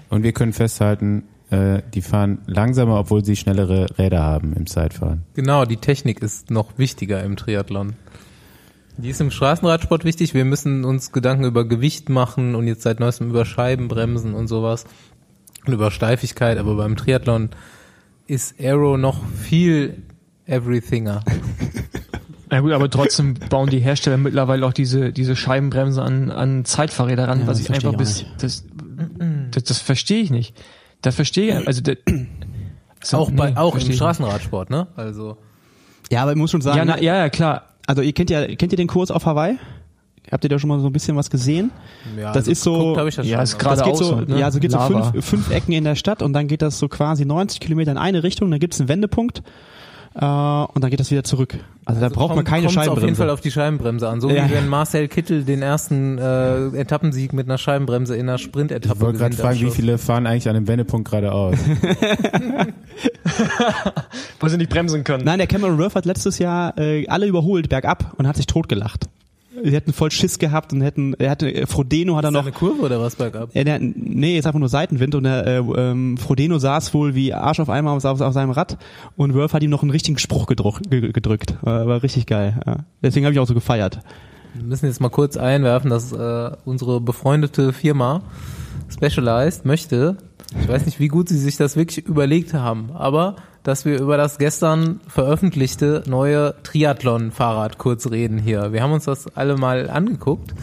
Und 0.10 0.24
wir 0.24 0.32
können 0.32 0.54
festhalten, 0.54 1.24
äh, 1.50 1.82
die 1.94 2.02
fahren 2.02 2.40
langsamer, 2.46 3.00
obwohl 3.00 3.26
sie 3.26 3.36
schnellere 3.36 3.98
Räder 3.98 4.22
haben 4.22 4.54
im 4.54 4.68
Zeitfahren. 4.68 5.24
Genau, 5.34 5.66
die 5.66 5.78
Technik 5.78 6.22
ist 6.22 6.52
noch 6.52 6.78
wichtiger 6.78 7.24
im 7.24 7.38
Triathlon. 7.38 7.94
Die 8.98 9.10
ist 9.10 9.22
im 9.22 9.32
Straßenradsport 9.32 10.04
wichtig. 10.04 10.34
Wir 10.34 10.46
müssen 10.46 10.84
uns 10.84 11.12
Gedanken 11.12 11.46
über 11.46 11.66
Gewicht 11.66 12.10
machen 12.10 12.56
und 12.56 12.68
jetzt 12.68 12.82
seit 12.82 13.00
neuestem 13.00 13.30
über 13.30 13.46
Scheibenbremsen 13.46 14.34
und 14.34 14.48
sowas 14.48 14.86
und 15.66 15.74
über 15.74 15.90
Steifigkeit. 15.90 16.58
Aber 16.58 16.76
beim 16.76 16.98
Triathlon 16.98 17.50
ist 18.28 18.60
Aero 18.60 18.98
noch 18.98 19.26
viel 19.26 20.04
Everythinger. 20.46 21.24
Na 22.52 22.62
gut, 22.62 22.72
aber 22.74 22.90
trotzdem 22.90 23.36
bauen 23.36 23.70
die 23.70 23.80
Hersteller 23.80 24.18
mittlerweile 24.18 24.66
auch 24.66 24.74
diese, 24.74 25.14
diese 25.14 25.36
Scheibenbremse 25.36 26.02
an, 26.02 26.32
an 26.32 26.66
Zeitfahrräder 26.66 27.28
ran, 27.28 27.42
Ja, 27.42 27.48
was 27.48 27.60
ich 27.60 27.72
einfach 27.72 27.92
ich 27.92 27.98
bis, 27.98 28.26
das, 28.40 28.66
das, 29.52 29.64
das 29.64 29.80
verstehe 29.80 30.22
ich 30.22 30.32
nicht. 30.32 30.56
Da 31.02 31.12
verstehe 31.12 31.60
ich, 31.62 31.68
also 31.68 31.82
der, 31.82 31.98
so, 33.04 33.18
auch 33.18 33.32
bei, 33.32 33.52
nee, 33.52 33.58
auch 33.58 33.68
im 33.68 33.72
verstehe 33.72 33.92
ich 33.92 33.98
Straßenradsport, 33.98 34.70
ne? 34.70 34.88
Also 34.96 35.38
Ja, 36.12 36.24
aber 36.24 36.32
ich 36.32 36.38
muss 36.38 36.52
schon 36.52 36.62
sagen, 36.62 36.78
Ja, 36.78 36.86
na, 36.86 37.00
ja, 37.02 37.16
ja, 37.16 37.30
klar. 37.30 37.64
also 37.88 38.02
ihr 38.02 38.14
kennt 38.14 38.30
ja, 38.30 38.46
kennt 38.56 38.72
ihr 38.74 38.78
den 38.78 38.88
Kurs 38.88 39.10
auf 39.12 39.26
Hawaii? 39.26 39.58
Habt 40.32 40.44
ihr 40.44 40.50
da 40.50 40.60
schon 40.60 40.68
mal 40.68 40.80
so 40.80 40.86
ein 40.88 40.94
bisschen 40.94 41.16
was 41.16 41.30
gesehen? 41.30 41.72
ja, 42.20 42.34
Das 42.34 42.48
ist 42.48 42.62
so- 42.62 42.78
geguckt 42.78 42.98
hab 43.00 43.08
ich 43.08 43.16
das 43.16 43.26
Ja, 43.26 43.38
schon, 43.38 43.44
ist 43.44 43.58
gerade 43.60 43.78
das 43.78 43.86
geht 43.86 43.94
aus 43.94 44.00
so, 44.00 44.16
halt, 44.18 44.30
ne? 44.30 44.40
ja, 44.40 44.46
also 44.46 44.60
geht 44.60 44.72
so 44.72 44.78
Lava. 44.78 45.12
fünf, 45.12 45.26
fünf 45.26 45.50
Ecken 45.52 45.72
in 45.72 45.84
der 45.86 45.96
Stadt 45.96 46.22
und 46.22 46.34
dann 46.34 46.48
geht 46.48 46.62
das 46.62 46.78
so 46.78 46.88
quasi 46.88 47.26
90 47.26 47.60
Kilometer 47.60 47.92
in 47.92 47.98
eine 47.98 48.22
Richtung, 48.24 48.52
dann 48.52 48.60
gibt 48.60 48.74
es 48.74 48.80
einen 48.82 48.90
Wendepunkt 48.90 49.42
äh, 50.16 50.26
und 50.26 50.84
dann 50.84 50.90
geht 50.90 51.00
das 51.00 51.12
wieder 51.12 51.24
zurück. 51.24 51.58
Also, 51.86 52.02
da 52.02 52.08
Also 52.08 52.16
braucht 52.16 52.30
man 52.30 52.38
kommt- 52.38 52.48
keine 52.48 52.62
kommt's 52.64 52.74
Scheibenbremse. 52.76 53.02
auf 53.02 53.06
jeden 53.06 53.16
Fall 53.16 53.30
auf 53.32 53.42
die 53.42 53.52
Scheibenbremse 53.52 54.10
an. 54.10 54.22
So 54.22 54.30
Ja. 54.30 54.48
wie 54.48 54.54
wenn 54.54 54.68
Marcel 54.68 55.08
Kittel 55.08 55.44
den 55.44 55.62
ersten 55.62 56.18
äh, 56.18 56.68
Etappensieg 56.78 57.34
mit 57.34 57.48
einer 57.48 57.58
Scheibenbremse 57.58 58.16
in 58.16 58.28
einer 58.30 58.38
Sprintetappe 58.38 58.96
Ich 58.96 59.02
wollte 59.02 59.18
gerade 59.20 59.36
fragen, 59.36 59.60
wie 59.62 59.72
viele 59.72 59.98
fahren 59.98 60.28
eigentlich 60.28 60.48
an 60.50 60.56
dem 60.56 60.68
Wendepunkt 60.68 61.10
geradeaus? 61.10 61.56
Weil 64.40 64.50
sie 64.50 64.58
nicht 64.58 64.70
bremsen 64.70 65.04
können. 65.04 65.24
Nein, 65.26 65.38
der 65.40 65.48
Cameron 65.48 65.78
Worth 65.78 65.96
hat 65.96 66.06
letztes 66.06 66.40
Jahr 66.40 66.78
äh, 66.78 67.08
alle 67.08 67.28
überholt 67.28 67.70
bergab 67.70 68.14
und 68.18 68.28
hat 68.28 68.38
sich 68.38 68.48
totgelacht. 68.48 69.06
Sie 69.64 69.72
hätten 69.72 69.94
voll 69.94 70.12
Schiss 70.12 70.40
gehabt 70.40 70.74
und 70.74 70.82
hätten, 70.82 71.14
er 71.16 71.32
hatte, 71.32 71.54
äh, 71.54 71.66
Frodeno 71.66 72.16
hat 72.16 72.26
er 72.26 72.32
noch, 72.32 72.42
eine 72.44 72.52
Kurve 72.52 72.82
oder 72.84 73.00
was 73.02 73.16
bergab? 73.16 73.52
Der, 73.54 73.80
nee, 73.80 74.38
ist 74.38 74.46
einfach 74.46 74.60
nur 74.60 74.70
Seitenwind 74.70 75.16
und 75.16 75.24
der, 75.24 75.46
äh, 75.46 75.58
ähm, 75.60 76.18
Frodeno 76.18 76.58
saß 76.60 76.94
wohl 76.94 77.16
wie 77.16 77.34
Arsch 77.34 77.60
auf 77.60 77.70
einmal 77.70 77.96
auf, 77.98 78.06
auf, 78.06 78.22
auf 78.22 78.34
seinem 78.34 78.52
Rad 78.52 78.78
und 79.18 79.34
Worth 79.34 79.54
hat 79.54 79.64
ihm 79.64 79.70
noch 79.70 79.82
einen 79.82 79.92
richtigen 79.92 80.18
Spruch 80.18 80.48
gedruck, 80.48 80.82
ge- 80.90 81.12
gedrückt. 81.12 81.56
War, 81.62 81.88
war 81.88 82.04
richtig 82.04 82.26
geil. 82.26 82.60
Ja. 82.66 82.78
Deswegen 83.02 83.26
habe 83.26 83.34
ich 83.34 83.40
auch 83.40 83.48
so 83.48 83.54
gefeiert. 83.54 84.00
Wir 84.56 84.64
müssen 84.64 84.88
jetzt 84.88 85.00
mal 85.00 85.10
kurz 85.10 85.38
einwerfen, 85.38 85.90
dass 85.90 86.12
äh, 86.12 86.52
unsere 86.66 87.00
befreundete 87.02 87.72
Firma 87.74 88.22
Specialized 88.92 89.66
möchte, 89.66 90.18
ich 90.60 90.68
weiß 90.68 90.86
nicht, 90.86 91.00
wie 91.00 91.08
gut 91.08 91.30
sie 91.30 91.38
sich 91.38 91.58
das 91.58 91.76
wirklich 91.76 92.06
überlegt 92.06 92.54
haben, 92.54 92.92
aber 92.94 93.36
dass 93.64 93.86
wir 93.86 94.00
über 94.00 94.18
das 94.18 94.38
gestern 94.38 95.00
veröffentlichte 95.08 96.04
neue 96.08 96.56
Triathlon-Fahrrad 96.64 97.78
kurz 97.78 98.10
reden 98.10 98.38
hier. 98.38 98.72
Wir 98.72 98.82
haben 98.82 98.94
uns 98.94 99.06
das 99.06 99.36
alle 99.36 99.58
mal 99.58 99.90
angeguckt 99.90 100.54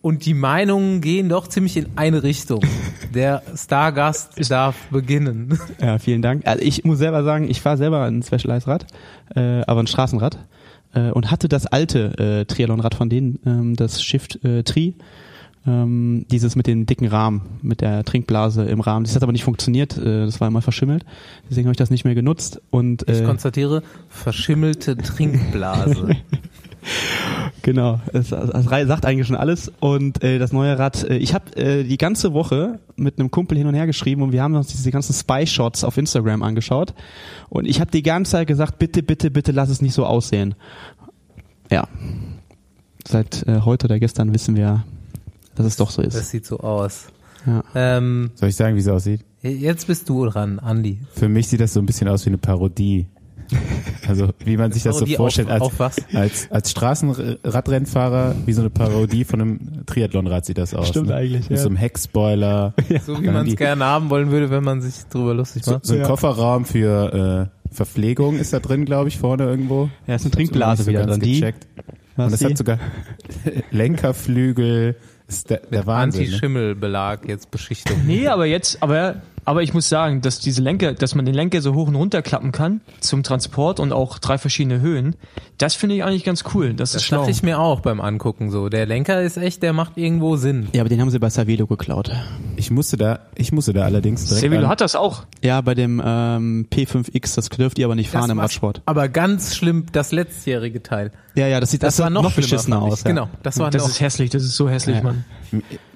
und 0.00 0.26
die 0.26 0.34
Meinungen 0.34 1.00
gehen 1.00 1.28
doch 1.28 1.48
ziemlich 1.48 1.76
in 1.76 1.86
eine 1.96 2.22
Richtung. 2.22 2.60
Der 3.14 3.42
Stargast 3.56 4.50
darf 4.50 4.76
beginnen. 4.90 5.58
Ja, 5.80 5.98
vielen 5.98 6.22
Dank. 6.22 6.46
Also 6.46 6.62
ich 6.62 6.84
muss 6.84 6.98
selber 6.98 7.24
sagen, 7.24 7.48
ich 7.50 7.60
fahre 7.60 7.78
selber 7.78 8.04
ein 8.04 8.22
Specialized-Rad, 8.22 8.86
äh, 9.34 9.62
aber 9.66 9.80
ein 9.80 9.86
Straßenrad 9.86 10.38
äh, 10.94 11.10
und 11.10 11.30
hatte 11.30 11.48
das 11.48 11.66
alte 11.66 12.18
äh, 12.18 12.44
Triathlon-Rad 12.44 12.94
von 12.94 13.08
denen, 13.08 13.40
ähm, 13.44 13.76
das 13.76 14.02
Shift 14.02 14.44
äh, 14.44 14.62
Tri. 14.62 14.94
Ähm, 15.66 16.24
dieses 16.30 16.56
mit 16.56 16.66
dem 16.66 16.86
dicken 16.86 17.06
Rahmen, 17.06 17.42
mit 17.62 17.80
der 17.80 18.04
Trinkblase 18.04 18.64
im 18.64 18.80
Rahmen. 18.80 19.04
Das 19.04 19.14
hat 19.14 19.22
aber 19.22 19.32
nicht 19.32 19.44
funktioniert. 19.44 19.98
Äh, 19.98 20.24
das 20.24 20.40
war 20.40 20.48
immer 20.48 20.62
verschimmelt. 20.62 21.04
Deswegen 21.50 21.66
habe 21.66 21.72
ich 21.72 21.78
das 21.78 21.90
nicht 21.90 22.04
mehr 22.04 22.14
genutzt. 22.14 22.62
Und 22.70 23.04
Ich 23.08 23.20
äh, 23.20 23.24
konstatiere, 23.24 23.82
verschimmelte 24.08 24.96
Trinkblase. 24.96 26.16
Genau, 27.62 28.00
es, 28.12 28.32
es 28.32 28.64
sagt 28.64 29.04
eigentlich 29.04 29.26
schon 29.26 29.36
alles. 29.36 29.70
Und 29.80 30.22
äh, 30.22 30.38
das 30.38 30.52
neue 30.52 30.78
Rad, 30.78 31.04
äh, 31.04 31.16
ich 31.16 31.34
habe 31.34 31.56
äh, 31.56 31.84
die 31.84 31.98
ganze 31.98 32.32
Woche 32.32 32.78
mit 32.96 33.18
einem 33.18 33.30
Kumpel 33.30 33.58
hin 33.58 33.66
und 33.66 33.74
her 33.74 33.86
geschrieben 33.86 34.22
und 34.22 34.32
wir 34.32 34.42
haben 34.42 34.54
uns 34.54 34.68
diese 34.68 34.90
ganzen 34.90 35.12
Spy-Shots 35.12 35.84
auf 35.84 35.96
Instagram 35.96 36.42
angeschaut. 36.42 36.94
Und 37.48 37.66
ich 37.66 37.80
habe 37.80 37.90
die 37.90 38.02
ganze 38.02 38.32
Zeit 38.32 38.46
gesagt, 38.46 38.78
bitte, 38.78 39.02
bitte, 39.02 39.30
bitte 39.30 39.52
lass 39.52 39.68
es 39.68 39.82
nicht 39.82 39.94
so 39.94 40.06
aussehen. 40.06 40.54
Ja. 41.70 41.88
Seit 43.06 43.46
äh, 43.46 43.60
heute 43.64 43.86
oder 43.86 43.98
gestern 43.98 44.32
wissen 44.32 44.56
wir, 44.56 44.84
dass 45.58 45.66
es 45.66 45.76
doch 45.76 45.90
so 45.90 46.00
ist. 46.00 46.16
Das 46.16 46.30
sieht 46.30 46.46
so 46.46 46.60
aus. 46.60 47.08
Ja. 47.46 47.62
Ähm, 47.74 48.30
Soll 48.34 48.48
ich 48.48 48.56
sagen, 48.56 48.74
wie 48.76 48.80
es 48.80 48.88
aussieht? 48.88 49.20
jetzt 49.42 49.86
bist 49.86 50.08
du 50.08 50.24
dran, 50.26 50.58
Andi. 50.58 51.00
Für 51.14 51.28
mich 51.28 51.48
sieht 51.48 51.60
das 51.60 51.72
so 51.74 51.80
ein 51.80 51.86
bisschen 51.86 52.08
aus 52.08 52.24
wie 52.24 52.30
eine 52.30 52.38
Parodie. 52.38 53.06
Also 54.06 54.28
wie 54.44 54.56
man 54.58 54.72
sich 54.72 54.82
das 54.82 54.98
so 54.98 55.06
vorstellt 55.06 55.48
auf- 55.48 55.52
als, 55.52 55.62
auf 55.62 55.78
was? 55.78 55.96
als 56.14 56.50
als 56.50 56.70
Straßenradrennfahrer, 56.70 58.34
wie 58.44 58.52
so 58.52 58.60
eine 58.60 58.68
Parodie 58.70 59.24
von 59.24 59.40
einem 59.40 59.86
Triathlonrad 59.86 60.44
sieht 60.44 60.58
das 60.58 60.74
aus. 60.74 60.88
Stimmt 60.88 61.08
ne? 61.08 61.14
eigentlich, 61.14 61.48
Mit 61.48 61.58
ja. 61.58 61.62
so 61.62 61.68
einem 61.68 61.76
Heckspoiler, 61.76 62.74
So 63.06 63.22
wie 63.22 63.28
man 63.28 63.46
es 63.46 63.56
gerne 63.56 63.84
haben 63.84 64.10
wollen 64.10 64.30
würde, 64.30 64.50
wenn 64.50 64.64
man 64.64 64.82
sich 64.82 64.94
drüber 65.10 65.32
lustig 65.34 65.64
so, 65.64 65.72
macht. 65.72 65.86
so 65.86 65.94
ein 65.94 66.00
Ja. 66.00 66.06
Kofferraum 66.06 66.64
für 66.66 67.48
äh, 67.70 67.74
Verpflegung 67.74 68.36
ist 68.38 68.52
da 68.52 68.60
drin, 68.60 68.84
glaube 68.84 69.08
ich, 69.08 69.18
vorne 69.18 69.44
irgendwo. 69.44 69.88
Ja, 70.06 70.16
ist 70.16 70.22
eine 70.26 70.30
Trinkblase 70.32 70.86
wieder 70.86 71.00
ganz 71.00 71.12
dran. 71.12 71.20
Die, 71.20 71.32
gecheckt. 71.40 71.66
Und 72.16 72.32
das 72.32 72.40
die? 72.40 72.44
hat 72.46 72.58
sogar 72.58 72.78
Lenkerflügel. 73.70 74.96
Ist 75.28 75.50
der, 75.50 75.58
der 75.58 75.86
Wahnsinn. 75.86 76.22
Ne? 76.22 76.26
Anti-Schimmelbelag, 76.28 77.28
jetzt 77.28 77.50
Beschichtung. 77.50 78.06
Nee, 78.06 78.28
aber 78.28 78.46
jetzt, 78.46 78.82
aber, 78.82 79.20
aber 79.48 79.62
ich 79.62 79.72
muss 79.72 79.88
sagen, 79.88 80.20
dass 80.20 80.40
diese 80.40 80.60
Lenker, 80.60 80.92
dass 80.92 81.14
man 81.14 81.24
den 81.24 81.34
Lenker 81.34 81.62
so 81.62 81.72
hoch 81.74 81.88
und 81.88 81.94
runter 81.96 82.20
klappen 82.20 82.52
kann 82.52 82.82
zum 83.00 83.22
Transport 83.22 83.80
und 83.80 83.94
auch 83.94 84.18
drei 84.18 84.36
verschiedene 84.36 84.82
Höhen, 84.82 85.16
das 85.56 85.74
finde 85.74 85.94
ich 85.96 86.04
eigentlich 86.04 86.22
ganz 86.24 86.44
cool. 86.52 86.74
Das, 86.74 86.92
Das 86.92 87.00
ist 87.00 87.06
schlau. 87.06 87.20
dachte 87.20 87.30
ich 87.30 87.42
mir 87.42 87.58
auch 87.58 87.80
beim 87.80 88.02
Angucken 88.02 88.50
so. 88.50 88.68
Der 88.68 88.84
Lenker 88.84 89.22
ist 89.22 89.38
echt, 89.38 89.62
der 89.62 89.72
macht 89.72 89.96
irgendwo 89.96 90.36
Sinn. 90.36 90.68
Ja, 90.74 90.82
aber 90.82 90.90
den 90.90 91.00
haben 91.00 91.08
sie 91.08 91.18
bei 91.18 91.30
Savelo 91.30 91.66
geklaut. 91.66 92.10
Ich 92.56 92.70
musste 92.70 92.98
da, 92.98 93.20
ich 93.36 93.50
musste 93.50 93.72
da 93.72 93.84
allerdings 93.84 94.26
direkt 94.26 94.54
an, 94.54 94.68
hat 94.68 94.82
das 94.82 94.94
auch. 94.94 95.24
Ja, 95.42 95.62
bei 95.62 95.74
dem 95.74 96.02
ähm, 96.04 96.66
P5X, 96.70 97.34
das 97.34 97.48
dürft 97.48 97.78
ihr 97.78 97.86
aber 97.86 97.94
nicht 97.94 98.10
fahren 98.10 98.24
Das 98.24 98.30
im 98.32 98.40
Radsport. 98.40 98.82
Aber 98.84 99.08
ganz 99.08 99.56
schlimm, 99.56 99.86
das 99.92 100.12
letztjährige 100.12 100.82
Teil. 100.82 101.10
Ja, 101.34 101.46
ja, 101.46 101.60
das 101.60 101.70
sieht 101.70 101.82
das, 101.84 101.98
war 102.00 102.10
noch, 102.10 102.22
schlimmer, 102.32 102.34
beschissener 102.36 102.82
aus. 102.82 103.04
Ja. 103.04 103.10
Genau, 103.10 103.28
das 103.42 103.58
war 103.58 103.70
Das 103.70 103.82
noch. 103.82 103.88
ist 103.90 104.00
hässlich, 104.00 104.28
das 104.30 104.42
ist 104.42 104.56
so 104.56 104.68
hässlich, 104.68 104.96
Ja. 104.96 105.02
Mann. 105.04 105.24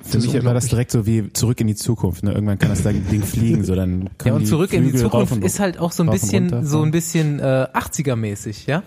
Für 0.03 0.19
ist 0.19 0.33
mich 0.33 0.45
war 0.45 0.55
das 0.55 0.67
direkt 0.69 0.91
so 0.91 1.05
wie 1.07 1.33
zurück 1.33 1.61
in 1.61 1.67
die 1.67 1.75
Zukunft. 1.75 2.23
Ne? 2.23 2.33
Irgendwann 2.33 2.59
kann 2.59 2.71
das 2.71 2.83
Ding 2.83 3.23
fliegen, 3.23 3.42
so 3.65 3.75
dann 3.75 4.11
ja, 4.25 4.33
und 4.35 4.41
die 4.41 4.47
zurück 4.47 4.73
in 4.73 4.85
die 4.85 4.91
Flügel 4.91 5.07
rauf 5.09 5.13
Zukunft 5.13 5.33
und- 5.35 5.45
ist 5.45 5.61
halt 5.61 5.79
auch 5.79 5.93
so 5.93 6.03
ein 6.03 6.11
bisschen, 6.11 6.51
runter 6.51 6.65
so 6.67 6.83
ein 6.83 6.91
bisschen 6.91 7.41
äh, 7.41 7.67
80er-mäßig, 7.75 8.67
ja. 8.69 8.83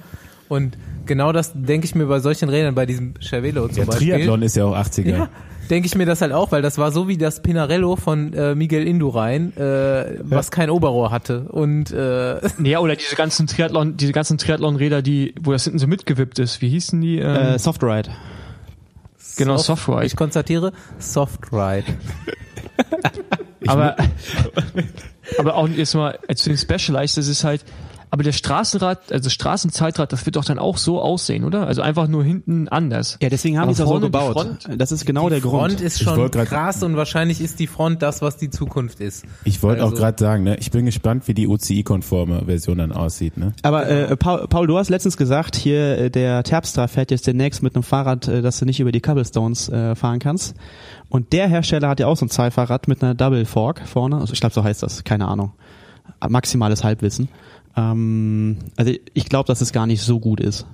Und 0.48 0.78
genau 1.06 1.32
das 1.32 1.52
denke 1.56 1.86
ich 1.86 1.96
mir 1.96 2.06
bei 2.06 2.20
solchen 2.20 2.50
Rädern, 2.50 2.76
bei 2.76 2.86
diesem 2.86 3.14
Cervelo 3.22 3.68
zum 3.68 3.76
Der 3.78 3.86
Beispiel. 3.86 4.14
Triathlon 4.14 4.42
ist 4.44 4.56
ja 4.56 4.66
auch 4.66 4.76
80er. 4.76 5.10
Ja, 5.10 5.30
denke 5.72 5.88
ich 5.88 5.96
mir 5.96 6.06
das 6.06 6.22
halt 6.22 6.34
auch, 6.34 6.52
weil 6.52 6.62
das 6.62 6.78
war 6.78 6.92
so 6.92 7.08
wie 7.08 7.18
das 7.18 7.42
Pinarello 7.42 7.96
von 7.96 8.32
äh, 8.34 8.54
Miguel 8.54 8.86
Indurain, 8.88 9.58
äh, 9.58 10.20
was 10.22 10.52
kein 10.52 10.70
Oberrohr 10.70 11.10
hatte. 11.10 11.46
Und 11.50 11.90
äh, 11.92 12.40
Ja, 12.64 12.80
oder 12.80 12.96
diese 12.96 13.16
ganzen 13.16 13.48
Triathlon, 13.48 13.98
diese 13.98 14.12
ganzen 14.12 14.38
Triathlon-Räder, 14.38 15.02
die, 15.02 15.34
wo 15.42 15.52
das 15.52 15.64
hinten 15.64 15.80
so 15.80 15.88
mitgewippt 15.88 16.38
ist. 16.38 16.62
Wie 16.62 16.70
hießen 16.70 17.02
die? 17.02 17.18
Ähm, 17.18 17.56
Äh, 17.56 17.58
Softride. 17.60 18.12
genau, 19.38 19.58
Soft- 19.58 19.84
Softride. 19.86 20.06
ich 20.06 20.16
konstatiere, 20.16 20.74
Soft 21.00 21.52
Ride. 21.52 21.86
aber, 23.68 23.96
aber 25.40 25.56
auch 25.56 25.68
jetzt 25.68 25.96
mal 25.96 26.20
zu 26.36 26.50
dem 26.50 26.58
Specialized, 26.58 27.18
das 27.18 27.28
ist 27.28 27.44
halt, 27.44 27.64
aber 28.16 28.24
der 28.24 28.32
Straßenrad, 28.32 29.12
also 29.12 29.30
Straßenzeitrad, 29.30 30.14
das 30.14 30.26
wird 30.26 30.38
doch 30.38 30.46
dann 30.46 30.58
auch 30.58 30.78
so 30.78 31.02
aussehen, 31.02 31.44
oder? 31.44 31.68
Also 31.68 31.82
einfach 31.82 32.08
nur 32.08 32.24
hinten 32.24 32.70
anders. 32.70 33.18
Ja, 33.22 33.28
deswegen 33.28 33.60
haben 33.60 33.68
die 33.68 33.74
es 33.74 33.80
ja 33.80 33.86
so 33.88 33.98
die 33.98 34.06
gebaut. 34.06 34.32
Front- 34.32 34.70
das 34.78 34.94
ist 34.94 35.06
genau 35.06 35.26
die 35.28 35.32
der 35.36 35.42
Front 35.42 35.74
Grund. 35.74 35.82
ist 35.82 35.98
Ich 35.98 36.04
schon 36.08 36.16
wollte 36.18 36.38
grad- 36.38 36.48
krass 36.48 36.82
und 36.82 36.96
wahrscheinlich 36.96 37.42
ist 37.42 37.60
die 37.60 37.68
Front 37.68 38.02
das, 38.02 38.22
was 38.22 38.38
die 38.38 38.50
Zukunft 38.50 39.02
ist. 39.02 39.26
Ich 39.44 39.62
wollte 39.62 39.84
Also- 39.84 39.96
auch 39.96 40.00
gerade 40.00 40.18
sagen, 40.18 40.46
ne, 40.46 40.56
ich 40.60 40.72
bin 40.72 40.86
gespannt, 40.86 41.28
wie 41.28 41.34
die 41.34 41.46
UCI-konforme 41.46 42.46
Version 42.46 42.78
dann 42.78 42.94
aussieht. 42.94 43.36
Ne? 43.36 43.52
Aber 43.64 43.86
äh, 43.90 44.16
Paul, 44.16 44.48
Paul, 44.48 44.68
du 44.68 44.78
hast 44.78 44.88
letztens 44.90 45.18
gesagt, 45.18 45.58
hier 45.58 45.98
äh, 45.98 46.10
der 46.10 46.44
Terpstra 46.44 46.88
fährt 46.88 47.12
jetzt 47.12 47.28
demnächst 47.28 47.62
mit 47.64 47.76
einem 47.76 47.84
Fahrrad, 47.84 48.30
äh, 48.30 48.42
das 48.42 48.60
du 48.60 48.66
nicht 48.66 48.80
über 48.80 48.94
die 48.94 49.02
Cobblestones 49.02 49.68
äh, 49.68 49.94
fahren 49.96 50.20
kannst. 50.20 50.56
Und 51.10 51.34
der 51.34 51.50
Hersteller 51.50 51.90
hat 51.90 52.00
ja 52.00 52.08
auch 52.08 52.16
so 52.16 52.26
ein 52.26 52.30
Zweifachfahrrad 52.30 52.88
mit 52.88 53.04
einer 53.04 53.14
Double 53.14 53.44
Fork 53.46 53.82
vorne. 53.86 54.16
Also 54.18 54.32
ich 54.32 54.40
glaube, 54.40 54.56
so 54.56 54.64
heißt 54.64 54.82
das. 54.84 55.04
Keine 55.04 55.28
Ahnung. 55.28 55.52
Maximales 56.28 56.84
Halbwissen. 56.84 57.28
Ähm, 57.76 58.58
also 58.76 58.94
ich 59.14 59.26
glaube, 59.26 59.48
dass 59.48 59.62
es 59.62 59.72
gar 59.72 59.88
nicht 59.88 60.02
so 60.02 60.20
gut 60.20 60.40
ist. 60.40 60.66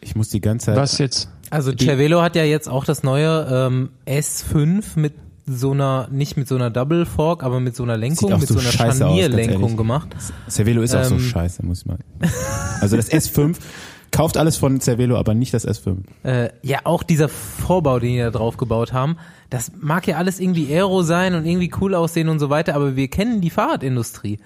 Ich 0.00 0.16
muss 0.16 0.28
die 0.28 0.40
ganze 0.40 0.66
Zeit. 0.66 0.76
Was 0.76 0.98
jetzt? 0.98 1.28
Also 1.50 1.72
Cervelo 1.72 2.22
hat 2.22 2.34
ja 2.34 2.44
jetzt 2.44 2.68
auch 2.68 2.84
das 2.84 3.02
neue 3.02 3.46
ähm, 3.50 3.90
S5 4.06 4.84
mit 4.96 5.14
so 5.46 5.72
einer, 5.72 6.08
nicht 6.10 6.36
mit 6.36 6.48
so 6.48 6.54
einer 6.54 6.70
Double 6.70 7.04
Fork, 7.04 7.42
aber 7.42 7.60
mit 7.60 7.76
so 7.76 7.82
einer 7.82 7.96
Lenkung, 7.96 8.38
mit 8.38 8.48
so 8.48 8.54
so 8.54 8.60
einer 8.60 8.70
Scharnierlenkung 8.70 9.76
gemacht. 9.76 10.08
Cervelo 10.48 10.82
ist 10.82 10.94
auch 10.94 11.04
so 11.04 11.16
Ähm, 11.16 11.20
scheiße, 11.20 11.64
muss 11.64 11.80
ich 11.80 11.86
mal. 11.86 11.98
Also 12.80 12.96
das 12.96 13.10
S5 13.10 13.56
kauft 14.10 14.36
alles 14.36 14.56
von 14.56 14.80
Cervelo, 14.80 15.16
aber 15.16 15.34
nicht 15.34 15.52
das 15.52 15.66
S5. 15.66 15.98
Äh, 16.22 16.50
ja, 16.62 16.80
auch 16.84 17.02
dieser 17.02 17.28
Vorbau, 17.28 17.98
den 17.98 18.12
die 18.12 18.18
da 18.18 18.30
drauf 18.30 18.56
gebaut 18.56 18.92
haben, 18.92 19.16
das 19.50 19.72
mag 19.80 20.06
ja 20.06 20.16
alles 20.16 20.38
irgendwie 20.40 20.72
Aero 20.72 21.02
sein 21.02 21.34
und 21.34 21.44
irgendwie 21.44 21.72
cool 21.80 21.94
aussehen 21.94 22.28
und 22.28 22.38
so 22.38 22.48
weiter, 22.48 22.74
aber 22.74 22.96
wir 22.96 23.08
kennen 23.08 23.40
die 23.40 23.50
Fahrradindustrie. 23.50 24.38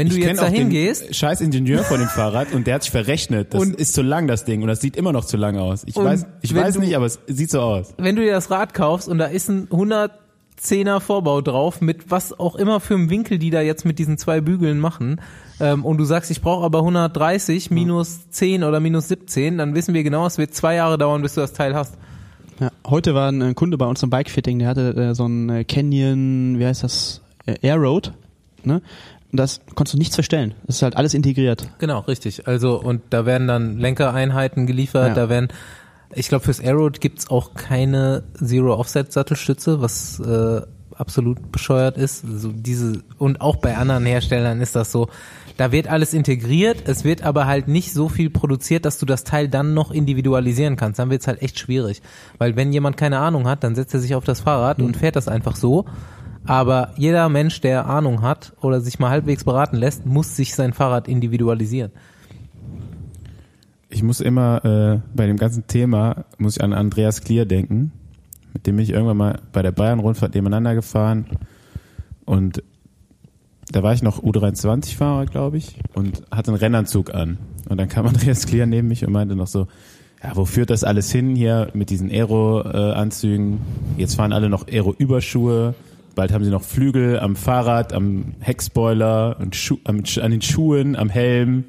Wenn 0.00 0.08
du 0.08 0.14
ich 0.16 0.20
jetzt 0.22 0.28
kenn 0.28 0.38
auch 0.38 0.42
dahin 0.44 0.56
den 0.62 0.70
gehst, 0.70 1.14
scheiß 1.14 1.40
Ingenieur 1.40 1.84
von 1.84 1.98
dem 2.00 2.08
Fahrrad 2.08 2.52
und 2.52 2.66
der 2.66 2.74
hat 2.76 2.82
sich 2.82 2.90
verrechnet. 2.90 3.52
Das 3.54 3.60
Und- 3.62 3.76
ist 3.76 3.92
zu 3.94 4.02
lang, 4.02 4.26
das 4.26 4.44
Ding. 4.44 4.62
Und 4.62 4.68
das 4.68 4.80
sieht 4.80 4.96
immer 4.96 5.12
noch 5.12 5.24
zu 5.24 5.36
lang 5.36 5.56
aus. 5.58 5.82
Ich 5.86 5.96
weiß, 5.96 6.26
ich 6.42 6.54
weiß 6.54 6.74
du- 6.74 6.80
nicht, 6.80 6.96
aber 6.96 7.06
es 7.06 7.18
sieht 7.26 7.50
so 7.50 7.60
aus. 7.60 7.94
wenn 7.98 8.16
du 8.16 8.22
dir 8.22 8.32
das 8.32 8.50
Rad 8.50 8.74
kaufst 8.74 9.08
und 9.08 9.18
da 9.18 9.26
ist 9.26 9.48
ein 9.48 9.68
110er 9.70 11.00
Vorbau 11.00 11.40
drauf 11.40 11.80
mit 11.80 12.10
was 12.10 12.38
auch 12.38 12.56
immer 12.56 12.80
für 12.80 12.94
einem 12.94 13.10
Winkel, 13.10 13.38
die 13.38 13.50
da 13.50 13.60
jetzt 13.60 13.84
mit 13.84 13.98
diesen 13.98 14.18
zwei 14.18 14.40
Bügeln 14.40 14.78
machen, 14.78 15.20
ähm, 15.60 15.84
und 15.84 15.98
du 15.98 16.04
sagst, 16.04 16.30
ich 16.30 16.40
brauche 16.40 16.64
aber 16.64 16.80
130 16.80 17.70
minus 17.70 18.30
10 18.30 18.64
oder 18.64 18.80
minus 18.80 19.08
17, 19.08 19.58
dann 19.58 19.74
wissen 19.74 19.94
wir 19.94 20.02
genau, 20.02 20.26
es 20.26 20.38
wird 20.38 20.54
zwei 20.54 20.74
Jahre 20.76 20.96
dauern, 20.98 21.22
bis 21.22 21.34
du 21.34 21.40
das 21.42 21.52
Teil 21.52 21.74
hast. 21.74 21.94
Ja, 22.60 22.70
heute 22.86 23.14
war 23.14 23.30
ein 23.30 23.40
äh, 23.42 23.54
Kunde 23.54 23.78
bei 23.78 23.86
uns 23.86 24.02
im 24.02 24.10
Bikefitting, 24.10 24.58
der 24.58 24.68
hatte 24.68 24.94
äh, 24.96 25.14
so 25.14 25.26
ein 25.26 25.48
äh, 25.50 25.64
Canyon, 25.64 26.58
wie 26.58 26.66
heißt 26.66 26.82
das, 26.82 27.20
äh, 27.46 27.54
Airroad, 27.62 28.12
ne? 28.64 28.82
Und 29.32 29.38
das 29.38 29.60
konntest 29.74 29.94
du 29.94 29.98
nichts 29.98 30.14
verstellen. 30.16 30.54
Das 30.66 30.76
ist 30.76 30.82
halt 30.82 30.96
alles 30.96 31.14
integriert. 31.14 31.68
Genau, 31.78 32.00
richtig. 32.00 32.46
Also 32.48 32.80
und 32.80 33.02
da 33.10 33.26
werden 33.26 33.46
dann 33.46 33.78
Lenkereinheiten 33.78 34.66
geliefert, 34.66 35.08
Ja. 35.08 35.14
da 35.14 35.28
werden 35.28 35.48
ich 36.14 36.28
glaube 36.28 36.44
fürs 36.44 36.60
Aeroad 36.60 37.00
gibt's 37.00 37.30
auch 37.30 37.54
keine 37.54 38.24
Zero 38.34 38.74
Offset 38.74 39.12
Sattelstütze, 39.12 39.80
was 39.80 40.18
äh, 40.18 40.60
absolut 40.96 41.52
bescheuert 41.52 41.96
ist. 41.96 42.22
So 42.26 42.50
diese 42.52 43.02
und 43.18 43.40
auch 43.40 43.56
bei 43.56 43.76
anderen 43.76 44.04
Herstellern 44.06 44.60
ist 44.60 44.74
das 44.74 44.90
so. 44.90 45.08
Da 45.56 45.72
wird 45.72 45.88
alles 45.88 46.14
integriert, 46.14 46.78
es 46.86 47.04
wird 47.04 47.22
aber 47.22 47.46
halt 47.46 47.68
nicht 47.68 47.92
so 47.92 48.08
viel 48.08 48.30
produziert, 48.30 48.84
dass 48.86 48.98
du 48.98 49.06
das 49.06 49.24
Teil 49.24 49.46
dann 49.48 49.74
noch 49.74 49.90
individualisieren 49.90 50.74
kannst. 50.76 50.98
Dann 50.98 51.10
wird's 51.10 51.26
halt 51.28 51.42
echt 51.42 51.58
schwierig, 51.58 52.02
weil 52.38 52.56
wenn 52.56 52.72
jemand 52.72 52.96
keine 52.96 53.18
Ahnung 53.18 53.46
hat, 53.46 53.62
dann 53.62 53.74
setzt 53.76 53.94
er 53.94 54.00
sich 54.00 54.14
auf 54.14 54.24
das 54.24 54.40
Fahrrad 54.40 54.80
und 54.80 54.96
fährt 54.96 55.14
das 55.16 55.28
einfach 55.28 55.54
so. 55.56 55.84
Aber 56.46 56.92
jeder 56.96 57.28
Mensch, 57.28 57.60
der 57.60 57.86
Ahnung 57.86 58.22
hat 58.22 58.54
oder 58.60 58.80
sich 58.80 58.98
mal 58.98 59.10
halbwegs 59.10 59.44
beraten 59.44 59.76
lässt, 59.76 60.06
muss 60.06 60.36
sich 60.36 60.54
sein 60.54 60.72
Fahrrad 60.72 61.06
individualisieren. 61.06 61.92
Ich 63.88 64.02
muss 64.02 64.20
immer 64.20 64.64
äh, 64.64 65.00
bei 65.14 65.26
dem 65.26 65.36
ganzen 65.36 65.66
Thema 65.66 66.24
muss 66.38 66.56
ich 66.56 66.62
an 66.62 66.72
Andreas 66.72 67.22
Klier 67.22 67.44
denken, 67.44 67.92
mit 68.54 68.66
dem 68.66 68.78
ich 68.78 68.90
irgendwann 68.90 69.16
mal 69.16 69.40
bei 69.52 69.62
der 69.62 69.72
Bayern-Rundfahrt 69.72 70.34
nebeneinander 70.34 70.74
gefahren 70.74 71.26
und 72.24 72.62
da 73.72 73.82
war 73.82 73.92
ich 73.92 74.02
noch 74.02 74.22
U23-Fahrer, 74.22 75.26
glaube 75.26 75.56
ich, 75.56 75.76
und 75.94 76.22
hatte 76.30 76.50
einen 76.50 76.58
Rennanzug 76.58 77.14
an. 77.14 77.38
Und 77.68 77.78
dann 77.78 77.88
kam 77.88 78.06
Andreas 78.08 78.46
Klier 78.46 78.66
neben 78.66 78.88
mich 78.88 79.04
und 79.06 79.12
meinte 79.12 79.36
noch 79.36 79.46
so, 79.46 79.66
ja, 80.22 80.32
wo 80.34 80.44
führt 80.44 80.70
das 80.70 80.84
alles 80.84 81.10
hin 81.10 81.34
hier 81.34 81.70
mit 81.72 81.90
diesen 81.90 82.10
Aero-Anzügen? 82.10 83.60
Jetzt 83.96 84.16
fahren 84.16 84.32
alle 84.32 84.48
noch 84.50 84.68
Aero-Überschuhe. 84.68 85.74
Bald 86.20 86.34
haben 86.34 86.44
sie 86.44 86.50
noch 86.50 86.64
Flügel 86.64 87.18
am 87.18 87.34
Fahrrad, 87.34 87.94
am 87.94 88.34
Heckspoiler 88.40 89.38
und 89.40 89.56
Schu 89.56 89.78
am, 89.84 90.02
an 90.20 90.30
den 90.30 90.42
Schuhen, 90.42 90.94
am 90.94 91.08
Helm 91.08 91.64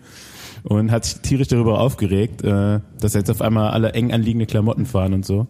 und 0.63 0.91
hat 0.91 1.05
sich 1.05 1.21
tierisch 1.21 1.47
darüber 1.47 1.79
aufgeregt, 1.79 2.43
äh, 2.43 2.81
dass 2.99 3.13
jetzt 3.13 3.31
auf 3.31 3.41
einmal 3.41 3.71
alle 3.71 3.93
eng 3.93 4.11
anliegende 4.11 4.47
Klamotten 4.47 4.85
fahren 4.85 5.13
und 5.13 5.25
so. 5.25 5.47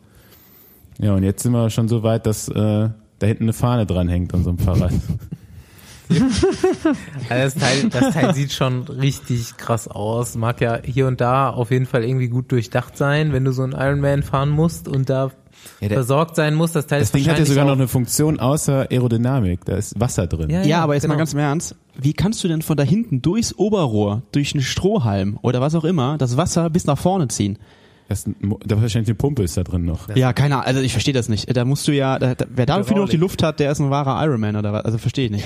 Ja, 0.99 1.15
und 1.15 1.23
jetzt 1.23 1.41
sind 1.41 1.51
wir 1.51 1.71
schon 1.71 1.87
so 1.87 2.03
weit, 2.03 2.27
dass 2.27 2.47
äh, 2.47 2.53
da 2.53 2.91
hinten 3.25 3.45
eine 3.45 3.53
Fahne 3.53 3.87
dran 3.87 4.07
hängt 4.07 4.35
an 4.35 4.43
so 4.43 4.51
einem 4.51 4.59
Fahrrad. 4.59 4.93
Also 6.09 6.23
das, 7.29 7.55
Teil, 7.55 7.89
das 7.89 8.13
Teil 8.13 8.33
sieht 8.35 8.51
schon 8.51 8.81
richtig 8.83 9.55
krass 9.55 9.87
aus. 9.87 10.35
Mag 10.35 10.59
ja 10.59 10.79
hier 10.83 11.07
und 11.07 11.21
da 11.21 11.49
auf 11.49 11.71
jeden 11.71 11.85
Fall 11.85 12.03
irgendwie 12.03 12.27
gut 12.27 12.51
durchdacht 12.51 12.97
sein, 12.97 13.31
wenn 13.31 13.45
du 13.45 13.53
so 13.53 13.63
einen 13.63 13.71
Ironman 13.71 14.21
fahren 14.21 14.49
musst 14.49 14.89
und 14.89 15.09
da 15.09 15.31
Ja, 15.79 15.87
der- 15.89 15.97
versorgt 15.97 16.35
sein 16.35 16.53
muss. 16.55 16.71
Das 16.71 16.87
Teil 16.87 16.99
Das 16.99 17.07
ist 17.09 17.15
Ding 17.15 17.25
hat 17.27 17.39
ja 17.39 17.45
sogar 17.45 17.65
noch 17.65 17.73
eine 17.73 17.87
Funktion 17.87 18.39
außer 18.39 18.87
Aerodynamik. 18.91 19.65
Da 19.65 19.75
ist 19.75 19.99
Wasser 19.99 20.27
drin. 20.27 20.49
Ja, 20.49 20.63
Ja, 20.63 20.81
aber 20.83 20.93
jetzt 20.93 21.03
genau. 21.03 21.15
mal 21.15 21.17
ganz 21.19 21.33
im 21.33 21.39
Ernst. 21.39 21.75
Wie 21.97 22.13
kannst 22.13 22.43
du 22.43 22.47
denn 22.47 22.61
von 22.61 22.77
da 22.77 22.83
hinten 22.83 23.21
durchs 23.21 23.53
Oberrohr, 23.57 24.21
durch 24.31 24.53
einen 24.53 24.63
Strohhalm 24.63 25.37
oder 25.41 25.61
was 25.61 25.75
auch 25.75 25.83
immer, 25.83 26.17
das 26.17 26.37
Wasser 26.37 26.69
bis 26.69 26.85
nach 26.85 26.97
vorne 26.97 27.27
ziehen? 27.27 27.57
Das 28.09 28.25
da 28.25 28.81
wahrscheinlich 28.81 29.07
eine 29.09 29.15
Pumpe 29.15 29.43
ist 29.43 29.55
da 29.55 29.63
drin 29.63 29.85
noch. 29.85 30.13
Ja, 30.15 30.33
keine 30.33 30.55
Ahnung, 30.55 30.67
also 30.67 30.81
ich 30.81 30.91
verstehe 30.91 31.13
das 31.13 31.29
nicht. 31.29 31.55
Da 31.55 31.63
musst 31.63 31.87
du 31.87 31.93
ja, 31.93 32.19
da, 32.19 32.35
da, 32.35 32.45
wer 32.49 32.65
dafür 32.65 32.97
noch 32.97 33.07
die. 33.09 33.15
Luft 33.17 33.41
hat, 33.41 33.59
der 33.61 33.71
ist 33.71 33.79
ein 33.79 33.89
wahrer 33.89 34.21
Ironman 34.25 34.57
oder 34.57 34.73
was? 34.73 34.83
Also 34.83 34.97
verstehe 34.97 35.25
ich 35.25 35.31
nicht. 35.31 35.45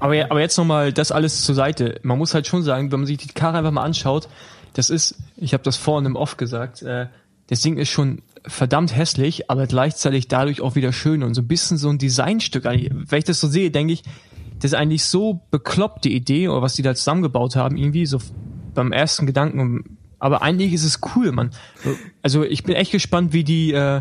Aber, 0.00 0.14
aber 0.30 0.40
jetzt 0.40 0.58
nochmal 0.58 0.92
das 0.92 1.12
alles 1.12 1.42
zur 1.44 1.54
Seite. 1.54 1.98
Man 2.02 2.18
muss 2.18 2.34
halt 2.34 2.46
schon 2.46 2.62
sagen, 2.62 2.92
wenn 2.92 3.00
man 3.00 3.06
sich 3.06 3.16
die 3.16 3.28
Karre 3.28 3.56
einfach 3.58 3.70
mal 3.70 3.84
anschaut, 3.84 4.28
das 4.74 4.90
ist, 4.90 5.14
ich 5.36 5.54
habe 5.54 5.62
das 5.62 5.76
vorhin 5.76 6.04
im 6.04 6.16
Off 6.16 6.36
gesagt, 6.36 6.82
äh, 6.82 7.06
das 7.48 7.60
Ding 7.60 7.78
ist 7.78 7.88
schon 7.88 8.20
verdammt 8.46 8.94
hässlich, 8.94 9.50
aber 9.50 9.66
gleichzeitig 9.66 10.28
dadurch 10.28 10.60
auch 10.60 10.74
wieder 10.74 10.92
schön 10.92 11.22
und 11.22 11.34
so 11.34 11.40
ein 11.42 11.48
bisschen 11.48 11.76
so 11.78 11.88
ein 11.88 11.98
Designstück. 11.98 12.66
Eigentlich, 12.66 12.90
Wenn 12.92 13.18
ich 13.18 13.24
das 13.24 13.40
so 13.40 13.48
sehe, 13.48 13.70
denke 13.70 13.92
ich, 13.94 14.02
das 14.60 14.72
ist 14.72 14.74
eigentlich 14.74 15.04
so 15.04 15.40
bekloppt, 15.50 16.04
die 16.04 16.14
Idee, 16.14 16.48
oder 16.48 16.62
was 16.62 16.74
die 16.74 16.82
da 16.82 16.94
zusammengebaut 16.94 17.56
haben, 17.56 17.76
irgendwie 17.76 18.06
so 18.06 18.18
beim 18.74 18.92
ersten 18.92 19.26
Gedanken. 19.26 19.98
Aber 20.18 20.42
eigentlich 20.42 20.72
ist 20.72 20.84
es 20.84 21.00
cool, 21.16 21.32
man. 21.32 21.50
Also 22.22 22.44
ich 22.44 22.62
bin 22.64 22.74
echt 22.76 22.92
gespannt, 22.92 23.32
wie 23.32 23.44
die, 23.44 23.72
äh, 23.72 24.00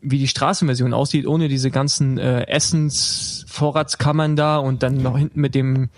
wie 0.00 0.18
die 0.18 0.28
Straßenversion 0.28 0.92
aussieht, 0.94 1.26
ohne 1.26 1.48
diese 1.48 1.70
ganzen 1.70 2.18
äh, 2.18 2.46
Essensvorratskammern 2.48 4.36
da 4.36 4.58
und 4.58 4.82
dann 4.82 4.96
noch 5.02 5.18
hinten 5.18 5.40
mit 5.40 5.54
dem 5.54 5.88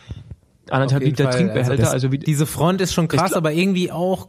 anderthalb 0.70 1.03
Liter 1.05 1.24
Fall. 1.24 1.32
Trinkbehälter. 1.34 1.76
das- 1.76 1.92
Also, 1.92 2.12
wie, 2.12 2.18
diese 2.18 2.46
Front 2.46 2.80
ist 2.80 2.92
schon 2.92 3.09
krass, 3.09 3.30
Ich 3.30 3.32
gla- 3.34 3.38
aber 3.38 3.53
irgendwie 3.53 3.90
auch, 3.92 4.28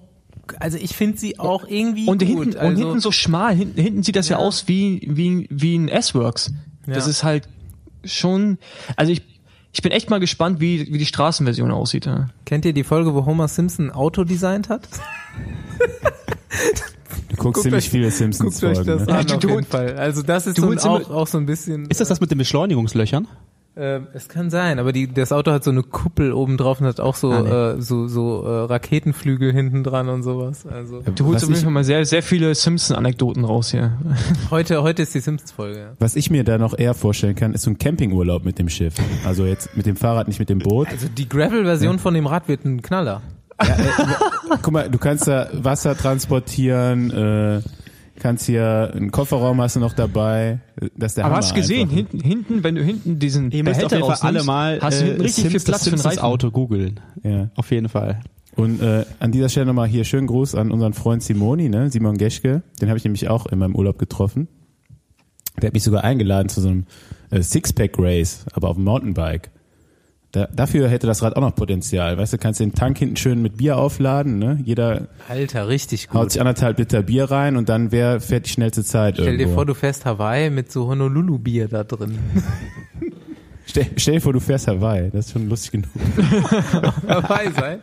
also 0.59 0.77
ich 0.77 0.95
finde 0.95 1.17
sie 1.17 1.39
auch 1.39 1.65
irgendwie 1.67 2.07
und 2.07 2.19
gut. 2.19 2.27
hinten, 2.27 2.57
also, 2.57 2.67
und 2.67 2.75
hinten 2.77 2.99
so 2.99 3.11
schmal, 3.11 3.55
hinten, 3.55 3.79
hinten 3.81 4.03
sieht 4.03 4.15
das 4.15 4.29
ja, 4.29 4.37
Ja. 4.39 4.43
aus 4.45 4.67
wie, 4.67 5.01
wie, 5.09 5.47
wie 5.49 5.77
ein 5.77 5.87
S-Works. 5.87 6.53
Das 6.85 7.05
Ja. 7.05 7.09
ist 7.11 7.23
halt 7.23 7.47
schon, 8.03 8.57
also 8.97 9.11
ich, 9.11 9.21
ich 9.73 9.81
bin 9.81 9.91
echt 9.91 10.09
mal 10.09 10.19
gespannt, 10.19 10.59
wie, 10.59 10.91
wie 10.91 10.97
die 10.97 11.05
Straßenversion 11.05 11.71
aussieht. 11.71 12.05
Ja. 12.05 12.29
Kennt 12.45 12.65
ihr 12.65 12.73
die 12.73 12.83
Folge, 12.83 13.13
wo 13.13 13.25
Homer 13.25 13.47
Simpson 13.47 13.87
ein 13.87 13.91
Auto 13.91 14.23
designt 14.23 14.67
hat? 14.69 14.87
Du 17.29 17.35
guckst 17.37 17.37
Guckt 17.37 17.61
ziemlich 17.61 17.85
euch- 17.85 17.89
viele 17.89 18.03
Guckt 18.09 18.13
euch 18.13 18.17
Simpsons-Folgen. 18.17 18.85
das 18.85 19.05
Ne? 19.07 19.13
an, 19.15 19.25
du- 19.27 19.33
auf 19.35 19.39
du- 19.39 19.49
jeden 19.49 19.63
Fall. 19.63 19.95
Also 19.97 20.21
das 20.21 20.47
ist 20.47 20.57
so 20.57 20.69
auch, 20.69 21.09
auch 21.09 21.27
so 21.27 21.37
ein 21.37 21.45
bisschen... 21.45 21.85
Ist 21.89 21.99
das 22.01 22.09
das 22.09 22.19
mit 22.19 22.31
den 22.31 22.37
Beschleunigungslöchern? 22.37 23.27
Ähm, 23.77 24.07
es 24.13 24.27
kann 24.27 24.49
sein, 24.49 24.79
aber 24.79 24.91
die, 24.91 25.07
das 25.07 25.31
Auto 25.31 25.51
hat 25.51 25.63
so 25.63 25.71
eine 25.71 25.81
Kuppel 25.81 26.33
oben 26.33 26.57
drauf 26.57 26.81
und 26.81 26.87
hat 26.87 26.99
auch 26.99 27.15
so, 27.15 27.31
Ah, 27.31 27.41
nee. 27.41 27.49
äh, 27.79 27.81
so, 27.81 28.07
so 28.09 28.43
äh, 28.45 28.65
Raketenflügel 28.65 29.53
hinten 29.53 29.83
dran 29.85 30.09
und 30.09 30.23
sowas. 30.23 30.65
Also 30.65 31.01
Du 31.15 31.25
holst 31.27 31.37
Was 31.37 31.43
auf 31.43 31.49
jeden 31.51 31.61
Fall 31.63 31.71
mal 31.71 31.83
sehr, 31.85 32.05
sehr 32.05 32.21
viele 32.21 32.53
Simpson-Anekdoten 32.53 33.45
raus 33.45 33.71
hier. 33.71 33.97
heute, 34.51 34.83
heute 34.83 35.03
ist 35.03 35.15
die 35.15 35.21
Simpsons-Folge. 35.21 35.79
Ja. 35.79 35.85
Was 35.99 36.17
ich 36.17 36.29
mir 36.29 36.43
da 36.43 36.57
noch 36.57 36.77
eher 36.77 36.93
vorstellen 36.93 37.35
kann, 37.35 37.53
ist 37.53 37.61
so 37.61 37.71
ein 37.71 37.77
Campingurlaub 37.77 38.43
mit 38.43 38.59
dem 38.59 38.67
Schiff. 38.67 38.95
Also 39.25 39.45
jetzt 39.45 39.75
mit 39.77 39.85
dem 39.85 39.95
Fahrrad, 39.95 40.27
nicht 40.27 40.39
mit 40.39 40.49
dem 40.49 40.59
Boot. 40.59 40.89
Also 40.89 41.07
die 41.07 41.29
Gravel-Version 41.29 41.97
von 41.97 42.13
dem 42.13 42.27
Rad 42.27 42.49
wird 42.49 42.65
ein 42.65 42.81
Knaller. 42.81 43.21
Guck 44.61 44.73
mal, 44.73 44.89
du 44.89 44.97
kannst 44.97 45.27
da 45.27 45.47
Wasser 45.53 45.95
transportieren, 45.95 47.11
äh, 47.11 47.61
kannst 48.21 48.45
hier 48.45 48.91
einen 48.95 49.11
Kofferraum 49.11 49.59
hast 49.59 49.75
du 49.75 49.79
noch 49.79 49.93
dabei. 49.93 50.59
Das 50.95 51.11
ist 51.11 51.17
der 51.17 51.25
Aber 51.25 51.35
Hammer 51.35 51.43
hast 51.43 51.51
du 51.51 51.55
gesehen, 51.55 51.89
einfach. 51.89 51.95
hinten, 51.95 52.19
hinten, 52.21 52.63
wenn 52.63 52.75
du 52.75 52.83
hinten 52.83 53.19
diesen 53.19 53.51
Ihr 53.51 53.61
auf 53.61 53.65
Behälter 53.65 53.95
jeden 53.97 54.07
Fall 54.07 54.17
alle 54.21 54.43
mal 54.43 54.79
hast 54.79 55.01
du 55.01 55.05
hinten 55.05 55.21
äh, 55.21 55.23
richtig 55.23 55.43
Sims, 55.43 55.63
viel 55.63 55.71
Platz 55.71 55.87
für 55.89 56.05
Reifen. 56.05 56.19
Auto 56.19 56.51
googeln. 56.51 56.99
Ja. 57.23 57.49
Auf 57.55 57.71
jeden 57.71 57.89
Fall. 57.89 58.21
Und 58.55 58.81
äh, 58.81 59.05
an 59.19 59.31
dieser 59.31 59.49
Stelle 59.49 59.65
nochmal 59.65 59.87
hier 59.87 60.03
schönen 60.03 60.27
Gruß 60.27 60.55
an 60.55 60.71
unseren 60.71 60.93
Freund 60.93 61.23
Simoni, 61.23 61.69
ne? 61.69 61.89
Simon 61.89 62.17
Geschke. 62.17 62.61
Den 62.79 62.89
habe 62.89 62.97
ich 62.97 63.03
nämlich 63.03 63.27
auch 63.27 63.47
in 63.47 63.59
meinem 63.59 63.75
Urlaub 63.75 63.97
getroffen. 63.97 64.47
Der 65.61 65.67
hat 65.67 65.73
mich 65.73 65.83
sogar 65.83 66.03
eingeladen 66.03 66.49
zu 66.49 66.61
so 66.61 66.69
einem 66.69 66.85
äh, 67.31 67.41
Sixpack-Race, 67.41 68.45
aber 68.53 68.69
auf 68.69 68.75
dem 68.75 68.83
Mountainbike. 68.83 69.49
Da, 70.31 70.47
dafür 70.47 70.87
hätte 70.87 71.07
das 71.07 71.21
Rad 71.23 71.35
auch 71.35 71.41
noch 71.41 71.53
Potenzial. 71.55 72.17
Weißt 72.17 72.31
du, 72.31 72.37
kannst 72.37 72.61
den 72.61 72.73
Tank 72.73 72.97
hinten 72.97 73.17
schön 73.17 73.41
mit 73.41 73.57
Bier 73.57 73.77
aufladen, 73.77 74.39
ne? 74.39 74.59
Jeder 74.63 75.09
Alter, 75.27 75.67
richtig 75.67 76.07
haut 76.13 76.21
gut. 76.23 76.31
sich 76.31 76.39
anderthalb 76.39 76.79
Liter 76.79 77.03
Bier 77.03 77.25
rein 77.29 77.57
und 77.57 77.67
dann 77.67 77.91
wer 77.91 78.21
fährt 78.21 78.45
die 78.45 78.49
schnellste 78.51 78.83
Zeit 78.85 79.15
Stell 79.15 79.25
dir 79.37 79.41
irgendwo. 79.41 79.55
vor, 79.55 79.65
du 79.65 79.73
fährst 79.73 80.05
Hawaii 80.05 80.49
mit 80.49 80.71
so 80.71 80.87
Honolulu-Bier 80.87 81.67
da 81.67 81.83
drin. 81.83 82.17
stell, 83.65 83.87
stell 83.97 84.15
dir 84.15 84.21
vor, 84.21 84.31
du 84.33 84.39
fährst 84.39 84.67
Hawaii. 84.67 85.09
Das 85.11 85.27
ist 85.27 85.33
schon 85.33 85.49
lustig 85.49 85.71
genug. 85.71 85.89
Hawaii 87.07 87.51
sein. 87.51 87.79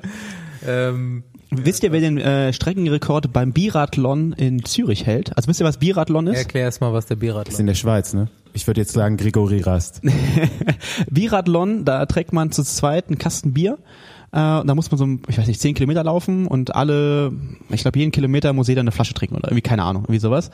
Ähm, 0.66 1.24
Wisst 1.50 1.82
ihr, 1.82 1.92
wer 1.92 2.00
den 2.00 2.18
äh, 2.18 2.52
Streckenrekord 2.52 3.32
beim 3.32 3.52
Biathlon 3.52 4.32
in 4.34 4.64
Zürich 4.64 5.06
hält? 5.06 5.34
Also 5.36 5.48
wisst 5.48 5.60
ihr, 5.60 5.66
was 5.66 5.78
Biathlon 5.78 6.26
ist? 6.26 6.38
erklär 6.38 6.64
erst 6.64 6.80
mal, 6.80 6.92
was 6.92 7.06
der 7.06 7.16
Biathlon 7.16 7.44
Das 7.44 7.54
ist 7.54 7.60
in 7.60 7.66
der 7.66 7.74
Schweiz, 7.74 8.12
ne? 8.12 8.28
Ich 8.52 8.66
würde 8.66 8.80
jetzt 8.80 8.92
sagen 8.92 9.16
Grigori 9.16 9.60
Rast. 9.60 10.02
Biathlon, 11.10 11.84
da 11.84 12.04
trägt 12.06 12.32
man 12.32 12.52
zu 12.52 12.62
zweit 12.64 13.08
einen 13.08 13.18
Kasten 13.18 13.54
Bier. 13.54 13.78
Äh, 14.30 14.36
da 14.36 14.74
muss 14.74 14.90
man 14.90 14.98
so, 14.98 15.06
ich 15.28 15.38
weiß 15.38 15.46
nicht, 15.46 15.60
zehn 15.60 15.74
Kilometer 15.74 16.04
laufen 16.04 16.46
und 16.46 16.74
alle, 16.74 17.32
ich 17.70 17.80
glaube, 17.80 17.98
jeden 17.98 18.12
Kilometer 18.12 18.52
muss 18.52 18.68
jeder 18.68 18.82
eine 18.82 18.92
Flasche 18.92 19.14
trinken 19.14 19.36
oder 19.36 19.48
irgendwie, 19.48 19.62
keine 19.62 19.84
Ahnung, 19.84 20.02
irgendwie 20.02 20.18
sowas. 20.20 20.50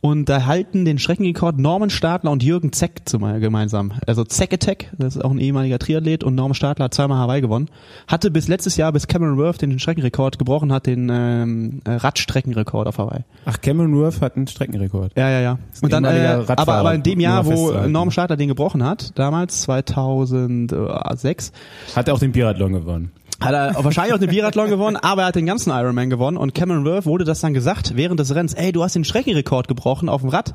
Und 0.00 0.28
da 0.28 0.46
halten 0.46 0.84
den 0.84 0.98
Streckenrekord 0.98 1.58
Norman 1.58 1.90
Stadler 1.90 2.30
und 2.30 2.42
Jürgen 2.42 2.72
Zeck 2.72 3.02
zumal 3.04 3.40
gemeinsam. 3.40 3.92
Also 4.06 4.24
Zeck 4.24 4.52
Attack, 4.52 4.92
das 4.98 5.16
ist 5.16 5.22
auch 5.22 5.30
ein 5.30 5.38
ehemaliger 5.38 5.78
Triathlet 5.78 6.24
und 6.24 6.34
Norman 6.34 6.54
Stadler 6.54 6.86
hat 6.86 6.94
zweimal 6.94 7.18
Hawaii 7.18 7.40
gewonnen. 7.40 7.68
Hatte 8.06 8.30
bis 8.30 8.48
letztes 8.48 8.76
Jahr, 8.76 8.92
bis 8.92 9.06
Cameron 9.06 9.38
Worth 9.38 9.62
den 9.62 9.78
Streckenrekord 9.78 10.38
gebrochen 10.38 10.72
hat, 10.72 10.86
den 10.86 11.10
ähm, 11.12 11.80
äh, 11.84 11.92
Radstreckenrekord 11.92 12.88
auf 12.88 12.98
Hawaii. 12.98 13.24
Ach, 13.44 13.60
Cameron 13.60 13.96
Worth 13.96 14.20
hat 14.20 14.36
einen 14.36 14.46
Streckenrekord. 14.46 15.12
Ja, 15.16 15.30
ja, 15.30 15.40
ja. 15.40 15.58
Und 15.80 15.92
dann, 15.92 16.04
äh, 16.04 16.42
aber, 16.46 16.74
aber 16.74 16.94
in 16.94 17.02
dem 17.02 17.20
Jahr, 17.20 17.46
wo 17.46 17.50
festzuhalten. 17.50 17.92
Norm 17.92 18.10
Stadler 18.10 18.36
den 18.36 18.48
gebrochen 18.48 18.84
hat, 18.84 19.12
damals 19.18 19.62
2006, 19.62 21.52
Hat 21.94 22.08
er 22.08 22.14
auch 22.14 22.18
den 22.18 22.32
Biathlon 22.32 22.72
gewonnen. 22.72 23.12
Hat 23.40 23.52
er 23.52 23.84
wahrscheinlich 23.84 24.14
auch 24.14 24.18
den 24.18 24.30
Biathlon 24.30 24.68
gewonnen, 24.68 24.96
aber 24.96 25.22
er 25.22 25.28
hat 25.28 25.34
den 25.34 25.46
ganzen 25.46 25.70
Ironman 25.70 26.10
gewonnen 26.10 26.36
und 26.36 26.54
Cameron 26.54 26.84
Worth 26.84 27.06
wurde 27.06 27.24
das 27.24 27.40
dann 27.40 27.54
gesagt 27.54 27.96
während 27.96 28.20
des 28.20 28.34
Rennens, 28.34 28.54
ey, 28.54 28.72
du 28.72 28.82
hast 28.82 28.94
den 28.94 29.04
Streckenrekord 29.04 29.68
gebrochen 29.68 30.08
auf 30.08 30.20
dem 30.20 30.30
Rad. 30.30 30.54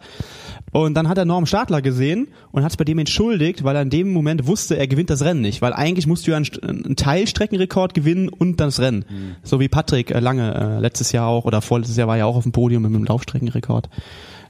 Und 0.71 0.93
dann 0.93 1.07
hat 1.07 1.17
er 1.17 1.25
Norm 1.25 1.45
Stadler 1.45 1.81
gesehen 1.81 2.27
und 2.51 2.63
hat 2.63 2.71
es 2.71 2.77
bei 2.77 2.83
dem 2.83 2.99
entschuldigt, 2.99 3.63
weil 3.63 3.75
er 3.75 3.81
in 3.81 3.89
dem 3.89 4.13
Moment 4.13 4.45
wusste, 4.45 4.77
er 4.77 4.87
gewinnt 4.87 5.09
das 5.09 5.23
Rennen 5.23 5.41
nicht, 5.41 5.61
weil 5.61 5.73
eigentlich 5.73 6.05
musst 6.05 6.27
du 6.27 6.31
ja 6.31 6.37
einen, 6.37 6.47
einen 6.61 6.95
Teilstreckenrekord 6.95 7.93
gewinnen 7.93 8.29
und 8.29 8.59
das 8.59 8.79
Rennen. 8.79 9.05
So 9.43 9.59
wie 9.59 9.67
Patrick 9.67 10.11
äh, 10.11 10.19
Lange 10.19 10.53
äh, 10.53 10.79
letztes 10.79 11.11
Jahr 11.11 11.27
auch 11.27 11.45
oder 11.45 11.61
vorletztes 11.61 11.97
Jahr 11.97 12.07
war 12.07 12.17
ja 12.17 12.25
auch 12.25 12.35
auf 12.35 12.43
dem 12.43 12.51
Podium 12.51 12.83
mit 12.83 12.93
einem 12.93 13.05
Laufstreckenrekord. 13.05 13.89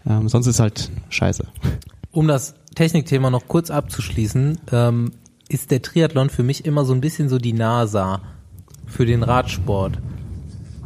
Ähm, 0.07 0.27
sonst 0.27 0.47
ist 0.47 0.59
halt 0.59 0.91
scheiße. 1.09 1.45
Um 2.11 2.27
das 2.27 2.55
Technikthema 2.75 3.29
noch 3.29 3.47
kurz 3.47 3.69
abzuschließen, 3.69 4.59
ähm, 4.71 5.11
ist 5.49 5.71
der 5.71 5.81
Triathlon 5.81 6.29
für 6.29 6.43
mich 6.43 6.65
immer 6.65 6.85
so 6.85 6.93
ein 6.93 7.01
bisschen 7.01 7.27
so 7.27 7.37
die 7.37 7.53
NASA 7.53 8.21
für 8.85 9.05
den 9.05 9.23
Radsport. 9.23 9.99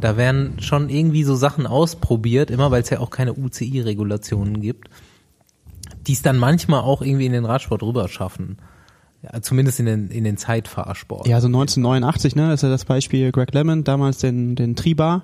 Da 0.00 0.16
werden 0.16 0.60
schon 0.60 0.90
irgendwie 0.90 1.22
so 1.22 1.34
Sachen 1.34 1.66
ausprobiert, 1.66 2.50
immer 2.50 2.70
weil 2.70 2.82
es 2.82 2.90
ja 2.90 3.00
auch 3.00 3.10
keine 3.10 3.34
UCI-Regulationen 3.34 4.60
gibt, 4.60 4.88
die 6.06 6.12
es 6.12 6.22
dann 6.22 6.38
manchmal 6.38 6.80
auch 6.80 7.00
irgendwie 7.02 7.26
in 7.26 7.32
den 7.32 7.44
Radsport 7.44 7.82
rüber 7.82 8.08
schaffen. 8.08 8.58
Ja, 9.22 9.40
zumindest 9.40 9.80
in 9.80 9.86
den, 9.86 10.08
in 10.08 10.24
den 10.24 10.36
Zeitfahrsport. 10.36 11.26
Ja, 11.26 11.40
so 11.40 11.46
1989, 11.46 12.36
ne, 12.36 12.52
ist 12.52 12.62
ja 12.62 12.68
das 12.68 12.84
Beispiel 12.84 13.32
Greg 13.32 13.54
Lemon, 13.54 13.84
damals 13.84 14.18
den, 14.18 14.54
den 14.54 14.76
Tribar, 14.76 15.22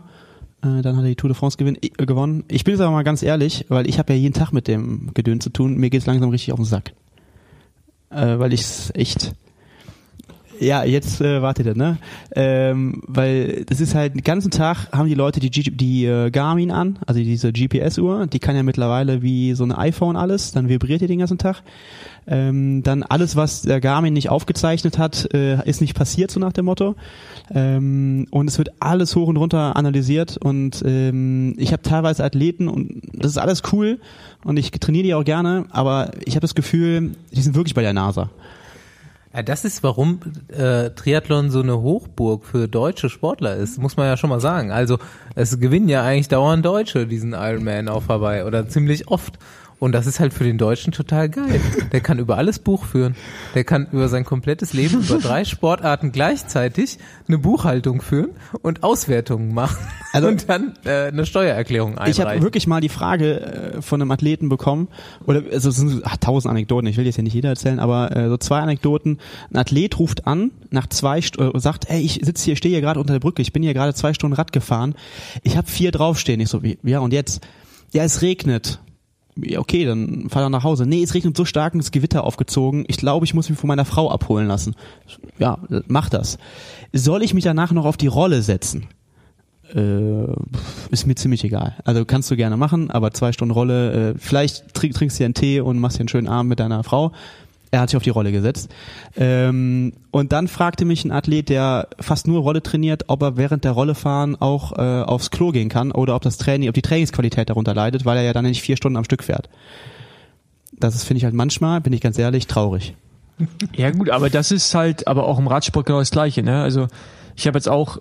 äh, 0.63 0.81
dann 0.81 0.97
hat 0.97 1.05
er 1.05 1.09
die 1.09 1.17
Tour 1.17 1.29
de 1.29 1.37
France 1.37 1.59
gewinn, 1.59 1.77
äh, 1.83 1.89
gewonnen. 1.91 2.45
Ich 2.49 2.65
bin 2.65 2.73
jetzt 2.73 2.81
aber 2.81 2.93
mal 2.93 3.03
ganz 3.03 3.23
ehrlich, 3.23 3.67
weil 3.69 3.87
ich 3.89 3.99
habe 3.99 4.15
ja 4.15 4.19
jeden 4.19 4.35
Tag 4.35 4.53
mit 4.53 4.69
dem 4.69 5.13
Gedöns 5.13 5.45
zu 5.45 5.51
tun, 5.51 5.77
mir 5.77 5.91
geht's 5.91 6.07
langsam 6.07 6.31
richtig 6.31 6.53
auf 6.53 6.59
den 6.59 6.65
Sack. 6.65 6.93
Äh, 8.11 8.39
weil 8.39 8.53
ich's 8.53 8.91
echt... 8.95 9.33
Ja, 10.61 10.85
jetzt 10.85 11.23
äh, 11.23 11.41
wartet 11.41 11.65
ihr, 11.65 11.75
ne? 11.75 11.97
Ähm, 12.37 13.01
weil 13.07 13.65
das 13.65 13.81
ist 13.81 13.95
halt 13.95 14.15
den 14.15 14.23
ganzen 14.23 14.51
Tag 14.51 14.89
haben 14.93 15.09
die 15.09 15.15
Leute 15.15 15.41
die, 15.41 15.51
G 15.51 15.71
die 15.71 16.05
äh, 16.05 16.31
Garmin 16.31 16.71
an, 16.71 16.99
also 17.07 17.19
diese 17.19 17.51
GPS-Uhr, 17.51 18.27
die 18.27 18.41
kann 18.41 18.55
ja 18.55 18.63
mittlerweile 18.63 19.23
wie 19.23 19.55
so 19.55 19.65
ein 19.65 19.73
iPhone 19.73 20.17
alles, 20.17 20.53
dann 20.53 20.69
vibriert 20.69 21.01
die 21.01 21.07
den 21.07 21.19
ganzen 21.19 21.39
Tag. 21.39 21.63
Ähm, 22.27 22.83
dann 22.83 23.03
alles, 23.03 23.37
was 23.37 23.63
der 23.63 23.81
Garmin 23.81 24.13
nicht 24.13 24.29
aufgezeichnet 24.29 24.99
hat, 24.99 25.33
äh, 25.33 25.67
ist 25.67 25.81
nicht 25.81 25.95
passiert, 25.97 26.31
so 26.31 26.39
nach 26.39 26.53
dem 26.53 26.67
Motto. 26.67 26.95
Ähm, 27.51 28.27
und 28.31 28.47
es 28.47 28.59
wird 28.59 28.71
alles 28.81 29.17
hoch 29.17 29.29
und 29.29 29.39
runter 29.39 29.77
analysiert 29.77 30.37
und 30.37 30.83
ähm, 30.85 31.55
ich 31.57 31.73
habe 31.73 31.81
teilweise 31.81 32.23
Athleten 32.23 32.69
und 32.69 33.01
das 33.15 33.33
ist 33.33 33.39
alles 33.39 33.63
cool 33.73 33.99
und 34.45 34.59
ich 34.59 34.73
trainiere 34.73 35.05
die 35.05 35.15
auch 35.15 35.25
gerne, 35.25 35.65
aber 35.71 36.11
ich 36.27 36.35
habe 36.35 36.43
das 36.43 36.55
Gefühl, 36.55 37.13
die 37.33 37.41
sind 37.41 37.55
wirklich 37.55 37.75
bei 37.75 37.83
der 37.83 37.95
NASA. 37.95 38.29
Ja, 39.33 39.45
das 39.45 39.65
ist, 39.65 39.85
warum 39.85 40.21
äh, 40.49 40.91
Triathlon 40.91 41.51
so 41.51 41.61
eine 41.61 41.81
Hochburg 41.81 42.45
für 42.45 42.67
deutsche 42.67 43.09
Sportler 43.09 43.55
ist, 43.55 43.79
muss 43.79 43.97
man 43.97 44.07
ja 44.07 44.17
schon 44.17 44.31
mal 44.31 44.41
sagen. 44.41 44.73
Also 44.73 44.99
es 45.37 45.61
gewinnen 45.61 45.89
ja 45.89 46.03
eigentlich 46.03 46.27
dauernd 46.27 46.65
Deutsche 46.65 47.07
diesen 47.07 47.33
Ironman 47.33 47.89
auf 47.89 48.09
Hawaii 48.09 48.43
oder 48.43 48.69
ziemlich 48.69 49.07
oft. 49.07 49.39
Und 49.81 49.93
das 49.93 50.07
ist 50.07 50.21
halt 50.21 50.35
für 50.35 50.45
den 50.45 50.59
Deutschen 50.59 50.93
total 50.93 51.31
geil. 51.31 51.59
Der 51.91 52.01
kann 52.03 52.19
über 52.19 52.37
alles 52.37 52.59
Buch 52.59 52.85
führen. 52.85 53.17
Der 53.55 53.65
kann 53.65 53.89
über 53.91 54.09
sein 54.09 54.25
komplettes 54.25 54.75
Leben, 54.75 55.01
über 55.01 55.19
drei 55.19 55.45
Sportarten 55.45 56.13
gleichzeitig 56.13 56.99
eine 57.27 57.39
Buchhaltung 57.39 58.03
führen 58.03 58.31
und 58.61 58.83
Auswertungen 58.83 59.55
machen. 59.55 59.79
Also- 60.13 60.29
und 60.29 60.49
dann 60.51 60.75
äh, 60.85 61.07
eine 61.07 61.25
Steuererklärung 61.25 61.93
einreichen. 61.93 62.11
Ich 62.11 62.21
habe 62.21 62.43
wirklich 62.43 62.67
mal 62.67 62.81
die 62.81 62.91
Frage 62.91 63.41
äh, 63.41 63.83
von 63.83 64.03
einem 64.03 64.11
Athleten 64.11 64.51
bekommen, 64.51 64.89
oder 65.25 65.43
also 65.51 65.71
es 65.71 65.77
sind 65.77 66.03
ach, 66.05 66.19
tausend 66.19 66.51
Anekdoten, 66.51 66.87
ich 66.87 66.99
will 66.99 67.07
jetzt 67.07 67.17
ja 67.17 67.23
nicht 67.23 67.35
jeder 67.35 67.49
erzählen, 67.49 67.79
aber 67.79 68.15
äh, 68.15 68.29
so 68.29 68.37
zwei 68.37 68.59
Anekdoten. 68.59 69.19
Ein 69.51 69.57
Athlet 69.57 69.99
ruft 69.99 70.27
an, 70.27 70.51
nach 70.71 70.89
zwei 70.89 71.21
äh, 71.21 71.59
sagt, 71.59 71.89
ey, 71.89 72.03
ich 72.03 72.21
sitze 72.23 72.45
hier, 72.45 72.57
stehe 72.57 72.75
hier 72.75 72.83
gerade 72.83 73.01
unter 73.01 73.15
der 73.15 73.21
Brücke, 73.21 73.41
ich 73.41 73.55
bin 73.55 73.63
hier 73.63 73.73
gerade 73.73 73.95
zwei 73.95 74.13
Stunden 74.13 74.35
Rad 74.35 74.53
gefahren, 74.53 74.95
ich 75.43 75.57
habe 75.57 75.69
vier 75.69 75.91
draufstehen. 75.91 76.39
Ich 76.41 76.51
so, 76.51 76.63
wie, 76.63 76.79
ja 76.83 76.99
und 76.99 77.15
jetzt? 77.15 77.47
Ja, 77.93 78.05
es 78.05 78.21
regnet. 78.21 78.79
Okay, 79.57 79.85
dann 79.85 80.29
fahr 80.29 80.43
doch 80.43 80.51
nach 80.51 80.65
Hause. 80.65 80.87
Nee, 80.87 81.03
es 81.03 81.15
regnet 81.15 81.37
so 81.37 81.45
stark 81.45 81.73
und 81.73 81.79
das 81.79 81.93
Gewitter 81.93 82.25
aufgezogen. 82.25 82.85
Ich 82.89 82.97
glaube, 82.97 83.25
ich 83.25 83.35
muss 83.35 83.49
mich 83.49 83.59
von 83.59 83.69
meiner 83.69 83.85
Frau 83.85 84.11
abholen 84.11 84.49
lassen. 84.49 84.75
Ja, 85.39 85.59
mach 85.87 86.09
das. 86.09 86.39
Soll 86.93 87.23
ich 87.23 87.33
mich 87.33 87.45
danach 87.45 87.73
noch 87.73 87.85
auf 87.85 87.97
die 87.97 88.09
Rolle 88.09 88.43
setzen? 88.43 88.89
äh, 89.75 90.27
ist 90.91 91.07
mir 91.07 91.15
ziemlich 91.15 91.45
egal. 91.45 91.77
Also 91.85 92.05
kannst 92.05 92.31
du 92.31 92.37
gerne 92.37 92.57
machen, 92.57 92.91
aber 92.91 93.13
zwei 93.13 93.33
Stunden 93.33 93.53
Rolle, 93.53 94.11
äh, 94.11 94.15
vielleicht 94.19 94.75
trink, 94.75 94.95
trinkst 94.95 95.19
du 95.19 95.23
dir 95.23 95.25
einen 95.27 95.35
Tee 95.35 95.61
und 95.61 95.79
machst 95.79 95.99
dir 95.99 96.01
einen 96.01 96.09
schönen 96.09 96.29
Abend 96.29 96.49
mit 96.49 96.61
deiner 96.61 96.83
Frau. 96.85 97.13
Er 97.73 97.81
hat 97.81 97.91
sich 97.91 97.97
auf 97.97 98.03
die 98.03 98.11
Rolle 98.11 98.33
gesetzt. 98.33 98.71
Ähm, 99.17 99.93
und 100.11 100.33
dann 100.33 100.49
fragte 100.49 100.85
mich 100.85 101.05
ein 101.05 101.13
Athlet, 101.13 101.49
der 101.49 101.89
fast 102.01 102.27
nur 102.27 102.41
Rolle 102.43 102.63
trainiert, 102.63 103.05
ob 103.07 103.23
er 103.23 103.37
während 103.37 103.65
der 103.65 103.73
Rolle 103.73 103.95
fahren 103.95 104.37
auch 104.41 104.73
äh, 104.73 105.03
aufs 105.03 105.31
Klo 105.31 105.53
gehen 105.53 105.69
kann 105.69 105.93
oder 105.93 106.17
ob 106.17 106.23
das 106.23 106.37
Training, 106.37 106.69
ob 106.69 106.75
die 106.75 106.83
Trainingsqualität 106.83 107.49
darunter 107.49 107.75
leidet, 107.75 108.05
weil 108.05 108.17
er 108.17 108.25
ja 108.25 108.33
dann 108.33 108.45
nicht 108.45 108.63
vier 108.63 108.77
Stunden 108.77 108.97
am 108.97 109.05
Stück 109.05 109.23
fährt. 109.23 109.49
Das 110.73 110.95
ist, 110.95 111.05
finde 111.05 111.19
ich 111.19 111.25
halt 111.25 111.35
manchmal, 111.35 111.81
bin 111.81 111.93
ich 111.93 112.01
ganz 112.01 112.19
ehrlich, 112.19 112.47
traurig. 112.47 112.95
Ja 113.75 113.91
gut, 113.91 114.11
aber 114.11 114.31
das 114.31 114.51
ist 114.51 114.75
halt 114.75 115.07
aber 115.07 115.27
auch 115.27 115.39
im 115.39 115.47
Radsport 115.47 115.87
genau 115.87 115.99
das 116.01 116.11
Gleiche. 116.11 116.43
Ne? 116.43 116.63
Also 116.63 116.89
ich 117.37 117.47
habe 117.47 117.57
jetzt 117.57 117.69
auch 117.69 117.99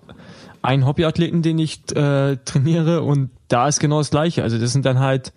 einen 0.62 0.86
Hobbyathleten, 0.86 1.42
den 1.42 1.58
ich 1.58 1.80
äh, 1.96 2.36
trainiere 2.44 3.02
und 3.02 3.30
da 3.48 3.68
ist 3.68 3.80
genau 3.80 3.98
das 3.98 4.10
Gleiche. 4.10 4.42
Also 4.42 4.58
das 4.58 4.72
sind 4.72 4.84
dann 4.84 4.98
halt, 4.98 5.32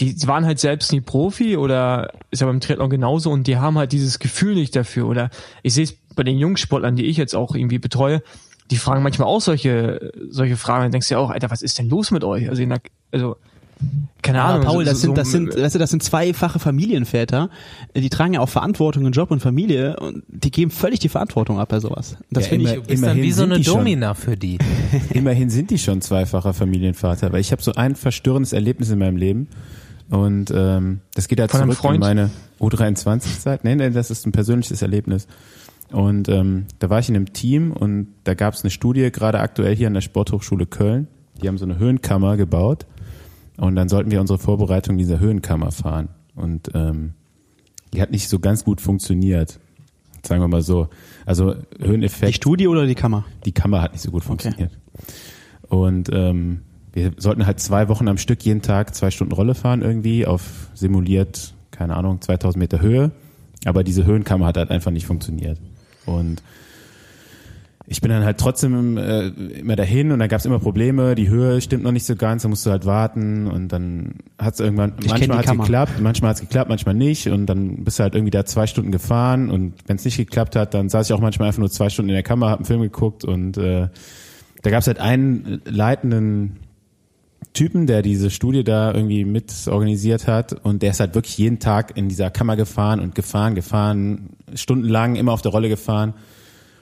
die 0.00 0.16
waren 0.26 0.44
halt 0.46 0.58
selbst 0.58 0.92
nie 0.92 1.00
Profi 1.00 1.56
oder 1.56 2.12
ist 2.30 2.40
ja 2.40 2.46
beim 2.46 2.60
Triathlon 2.60 2.90
genauso 2.90 3.30
und 3.30 3.46
die 3.46 3.56
haben 3.58 3.76
halt 3.78 3.92
dieses 3.92 4.18
Gefühl 4.18 4.54
nicht 4.54 4.74
dafür. 4.74 5.06
Oder 5.06 5.30
ich 5.62 5.74
sehe 5.74 5.84
es 5.84 5.94
bei 6.16 6.22
den 6.22 6.38
Jungsportlern, 6.38 6.96
die 6.96 7.06
ich 7.06 7.16
jetzt 7.16 7.34
auch 7.36 7.54
irgendwie 7.54 7.78
betreue, 7.78 8.22
die 8.70 8.76
fragen 8.76 9.02
manchmal 9.02 9.28
auch 9.28 9.40
solche 9.40 10.12
solche 10.30 10.56
Fragen. 10.56 10.84
Dann 10.84 10.92
denkst 10.92 11.08
du 11.08 11.14
ja 11.14 11.20
auch, 11.20 11.30
Alter, 11.30 11.50
was 11.50 11.62
ist 11.62 11.78
denn 11.78 11.88
los 11.88 12.10
mit 12.10 12.24
euch? 12.24 12.48
Also, 12.48 12.62
in 12.62 12.68
der, 12.70 12.80
also 13.12 13.36
keine 14.22 14.42
Aber 14.42 14.54
Ahnung. 14.56 14.66
Paul, 14.66 14.84
so- 14.84 14.90
das 14.90 15.00
so- 15.00 15.06
sind, 15.06 15.16
das 15.16 15.30
sind, 15.30 15.56
weißt 15.62 15.74
du, 15.74 15.78
das 15.78 15.90
sind 15.90 16.02
zweifache 16.02 16.58
Familienväter. 16.58 17.48
Die 17.96 18.10
tragen 18.10 18.34
ja 18.34 18.40
auch 18.40 18.48
Verantwortung 18.50 19.06
in 19.06 19.12
Job 19.12 19.30
und 19.30 19.40
Familie 19.40 19.96
und 19.98 20.22
die 20.28 20.50
geben 20.50 20.70
völlig 20.70 20.98
die 21.00 21.08
Verantwortung 21.08 21.58
ab 21.58 21.70
bei 21.70 21.80
sowas. 21.80 22.16
Das 22.30 22.44
Ja, 22.44 22.50
finde 22.50 22.74
ich, 22.74 22.82
bist 22.82 23.02
dann 23.02 23.16
wie 23.16 23.32
so 23.32 23.44
eine 23.44 23.56
die 23.56 23.64
schon. 23.64 23.78
Domina 23.78 24.12
für 24.14 24.36
die. 24.36 24.58
Immerhin 25.14 25.48
sind 25.48 25.70
die 25.70 25.78
schon 25.78 26.02
zweifacher 26.02 26.52
Familienvater, 26.52 27.32
weil 27.32 27.40
ich 27.40 27.52
habe 27.52 27.62
so 27.62 27.72
ein 27.72 27.96
verstörendes 27.96 28.52
Erlebnis 28.52 28.90
in 28.90 28.98
meinem 28.98 29.16
Leben 29.16 29.48
und 30.10 30.50
ähm, 30.54 31.00
das 31.14 31.28
geht 31.28 31.40
halt 31.40 31.50
Von 31.50 31.70
zurück 31.70 31.94
in 31.94 32.00
meine 32.00 32.30
U23-Zeit. 32.60 33.64
Nee, 33.64 33.76
nee, 33.76 33.90
das 33.90 34.10
ist 34.10 34.26
ein 34.26 34.32
persönliches 34.32 34.82
Erlebnis. 34.82 35.28
Und 35.92 36.28
ähm, 36.28 36.66
da 36.78 36.90
war 36.90 36.98
ich 36.98 37.08
in 37.08 37.16
einem 37.16 37.32
Team 37.32 37.72
und 37.72 38.08
da 38.24 38.34
gab 38.34 38.54
es 38.54 38.62
eine 38.62 38.70
Studie, 38.70 39.10
gerade 39.10 39.40
aktuell 39.40 39.74
hier 39.74 39.86
an 39.86 39.94
der 39.94 40.00
Sporthochschule 40.00 40.66
Köln. 40.66 41.08
Die 41.40 41.48
haben 41.48 41.58
so 41.58 41.64
eine 41.64 41.78
Höhenkammer 41.78 42.36
gebaut 42.36 42.86
und 43.56 43.76
dann 43.76 43.88
sollten 43.88 44.10
wir 44.10 44.20
unsere 44.20 44.38
Vorbereitung 44.38 44.98
dieser 44.98 45.20
Höhenkammer 45.20 45.72
fahren. 45.72 46.08
Und 46.34 46.70
ähm, 46.74 47.14
die 47.92 48.02
hat 48.02 48.10
nicht 48.10 48.28
so 48.28 48.38
ganz 48.38 48.64
gut 48.64 48.80
funktioniert, 48.80 49.58
sagen 50.24 50.42
wir 50.42 50.48
mal 50.48 50.62
so. 50.62 50.88
Also 51.26 51.54
Höheneffekt 51.80 52.28
die 52.28 52.36
Studie 52.36 52.68
oder 52.68 52.86
die 52.86 52.94
Kammer? 52.94 53.24
die 53.44 53.52
Kammer 53.52 53.82
hat 53.82 53.92
nicht 53.92 54.02
so 54.02 54.10
gut 54.10 54.24
funktioniert. 54.24 54.72
Und 55.68 56.10
ähm, 56.12 56.62
wir 56.92 57.12
sollten 57.16 57.46
halt 57.46 57.60
zwei 57.60 57.88
Wochen 57.88 58.08
am 58.08 58.18
Stück 58.18 58.44
jeden 58.44 58.62
Tag 58.62 58.94
zwei 58.94 59.10
Stunden 59.10 59.32
Rolle 59.32 59.54
fahren 59.54 59.82
irgendwie 59.82 60.26
auf 60.26 60.68
simuliert, 60.74 61.54
keine 61.70 61.96
Ahnung, 61.96 62.20
2000 62.20 62.58
Meter 62.58 62.80
Höhe. 62.80 63.12
Aber 63.64 63.84
diese 63.84 64.04
Höhenkammer 64.04 64.46
hat 64.46 64.56
halt 64.56 64.70
einfach 64.70 64.90
nicht 64.90 65.06
funktioniert. 65.06 65.58
Und 66.06 66.42
ich 67.86 68.00
bin 68.00 68.10
dann 68.12 68.24
halt 68.24 68.38
trotzdem 68.38 68.96
äh, 68.96 69.26
immer 69.26 69.74
dahin 69.74 70.12
und 70.12 70.20
da 70.20 70.28
gab 70.28 70.38
es 70.38 70.46
immer 70.46 70.60
Probleme. 70.60 71.16
Die 71.16 71.28
Höhe 71.28 71.60
stimmt 71.60 71.82
noch 71.82 71.90
nicht 71.90 72.06
so 72.06 72.14
ganz, 72.14 72.42
da 72.42 72.48
musst 72.48 72.64
du 72.64 72.70
halt 72.70 72.86
warten 72.86 73.48
und 73.48 73.68
dann 73.68 74.14
hat 74.38 74.54
es 74.54 74.60
irgendwann, 74.60 74.94
Ich 75.02 75.10
manchmal 75.10 75.38
hat 75.38 75.58
geklappt, 75.58 75.92
manchmal 76.00 76.30
hat 76.30 76.36
es 76.36 76.40
geklappt, 76.40 76.68
manchmal 76.68 76.94
nicht 76.94 77.26
und 77.26 77.46
dann 77.46 77.82
bist 77.82 77.98
du 77.98 78.04
halt 78.04 78.14
irgendwie 78.14 78.30
da 78.30 78.44
zwei 78.44 78.68
Stunden 78.68 78.92
gefahren 78.92 79.50
und 79.50 79.74
wenn 79.86 79.96
es 79.96 80.04
nicht 80.04 80.18
geklappt 80.18 80.54
hat, 80.54 80.72
dann 80.72 80.88
saß 80.88 81.08
ich 81.08 81.12
auch 81.14 81.20
manchmal 81.20 81.48
einfach 81.48 81.58
nur 81.58 81.70
zwei 81.70 81.88
Stunden 81.88 82.10
in 82.10 82.14
der 82.14 82.22
Kammer, 82.22 82.50
hab 82.50 82.60
einen 82.60 82.66
Film 82.66 82.80
geguckt 82.80 83.24
und 83.24 83.58
äh, 83.58 83.88
da 84.62 84.70
gab 84.70 84.82
es 84.82 84.86
halt 84.86 85.00
einen 85.00 85.60
leitenden 85.64 86.58
Typen, 87.52 87.86
der 87.86 88.02
diese 88.02 88.30
Studie 88.30 88.62
da 88.62 88.94
irgendwie 88.94 89.24
mit 89.24 89.52
organisiert 89.66 90.28
hat 90.28 90.52
und 90.52 90.82
der 90.82 90.92
ist 90.92 91.00
halt 91.00 91.14
wirklich 91.14 91.36
jeden 91.36 91.58
Tag 91.58 91.96
in 91.96 92.08
dieser 92.08 92.30
Kammer 92.30 92.56
gefahren 92.56 93.00
und 93.00 93.14
gefahren, 93.14 93.54
gefahren, 93.54 94.30
stundenlang 94.54 95.16
immer 95.16 95.32
auf 95.32 95.42
der 95.42 95.50
Rolle 95.50 95.68
gefahren. 95.68 96.14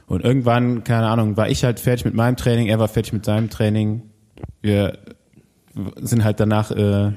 Und 0.06 0.24
irgendwann, 0.24 0.84
keine 0.84 1.08
Ahnung, 1.08 1.36
war 1.36 1.48
ich 1.48 1.64
halt 1.64 1.80
fertig 1.80 2.04
mit 2.04 2.14
meinem 2.14 2.36
Training, 2.36 2.66
er 2.66 2.78
war 2.78 2.88
fertig 2.88 3.12
mit 3.12 3.24
seinem 3.24 3.50
Training. 3.50 4.02
Wir 4.60 4.98
sind 6.00 6.24
halt 6.24 6.40
danach, 6.40 6.70
äh, 6.70 7.12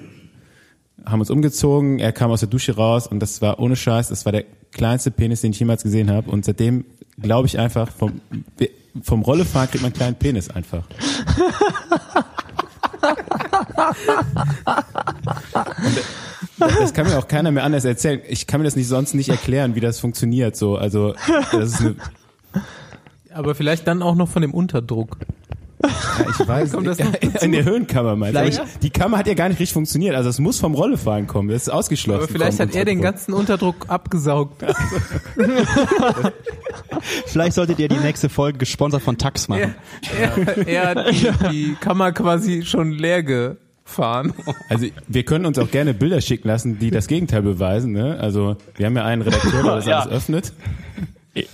haben 1.06 1.20
uns 1.20 1.30
umgezogen, 1.30 2.00
er 2.00 2.12
kam 2.12 2.32
aus 2.32 2.42
der 2.42 2.50
Dusche 2.50 2.76
raus 2.76 3.08
und 3.08 3.20
das 3.20 3.42
war 3.42 3.60
ohne 3.60 3.76
Scheiß, 3.76 4.10
das 4.10 4.26
war 4.26 4.32
der 4.32 4.46
kleinste 4.72 5.12
Penis, 5.12 5.42
den 5.42 5.52
ich 5.52 5.60
jemals 5.60 5.84
gesehen 5.84 6.10
habe. 6.10 6.30
Und 6.32 6.46
seitdem 6.46 6.86
glaube 7.20 7.48
ich 7.48 7.60
einfach, 7.60 7.92
vom, 7.92 8.22
vom 9.02 9.22
Rollefahren 9.24 9.70
kriegt 9.70 9.82
man 9.84 9.92
einen 9.92 9.98
kleinen 9.98 10.16
Penis 10.16 10.50
einfach. 10.50 10.84
Das 16.60 16.94
kann 16.94 17.08
mir 17.08 17.18
auch 17.18 17.28
keiner 17.28 17.52
mehr 17.52 17.64
anders 17.64 17.86
erzählen. 17.86 18.22
Ich 18.28 18.46
kann 18.48 18.62
mir 18.62 18.66
das 18.66 18.76
nicht 18.76 18.88
sonst 18.88 19.14
nicht 19.14 19.30
erklären, 19.30 19.76
wie 19.76 19.80
das 19.80 20.00
funktioniert. 20.00 20.56
So, 20.56 20.76
also 20.76 21.16
das 21.52 21.72
ist 21.72 21.82
eine, 21.82 21.96
Aber 23.34 23.56
vielleicht 23.56 23.88
dann 23.88 24.02
auch 24.02 24.16
noch 24.16 24.30
von 24.30 24.42
dem 24.42 24.54
Unterdruck. 24.54 25.18
Ja, 25.84 26.26
ich 26.40 26.48
weiß, 26.48 26.72
Kommt 26.74 26.88
das 26.88 27.00
noch 27.00 27.14
in 27.42 27.52
der 27.52 27.64
Höhenkammer 27.66 28.16
meinst 28.16 28.58
du? 28.60 28.64
Die 28.82 28.90
Kammer 28.90 29.18
hat 29.18 29.28
ja 29.28 29.34
gar 29.34 29.50
nicht 29.50 29.60
richtig 29.60 29.74
funktioniert. 29.74 30.16
Also 30.16 30.30
es 30.30 30.40
muss 30.40 30.60
vom 30.60 30.74
Rollefahren 30.74 31.28
kommen. 31.28 31.50
Das 31.50 31.64
ist 31.64 31.70
ausgeschlossen. 31.70 32.24
Aber 32.24 32.28
vielleicht 32.32 32.60
hat 32.60 32.76
er 32.76 32.86
den 32.86 33.02
ganzen 33.02 33.34
Unterdruck 33.34 33.86
abgesaugt. 33.88 34.64
Vielleicht 37.26 37.54
solltet 37.54 37.80
ihr 37.80 37.88
die 37.88 37.98
nächste 37.98 38.30
Folge 38.30 38.60
gesponsert 38.60 39.02
von 39.02 39.18
Tax 39.18 39.48
machen. 39.48 39.76
Er, 40.20 40.68
er 40.68 40.88
hat 40.90 41.12
die, 41.12 41.32
die 41.52 41.76
Kammer 41.80 42.12
quasi 42.12 42.64
schon 42.64 42.92
leer 42.92 43.24
gefahren. 43.24 44.34
Also 44.70 44.88
wir 45.08 45.24
können 45.24 45.46
uns 45.46 45.58
auch 45.58 45.72
gerne 45.72 45.94
Bilder 45.94 46.22
schicken 46.22 46.48
lassen, 46.48 46.80
die 46.80 46.92
das 46.92 47.08
Gegenteil 47.08 47.42
beweisen. 47.42 47.92
Ne? 47.94 48.18
Also 48.20 48.58
wir 48.76 48.86
haben 48.86 48.96
ja 48.96 49.06
einen 49.06 49.22
Redakteur, 49.22 49.64
der 49.64 49.76
das 49.76 49.86
Ja. 49.86 50.00
alles 50.02 50.14
öffnet. 50.14 50.54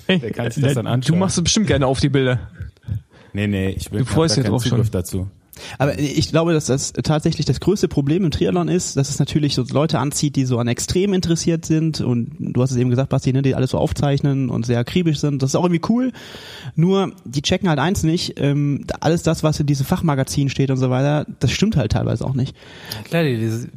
Der 0.08 0.32
kann 0.32 0.50
sich 0.52 0.64
das 0.64 0.74
dann 0.74 0.86
du 0.86 0.92
anschauen. 0.92 1.20
machst 1.20 1.38
es 1.38 1.44
bestimmt 1.44 1.68
gerne 1.68 1.86
auf 1.86 2.00
die 2.00 2.10
Bilder. 2.10 2.40
Nee, 3.34 3.48
nee, 3.48 3.70
ich 3.70 3.92
will 3.92 4.00
Du 4.00 4.06
freust 4.06 4.36
dich 4.36 4.44
da 4.44 4.50
keinen 4.50 4.52
drauf 4.52 4.64
schon. 4.64 4.72
Zugriff 4.72 4.90
dazu. 4.90 5.28
Aber 5.78 5.98
ich 5.98 6.30
glaube, 6.30 6.54
dass 6.54 6.66
das 6.66 6.94
tatsächlich 6.94 7.46
das 7.46 7.60
größte 7.60 7.88
Problem 7.88 8.24
im 8.24 8.32
Triathlon 8.32 8.68
ist, 8.68 8.98
dass 8.98 9.10
es 9.10 9.20
natürlich 9.20 9.56
so 9.56 9.64
Leute 9.64 10.00
anzieht, 10.00 10.36
die 10.36 10.46
so 10.46 10.60
an 10.60 10.68
Extrem 10.68 11.14
interessiert 11.14 11.66
sind 11.66 12.02
und 12.02 12.36
du 12.40 12.62
hast 12.62 12.72
es 12.72 12.78
eben 12.78 12.90
gesagt, 12.90 13.10
Basti, 13.10 13.34
ne, 13.34 13.42
die 13.42 13.56
alles 13.56 13.72
so 13.72 13.78
aufzeichnen 13.78 14.50
und 14.50 14.66
sehr 14.66 14.80
akribisch 14.80 15.20
sind. 15.20 15.42
Das 15.42 15.52
ist 15.52 15.56
auch 15.56 15.64
irgendwie 15.64 15.82
cool. 15.90 16.12
Nur, 16.76 17.12
die 17.26 17.42
checken 17.42 17.70
halt 17.70 17.80
eins 17.80 18.04
nicht, 18.04 18.40
ähm, 18.40 18.86
alles 19.00 19.24
das, 19.24 19.44
was 19.44 19.60
in 19.60 19.66
diesem 19.66 19.86
Fachmagazin 19.86 20.50
steht 20.50 20.72
und 20.72 20.78
so 20.78 20.90
weiter, 20.90 21.26
das 21.40 21.52
stimmt 21.52 21.76
halt 21.76 21.92
teilweise 21.92 22.26
auch 22.26 22.34
nicht. 22.34 22.56
Klar, 23.06 23.24
die, 23.24 23.68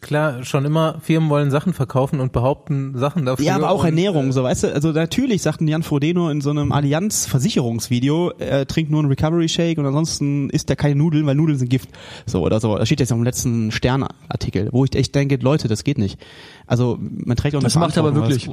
klar, 0.00 0.44
schon 0.44 0.64
immer 0.64 1.00
Firmen 1.00 1.28
wollen 1.28 1.50
Sachen 1.50 1.72
verkaufen 1.72 2.20
und 2.20 2.32
behaupten 2.32 2.96
Sachen 2.96 3.24
dafür. 3.24 3.44
Ja, 3.44 3.56
aber 3.56 3.70
auch 3.70 3.84
Ernährung, 3.84 4.28
äh, 4.28 4.32
so 4.32 4.42
weißt 4.42 4.64
du, 4.64 4.74
also 4.74 4.92
natürlich 4.92 5.42
sagten 5.42 5.66
Jan 5.66 5.82
Frodeno 5.82 6.30
in 6.30 6.40
so 6.40 6.50
einem 6.50 6.72
Allianz-Versicherungsvideo, 6.72 8.32
er 8.38 8.66
trinkt 8.66 8.90
nur 8.90 9.00
einen 9.00 9.08
Recovery-Shake 9.08 9.78
und 9.78 9.86
ansonsten 9.86 10.50
isst 10.50 10.70
er 10.70 10.76
keine 10.76 10.94
Nudeln, 10.94 11.26
weil 11.26 11.34
Nudeln 11.34 11.58
sind 11.58 11.68
Gift. 11.68 11.88
So 12.26 12.42
oder 12.42 12.60
so. 12.60 12.76
Das 12.76 12.86
steht 12.88 13.00
jetzt 13.00 13.12
auch 13.12 13.16
im 13.16 13.24
letzten 13.24 13.72
Stern-Artikel, 13.72 14.68
wo 14.72 14.84
ich 14.84 14.94
echt 14.94 15.14
denke, 15.14 15.36
Leute, 15.36 15.68
das 15.68 15.84
geht 15.84 15.98
nicht. 15.98 16.18
Also 16.66 16.98
man 17.00 17.36
trägt 17.36 17.54
auch 17.54 17.60
eine 17.60 17.64
Das 17.64 17.76
macht 17.76 17.96
er 17.96 18.04
aber 18.04 18.14
wirklich. 18.14 18.48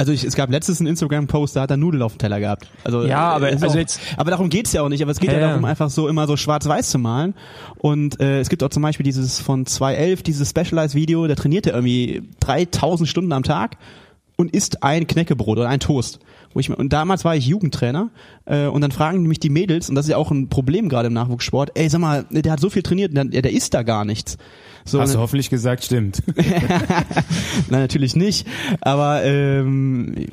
Also 0.00 0.12
ich, 0.12 0.24
es 0.24 0.34
gab 0.34 0.50
letztens 0.50 0.80
einen 0.80 0.88
Instagram-Post, 0.88 1.54
da 1.56 1.60
hat 1.62 1.70
er 1.70 1.76
Nudeln 1.76 2.02
auf 2.02 2.14
dem 2.14 2.18
Teller 2.18 2.40
gehabt. 2.40 2.68
Also 2.84 3.04
Ja, 3.04 3.30
aber- 3.32 3.50
äh, 3.50 3.54
ist 3.54 3.62
also 3.62 3.74
auch, 3.76 3.78
jetzt- 3.80 4.00
aber 4.16 4.30
darum 4.30 4.48
geht's 4.48 4.72
ja 4.72 4.82
auch 4.82 4.88
nicht. 4.88 5.02
Aber 5.02 5.12
es 5.12 5.20
geht 5.20 5.30
ja, 5.32 5.38
Ja, 5.38 5.48
darum, 5.48 5.64
einfach 5.64 5.90
so 5.90 6.08
immer 6.08 6.26
so 6.26 6.36
schwarz-weiß 6.36 6.90
zu 6.90 6.98
malen. 6.98 7.34
Und 7.78 8.20
äh, 8.20 8.40
es 8.40 8.48
gibt 8.48 8.62
auch 8.62 8.70
zum 8.70 8.82
Beispiel 8.82 9.04
dieses 9.04 9.40
von 9.40 9.66
2011, 9.66 10.22
dieses 10.22 10.50
Specialized-Video, 10.50 11.26
da 11.26 11.34
trainiert 11.34 11.66
er 11.66 11.74
irgendwie 11.74 12.22
3000 12.40 13.08
Stunden 13.08 13.32
am 13.32 13.42
Tag 13.42 13.76
und 14.40 14.54
isst 14.54 14.82
ein 14.82 15.06
Knäckebrot 15.06 15.58
oder 15.58 15.68
ein 15.68 15.80
Toast. 15.80 16.18
Wo 16.52 16.58
ich, 16.58 16.68
und 16.68 16.92
damals 16.92 17.24
war 17.24 17.36
ich 17.36 17.46
Jugendtrainer 17.46 18.10
äh, 18.44 18.66
und 18.66 18.80
dann 18.80 18.90
fragen 18.90 19.22
mich 19.22 19.38
die 19.38 19.50
Mädels, 19.50 19.88
und 19.88 19.94
das 19.94 20.06
ist 20.06 20.10
ja 20.10 20.16
auch 20.16 20.32
ein 20.32 20.48
Problem 20.48 20.88
gerade 20.88 21.06
im 21.06 21.12
Nachwuchssport, 21.12 21.70
ey, 21.74 21.88
sag 21.88 22.00
mal, 22.00 22.24
der 22.30 22.50
hat 22.50 22.58
so 22.60 22.70
viel 22.70 22.82
trainiert, 22.82 23.16
der, 23.16 23.24
der 23.24 23.52
isst 23.52 23.72
da 23.74 23.84
gar 23.84 24.04
nichts. 24.04 24.36
So, 24.84 25.00
Hast 25.00 25.10
ne- 25.10 25.16
du 25.16 25.20
hoffentlich 25.20 25.50
gesagt, 25.50 25.84
stimmt. 25.84 26.22
Nein, 26.36 27.80
natürlich 27.80 28.16
nicht. 28.16 28.48
Aber 28.80 29.22
ähm, 29.22 30.26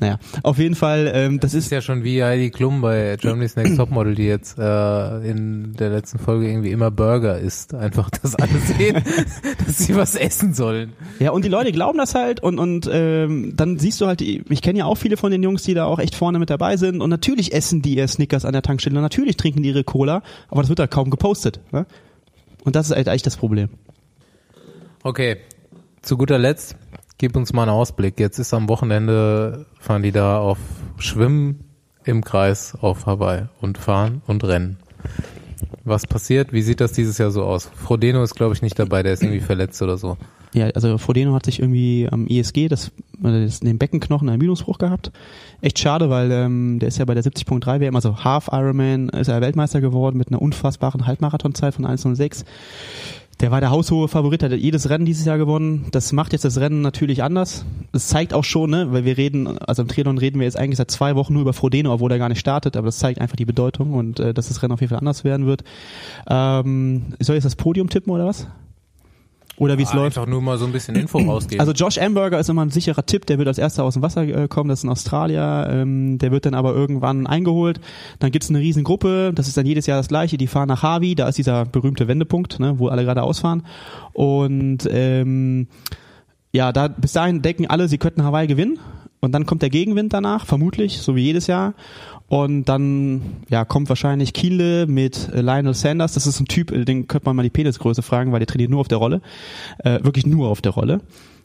naja, 0.00 0.18
auf 0.42 0.58
jeden 0.58 0.74
Fall, 0.74 1.10
ähm, 1.14 1.40
das 1.40 1.52
Das 1.52 1.58
ist 1.58 1.66
ist 1.66 1.72
ja 1.72 1.82
schon 1.82 2.02
wie 2.02 2.22
Heidi 2.22 2.50
Klum 2.50 2.80
bei 2.80 3.16
Germany's 3.20 3.56
Next 3.56 3.76
Topmodel, 3.76 4.14
die 4.14 4.26
jetzt 4.26 4.58
äh, 4.58 5.18
in 5.30 5.74
der 5.74 5.90
letzten 5.90 6.18
Folge 6.18 6.48
irgendwie 6.48 6.70
immer 6.70 6.90
Burger 6.90 7.38
isst. 7.38 7.74
Einfach, 7.74 8.08
dass 8.08 8.34
alle 8.36 8.58
sehen, 8.78 9.02
dass 9.66 9.78
sie 9.78 9.94
was 9.94 10.14
essen 10.14 10.54
sollen. 10.54 10.92
ja 11.18 11.30
und 11.30 11.44
die 11.44 11.48
Leute 11.48 11.72
glauben 11.72 11.98
das 11.98 12.14
halt 12.14 12.40
und 12.42 12.58
und 12.58 12.88
ähm, 12.90 13.52
dann 13.54 13.78
siehst 13.78 14.00
du 14.00 14.06
halt, 14.06 14.22
ich 14.22 14.62
kenne 14.62 14.78
ja 14.78 14.84
auch 14.86 14.96
viele 14.96 15.16
von 15.16 15.30
den 15.30 15.42
Jungs, 15.42 15.62
die 15.62 15.74
da 15.74 15.84
auch 15.84 15.98
echt 15.98 16.14
vorne 16.14 16.38
mit 16.38 16.48
dabei 16.48 16.76
sind 16.76 17.00
und 17.02 17.10
natürlich 17.10 17.52
essen 17.52 17.82
die 17.82 17.96
ihr 17.96 18.08
Snickers 18.08 18.44
an 18.44 18.52
der 18.52 18.62
Tankstelle, 18.62 18.96
und 18.96 19.02
natürlich 19.02 19.36
trinken 19.36 19.62
die 19.62 19.68
ihre 19.68 19.84
Cola, 19.84 20.22
aber 20.48 20.62
das 20.62 20.68
wird 20.68 20.78
da 20.78 20.86
kaum 20.86 21.10
gepostet. 21.10 21.60
Ne? 21.72 21.86
Und 22.64 22.76
das 22.76 22.90
ist 22.90 22.96
halt 22.96 23.08
eigentlich 23.08 23.22
das 23.22 23.36
Problem. 23.36 23.68
Okay, 25.02 25.36
zu 26.02 26.16
guter 26.16 26.38
Letzt, 26.38 26.76
gib 27.18 27.36
uns 27.36 27.52
mal 27.52 27.62
einen 27.62 27.72
Ausblick. 27.72 28.18
Jetzt 28.18 28.38
ist 28.38 28.54
am 28.54 28.68
Wochenende, 28.68 29.66
fahren 29.78 30.02
die 30.02 30.12
da 30.12 30.38
auf 30.38 30.58
Schwimmen 30.98 31.64
im 32.04 32.24
Kreis 32.24 32.76
auf 32.80 33.06
Hawaii 33.06 33.46
und 33.60 33.76
fahren 33.76 34.22
und 34.26 34.44
rennen. 34.44 34.78
Was 35.84 36.06
passiert? 36.06 36.52
Wie 36.52 36.62
sieht 36.62 36.80
das 36.80 36.92
dieses 36.92 37.18
Jahr 37.18 37.30
so 37.30 37.44
aus? 37.44 37.70
Frodeno 37.74 38.22
ist, 38.22 38.34
glaube 38.34 38.54
ich, 38.54 38.62
nicht 38.62 38.78
dabei, 38.78 39.02
der 39.02 39.12
ist 39.12 39.22
irgendwie 39.22 39.40
verletzt 39.40 39.82
oder 39.82 39.98
so. 39.98 40.16
Ja, 40.54 40.66
also 40.70 40.96
Frodeno 40.96 41.34
hat 41.34 41.44
sich 41.44 41.60
irgendwie 41.60 42.08
am 42.10 42.26
ISG, 42.26 42.68
das, 42.68 42.88
äh, 43.22 43.44
das 43.44 43.60
den 43.60 43.78
Beckenknochen 43.78 44.28
einen 44.28 44.40
Ermüdungsbruch 44.40 44.78
gehabt. 44.78 45.12
Echt 45.60 45.78
schade, 45.78 46.08
weil 46.08 46.30
ähm, 46.32 46.78
der 46.78 46.88
ist 46.88 46.98
ja 46.98 47.04
bei 47.04 47.14
der 47.14 47.22
70.3 47.22 47.80
WM, 47.80 47.94
also 47.94 48.24
Half 48.24 48.48
Ironman, 48.50 49.10
ist 49.10 49.28
er 49.28 49.40
Weltmeister 49.40 49.80
geworden 49.80 50.16
mit 50.16 50.28
einer 50.28 50.40
unfassbaren 50.40 51.06
Halbmarathonzeit 51.06 51.74
von 51.74 51.84
1,06. 51.84 52.44
Der 53.40 53.52
war 53.52 53.60
der 53.60 53.70
haushohe 53.70 54.08
Favorit, 54.08 54.42
hat 54.42 54.50
jedes 54.52 54.90
Rennen 54.90 55.04
dieses 55.04 55.24
Jahr 55.24 55.38
gewonnen. 55.38 55.86
Das 55.92 56.12
macht 56.12 56.32
jetzt 56.32 56.44
das 56.44 56.58
Rennen 56.58 56.80
natürlich 56.80 57.22
anders. 57.22 57.64
Das 57.92 58.08
zeigt 58.08 58.34
auch 58.34 58.42
schon, 58.42 58.70
ne, 58.70 58.90
weil 58.90 59.04
wir 59.04 59.16
reden, 59.16 59.58
also 59.58 59.82
im 59.82 59.88
Triathlon 59.88 60.18
reden 60.18 60.40
wir 60.40 60.44
jetzt 60.44 60.58
eigentlich 60.58 60.78
seit 60.78 60.90
zwei 60.90 61.14
Wochen 61.14 61.34
nur 61.34 61.42
über 61.42 61.52
Frodeno, 61.52 61.92
obwohl 61.92 62.10
er 62.10 62.18
gar 62.18 62.28
nicht 62.28 62.40
startet, 62.40 62.76
aber 62.76 62.86
das 62.86 62.98
zeigt 62.98 63.20
einfach 63.20 63.36
die 63.36 63.44
Bedeutung 63.44 63.94
und 63.94 64.18
äh, 64.18 64.34
dass 64.34 64.48
das 64.48 64.60
Rennen 64.62 64.72
auf 64.72 64.80
jeden 64.80 64.90
Fall 64.90 64.98
anders 64.98 65.22
werden 65.22 65.46
wird. 65.46 65.62
Ähm, 66.28 67.14
soll 67.20 67.36
ich 67.36 67.44
jetzt 67.44 67.44
das 67.44 67.56
Podium 67.56 67.88
tippen 67.88 68.12
oder 68.12 68.26
was? 68.26 68.48
Oder 69.58 69.76
wie 69.78 69.82
es 69.82 69.90
Ah, 69.90 69.96
läuft? 69.96 70.16
Einfach 70.18 70.30
nur 70.30 70.40
mal 70.40 70.56
so 70.58 70.66
ein 70.66 70.72
bisschen 70.72 70.94
Info 70.96 71.18
rausgeben. 71.26 71.60
Also 71.60 71.72
Josh 71.72 71.98
Amberger 71.98 72.38
ist 72.38 72.48
immer 72.48 72.64
ein 72.64 72.70
sicherer 72.70 73.04
Tipp, 73.04 73.26
der 73.26 73.38
wird 73.38 73.48
als 73.48 73.58
erster 73.58 73.84
aus 73.84 73.94
dem 73.94 74.02
Wasser 74.02 74.22
äh, 74.22 74.48
kommen, 74.48 74.68
das 74.68 74.80
ist 74.80 74.84
ein 74.84 74.90
Australier, 74.90 75.68
ähm, 75.70 76.18
der 76.18 76.30
wird 76.30 76.46
dann 76.46 76.54
aber 76.54 76.74
irgendwann 76.74 77.26
eingeholt. 77.26 77.80
Dann 78.18 78.30
gibt's 78.30 78.50
eine 78.50 78.60
riesen 78.60 78.84
Gruppe, 78.84 79.32
das 79.34 79.48
ist 79.48 79.56
dann 79.56 79.66
jedes 79.66 79.86
Jahr 79.86 79.98
das 79.98 80.08
gleiche, 80.08 80.36
die 80.38 80.46
fahren 80.46 80.68
nach 80.68 80.82
Harvey, 80.82 81.14
da 81.14 81.28
ist 81.28 81.38
dieser 81.38 81.64
berühmte 81.64 82.08
Wendepunkt, 82.08 82.60
ne, 82.60 82.78
wo 82.78 82.88
alle 82.88 83.04
gerade 83.04 83.22
ausfahren. 83.22 83.64
Und 84.12 84.88
ähm, 84.90 85.66
ja, 86.52 86.72
da 86.72 86.88
bis 86.88 87.12
dahin 87.12 87.42
denken 87.42 87.66
alle, 87.66 87.88
sie 87.88 87.98
könnten 87.98 88.22
Hawaii 88.24 88.46
gewinnen. 88.46 88.78
Und 89.20 89.32
dann 89.32 89.46
kommt 89.46 89.62
der 89.62 89.70
Gegenwind 89.70 90.12
danach, 90.12 90.46
vermutlich, 90.46 90.98
so 90.98 91.16
wie 91.16 91.22
jedes 91.22 91.48
Jahr. 91.48 91.74
Und 92.28 92.66
dann 92.66 93.22
ja, 93.48 93.64
kommt 93.64 93.88
wahrscheinlich 93.88 94.34
Kiele 94.34 94.86
mit 94.86 95.30
äh, 95.32 95.40
Lionel 95.40 95.74
Sanders. 95.74 96.12
Das 96.12 96.26
ist 96.26 96.40
ein 96.40 96.46
Typ, 96.46 96.70
äh, 96.70 96.84
den 96.84 97.08
könnte 97.08 97.26
man 97.26 97.36
mal 97.36 97.42
die 97.42 97.50
Penisgröße 97.50 98.02
fragen, 98.02 98.32
weil 98.32 98.40
der 98.40 98.46
trainiert 98.46 98.70
nur 98.70 98.80
auf 98.80 98.88
der 98.88 98.98
Rolle. 98.98 99.22
Äh, 99.78 100.04
wirklich 100.04 100.26
nur 100.26 100.48
auf 100.48 100.60
der 100.60 100.72
Rolle. 100.72 101.00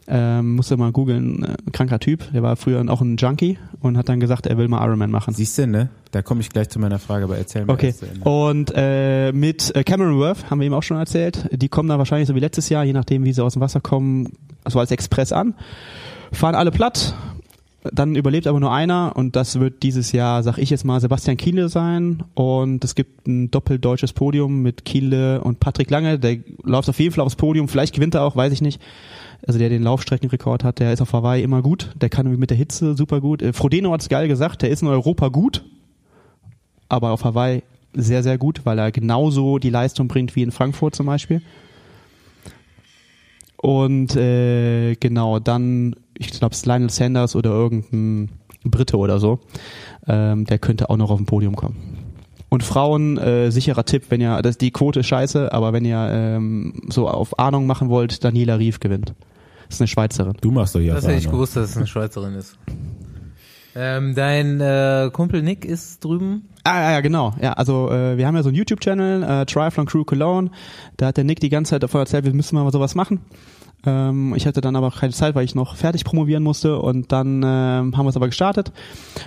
Ähm, 0.06 0.56
musste 0.56 0.76
mal 0.76 0.92
googeln, 0.92 1.44
äh, 1.44 1.70
kranker 1.72 1.98
Typ. 1.98 2.30
Der 2.32 2.42
war 2.42 2.56
früher 2.56 2.84
auch 2.90 3.00
ein 3.00 3.16
Junkie 3.16 3.58
und 3.80 3.96
hat 3.96 4.10
dann 4.10 4.20
gesagt, 4.20 4.46
er 4.46 4.58
will 4.58 4.68
mal 4.68 4.84
Ironman 4.84 5.10
machen. 5.10 5.32
Siehst 5.32 5.56
du, 5.56 5.66
ne? 5.66 5.88
Da 6.10 6.20
komme 6.20 6.42
ich 6.42 6.50
gleich 6.50 6.68
zu 6.68 6.78
meiner 6.78 6.98
Frage, 6.98 7.24
aber 7.24 7.38
erzähl 7.38 7.64
mal. 7.64 7.72
Okay. 7.72 7.94
Und 8.20 8.70
äh, 8.76 9.32
mit 9.32 9.74
äh, 9.74 9.82
Cameron 9.82 10.18
Worth 10.18 10.50
haben 10.50 10.60
wir 10.60 10.66
eben 10.66 10.74
auch 10.74 10.82
schon 10.82 10.98
erzählt. 10.98 11.48
Die 11.50 11.70
kommen 11.70 11.88
da 11.88 11.96
wahrscheinlich 11.96 12.28
so 12.28 12.34
wie 12.34 12.40
letztes 12.40 12.68
Jahr, 12.68 12.84
je 12.84 12.92
nachdem 12.92 13.24
wie 13.24 13.32
sie 13.32 13.42
aus 13.42 13.54
dem 13.54 13.62
Wasser 13.62 13.80
kommen, 13.80 14.28
so 14.68 14.78
als 14.78 14.90
Express 14.90 15.32
an. 15.32 15.54
Fahren 16.32 16.54
alle 16.54 16.70
platt. 16.70 17.14
Dann 17.92 18.16
überlebt 18.16 18.46
aber 18.46 18.60
nur 18.60 18.72
einer 18.72 19.12
und 19.14 19.36
das 19.36 19.60
wird 19.60 19.82
dieses 19.82 20.12
Jahr, 20.12 20.42
sag 20.42 20.58
ich 20.58 20.70
jetzt 20.70 20.84
mal, 20.84 21.00
Sebastian 21.00 21.36
Kiele 21.36 21.68
sein. 21.68 22.22
Und 22.34 22.82
es 22.82 22.94
gibt 22.94 23.26
ein 23.28 23.50
doppeldeutsches 23.50 24.12
Podium 24.14 24.62
mit 24.62 24.84
Kiele 24.84 25.42
und 25.42 25.60
Patrick 25.60 25.90
Lange. 25.90 26.18
Der 26.18 26.38
läuft 26.62 26.88
auf 26.88 26.98
jeden 26.98 27.14
Fall 27.14 27.24
aufs 27.24 27.36
Podium. 27.36 27.68
Vielleicht 27.68 27.94
gewinnt 27.94 28.14
er 28.14 28.22
auch, 28.22 28.36
weiß 28.36 28.52
ich 28.52 28.62
nicht. 28.62 28.80
Also 29.46 29.58
der 29.58 29.68
den 29.68 29.82
Laufstreckenrekord 29.82 30.64
hat, 30.64 30.78
der 30.78 30.92
ist 30.94 31.02
auf 31.02 31.12
Hawaii 31.12 31.42
immer 31.42 31.60
gut. 31.60 31.90
Der 32.00 32.08
kann 32.08 32.26
mit 32.38 32.50
der 32.50 32.56
Hitze 32.56 32.96
super 32.96 33.20
gut. 33.20 33.42
Äh, 33.42 33.52
Frodeno 33.52 33.92
hat's 33.92 34.08
geil 34.08 34.28
gesagt, 34.28 34.62
der 34.62 34.70
ist 34.70 34.80
in 34.80 34.88
Europa 34.88 35.28
gut 35.28 35.62
aber 36.88 37.10
auf 37.10 37.24
Hawaii 37.24 37.62
sehr, 37.92 38.22
sehr 38.22 38.38
gut, 38.38 38.62
weil 38.64 38.78
er 38.78 38.90
genauso 38.90 39.58
die 39.58 39.70
Leistung 39.70 40.08
bringt 40.08 40.34
wie 40.36 40.42
in 40.42 40.52
Frankfurt 40.52 40.94
zum 40.94 41.06
Beispiel. 41.06 41.42
Und 43.56 44.14
äh, 44.16 44.94
genau, 44.96 45.38
dann, 45.38 45.96
ich 46.18 46.30
glaube, 46.30 46.54
es 46.54 46.66
Lionel 46.66 46.90
Sanders 46.90 47.36
oder 47.36 47.50
irgendein 47.50 48.30
Brite 48.64 48.96
oder 48.96 49.18
so, 49.18 49.40
ähm, 50.06 50.44
der 50.44 50.58
könnte 50.58 50.90
auch 50.90 50.96
noch 50.96 51.10
auf 51.10 51.18
dem 51.18 51.26
Podium 51.26 51.56
kommen. 51.56 52.04
Und 52.48 52.62
Frauen, 52.62 53.18
äh, 53.18 53.50
sicherer 53.50 53.84
Tipp, 53.84 54.04
wenn 54.10 54.20
ihr, 54.20 54.40
das, 54.42 54.58
die 54.58 54.70
Quote 54.70 55.00
ist 55.00 55.06
scheiße, 55.06 55.52
aber 55.52 55.72
wenn 55.72 55.84
ihr 55.84 56.08
ähm, 56.10 56.82
so 56.88 57.08
auf 57.08 57.38
Ahnung 57.38 57.66
machen 57.66 57.88
wollt, 57.88 58.22
Daniela 58.22 58.58
Rief 58.58 58.78
gewinnt. 58.80 59.14
Das 59.66 59.76
ist 59.76 59.80
eine 59.80 59.88
Schweizerin. 59.88 60.34
Du 60.40 60.50
machst 60.50 60.74
doch 60.74 60.80
hier 60.80 60.94
das 60.94 61.06
hätte 61.06 61.18
ich 61.18 61.30
gewusst, 61.30 61.56
dass 61.56 61.70
es 61.70 61.76
eine 61.76 61.86
Schweizerin 61.86 62.34
ist. 62.34 62.56
Ähm, 63.74 64.14
dein 64.14 64.60
äh, 64.60 65.10
Kumpel 65.12 65.42
Nick 65.42 65.64
ist 65.64 66.04
drüben. 66.04 66.48
Ah, 66.62 66.80
ja, 66.80 66.92
ja, 66.92 67.00
genau. 67.00 67.34
Ja, 67.40 67.54
also 67.54 67.90
äh, 67.90 68.16
wir 68.16 68.26
haben 68.26 68.36
ja 68.36 68.42
so 68.42 68.50
einen 68.50 68.56
YouTube-Channel, 68.56 69.22
äh, 69.24 69.46
Triathlon 69.46 69.86
Crew 69.86 70.04
Cologne. 70.04 70.50
Da 70.96 71.06
hat 71.06 71.16
der 71.16 71.24
Nick 71.24 71.40
die 71.40 71.48
ganze 71.48 71.70
Zeit 71.70 71.82
davon 71.82 72.00
erzählt, 72.00 72.24
wir 72.24 72.34
müssen 72.34 72.54
mal 72.54 72.70
sowas 72.70 72.94
machen. 72.94 73.20
Ähm, 73.86 74.34
ich 74.36 74.46
hatte 74.46 74.60
dann 74.60 74.76
aber 74.76 74.90
keine 74.90 75.12
Zeit, 75.12 75.34
weil 75.34 75.44
ich 75.44 75.54
noch 75.54 75.76
fertig 75.76 76.04
promovieren 76.04 76.42
musste 76.42 76.78
und 76.78 77.12
dann 77.12 77.42
ähm, 77.42 77.96
haben 77.96 78.04
wir 78.04 78.08
es 78.08 78.16
aber 78.16 78.28
gestartet. 78.28 78.72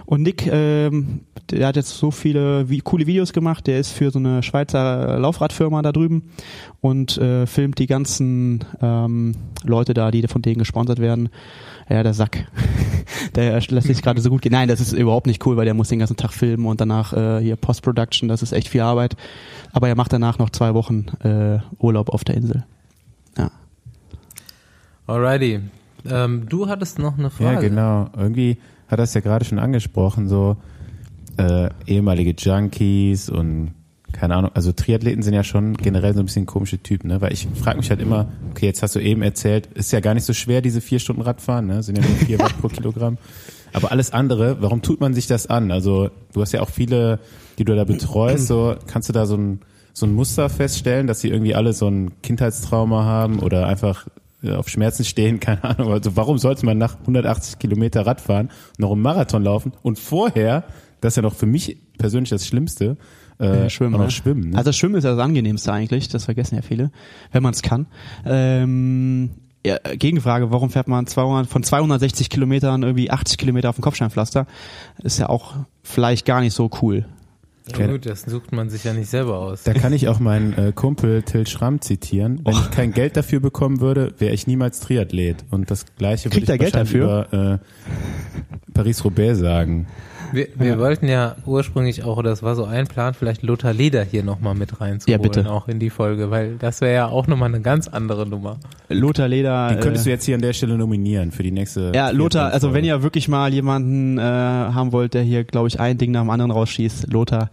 Und 0.05 0.23
Nick, 0.23 0.47
ähm, 0.47 1.21
der 1.49 1.67
hat 1.67 1.75
jetzt 1.75 1.97
so 1.97 2.11
viele 2.11 2.69
wie, 2.69 2.79
coole 2.79 3.07
Videos 3.07 3.33
gemacht. 3.33 3.67
Der 3.67 3.79
ist 3.79 3.91
für 3.91 4.11
so 4.11 4.19
eine 4.19 4.43
Schweizer 4.43 5.19
Laufradfirma 5.19 5.81
da 5.81 5.91
drüben 5.91 6.31
und 6.81 7.17
äh, 7.17 7.45
filmt 7.45 7.79
die 7.79 7.87
ganzen 7.87 8.63
ähm, 8.81 9.35
Leute 9.63 9.93
da, 9.93 10.11
die 10.11 10.27
von 10.27 10.41
denen 10.41 10.59
gesponsert 10.59 10.99
werden. 10.99 11.29
Ja, 11.89 12.03
der 12.03 12.13
Sack. 12.13 12.45
der 13.35 13.61
lässt 13.69 13.87
sich 13.87 14.01
gerade 14.01 14.21
so 14.21 14.29
gut 14.29 14.41
gehen. 14.41 14.51
Nein, 14.51 14.67
das 14.67 14.81
ist 14.81 14.93
überhaupt 14.93 15.27
nicht 15.27 15.45
cool, 15.45 15.55
weil 15.57 15.65
der 15.65 15.73
muss 15.73 15.89
den 15.89 15.99
ganzen 15.99 16.17
Tag 16.17 16.33
filmen 16.33 16.65
und 16.65 16.81
danach 16.81 17.13
äh, 17.13 17.39
hier 17.41 17.55
Post-Production, 17.55 18.27
das 18.27 18.41
ist 18.41 18.51
echt 18.51 18.67
viel 18.67 18.81
Arbeit. 18.81 19.15
Aber 19.71 19.87
er 19.87 19.95
macht 19.95 20.11
danach 20.11 20.39
noch 20.39 20.49
zwei 20.49 20.73
Wochen 20.73 21.05
äh, 21.23 21.59
Urlaub 21.79 22.09
auf 22.09 22.23
der 22.23 22.35
Insel. 22.35 22.65
Alrighty. 25.07 25.61
Ähm, 26.09 26.47
du 26.47 26.67
hattest 26.67 26.99
noch 26.99 27.17
eine 27.17 27.29
Frage. 27.29 27.53
Ja, 27.55 27.61
genau. 27.61 28.09
Irgendwie 28.15 28.57
hat 28.87 28.99
das 28.99 29.13
ja 29.13 29.21
gerade 29.21 29.45
schon 29.45 29.59
angesprochen, 29.59 30.27
so 30.27 30.57
äh, 31.37 31.69
ehemalige 31.85 32.35
Junkies 32.37 33.29
und 33.29 33.71
keine 34.13 34.35
Ahnung, 34.35 34.51
also 34.53 34.71
Triathleten 34.71 35.21
sind 35.21 35.33
ja 35.33 35.43
schon 35.43 35.75
generell 35.75 36.13
so 36.13 36.21
ein 36.21 36.25
bisschen 36.25 36.45
komische 36.45 36.79
Typen, 36.79 37.09
ne? 37.09 37.21
Weil 37.21 37.33
ich 37.33 37.47
frage 37.61 37.77
mich 37.77 37.89
halt 37.89 38.01
immer, 38.01 38.27
okay, 38.51 38.65
jetzt 38.65 38.81
hast 38.81 38.95
du 38.95 38.99
eben 38.99 39.21
erzählt, 39.21 39.67
ist 39.75 39.91
ja 39.91 39.99
gar 39.99 40.13
nicht 40.13 40.23
so 40.23 40.33
schwer, 40.33 40.61
diese 40.61 40.81
vier 40.81 40.99
Stunden 40.99 41.21
Radfahren, 41.21 41.67
ne? 41.67 41.83
Sind 41.83 41.97
ja 41.97 42.03
nur 42.03 42.15
vier 42.15 42.39
Watt 42.39 42.59
pro 42.59 42.69
Kilogramm. 42.69 43.17
Aber 43.73 43.91
alles 43.91 44.13
andere, 44.13 44.61
warum 44.61 44.81
tut 44.81 45.01
man 45.01 45.13
sich 45.13 45.27
das 45.27 45.47
an? 45.47 45.71
Also 45.71 46.09
du 46.33 46.41
hast 46.41 46.53
ja 46.53 46.61
auch 46.61 46.69
viele, 46.69 47.19
die 47.59 47.65
du 47.65 47.75
da 47.75 47.83
betreust, 47.83 48.47
so 48.47 48.75
kannst 48.87 49.09
du 49.09 49.13
da 49.13 49.25
so 49.25 49.35
ein, 49.35 49.59
so 49.93 50.05
ein 50.05 50.13
Muster 50.13 50.49
feststellen, 50.49 51.05
dass 51.05 51.19
sie 51.19 51.29
irgendwie 51.29 51.53
alle 51.53 51.73
so 51.73 51.87
ein 51.87 52.21
Kindheitstrauma 52.21 53.03
haben 53.03 53.39
oder 53.39 53.67
einfach 53.67 54.07
auf 54.43 54.69
Schmerzen 54.69 55.03
stehen, 55.03 55.39
keine 55.41 55.63
Ahnung. 55.63 55.91
Also 55.91 56.15
warum 56.15 56.37
sollte 56.37 56.65
man 56.65 56.77
nach 56.77 56.99
180 57.01 57.59
Kilometer 57.59 58.05
Radfahren 58.05 58.49
noch 58.77 58.91
einen 58.91 59.01
Marathon 59.01 59.43
laufen 59.43 59.73
und 59.81 59.99
vorher, 59.99 60.65
das 61.01 61.13
ist 61.13 61.17
ja 61.17 61.21
noch 61.23 61.35
für 61.35 61.45
mich 61.45 61.77
persönlich 61.97 62.29
das 62.29 62.45
Schlimmste, 62.45 62.97
äh, 63.39 63.69
schwimmen, 63.69 63.95
auch 63.95 63.99
noch 63.99 64.05
ne? 64.05 64.11
schwimmen. 64.11 64.49
Ne? 64.51 64.57
Also 64.57 64.71
Schwimmen 64.71 64.95
ist 64.95 65.03
ja 65.03 65.11
das 65.11 65.23
angenehmste 65.23 65.71
eigentlich, 65.71 66.07
das 66.07 66.25
vergessen 66.25 66.55
ja 66.55 66.61
viele, 66.61 66.91
wenn 67.31 67.43
man 67.43 67.53
es 67.53 67.61
kann. 67.61 67.85
Ähm, 68.25 69.31
ja, 69.65 69.77
Gegenfrage, 69.77 70.51
warum 70.51 70.69
fährt 70.69 70.87
man 70.87 71.05
200, 71.05 71.47
von 71.47 71.61
260 71.61 72.29
Kilometern 72.29 72.83
irgendwie 72.83 73.11
80 73.11 73.37
Kilometer 73.37 73.69
auf 73.69 73.75
dem 73.75 73.81
Kopfsteinpflaster? 73.81 74.47
Ist 75.03 75.19
ja 75.19 75.29
auch 75.29 75.55
vielleicht 75.83 76.25
gar 76.25 76.41
nicht 76.41 76.53
so 76.53 76.69
cool. 76.81 77.05
Ja, 77.77 77.87
gut, 77.87 78.05
das 78.05 78.21
sucht 78.21 78.51
man 78.51 78.69
sich 78.69 78.83
ja 78.83 78.93
nicht 78.93 79.09
selber 79.09 79.37
aus. 79.37 79.63
Da 79.63 79.73
kann 79.73 79.93
ich 79.93 80.07
auch 80.07 80.19
meinen 80.19 80.53
äh, 80.53 80.71
Kumpel 80.73 81.23
Till 81.23 81.47
Schramm 81.47 81.81
zitieren. 81.81 82.41
Wenn 82.43 82.53
ich 82.53 82.71
kein 82.71 82.91
Geld 82.93 83.17
dafür 83.17 83.39
bekommen 83.39 83.81
würde, 83.81 84.13
wäre 84.19 84.33
ich 84.33 84.47
niemals 84.47 84.79
Triathlet. 84.79 85.45
Und 85.51 85.69
das 85.71 85.85
Gleiche 85.97 86.31
würde 86.31 86.39
ich 86.39 86.45
Geld 86.45 86.61
wahrscheinlich 86.61 86.93
über 86.93 87.59
äh, 87.61 88.71
Paris-Roubaix 88.73 89.39
sagen. 89.39 89.87
Wir, 90.33 90.47
wir 90.55 90.77
wollten 90.79 91.07
ja 91.07 91.35
ursprünglich 91.45 92.03
auch, 92.03 92.17
oder 92.17 92.29
das 92.31 92.43
war 92.43 92.55
so 92.55 92.65
ein 92.65 92.87
Plan, 92.87 93.13
vielleicht 93.13 93.43
Lothar 93.43 93.73
Leder 93.73 94.03
hier 94.03 94.23
nochmal 94.23 94.55
mit 94.55 94.79
reinzuholen, 94.81 95.21
Ja, 95.21 95.29
bitte. 95.29 95.49
auch 95.49 95.67
in 95.67 95.79
die 95.79 95.89
Folge, 95.89 96.29
weil 96.31 96.55
das 96.57 96.81
wäre 96.81 96.93
ja 96.93 97.07
auch 97.07 97.27
nochmal 97.27 97.49
eine 97.49 97.61
ganz 97.61 97.87
andere 97.87 98.27
Nummer. 98.27 98.57
Lothar 98.89 99.27
Leder. 99.27 99.69
Den 99.69 99.79
könntest 99.79 100.05
äh, 100.05 100.09
du 100.09 100.11
jetzt 100.11 100.25
hier 100.25 100.35
an 100.35 100.41
der 100.41 100.53
Stelle 100.53 100.77
nominieren 100.77 101.31
für 101.31 101.43
die 101.43 101.51
nächste. 101.51 101.91
Ja, 101.95 102.09
Lothar, 102.09 102.51
also 102.53 102.73
wenn 102.73 102.83
ihr 102.85 103.03
wirklich 103.03 103.27
mal 103.27 103.53
jemanden 103.53 104.17
äh, 104.17 104.21
haben 104.21 104.91
wollt, 104.91 105.13
der 105.13 105.21
hier, 105.23 105.43
glaube 105.43 105.67
ich, 105.67 105.79
ein 105.79 105.97
Ding 105.97 106.11
nach 106.11 106.21
dem 106.21 106.29
anderen 106.29 106.51
rausschießt, 106.51 107.11
Lothar, 107.11 107.49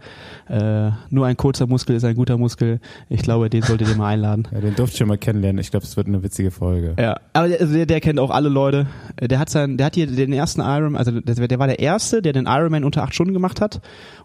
äh, 0.49 0.91
nur 1.09 1.25
ein 1.25 1.37
kurzer 1.37 1.67
Muskel 1.67 1.95
ist 1.95 2.03
ein 2.03 2.15
guter 2.15 2.37
Muskel. 2.37 2.79
Ich 3.09 3.21
glaube, 3.21 3.49
den 3.49 3.61
solltet 3.63 3.89
ihr 3.89 3.95
mal 3.95 4.09
einladen. 4.13 4.47
Ja, 4.51 4.59
den 4.61 4.75
durfte 4.75 4.93
ich 4.93 4.97
schon 4.99 5.07
mal 5.07 5.17
kennenlernen. 5.17 5.59
Ich 5.59 5.71
glaube, 5.71 5.85
es 5.85 5.97
wird 5.97 6.07
eine 6.07 6.21
witzige 6.23 6.51
Folge. 6.51 6.95
Ja, 6.99 7.17
aber 7.33 7.47
der, 7.47 7.61
also 7.61 7.73
der, 7.73 7.85
der 7.85 7.99
kennt 8.01 8.19
auch 8.19 8.31
alle 8.31 8.49
Leute. 8.49 8.85
Äh, 9.17 9.27
Der 9.27 9.39
hat 9.39 9.49
sein, 9.49 9.77
der 9.77 9.87
hat 9.87 9.95
hier 9.95 10.07
den 10.07 10.33
ersten 10.33 10.61
Iron, 10.61 10.95
also 10.95 11.19
der, 11.19 11.47
der 11.47 11.59
war 11.59 11.67
der 11.67 11.79
erste, 11.79 12.21
der 12.21 12.33
den 12.33 12.47
Ironman 12.65 12.83
unter 12.83 13.03
acht 13.03 13.13
Stunden 13.13 13.33
gemacht 13.33 13.61
hat 13.61 13.81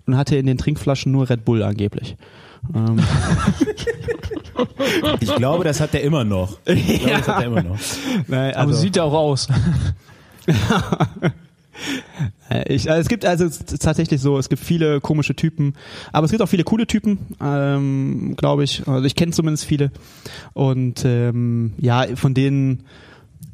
und 0.06 0.16
hatte 0.16 0.36
in 0.36 0.46
den 0.46 0.58
Trinkflaschen 0.58 1.12
nur 1.12 1.28
Red 1.28 1.44
Bull 1.44 1.62
angeblich. 1.62 2.16
Ähm, 2.74 2.98
Ich 5.20 5.34
glaube, 5.36 5.64
das 5.64 5.80
hat 5.80 5.94
er 5.94 6.02
immer 6.02 6.24
noch. 6.24 6.58
Ich 6.64 7.00
glaube, 7.00 7.18
das 7.18 7.28
hat 7.28 7.42
er 7.42 7.46
immer 7.46 7.62
noch. 7.62 7.78
nein, 8.26 8.54
Aber 8.54 8.68
also, 8.68 8.80
sieht 8.80 8.96
ja 8.96 9.04
auch 9.04 9.14
aus. 9.14 9.48
Ich, 12.66 12.90
also 12.90 13.00
es 13.00 13.08
gibt 13.08 13.24
also 13.24 13.48
tatsächlich 13.78 14.20
so, 14.20 14.36
es 14.36 14.50
gibt 14.50 14.62
viele 14.62 15.00
komische 15.00 15.34
Typen, 15.34 15.74
aber 16.12 16.26
es 16.26 16.30
gibt 16.30 16.42
auch 16.42 16.48
viele 16.48 16.64
coole 16.64 16.86
Typen, 16.86 17.18
ähm, 17.40 18.34
glaube 18.36 18.64
ich. 18.64 18.86
Also 18.86 19.06
ich 19.06 19.14
kenne 19.14 19.32
zumindest 19.32 19.64
viele. 19.64 19.90
Und 20.52 21.02
ähm, 21.06 21.72
ja, 21.78 22.04
von 22.16 22.34
denen 22.34 22.84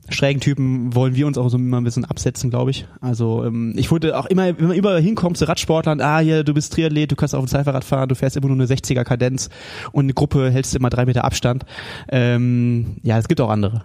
schrägen 0.09 0.41
Typen 0.41 0.95
wollen 0.95 1.15
wir 1.15 1.27
uns 1.27 1.39
auch 1.39 1.49
so 1.49 1.57
immer 1.57 1.81
ein 1.81 1.85
bisschen 1.85 2.05
absetzen, 2.05 2.51
glaube 2.51 2.70
ich. 2.70 2.87
Also 3.01 3.45
ähm, 3.45 3.74
ich 3.77 3.91
wurde 3.91 4.19
auch 4.19 4.27
immer, 4.27 4.47
wenn 4.59 4.69
man 4.69 4.77
überall 4.77 5.01
hinkommt 5.01 5.37
zu 5.37 5.47
Radsportlern, 5.47 6.01
ah 6.01 6.19
hier, 6.19 6.45
du 6.45 6.55
bist 6.55 6.73
Triathlet, 6.73 7.11
du 7.11 7.16
kannst 7.16 7.35
auf 7.35 7.45
dem 7.45 7.49
Zeitfahrrad 7.49 7.85
fahren, 7.85 8.09
du 8.09 8.15
fährst 8.15 8.37
immer 8.37 8.49
nur 8.49 8.57
eine 8.57 8.66
60er 8.66 9.05
Kadenz 9.05 9.49
und 9.93 10.05
eine 10.05 10.15
Gruppe 10.15 10.51
hältst 10.51 10.74
immer 10.74 10.91
drei 10.91 11.07
Meter 11.07 11.24
Abstand. 11.24 11.65
Ähm, 12.09 12.97
ja, 13.03 13.19
es 13.19 13.28
gibt 13.28 13.41
auch 13.41 13.51
andere. 13.51 13.85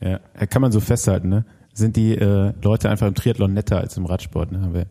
Ja, 0.00 0.18
kann 0.46 0.62
man 0.62 0.72
so 0.72 0.80
festhalten, 0.80 1.28
ne? 1.28 1.44
Sind 1.72 1.96
die 1.96 2.16
äh, 2.16 2.52
Leute 2.62 2.88
einfach 2.90 3.06
im 3.06 3.14
Triathlon 3.14 3.52
netter 3.52 3.78
als 3.78 3.96
im 3.96 4.06
Radsport, 4.06 4.52
ne? 4.52 4.60
Haben 4.60 4.74
wir, 4.74 4.86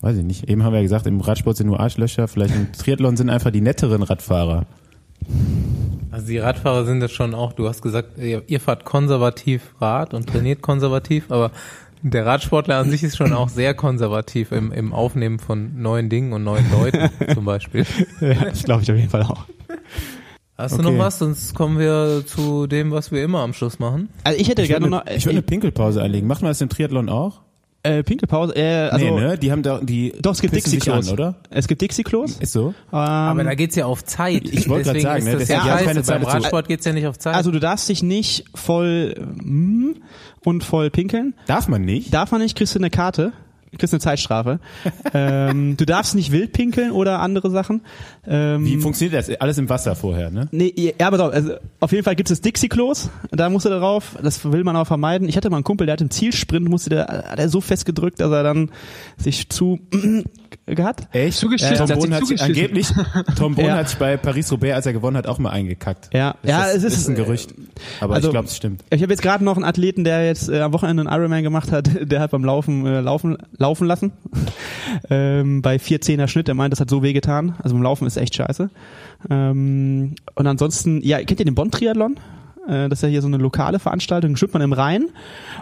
weiß 0.00 0.18
ich 0.18 0.24
nicht. 0.24 0.48
Eben 0.48 0.62
haben 0.62 0.72
wir 0.72 0.78
ja 0.78 0.82
gesagt, 0.82 1.06
im 1.06 1.20
Radsport 1.20 1.56
sind 1.56 1.66
nur 1.68 1.80
Arschlöcher, 1.80 2.28
vielleicht 2.28 2.54
im 2.54 2.72
Triathlon 2.72 3.16
sind 3.16 3.30
einfach 3.30 3.50
die 3.50 3.60
netteren 3.62 4.02
Radfahrer. 4.02 4.66
Also 6.10 6.26
die 6.26 6.38
Radfahrer 6.38 6.84
sind 6.84 7.00
das 7.00 7.12
schon 7.12 7.34
auch, 7.34 7.52
du 7.52 7.68
hast 7.68 7.82
gesagt, 7.82 8.18
ihr, 8.18 8.42
ihr 8.48 8.60
fahrt 8.60 8.84
konservativ 8.84 9.74
Rad 9.80 10.12
und 10.14 10.28
trainiert 10.28 10.60
konservativ, 10.62 11.30
aber 11.30 11.50
der 12.02 12.26
Radsportler 12.26 12.78
an 12.78 12.90
sich 12.90 13.02
ist 13.04 13.16
schon 13.16 13.32
auch 13.32 13.48
sehr 13.48 13.74
konservativ 13.74 14.52
im, 14.52 14.72
im 14.72 14.92
Aufnehmen 14.92 15.38
von 15.38 15.80
neuen 15.82 16.08
Dingen 16.08 16.32
und 16.32 16.42
neuen 16.42 16.64
Leuten 16.72 17.10
zum 17.34 17.44
Beispiel. 17.44 17.84
das 18.20 18.64
glaube 18.64 18.82
ich 18.82 18.90
auf 18.90 18.96
jeden 18.96 19.10
Fall 19.10 19.22
auch. 19.22 19.44
Hast 20.56 20.76
du 20.78 20.82
Okay. 20.82 20.92
noch 20.92 20.98
was? 20.98 21.18
Sonst 21.18 21.54
kommen 21.54 21.78
wir 21.78 22.24
zu 22.26 22.66
dem, 22.66 22.90
was 22.90 23.12
wir 23.12 23.22
immer 23.22 23.40
am 23.40 23.52
Schluss 23.54 23.78
machen. 23.78 24.08
Also 24.24 24.38
ich 24.38 24.48
hätte 24.48 24.62
Ich 24.62 24.68
gerne 24.68 24.86
würde 24.86 24.96
noch 24.96 25.06
eine, 25.06 25.16
ich 25.16 25.24
würd 25.24 25.34
eine 25.34 25.42
Pinkelpause 25.42 26.02
einlegen. 26.02 26.26
Macht 26.28 26.42
man 26.42 26.50
das 26.50 26.60
im 26.60 26.68
Triathlon 26.68 27.08
auch? 27.08 27.40
Äh, 27.82 28.02
Pinkelpause. 28.02 28.54
Äh, 28.56 28.88
also 28.90 29.04
nee, 29.04 29.10
ne? 29.20 29.38
Die 29.38 29.50
haben 29.50 29.62
da, 29.62 29.80
die 29.82 30.12
Doch, 30.20 30.32
es 30.32 30.40
gibt 30.40 30.54
Dixie-Klos. 30.54 31.10
oder? 31.10 31.36
Es 31.50 31.66
gibt 31.68 31.80
Dixie-Klos. 31.82 32.36
Ist 32.38 32.52
so? 32.52 32.74
Aber 32.90 33.40
Ähm, 33.40 33.46
da 33.46 33.54
geht's 33.54 33.76
ja 33.76 33.86
auf 33.86 34.04
Zeit. 34.04 34.42
Ich 34.44 34.68
wollte 34.68 34.84
Deswegen 34.92 35.02
sagen, 35.04 35.18
ist 35.18 35.24
ne, 35.24 35.30
das 35.32 35.38
deswegen 35.48 35.66
ja 35.66 35.72
scheiße. 35.72 35.84
keine 35.86 36.02
Zeit 36.02 36.22
Beim. 36.22 36.30
Radsport 36.30 36.68
geht's 36.68 36.84
ja 36.84 36.92
nicht 36.92 37.06
auf 37.06 37.18
Zeit. 37.18 37.34
also 37.34 37.50
du 37.50 37.58
darfst 37.60 37.88
dich 37.88 38.02
nicht 38.02 38.44
voll 38.54 39.14
mm, 39.42 39.92
und 40.44 40.64
voll 40.64 40.90
pinkeln. 40.90 41.34
Darf 41.46 41.68
man 41.68 41.82
nicht? 41.82 42.12
Darf 42.12 42.30
man 42.32 42.40
nicht, 42.42 42.56
kriegst 42.56 42.74
du 42.74 42.78
eine 42.78 42.90
Karte. 42.90 43.32
Kriegst 43.78 43.94
eine 43.94 44.00
Zeitstrafe. 44.00 44.58
ähm, 45.14 45.76
du 45.76 45.86
darfst 45.86 46.14
nicht 46.14 46.32
wild 46.32 46.52
pinkeln 46.52 46.90
oder 46.90 47.20
andere 47.20 47.50
Sachen. 47.50 47.82
Ähm, 48.26 48.64
Wie 48.64 48.76
funktioniert 48.78 49.14
das? 49.14 49.40
Alles 49.40 49.58
im 49.58 49.68
Wasser 49.68 49.94
vorher, 49.94 50.30
ne? 50.30 50.48
Nee, 50.50 50.72
ja, 50.76 51.06
aber 51.06 51.18
doch, 51.18 51.32
also 51.32 51.54
auf 51.78 51.92
jeden 51.92 52.04
Fall 52.04 52.16
gibt 52.16 52.30
es 52.30 52.40
Dixie-Klos, 52.40 53.10
da 53.30 53.48
musst 53.48 53.66
du 53.66 53.70
drauf, 53.70 54.16
das 54.22 54.50
will 54.50 54.64
man 54.64 54.76
auch 54.76 54.86
vermeiden. 54.86 55.28
Ich 55.28 55.36
hatte 55.36 55.50
mal 55.50 55.58
einen 55.58 55.64
Kumpel, 55.64 55.86
der 55.86 55.94
hat 55.94 56.00
im 56.00 56.10
Zielsprint, 56.10 56.68
musste 56.68 56.90
der, 56.90 57.06
hat 57.06 57.38
er 57.38 57.48
so 57.48 57.60
fest 57.60 57.86
gedrückt, 57.86 58.20
dass 58.20 58.32
er 58.32 58.42
dann 58.42 58.70
sich 59.16 59.48
zu 59.48 59.78
gehabt. 60.66 61.08
Echt? 61.12 61.38
Zugeschissen, 61.38 61.76
Tom 61.76 61.88
hat 61.90 61.98
Bohn 61.98 62.02
sich 62.10 62.12
hat 62.20 62.26
sich 62.26 62.42
angeblich, 62.42 62.88
Tom 63.36 63.54
Bohn 63.56 63.64
Ja. 63.64 63.76
hat 63.76 63.88
sich 63.88 63.98
bei 63.98 64.16
Paris-Roubaix, 64.16 64.74
als 64.74 64.86
er 64.86 64.92
gewonnen 64.92 65.16
hat, 65.16 65.26
auch 65.26 65.38
mal 65.38 65.50
eingekackt. 65.50 66.10
Ja, 66.14 66.36
Das 66.42 66.50
ja, 66.50 66.64
ist, 66.64 66.76
es 66.76 66.84
ist, 66.84 66.98
ist 67.00 67.08
ein 67.08 67.14
Gerücht. 67.16 67.54
Aber 68.00 68.14
also- 68.14 68.28
ich 68.28 68.32
glaube, 68.32 68.46
es 68.46 68.56
stimmt. 68.56 68.84
Ich 68.90 69.02
habe 69.02 69.12
jetzt 69.12 69.22
gerade 69.22 69.42
noch 69.44 69.56
einen 69.56 69.64
Athleten, 69.64 70.04
der 70.04 70.26
jetzt 70.26 70.48
äh, 70.48 70.60
am 70.60 70.72
Wochenende 70.72 71.02
einen 71.02 71.12
Ironman 71.20 71.42
gemacht 71.42 71.72
hat, 71.72 71.90
der 72.02 72.20
hat 72.20 72.30
beim 72.30 72.44
Laufen 72.44 72.86
äh, 72.86 73.00
laufen 73.00 73.36
laufen 73.58 73.86
lassen 73.86 74.12
ähm, 75.10 75.62
bei 75.62 75.76
410er 75.76 76.28
Schnitt. 76.28 76.48
Der 76.48 76.54
meint, 76.54 76.72
das 76.72 76.80
hat 76.80 76.90
so 76.90 77.02
weh 77.02 77.12
getan. 77.12 77.54
Also 77.62 77.74
beim 77.74 77.82
Laufen 77.82 78.06
ist 78.06 78.16
echt 78.16 78.34
scheiße. 78.36 78.70
Ähm, 79.28 80.14
und 80.34 80.46
ansonsten, 80.46 81.02
ja, 81.02 81.18
kennt 81.18 81.40
ihr 81.40 81.44
den 81.46 81.54
Bonn 81.54 81.70
Triathlon? 81.70 82.16
Äh, 82.68 82.88
Das 82.88 82.98
ist 82.98 83.02
ja 83.02 83.08
hier 83.08 83.22
so 83.22 83.28
eine 83.28 83.36
lokale 83.36 83.78
Veranstaltung. 83.78 84.36
Schwimmt 84.36 84.54
man 84.54 84.62
im 84.62 84.72
Rhein 84.72 85.08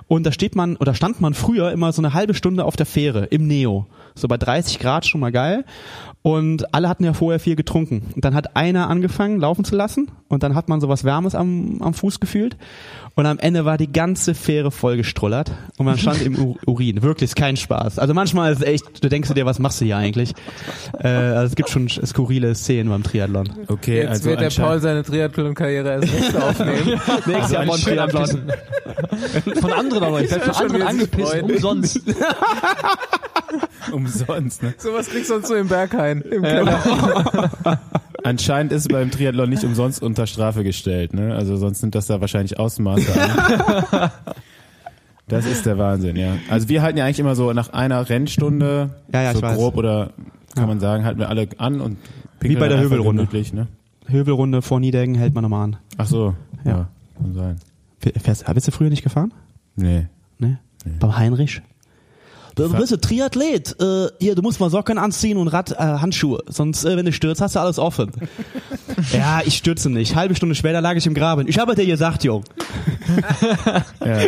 und 0.07 0.25
da 0.25 0.33
steht 0.33 0.57
man 0.57 0.77
oder 0.77 0.95
stand 0.95 1.20
man 1.20 1.35
früher 1.35 1.70
immer 1.73 1.93
so 1.93 2.03
eine 2.03 2.15
halbe 2.15 2.35
Stunde 2.35 2.65
auf 2.65 2.77
der 2.77 2.87
Fähre 2.87 3.27
im 3.27 3.47
Neo. 3.47 3.87
So 4.15 4.29
bei 4.29 4.37
30 4.37 4.79
Grad 4.79 5.07
schon 5.07 5.20
mal 5.20 5.33
geil. 5.33 5.65
Und 6.28 6.74
alle 6.74 6.90
hatten 6.90 7.05
ja 7.05 7.14
vorher 7.14 7.40
viel 7.40 7.56
getrunken. 7.56 8.02
Und 8.14 8.22
dann 8.22 8.34
hat 8.34 8.55
einer 8.55 8.90
angefangen, 8.90 9.40
laufen 9.40 9.64
zu 9.64 9.74
lassen. 9.74 10.10
Und 10.28 10.42
dann 10.42 10.55
hat 10.55 10.68
man 10.68 10.78
so 10.78 10.88
was 10.90 11.02
Wärmes 11.05 11.34
am, 11.34 11.80
am 11.80 11.94
Fuß 11.94 12.20
gefühlt. 12.20 12.59
Und 13.14 13.24
am 13.24 13.38
Ende 13.38 13.64
war 13.64 13.78
die 13.78 13.90
ganze 13.90 14.34
Fähre 14.34 14.70
vollgestrullert. 14.70 15.50
Und 15.78 15.86
man 15.86 15.96
stand 15.96 16.20
im 16.20 16.38
U- 16.38 16.56
Urin. 16.66 17.00
Wirklich, 17.00 17.30
ist 17.30 17.34
kein 17.36 17.56
Spaß. 17.56 17.98
Also 17.98 18.12
manchmal 18.12 18.52
ist 18.52 18.59
es 18.60 18.66
echt, 18.66 19.02
du 19.02 19.09
denkst 19.09 19.32
dir, 19.32 19.46
was 19.46 19.59
machst 19.59 19.80
du 19.80 19.86
hier 19.86 19.96
eigentlich? 19.96 20.34
Äh, 21.02 21.09
also 21.09 21.46
es 21.46 21.56
gibt 21.56 21.70
schon 21.70 21.88
skurrile 21.88 22.55
Szenen 22.55 22.90
beim 22.90 23.02
Triathlon. 23.02 23.48
Okay, 23.68 24.00
Jetzt 24.02 24.10
also 24.10 24.24
wird 24.30 24.40
der 24.42 24.50
Paul 24.50 24.80
seine 24.80 25.02
Triathlon-Karriere 25.05 25.88
erst 26.02 26.12
recht 26.12 26.36
aufnehmen. 26.36 27.00
Nächstes 27.26 27.52
Jahr 27.52 27.64
Bonn 27.64 27.80
Triathlon. 27.80 28.42
Von 29.62 29.72
anderen 29.72 30.05
aber. 30.05 30.20
Ich 30.20 30.30
werde 30.30 30.44
von 30.44 30.55
schon 30.55 30.62
anderen 30.66 30.82
angepisst, 30.88 31.42
umsonst. 31.42 32.00
umsonst. 33.93 34.62
Ne? 34.62 34.75
Sowas 34.79 35.09
kriegst 35.09 35.31
du 35.31 35.35
sonst 35.35 35.49
nur 35.49 35.59
im 35.59 35.69
Berghain. 35.69 36.20
Im 36.23 36.43
Keller. 36.43 37.51
Anscheinend 38.25 38.73
ist 38.73 38.83
es 38.83 38.89
beim 38.89 39.11
Triathlon 39.11 39.49
nicht 39.49 39.65
umsonst 39.65 40.03
unter 40.03 40.27
Strafe 40.27 40.65
gestellt. 40.65 41.15
Ne? 41.15 41.35
Also 41.35 41.57
sonst 41.57 41.83
nimmt 41.83 41.95
das 41.95 42.07
da 42.07 42.20
wahrscheinlich 42.20 42.59
Ausmaße 42.59 43.09
an. 43.20 44.11
Das 45.29 45.45
ist 45.45 45.66
der 45.66 45.77
Wahnsinn, 45.79 46.16
ja. 46.16 46.37
Also 46.49 46.69
wir 46.69 46.83
halten 46.83 46.99
ja 46.99 47.05
eigentlich 47.05 47.20
immer 47.20 47.37
so 47.37 47.53
nach 47.53 47.73
einer 47.73 48.09
Rennstunde, 48.09 48.91
Ja, 49.12 49.23
ja, 49.23 49.33
so 49.33 49.39
ich 49.39 49.43
weiß. 49.43 49.57
grob 49.57 49.77
oder 49.77 50.11
kann 50.55 50.66
man 50.69 50.81
sagen, 50.81 51.05
halten 51.05 51.20
wir 51.20 51.29
alle 51.29 51.49
an 51.59 51.81
und 51.81 51.99
pinkeln 52.41 52.61
bei 52.61 52.69
der 52.69 52.81
gemütlich, 52.83 53.53
Ne? 53.53 53.69
Hövelrunde 54.07 54.62
vor 54.62 54.81
Niedeggen 54.81 55.15
hält 55.16 55.35
man 55.35 55.43
nochmal 55.43 55.65
an. 55.65 55.77
Ach 55.99 56.07
so, 56.07 56.35
ja. 56.65 56.70
Ja. 56.70 56.89
kann 57.20 57.35
sein. 57.35 57.57
Fährst, 58.01 58.47
bist 58.55 58.69
du 58.69 58.73
früher 58.73 58.89
nicht 58.89 59.03
gefahren? 59.03 59.35
Nee. 59.77 60.07
Ne? 60.39 60.59
Beim 60.99 61.16
Heinrich? 61.19 61.61
Du 62.59 62.76
bist 62.76 62.93
ein 62.93 63.01
Triathlet. 63.01 63.76
Äh, 63.80 64.09
hier, 64.20 64.35
du 64.35 64.43
musst 64.43 64.60
mal 64.60 64.68
Socken 64.70 64.98
anziehen 64.98 65.36
und 65.39 65.48
Rad, 65.48 65.72
äh, 65.72 65.76
Handschuhe. 65.76 66.40
Sonst, 66.48 66.85
äh, 66.85 66.97
wenn 66.97 67.06
du 67.06 67.12
stürzt, 67.12 67.40
hast 67.40 67.55
du 67.56 67.60
alles 67.60 67.78
offen. 67.78 68.10
ja, 69.12 69.40
ich 69.44 69.56
stürze 69.56 69.89
nicht. 69.90 70.14
Halbe 70.16 70.35
Stunde 70.35 70.55
später 70.55 70.80
lag 70.80 70.94
ich 70.97 71.06
im 71.06 71.14
Graben. 71.14 71.47
Ich 71.48 71.59
habe 71.59 71.74
dir 71.74 71.86
gesagt, 71.86 72.24
Jung. 72.24 72.44
Ja. 74.05 74.18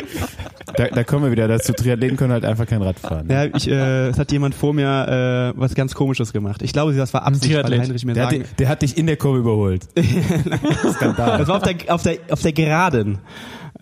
Da, 0.77 0.87
da 0.89 1.05
kommen 1.05 1.25
wir 1.25 1.33
wieder 1.33 1.49
dazu. 1.49 1.73
Triathleten 1.73 2.17
können 2.17 2.33
halt 2.33 2.45
einfach 2.45 2.67
kein 2.67 2.81
Rad 2.81 2.99
fahren. 2.99 3.27
Ne? 3.27 3.35
Ja, 3.35 3.57
ich, 3.57 3.69
äh, 3.69 4.09
es 4.09 4.19
hat 4.19 4.31
jemand 4.31 4.55
vor 4.55 4.73
mir 4.73 5.53
äh, 5.55 5.61
was 5.61 5.75
ganz 5.75 5.95
Komisches 5.95 6.33
gemacht. 6.33 6.63
Ich 6.63 6.73
glaube, 6.73 6.95
das 6.95 7.13
war 7.13 7.25
Absicht, 7.27 7.55
weil. 7.55 7.81
Heinrich 7.81 8.05
mir 8.05 8.15
Der, 8.15 8.25
hat, 8.25 8.31
sagen. 8.31 8.43
dich- 8.45 8.55
der 8.57 8.69
hat 8.69 8.83
dich 8.83 8.97
in 8.97 9.07
der 9.07 9.17
Kurve 9.17 9.39
überholt. 9.41 9.83
Skandal. 10.95 11.39
Das 11.39 11.49
war 11.49 11.57
auf 11.57 11.63
der, 11.63 11.75
auf 11.93 12.03
der, 12.03 12.19
auf 12.31 12.43
der 12.43 12.53
Geraden. 12.53 13.19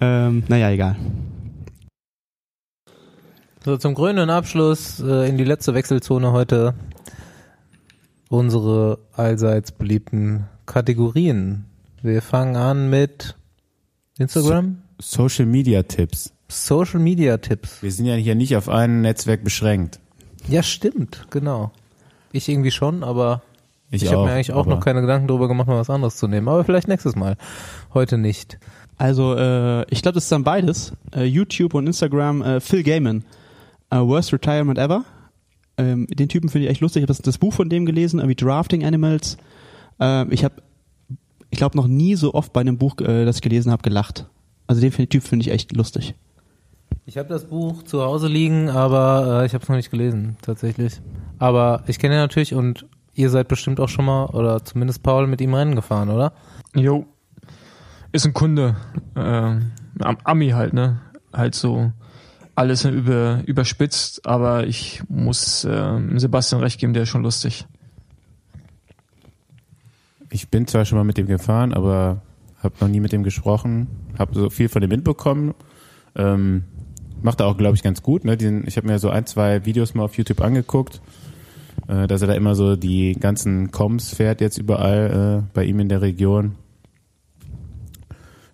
Ähm, 0.01 0.43
naja, 0.49 0.71
egal. 0.71 0.97
So, 3.69 3.77
zum 3.77 3.93
grünen 3.93 4.31
Abschluss 4.31 4.99
äh, 4.99 5.29
in 5.29 5.37
die 5.37 5.45
letzte 5.45 5.75
Wechselzone 5.75 6.33
heute 6.33 6.73
unsere 8.31 8.99
allseits 9.13 9.73
beliebten 9.73 10.47
Kategorien. 10.65 11.67
Wir 12.01 12.23
fangen 12.23 12.57
an 12.57 12.89
mit 12.89 13.37
Instagram, 14.17 14.79
Social 14.99 15.45
Media 15.45 15.83
Tipps. 15.83 16.33
Social 16.49 16.99
Media 16.99 17.37
Tipps. 17.37 17.83
Wir 17.83 17.93
sind 17.93 18.07
ja 18.07 18.15
hier 18.15 18.35
nicht 18.35 18.57
auf 18.57 18.71
ein 18.71 19.03
Netzwerk 19.03 19.45
beschränkt. 19.45 20.01
Ja, 20.49 20.63
stimmt, 20.63 21.27
genau. 21.29 21.71
Ich 22.33 22.49
irgendwie 22.49 22.71
schon, 22.71 23.05
aber 23.05 23.43
Ich, 23.91 24.03
ich, 24.03 24.11
habe 24.11 24.25
mir 24.25 24.33
eigentlich 24.33 24.55
auch 24.55 24.65
noch 24.65 24.81
keine 24.81 25.03
Gedanken 25.03 25.29
darüber 25.29 25.47
gemacht, 25.47 25.69
mal 25.69 25.77
was 25.77 25.91
anderes 25.91 26.17
zu 26.17 26.27
nehmen. 26.27 26.49
Aber 26.49 26.65
vielleicht 26.65 26.89
nächstes 26.89 27.17
Mal. 27.17 27.37
Heute 27.93 28.17
nicht. 28.17 28.59
Also, 28.97 29.37
äh, 29.37 29.83
ich 29.93 30.01
glaube, 30.01 30.15
das 30.15 30.25
ist 30.25 30.33
dann 30.33 30.43
beides. 30.43 30.95
Äh, 31.15 31.25
YouTube 31.25 31.75
und 31.75 31.87
Instagram. 31.87 32.41
Äh, 32.41 32.61
Phil 32.61 32.83
Gaiman. 32.83 33.25
Äh, 33.91 33.99
Worst 33.99 34.33
Retirement 34.33 34.79
Ever. 34.79 35.05
Ähm, 35.77 36.07
den 36.09 36.29
Typen 36.29 36.49
finde 36.49 36.67
ich 36.67 36.71
echt 36.73 36.81
lustig. 36.81 37.01
Ich 37.01 37.05
habe 37.05 37.15
das, 37.15 37.23
das 37.23 37.39
Buch 37.39 37.53
von 37.53 37.69
dem 37.69 37.87
gelesen, 37.87 38.19
irgendwie 38.19 38.35
Drafting 38.35 38.85
Animals. 38.85 39.37
Äh, 40.01 40.27
ich 40.33 40.45
habe, 40.45 40.57
ich 41.51 41.59
glaube, 41.59 41.77
noch 41.77 41.87
nie 41.87 42.15
so 42.17 42.35
oft 42.35 42.53
bei 42.53 42.61
einem 42.61 42.79
Buch, 42.79 42.97
äh, 43.01 43.25
das 43.25 43.37
ich 43.37 43.43
gelesen 43.43 43.71
habe, 43.73 43.83
gelacht. 43.83 44.27
Also 44.67 44.81
den 44.81 44.93
Typ 44.93 45.23
finde 45.23 45.45
ich 45.45 45.51
echt 45.53 45.75
lustig. 45.77 46.15
Ich 47.07 47.17
habe 47.17 47.29
das 47.29 47.47
Buch 47.47 47.85
zu 47.85 48.03
Hause 48.03 48.29
liegen, 48.29 48.69
aber 48.69 49.43
äh, 49.43 49.47
ich 49.47 49.55
habe 49.55 49.63
es 49.63 49.69
noch 49.69 49.77
nicht 49.77 49.91
gelesen, 49.91 50.37
tatsächlich. 50.43 51.01
Aber 51.39 51.85
ich 51.87 51.99
kenne 51.99 52.17
ihn 52.17 52.21
natürlich 52.21 52.55
und 52.55 52.87
ihr 53.15 53.31
seid 53.31 53.49
bestimmt 53.49 53.81
auch 53.81 53.89
schon 53.89 54.05
mal, 54.05 54.27
oder 54.27 54.65
zumindest 54.65 55.03
Paul, 55.03 55.27
mit 55.27 55.41
ihm 55.41 55.55
Rennen 55.55 55.75
gefahren, 55.75 56.11
oder? 56.11 56.33
Jo. 56.75 57.07
Ist 58.13 58.27
ein 58.27 58.35
Kunde. 58.35 58.77
Ähm, 59.17 59.71
Am- 60.01 60.19
Ami 60.25 60.51
halt, 60.51 60.73
ne? 60.75 61.01
Halt 61.33 61.55
so 61.55 61.93
alles 62.59 62.85
über, 62.85 63.43
überspitzt, 63.47 64.27
aber 64.27 64.67
ich 64.67 65.03
muss 65.09 65.65
ähm, 65.71 66.19
Sebastian 66.19 66.61
recht 66.61 66.81
geben, 66.81 66.93
der 66.93 67.05
ist 67.05 67.09
schon 67.09 67.23
lustig. 67.23 67.67
Ich 70.31 70.49
bin 70.49 70.67
zwar 70.67 70.85
schon 70.85 70.99
mal 70.99 71.05
mit 71.05 71.17
dem 71.17 71.27
gefahren, 71.27 71.73
aber 71.73 72.21
habe 72.61 72.75
noch 72.81 72.89
nie 72.89 72.99
mit 72.99 73.13
dem 73.13 73.23
gesprochen. 73.23 73.87
Habe 74.19 74.35
so 74.35 74.51
viel 74.51 74.69
von 74.69 74.81
dem 74.81 74.91
mitbekommen. 74.91 75.55
Ähm, 76.17 76.65
macht 77.23 77.41
er 77.41 77.47
auch, 77.47 77.57
glaube 77.57 77.77
ich, 77.77 77.85
ganz 77.85 78.03
gut. 78.03 78.25
Ne? 78.25 78.37
Diesen, 78.37 78.67
ich 78.67 78.77
habe 78.77 78.89
mir 78.89 78.99
so 78.99 79.09
ein, 79.09 79.25
zwei 79.25 79.65
Videos 79.65 79.95
mal 79.95 80.03
auf 80.03 80.19
YouTube 80.19 80.41
angeguckt, 80.41 81.01
äh, 81.87 82.09
dass 82.09 82.23
er 82.23 82.29
da 82.29 82.35
immer 82.35 82.57
so 82.57 82.75
die 82.75 83.15
ganzen 83.15 83.71
Coms 83.71 84.13
fährt 84.13 84.41
jetzt 84.41 84.59
überall 84.59 85.45
äh, 85.45 85.51
bei 85.55 85.65
ihm 85.65 85.79
in 85.79 85.89
der 85.89 86.03
Region. 86.03 86.57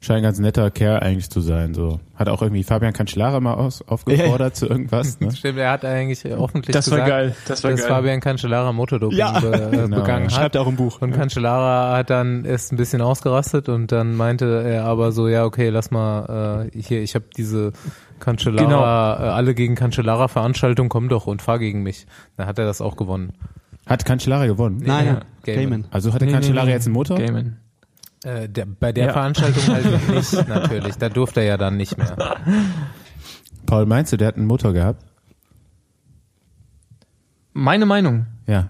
Scheint 0.05 0.19
ein 0.19 0.23
ganz 0.23 0.39
netter 0.39 0.71
Kerl 0.71 1.01
eigentlich 1.01 1.31
zu 1.31 1.41
sein. 1.41 1.73
So 1.73 1.99
Hat 2.15 2.29
auch 2.29 2.43
irgendwie 2.43 2.63
Fabian 2.63 2.93
Cancellara 2.93 3.41
mal 3.41 3.55
aus, 3.55 3.81
aufgefordert 3.89 4.55
zu 4.55 4.67
irgendwas. 4.69 5.19
Ne? 5.19 5.31
Stimmt, 5.35 5.59
er 5.59 5.71
hat 5.71 5.85
eigentlich 5.87 6.27
öffentlich 6.27 6.75
Das 6.75 6.91
war 6.91 6.99
gesagt, 6.99 7.09
geil. 7.11 7.37
Das 7.49 7.65
war 7.65 7.71
dass 7.71 7.81
geil. 7.81 7.89
Fabian 7.89 8.21
Cancellara 8.21 8.73
Motordoping 8.73 9.17
Ja. 9.17 9.41
be 9.41 9.53
äh, 9.53 9.71
Genau. 9.77 9.97
begangen 10.01 10.27
hat. 10.27 10.33
Schreibt 10.33 10.57
auch 10.59 10.67
im 10.67 10.77
Buch. 10.77 11.01
Und 11.01 11.13
Cancellara 11.13 11.97
hat 11.97 12.11
dann 12.11 12.45
erst 12.45 12.71
ein 12.73 12.77
bisschen 12.77 13.01
ausgerastet 13.01 13.71
und 13.71 13.93
dann 13.93 14.15
meinte 14.15 14.63
er 14.63 14.85
aber 14.85 15.11
so, 15.11 15.27
ja, 15.27 15.45
okay, 15.45 15.71
lass 15.71 15.91
mal 15.91 16.69
äh, 16.75 16.79
hier, 16.79 17.01
ich 17.03 17.15
habe 17.15 17.25
diese 17.35 17.73
Cancellara, 18.21 19.25
äh, 19.25 19.29
alle 19.31 19.55
gegen 19.55 19.75
Cancellara 19.75 20.29
Veranstaltung, 20.29 20.89
komm 20.89 21.09
doch 21.09 21.27
und 21.27 21.43
fahr 21.43 21.59
gegen 21.59 21.83
mich. 21.83 22.07
Dann 22.37 22.47
hat 22.47 22.59
er 22.59 22.65
das 22.67 22.81
auch 22.81 22.97
gewonnen. 22.97 23.33
Hat 23.87 24.05
Cancellara 24.05 24.47
gewonnen? 24.47 24.83
Nein, 24.85 25.07
Ja, 25.07 25.13
ja. 25.47 25.55
Gaiman. 25.57 25.87
Also 25.91 26.13
hatte 26.15 26.25
Nee, 26.25 26.33
Cancellara 26.33 26.65
nee, 26.65 26.71
nee. 26.71 26.77
jetzt 26.77 26.87
einen 26.87 26.95
Motor? 26.95 27.19
Gaiman. 27.19 27.57
Äh, 28.25 28.49
der, 28.49 28.67
bei 28.67 28.91
der 28.93 29.07
Ja. 29.07 29.13
Veranstaltung 29.13 29.63
halt 29.75 30.09
nicht, 30.15 30.49
natürlich. 30.49 30.97
Da 30.97 31.09
durfte 31.09 31.41
er 31.41 31.47
ja 31.47 31.57
dann 31.57 31.77
nicht 31.77 31.97
mehr. 31.99 32.17
Paul, 33.67 33.87
meinst 33.87 34.13
du, 34.13 34.17
der 34.17 34.29
hat 34.29 34.37
einen 34.37 34.47
Motor 34.47 34.73
gehabt? 34.73 35.05
Meine 37.53 37.87
Meinung 37.87 38.27
Ja. 38.47 38.69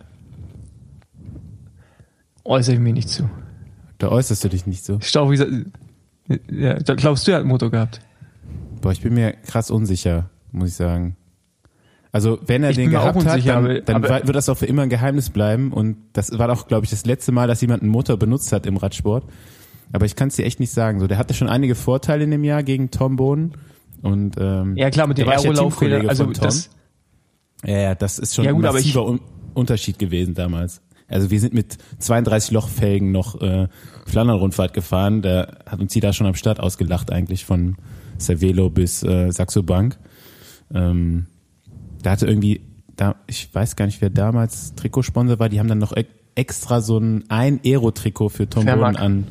äußere 2.45 2.75
ich 2.75 2.81
mir 2.81 2.93
nicht 2.93 3.09
zu. 3.09 3.29
Da 3.99 4.09
äußerst 4.09 4.45
du 4.45 4.49
dich 4.49 4.67
nicht 4.67 4.85
so. 4.85 4.99
Stau, 5.01 5.31
wie 5.31 5.37
gesagt, 5.37 5.53
ja, 6.51 6.75
da 6.75 6.95
glaubst 6.95 7.27
du, 7.27 7.31
er 7.31 7.37
hat 7.37 7.43
einen 7.43 7.49
Motor 7.51 7.71
gehabt. 7.71 8.01
Boah, 8.81 8.93
ich 8.93 9.01
bin 9.01 9.15
mir 9.15 9.33
krass 9.33 9.71
unsicher, 9.71 10.29
muss 10.53 10.69
ich 10.71 10.75
sagen. 10.75 11.17
Also, 12.15 12.39
wenn 12.47 12.63
er 12.63 12.71
Ich 12.71 12.77
den 12.77 12.91
gehabt 12.91 13.25
hat, 13.27 13.45
dann, 13.45 13.83
dann 13.87 14.03
wird 14.05 14.37
das 14.37 14.49
auch 14.49 14.57
für 14.57 14.67
immer 14.67 14.83
ein 14.83 14.89
Geheimnis 14.89 15.31
bleiben. 15.31 15.73
Und 15.73 15.97
das 16.13 16.39
war 16.39 16.49
auch, 16.53 16.69
glaube 16.69 16.85
ich, 16.85 16.91
das 16.91 17.05
letzte 17.05 17.33
Mal, 17.33 17.49
dass 17.49 17.61
jemand 17.61 17.83
einen 17.83 17.91
Motor 17.91 18.17
benutzt 18.17 18.53
hat 18.53 18.67
im 18.67 18.77
Radsport. 18.77 19.25
Aber 19.93 20.07
ich 20.07 20.15
kann 20.15 20.29
es 20.29 20.37
dir 20.37 20.45
echt 20.45 20.61
nicht 20.61 20.71
sagen. 20.71 21.01
So, 21.01 21.09
der 21.09 21.19
hatte 21.19 21.35
schon 21.35 21.49
einige 21.49 21.75
Vorteile 21.75 22.23
in 22.23 22.31
dem 22.31 22.45
Jahr 22.45 22.63
gegen 22.63 22.93
Tom 22.93 23.17
Bohnen. 23.17 23.55
Und 24.01 24.37
ähm, 24.39 24.77
Ja 24.77 24.91
klar, 24.91 25.09
mit 25.09 25.19
der 25.19 25.25
den 25.25 25.33
war 25.33 25.43
ja 25.43 25.51
also 26.09 26.25
von 26.27 26.35
Tom. 26.35 26.45
das, 26.45 26.71
ja, 27.65 27.79
ja, 27.79 27.95
das 27.97 28.21
ist 28.21 28.37
schon 28.37 28.45
Ja, 28.45 28.53
gut, 28.53 28.65
ein 28.65 28.69
ich- 28.69 28.75
massiver 28.75 29.07
Un 29.07 29.21
Unterschied 29.55 29.99
gewesen 29.99 30.35
damals. 30.35 30.83
Also 31.09 31.33
wir 31.33 31.41
sind 31.41 31.53
mit 31.53 31.79
32 31.99 32.53
Lochfelgen 32.53 33.11
noch 33.11 33.41
äh, 33.41 33.67
Flandern-Rundfahrt 34.07 34.73
gefahren. 34.73 35.21
Der 35.23 35.59
hat 35.67 35.81
uns 35.81 35.93
jeder 35.95 36.13
schon 36.13 36.29
am 36.29 36.35
Start 36.37 36.61
ausgelacht 36.61 37.11
eigentlich 37.13 37.45
von 37.45 37.75
Cervelo 38.21 38.71
bis 38.71 39.03
äh, 39.03 39.33
Saxo 39.33 39.65
Bank. 39.65 39.99
Ähm, 40.73 41.27
da 42.05 42.13
hatte 42.13 42.27
irgendwie, 42.27 42.61
da, 42.97 43.17
ich 43.27 43.53
weiß 43.53 43.75
gar 43.77 43.87
nicht, 43.87 44.01
wer 44.01 44.11
damals 44.11 44.75
Trikotsponsor 44.77 45.39
war, 45.39 45.49
die 45.49 45.59
haben 45.59 45.69
dann 45.69 45.79
noch 45.79 45.97
e 45.97 46.05
extra 46.37 46.81
so 46.81 46.99
ein, 46.99 47.25
ein 47.29 47.61
Aero-Trikot 47.65 48.29
für 48.29 48.49
Tom. 48.49 48.65
Boden 48.95 48.97
an, 48.97 49.27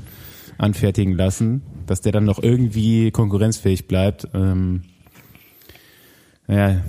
anfertigen 0.58 1.16
lassen, 1.18 1.62
dass 1.86 2.00
der 2.02 2.12
dann 2.14 2.24
noch 2.24 2.42
irgendwie 2.42 3.12
konkurrenzfähig 3.12 3.88
bleibt. 3.90 4.28
Ähm, 4.34 4.84
naja, 6.48 6.82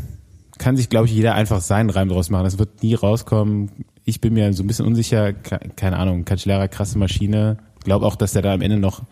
kann 0.58 0.76
sich, 0.76 0.88
glaube 0.88 1.06
ich, 1.06 1.12
jeder 1.12 1.34
einfach 1.34 1.60
seinen 1.60 1.90
Reim 1.90 2.08
draus 2.08 2.30
machen. 2.30 2.44
Das 2.44 2.58
wird 2.58 2.82
nie 2.82 2.94
rauskommen. 2.94 3.70
Ich 4.04 4.20
bin 4.20 4.34
mir 4.34 4.52
so 4.52 4.62
ein 4.62 4.66
bisschen 4.66 4.86
unsicher. 4.86 5.32
Ke- 5.32 5.58
Keine 5.76 5.96
Ahnung, 5.98 6.24
Cancellara, 6.24 6.68
krasse 6.68 6.98
Maschine. 6.98 7.56
Glaube 7.82 8.06
auch, 8.06 8.16
dass 8.16 8.32
der 8.32 8.42
da 8.42 8.54
am 8.54 8.60
Ende 8.62 8.78
noch 8.78 9.02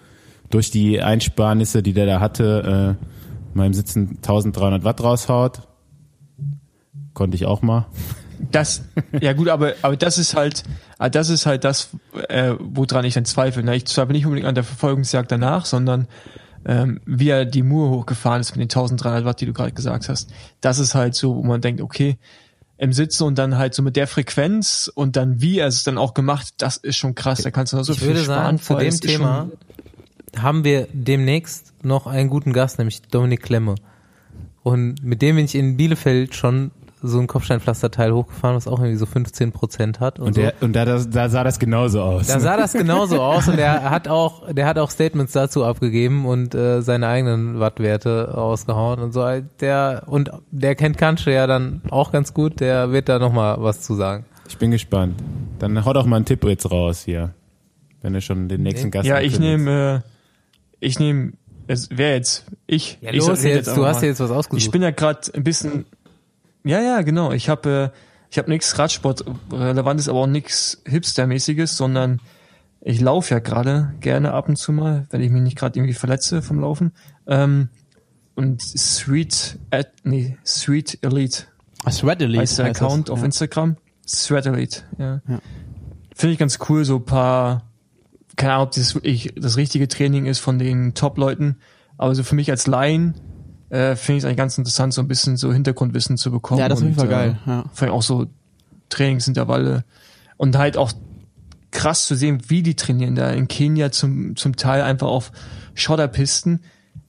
durch 0.50 0.70
die 0.70 1.00
Einsparnisse, 1.02 1.82
die 1.82 1.94
der 1.94 2.06
da 2.06 2.20
hatte, 2.20 2.96
äh, 3.02 3.56
mal 3.58 3.66
im 3.66 3.74
Sitzen 3.74 4.18
1300 4.18 4.84
Watt 4.84 5.02
raushaut. 5.02 5.62
Konnte 7.14 7.36
ich 7.36 7.46
auch 7.46 7.62
mal. 7.62 7.86
das, 8.50 8.82
ja 9.20 9.32
gut, 9.32 9.48
aber, 9.48 9.74
aber 9.82 9.96
das 9.96 10.18
ist 10.18 10.34
halt, 10.34 10.62
ah, 10.98 11.08
das 11.08 11.28
ist 11.28 11.46
halt 11.46 11.64
das, 11.64 11.90
äh, 12.28 12.54
woran 12.58 13.04
ich 13.04 13.14
dann 13.14 13.24
zweifle. 13.24 13.62
Ne? 13.62 13.76
Ich 13.76 13.86
zweifle 13.86 14.12
nicht 14.12 14.24
unbedingt 14.26 14.48
an 14.48 14.54
der 14.54 14.64
Verfolgungsjagd 14.64 15.30
danach, 15.30 15.64
sondern 15.66 16.08
ähm, 16.64 17.00
wie 17.06 17.28
er 17.28 17.44
die 17.44 17.62
Mur 17.62 17.90
hochgefahren 17.90 18.40
ist 18.40 18.56
mit 18.56 18.60
den 18.60 18.76
1300 18.76 19.24
Watt, 19.24 19.40
die 19.40 19.46
du 19.46 19.52
gerade 19.52 19.72
gesagt 19.72 20.08
hast. 20.08 20.30
Das 20.60 20.78
ist 20.78 20.94
halt 20.94 21.14
so, 21.14 21.36
wo 21.36 21.42
man 21.42 21.60
denkt, 21.60 21.80
okay, 21.80 22.18
im 22.78 22.92
Sitzen 22.92 23.24
und 23.24 23.38
dann 23.38 23.58
halt 23.58 23.74
so 23.74 23.82
mit 23.82 23.94
der 23.94 24.06
Frequenz 24.08 24.90
und 24.92 25.14
dann 25.16 25.40
wie 25.40 25.58
er 25.58 25.68
es 25.68 25.84
dann 25.84 25.98
auch 25.98 26.14
gemacht, 26.14 26.54
das 26.58 26.76
ist 26.76 26.96
schon 26.96 27.14
krass. 27.14 27.42
Da 27.42 27.50
kannst 27.52 27.72
du 27.72 27.76
noch 27.76 27.84
so 27.84 27.92
Ich 27.92 27.98
viel 28.00 28.08
würde 28.08 28.24
sparen. 28.24 28.58
sagen, 28.58 28.60
zu 28.60 28.76
dem 28.76 29.00
Thema 29.00 29.50
haben 30.36 30.64
wir 30.64 30.88
demnächst 30.92 31.74
noch 31.84 32.06
einen 32.06 32.28
guten 32.30 32.52
Gast, 32.52 32.78
nämlich 32.78 33.02
Dominik 33.02 33.42
Klemme. 33.42 33.76
Und 34.62 35.02
mit 35.04 35.22
dem 35.22 35.36
bin 35.36 35.44
ich 35.44 35.54
in 35.54 35.76
Bielefeld 35.76 36.34
schon 36.34 36.70
so 37.02 37.18
ein 37.18 37.26
Kopfsteinpflasterteil 37.26 38.12
hochgefahren, 38.12 38.56
was 38.56 38.66
auch 38.68 38.78
irgendwie 38.78 38.96
so 38.96 39.06
15 39.06 39.52
Prozent 39.52 39.98
hat. 40.00 40.18
Und, 40.18 40.28
Und, 40.28 40.34
so. 40.36 40.40
der, 40.42 40.54
und 40.60 40.72
da, 40.74 40.84
das- 40.84 41.10
da 41.10 41.28
sah 41.28 41.42
das 41.44 41.58
genauso 41.58 42.00
aus. 42.00 42.28
Da 42.28 42.38
sah 42.40 42.56
das 42.56 42.72
genauso 42.72 43.20
aus 43.22 43.48
und 43.48 43.56
der 43.56 43.90
hat 43.90 44.08
auch, 44.08 44.50
der 44.52 44.66
hat 44.66 44.78
auch 44.78 44.90
Statements 44.90 45.32
dazu 45.32 45.64
abgegeben 45.64 46.24
und 46.26 46.54
äh, 46.54 46.80
seine 46.82 47.08
eigenen 47.08 47.58
Wattwerte 47.60 48.36
ausgehauen 48.36 49.00
und 49.00 49.12
so. 49.12 49.26
Der 49.60 50.04
und 50.06 50.30
der 50.50 50.74
kennt 50.74 50.96
Kantsche 50.98 51.32
ja 51.32 51.46
dann 51.46 51.82
auch 51.90 52.12
ganz 52.12 52.32
gut. 52.34 52.60
Der 52.60 52.92
wird 52.92 53.08
da 53.08 53.18
noch 53.18 53.32
mal 53.32 53.56
was 53.60 53.80
zu 53.80 53.94
sagen. 53.94 54.24
Ich 54.48 54.58
bin 54.58 54.70
gespannt. 54.70 55.14
Dann 55.58 55.84
hau 55.84 55.92
doch 55.92 56.06
mal 56.06 56.16
einen 56.16 56.24
Tipp 56.24 56.44
jetzt 56.44 56.70
raus 56.70 57.02
hier. 57.04 57.34
Wenn 58.02 58.12
du 58.12 58.20
schon 58.20 58.48
den 58.48 58.62
nächsten 58.62 58.90
Gast 58.90 59.06
Ja, 59.08 59.20
ich 59.20 59.38
nehme, 59.38 60.02
äh, 60.04 60.76
ich 60.80 60.98
nehme, 60.98 61.32
es 61.68 61.88
wer 61.92 62.14
jetzt? 62.16 62.44
Ich. 62.66 62.98
Ja, 63.00 63.10
ich 63.12 63.18
los 63.26 63.38
rede 63.44 63.54
jetzt, 63.56 63.68
du 63.68 63.70
einfach 63.74 63.86
hast 63.86 64.02
dir 64.02 64.08
jetzt 64.08 64.18
was 64.20 64.30
ausgesucht. 64.32 64.62
Ich 64.64 64.70
bin 64.72 64.82
ja 64.82 64.90
gerade 64.90 65.20
ein 65.34 65.44
bisschen. 65.44 65.84
Ja, 66.64 66.80
ja, 66.80 67.02
genau. 67.02 67.32
Ich 67.32 67.48
habe 67.48 67.92
äh, 67.92 67.98
ich 68.30 68.38
habe 68.38 68.50
nichts 68.50 68.78
Radsport-relevantes, 68.78 70.08
aber 70.08 70.20
auch 70.20 70.26
nichts 70.26 70.82
Hipster-mäßiges, 70.86 71.76
sondern 71.76 72.20
ich 72.80 73.00
laufe 73.00 73.34
ja 73.34 73.40
gerade 73.40 73.94
gerne 74.00 74.32
ab 74.32 74.48
und 74.48 74.56
zu 74.56 74.72
mal, 74.72 75.06
wenn 75.10 75.20
ich 75.20 75.30
mich 75.30 75.42
nicht 75.42 75.58
gerade 75.58 75.78
irgendwie 75.78 75.94
verletze 75.94 76.40
vom 76.40 76.60
Laufen. 76.60 76.92
Ähm, 77.26 77.68
und 78.34 78.62
Sweet, 78.62 79.58
at, 79.70 79.92
nee, 80.04 80.38
Sweet 80.46 80.98
Elite 81.02 81.44
Ah, 81.84 81.90
Sweat 81.90 82.22
Elite 82.22 82.40
heißt 82.40 82.58
der 82.58 82.68
das. 82.68 82.80
Account 82.80 83.10
auf 83.10 83.20
ja. 83.20 83.24
Instagram. 83.26 83.76
Sweat 84.06 84.46
Elite, 84.46 84.82
ja. 84.98 85.20
Ja. 85.28 85.40
Finde 86.14 86.32
ich 86.32 86.38
ganz 86.38 86.58
cool, 86.68 86.84
so 86.84 86.96
ein 86.96 87.04
paar, 87.04 87.70
keine 88.36 88.54
Ahnung, 88.54 88.66
ob 88.68 88.74
das 88.74 88.94
wirklich 88.94 89.32
das 89.36 89.56
richtige 89.56 89.88
Training 89.88 90.26
ist 90.26 90.38
von 90.38 90.58
den 90.58 90.94
Top-Leuten, 90.94 91.56
aber 91.98 92.14
so 92.14 92.22
für 92.22 92.34
mich 92.34 92.50
als 92.50 92.66
Laien 92.66 93.14
äh, 93.72 93.96
finde 93.96 94.18
ich 94.18 94.22
es 94.22 94.24
eigentlich 94.26 94.36
ganz 94.36 94.58
interessant, 94.58 94.92
so 94.92 95.00
ein 95.00 95.08
bisschen 95.08 95.38
so 95.38 95.50
Hintergrundwissen 95.50 96.18
zu 96.18 96.30
bekommen. 96.30 96.60
Ja, 96.60 96.68
das 96.68 96.80
ist 96.80 96.84
auf 96.84 96.88
jeden 96.90 97.00
und, 97.00 97.08
Fall 97.08 97.18
geil. 97.18 97.38
Äh, 97.46 97.50
Ja. 97.50 97.64
Vielleicht 97.72 97.92
auch 97.94 98.02
so 98.02 98.26
Trainingsintervalle 98.90 99.84
und 100.36 100.58
halt 100.58 100.76
auch 100.76 100.92
krass 101.70 102.06
zu 102.06 102.14
sehen, 102.14 102.42
wie 102.48 102.62
die 102.62 102.76
trainieren. 102.76 103.14
Da 103.14 103.30
in 103.30 103.48
Kenia 103.48 103.90
zum, 103.90 104.36
zum 104.36 104.56
Teil 104.56 104.82
einfach 104.82 105.06
auf 105.06 105.32
Schotterpisten. 105.74 106.60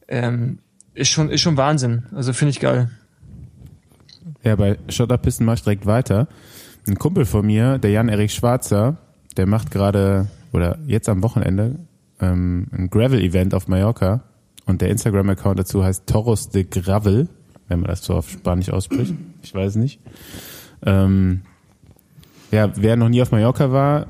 Ähm, 0.07 0.59
ist 0.93 1.09
schon, 1.09 1.29
ist 1.29 1.41
schon 1.41 1.57
Wahnsinn. 1.57 2.03
Also 2.15 2.31
finde 2.31 2.51
ich 2.51 2.61
geil. 2.61 2.89
Ja, 4.41 4.55
bei 4.55 4.77
Schotterpisten 4.87 5.45
mach 5.45 5.55
ich 5.55 5.63
direkt 5.63 5.85
weiter. 5.85 6.29
Ein 6.87 6.97
Kumpel 6.97 7.25
von 7.25 7.45
mir, 7.45 7.77
der 7.77 7.91
Jan-Erik 7.91 8.31
Schwarzer, 8.31 8.95
der 9.35 9.47
macht 9.47 9.69
gerade, 9.69 10.27
oder 10.53 10.77
jetzt 10.87 11.09
am 11.09 11.23
Wochenende, 11.23 11.75
ähm, 12.21 12.67
ein 12.71 12.89
Gravel-Event 12.89 13.53
auf 13.53 13.67
Mallorca. 13.67 14.23
Und 14.65 14.81
der 14.81 14.89
Instagram-Account 14.89 15.59
dazu 15.59 15.83
heißt 15.83 16.07
Toros 16.07 16.49
de 16.49 16.63
Gravel, 16.63 17.27
wenn 17.67 17.79
man 17.79 17.89
das 17.89 18.03
so 18.03 18.15
auf 18.15 18.29
Spanisch 18.29 18.69
ausspricht. 18.69 19.13
Ich 19.41 19.53
weiß 19.53 19.75
nicht. 19.75 19.99
Ähm, 20.85 21.41
ja, 22.51 22.71
wer 22.75 22.95
noch 22.95 23.09
nie 23.09 23.21
auf 23.21 23.31
Mallorca 23.31 23.71
war, 23.71 24.07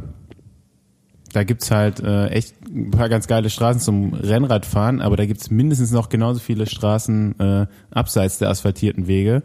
da 1.34 1.44
gibt's 1.44 1.72
halt 1.72 2.00
äh, 2.00 2.28
echt 2.28 2.56
ein 2.68 2.92
paar 2.92 3.10
ganz 3.10 3.28
geile 3.28 3.50
Straßen 3.50 3.82
zum 3.82 4.14
Rennradfahren, 4.14 5.02
aber 5.02 5.18
da 5.18 5.26
gibt's 5.26 5.50
mindestens 5.50 5.92
noch 5.92 6.10
genauso 6.10 6.40
viele 6.40 6.68
Straßen 6.68 7.40
äh, 7.40 7.68
abseits 7.90 8.38
der 8.38 8.50
asphaltierten 8.50 9.08
Wege. 9.08 9.42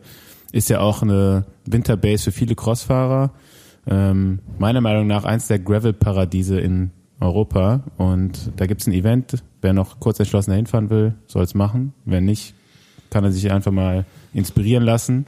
Ist 0.52 0.68
ja 0.68 0.80
auch 0.80 1.02
eine 1.02 1.46
Winterbase 1.64 2.24
für 2.24 2.32
viele 2.32 2.54
Crossfahrer. 2.54 3.32
Ähm, 3.86 4.40
meiner 4.58 4.82
Meinung 4.82 5.06
nach 5.06 5.24
eins 5.24 5.46
der 5.46 5.58
Gravel-Paradiese 5.58 6.60
in 6.60 6.90
Europa. 7.20 7.82
Und 7.96 8.52
da 8.56 8.66
gibt's 8.66 8.86
ein 8.86 8.92
Event. 8.92 9.42
Wer 9.60 9.72
noch 9.72 10.00
kurz 10.00 10.18
entschlossen 10.20 10.52
hinfahren 10.52 10.90
will, 10.90 11.14
soll's 11.26 11.54
machen. 11.54 11.92
Wer 12.04 12.20
nicht, 12.20 12.54
kann 13.10 13.24
er 13.24 13.32
sich 13.32 13.50
einfach 13.50 13.72
mal 13.72 14.04
inspirieren 14.32 14.84
lassen, 14.84 15.26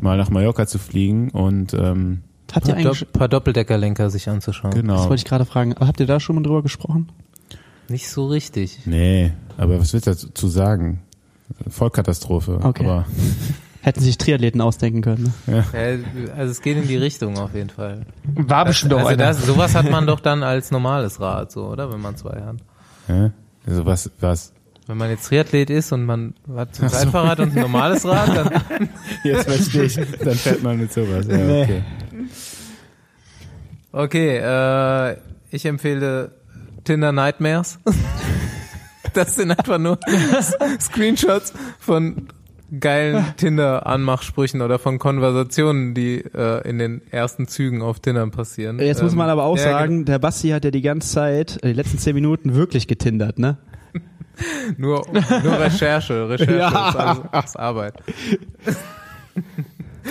mal 0.00 0.16
nach 0.16 0.30
Mallorca 0.30 0.66
zu 0.66 0.78
fliegen 0.78 1.30
und 1.30 1.74
ähm, 1.74 2.22
Habt 2.52 2.68
ihr 2.68 2.74
Paar, 2.74 2.84
eigentlich, 2.84 3.12
paar 3.12 3.28
Doppeldeckerlenker 3.28 4.10
sich 4.10 4.28
anzuschauen. 4.28 4.72
das 4.72 4.80
genau. 4.80 4.98
wollte 5.04 5.14
ich 5.14 5.24
gerade 5.24 5.46
fragen, 5.46 5.72
aber 5.74 5.86
habt 5.86 6.00
ihr 6.00 6.06
da 6.06 6.20
schon 6.20 6.36
mal 6.36 6.42
drüber 6.42 6.62
gesprochen? 6.62 7.10
Nicht 7.88 8.08
so 8.08 8.26
richtig. 8.26 8.80
Nee, 8.84 9.32
aber 9.56 9.80
was 9.80 9.94
willst 9.94 10.06
du 10.06 10.10
dazu 10.10 10.48
sagen? 10.48 11.00
Vollkatastrophe. 11.68 12.60
Okay. 12.62 12.84
Aber 12.84 13.06
Hätten 13.82 14.00
sich 14.00 14.16
Triathleten 14.16 14.60
ausdenken 14.60 15.02
können. 15.02 15.34
Ne? 15.46 15.64
Ja, 15.74 16.34
also 16.36 16.52
es 16.52 16.62
geht 16.62 16.76
in 16.76 16.86
die 16.86 16.96
Richtung 16.96 17.36
auf 17.36 17.52
jeden 17.54 17.68
Fall. 17.70 18.06
War 18.34 18.64
bestimmt 18.64 18.94
auch 18.94 18.98
Also 18.98 19.08
einer. 19.08 19.26
das, 19.26 19.44
sowas 19.44 19.74
hat 19.74 19.90
man 19.90 20.06
doch 20.06 20.20
dann 20.20 20.42
als 20.44 20.70
normales 20.70 21.20
Rad, 21.20 21.50
so, 21.50 21.66
oder? 21.66 21.92
Wenn 21.92 22.00
man 22.00 22.16
zwei 22.16 22.40
hat. 22.42 22.56
ja? 23.08 23.32
also 23.66 23.84
was, 23.84 24.10
was? 24.20 24.52
Wenn 24.86 24.96
man 24.98 25.10
jetzt 25.10 25.26
Triathlet 25.26 25.68
ist 25.70 25.90
und 25.92 26.04
man 26.04 26.34
hat 26.56 26.68
ein 26.80 26.88
Zeitfahrrad 26.88 27.40
und 27.40 27.56
ein 27.56 27.60
normales 27.60 28.04
Rad, 28.06 28.28
dann 28.36 28.88
Jetzt 29.24 29.48
verstehe 29.50 29.84
ich. 29.84 29.94
Dann 29.96 30.34
fährt 30.34 30.62
man 30.62 30.78
mit 30.78 30.92
sowas. 30.92 31.26
Ja, 31.28 31.36
okay. 31.62 31.82
Okay, 33.92 34.38
äh, 34.38 35.16
ich 35.50 35.66
empfehle 35.66 36.32
Tinder 36.84 37.12
Nightmares. 37.12 37.78
Das 39.14 39.34
sind 39.34 39.50
einfach 39.50 39.76
nur 39.76 39.98
Screenshots 40.80 41.52
von 41.78 42.28
geilen 42.80 43.24
Tinder-Anmachsprüchen 43.36 44.62
oder 44.62 44.78
von 44.78 44.98
Konversationen, 44.98 45.94
die 45.94 46.18
äh, 46.34 46.68
in 46.68 46.78
den 46.78 47.02
ersten 47.10 47.46
Zügen 47.48 47.82
auf 47.82 48.00
Tinder 48.00 48.26
passieren. 48.28 48.78
Jetzt 48.78 49.02
muss 49.02 49.12
Ähm, 49.12 49.18
man 49.18 49.28
aber 49.30 49.44
auch 49.44 49.56
ja, 49.56 49.64
sagen, 49.64 50.04
der 50.04 50.18
Basti 50.18 50.50
hat 50.50 50.64
ja 50.64 50.70
die 50.70 50.82
ganze 50.82 51.08
Zeit, 51.08 51.62
äh, 51.62 51.68
die 51.68 51.74
letzten 51.74 51.98
zehn 51.98 52.14
Minuten 52.14 52.54
wirklich 52.54 52.86
getindert, 52.88 53.38
ne? 53.38 53.58
Nur, 54.78 55.06
nur 55.44 55.60
Recherche, 55.60 56.28
Recherche 56.28 56.56
Ja. 56.58 56.88
ist, 56.88 56.96
alles, 56.96 57.44
ist 57.44 57.58
Arbeit. 57.58 57.94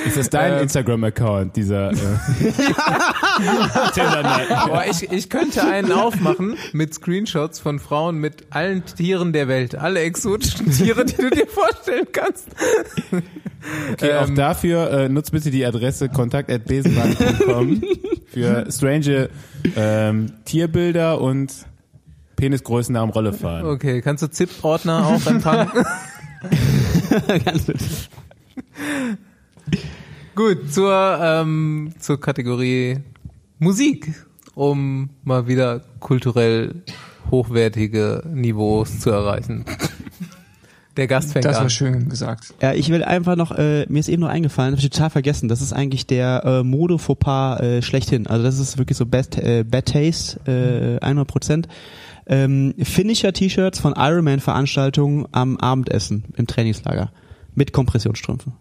Ist 0.05 0.17
das 0.17 0.29
dein 0.29 0.53
Ähm. 0.53 0.59
Instagram-Account, 0.63 1.55
dieser 1.55 1.91
äh? 1.91 1.95
Boah, 4.67 4.83
ich, 4.89 5.11
ich 5.11 5.29
könnte 5.29 5.63
einen 5.63 5.91
aufmachen 5.91 6.55
mit 6.73 6.93
Screenshots 6.93 7.59
von 7.59 7.79
Frauen 7.79 8.17
mit 8.17 8.45
allen 8.51 8.85
Tieren 8.85 9.33
der 9.33 9.47
Welt, 9.47 9.75
alle 9.75 10.01
exotischen 10.01 10.71
Tiere, 10.71 11.05
die 11.05 11.15
du 11.15 11.29
dir 11.29 11.47
vorstellen 11.47 12.07
kannst. 12.11 12.47
Okay, 13.93 14.13
auch 14.15 14.27
Ähm. 14.27 14.35
dafür 14.35 14.91
äh, 14.91 15.09
nutzt 15.09 15.31
bitte 15.31 15.51
die 15.51 15.65
Adresse 15.65 16.09
kontakt.besenwagen.com 16.09 17.83
für 18.27 18.65
strange 18.71 19.29
ähm, 19.75 20.33
Tierbilder 20.45 21.21
und 21.21 21.53
Penisgrößen 22.37 22.95
am 22.95 23.11
Rollefahren. 23.11 23.67
Okay, 23.67 24.01
kannst 24.01 24.23
du 24.23 24.29
ZIP-Ordner 24.31 25.05
auch 25.05 25.25
empfangen? 25.27 25.69
Ganz 27.45 27.65
bitte. 27.65 27.83
Gut, 30.41 30.73
zur, 30.73 31.19
ähm, 31.21 31.93
zur 31.99 32.19
Kategorie 32.19 32.97
Musik, 33.59 34.11
um 34.55 35.11
mal 35.23 35.47
wieder 35.47 35.81
kulturell 35.99 36.81
hochwertige 37.29 38.23
Niveaus 38.27 39.01
zu 39.01 39.11
erreichen. 39.11 39.65
Der 40.97 41.05
Gast 41.05 41.33
fängt 41.33 41.45
Das 41.45 41.57
an. 41.57 41.63
war 41.65 41.69
schön 41.69 42.09
gesagt. 42.09 42.55
Ja, 42.59 42.73
ich 42.73 42.89
will 42.89 43.03
einfach 43.03 43.35
noch, 43.35 43.51
äh, 43.51 43.85
mir 43.87 43.99
ist 43.99 44.09
eben 44.09 44.23
noch 44.23 44.29
eingefallen, 44.29 44.71
habe 44.71 44.81
ich 44.81 44.89
total 44.89 45.11
vergessen, 45.11 45.47
das 45.47 45.61
ist 45.61 45.73
eigentlich 45.73 46.07
der 46.07 46.43
äh, 46.43 46.63
Mode-Fauxpas 46.63 47.59
äh, 47.59 47.81
schlechthin. 47.83 48.25
Also 48.25 48.43
das 48.43 48.57
ist 48.57 48.79
wirklich 48.79 48.97
so 48.97 49.05
Best, 49.05 49.37
äh, 49.37 49.63
Bad 49.63 49.93
Taste, 49.93 50.39
äh, 50.99 51.05
100 51.05 51.27
Prozent. 51.27 51.67
Ähm, 52.25 52.73
Finisher-T-Shirts 52.81 53.79
von 53.79 53.93
Ironman-Veranstaltungen 53.95 55.27
am 55.33 55.57
Abendessen 55.57 56.23
im 56.35 56.47
Trainingslager 56.47 57.11
mit 57.53 57.73
Kompressionsstrümpfen. 57.73 58.53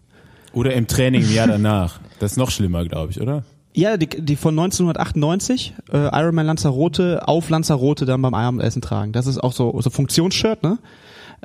Oder 0.53 0.73
im 0.73 0.87
Training 0.87 1.23
im 1.23 1.33
Jahr 1.33 1.47
danach. 1.47 1.99
Das 2.19 2.31
ist 2.33 2.37
noch 2.37 2.51
schlimmer, 2.51 2.85
glaube 2.85 3.11
ich, 3.11 3.21
oder? 3.21 3.43
Ja, 3.73 3.95
die, 3.95 4.07
die 4.07 4.35
von 4.35 4.57
1998, 4.59 5.73
äh, 5.93 5.97
Ironman 5.97 6.45
Lanzarote 6.45 7.27
auf 7.27 7.49
Lanzarote 7.49 8.05
dann 8.05 8.21
beim 8.21 8.33
Abendessen 8.33 8.81
tragen. 8.81 9.13
Das 9.13 9.27
ist 9.27 9.37
auch 9.37 9.53
so, 9.53 9.79
so 9.79 9.89
Funktionsshirt, 9.89 10.61
ne? 10.61 10.77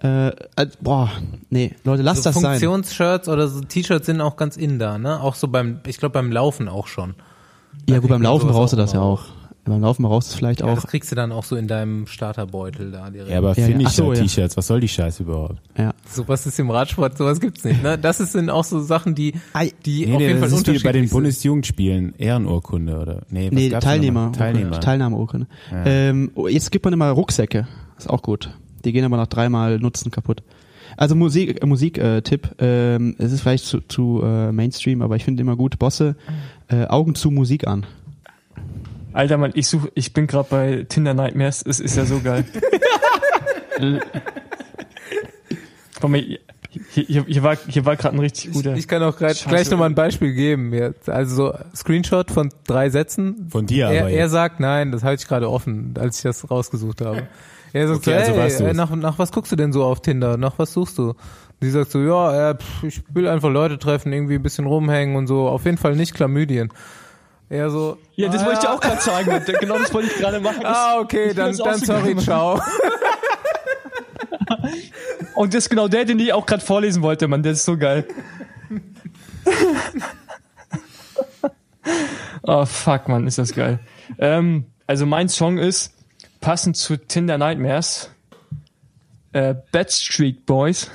Äh, 0.03 0.29
äh, 0.29 0.67
boah, 0.81 1.11
nee, 1.51 1.75
Leute, 1.85 2.03
lasst 2.03 2.25
so 2.25 2.31
das 2.31 2.41
sein. 2.41 2.59
Funktionsshirts 2.59 3.29
oder 3.29 3.49
so 3.49 3.61
T-Shirts 3.61 4.07
sind 4.07 4.21
auch 4.21 4.37
ganz 4.37 4.57
in 4.57 4.79
da, 4.79 4.99
ne? 4.99 5.21
Auch 5.21 5.37
so 5.37 5.49
beim, 5.49 5.81
ich 5.87 5.99
glaube 5.99 6.15
beim 6.15 6.33
Laufen 6.33 6.69
auch 6.69 6.89
schon. 6.89 7.15
Ja, 7.89 8.01
gut, 8.01 8.11
beim 8.11 8.23
Laufen 8.23 8.49
brauchst 8.49 8.73
du 8.73 8.77
auch 8.77 8.81
das 8.81 8.93
ja 8.93 8.99
immer 8.99 9.09
auch. 9.09 9.25
Beim 9.67 9.81
Laufen 9.83 10.03
du 10.05 10.17
es 10.17 10.35
vielleicht 10.35 10.61
Ja, 10.61 10.67
auch. 10.67 10.77
das 10.77 10.87
kriegst 10.87 11.11
du 11.11 11.17
dann 11.17 11.33
auch 11.33 11.45
so 11.45 11.57
in 11.57 11.67
deinem 11.67 12.07
Starterbeutel 12.07 12.93
da 12.93 13.11
direkt. 13.11 13.31
Ja, 13.33 13.39
aber 13.39 13.53
Ja, 13.55 13.61
ja. 13.63 13.67
finde 13.67 13.85
Ach 13.87 13.91
ich 13.91 13.97
so, 13.97 14.13
ja. 14.13 14.21
T-Shirts, 14.23 14.57
was 14.57 14.67
soll 14.69 14.81
die 14.81 14.89
Scheiße 14.89 15.25
überhaupt? 15.25 15.57
Ja. 15.77 15.93
Sowas 16.09 16.47
ist 16.47 16.59
im 16.61 16.71
Radsport, 16.71 17.19
sowas 17.19 17.41
gibt's 17.41 17.65
nicht, 17.65 17.83
ne? 17.83 17.99
Das 17.99 18.21
ist- 18.21 18.33
sind 18.33 18.49
auch 18.51 18.65
so 18.65 18.81
Sachen, 18.81 19.15
die, 19.17 19.33
die 19.85 20.07
Nee, 20.07 20.13
auf 20.13 20.19
nee, 20.19 20.27
jeden 20.29 20.39
Fall 20.39 20.49
ist 20.49 20.67
wie 20.67 20.73
bei 20.79 20.93
den 20.93 21.03
unterschiedlich 21.03 21.11
sind. 21.11 21.11
Bundesjugendspielen 21.17 22.15
Ehrenurkunde 22.19 22.99
oder 22.99 23.23
nee, 23.31 23.47
was 23.47 23.53
Nee, 23.55 23.69
Teilnehmer. 23.71 24.33
Teilnehmer. 24.33 24.81
Teilnahmeurkunde. 24.81 25.47
Ähm, 25.85 26.31
oh, 26.35 26.47
jetzt 26.49 26.71
gibt 26.71 26.85
man 26.85 26.95
immer 26.95 27.11
Rucksäcke. 27.11 27.67
Ist 27.99 28.09
auch 28.09 28.23
gut. 28.23 28.51
Die 28.85 28.93
gehen 28.93 29.05
aber 29.05 29.17
nach 29.17 29.27
dreimal 29.27 29.79
Nutzen 29.79 30.11
kaputt. 30.13 30.43
Also 30.97 31.15
Musik, 31.17 31.63
äh, 31.63 31.67
Musik 31.67 31.99
äh, 31.99 32.23
Tipp. 32.23 32.51
Ähm, 32.59 33.17
es 33.19 33.33
ist 33.33 33.41
vielleicht 33.41 33.65
zu, 33.65 33.81
zu 33.81 34.23
äh, 34.23 34.53
Mainstream, 34.53 35.03
aber 35.03 35.17
ich 35.17 35.25
finde 35.25 35.41
immer 35.43 35.57
gut. 35.57 35.79
Bosse, 35.79 36.15
äh, 36.69 36.87
Augen 36.87 37.15
zu 37.17 37.31
Musik 37.31 37.67
an. 37.67 37.85
Alter 39.17 39.39
Mann, 39.39 39.53
ich 39.55 39.67
such, 39.67 39.89
ich 39.95 40.13
bin 40.13 40.27
gerade 40.27 40.49
bei 40.51 40.87
Tinder 40.87 41.15
Nightmares. 41.15 41.65
Es 41.67 41.81
ist 41.81 41.97
ja 41.97 42.05
so 42.05 42.21
geil. 42.21 42.45
Komm, 46.01 46.15
hier, 46.15 46.39
hier, 46.91 47.25
hier 47.27 47.43
war, 47.43 47.57
hier 47.67 47.87
war 47.87 47.97
gerade 47.97 48.15
ein 48.15 48.21
richtig 48.21 48.53
guter. 48.53 48.77
Ich 48.77 48.87
kann 48.87 49.03
auch 49.03 49.17
grad, 49.17 49.43
gleich 49.49 49.71
nochmal 49.71 49.89
ein 49.89 49.95
Beispiel 49.95 50.35
geben. 50.35 50.75
Jetzt. 50.75 51.09
Also 51.09 51.35
so 51.35 51.55
Screenshot 51.75 52.31
von 52.31 52.51
drei 52.67 52.91
Sätzen. 52.91 53.49
Von 53.51 53.67
dir 53.67 53.87
Er, 53.87 54.03
aber 54.03 54.11
er 54.11 54.25
jetzt. 54.25 54.33
sagt, 54.33 54.61
nein, 54.61 54.93
das 54.93 55.03
hatte 55.03 55.15
ich 55.15 55.27
gerade 55.27 55.49
offen, 55.49 55.95
als 55.99 56.19
ich 56.19 56.23
das 56.25 56.51
rausgesucht 56.51 57.01
habe. 57.01 57.27
Er 57.73 57.89
sagt 57.89 58.01
Okay, 58.07 58.23
so, 58.27 58.35
also 58.35 58.65
hey, 58.65 58.71
äh, 58.71 58.75
nach, 58.75 58.95
nach 58.95 59.19
was 59.19 59.33
guckst 59.33 59.51
du 59.51 59.57
denn 59.57 59.73
so 59.73 59.83
auf 59.85 60.03
Tinder? 60.03 60.37
Nach 60.37 60.59
was 60.59 60.75
suchst 60.75 60.99
du? 60.99 61.15
Sie 61.63 61.71
sagt 61.71 61.91
so, 61.91 62.01
ja, 62.01 62.51
äh, 62.51 62.55
pff, 62.55 62.83
ich 62.83 63.03
will 63.15 63.27
einfach 63.29 63.49
Leute 63.51 63.79
treffen, 63.79 64.13
irgendwie 64.13 64.35
ein 64.35 64.43
bisschen 64.43 64.67
rumhängen 64.67 65.17
und 65.17 65.27
so. 65.27 65.49
Auf 65.49 65.65
jeden 65.65 65.79
Fall 65.79 65.97
nicht 65.97 66.15
Chlamydien. 66.15 66.71
Er 67.49 67.71
so, 67.71 67.99
ja, 68.17 68.29
das 68.29 68.43
ah, 68.43 68.47
wollte 68.47 68.61
ich 68.63 68.69
auch 68.69 68.81
gerade 68.81 69.01
sagen. 69.01 69.43
Genau 69.61 69.79
das 69.79 69.95
wollte 69.95 70.09
ich 70.09 70.17
gerade 70.17 70.41
machen. 70.41 70.63
Ah, 70.65 70.99
okay, 70.99 71.33
dann, 71.33 71.57
dann 71.57 71.79
so 71.79 71.85
sorry, 71.85 72.17
ciao. 72.17 72.61
Und 75.37 75.55
das 75.55 75.65
ist 75.65 75.71
genau 75.71 75.87
der, 75.87 76.05
den 76.05 76.19
ich 76.19 76.33
auch 76.33 76.47
gerade 76.47 76.65
vorlesen 76.65 77.03
wollte, 77.03 77.29
Mann. 77.29 77.43
Der 77.43 77.53
ist 77.53 77.65
so 77.65 77.77
geil. 77.77 78.05
oh, 82.43 82.65
fuck, 82.65 83.07
Mann, 83.09 83.27
ist 83.27 83.39
das 83.39 83.53
geil. 83.53 83.79
Ähm, 84.19 84.67
also 84.87 85.07
mein 85.07 85.29
Song 85.29 85.59
ist, 85.59 85.93
passend 86.41 86.77
zu 86.77 86.97
Tinder 86.97 87.39
Nightmares, 87.39 88.11
äh, 89.33 89.55
Backstreet 89.73 90.47
Boys, 90.47 90.91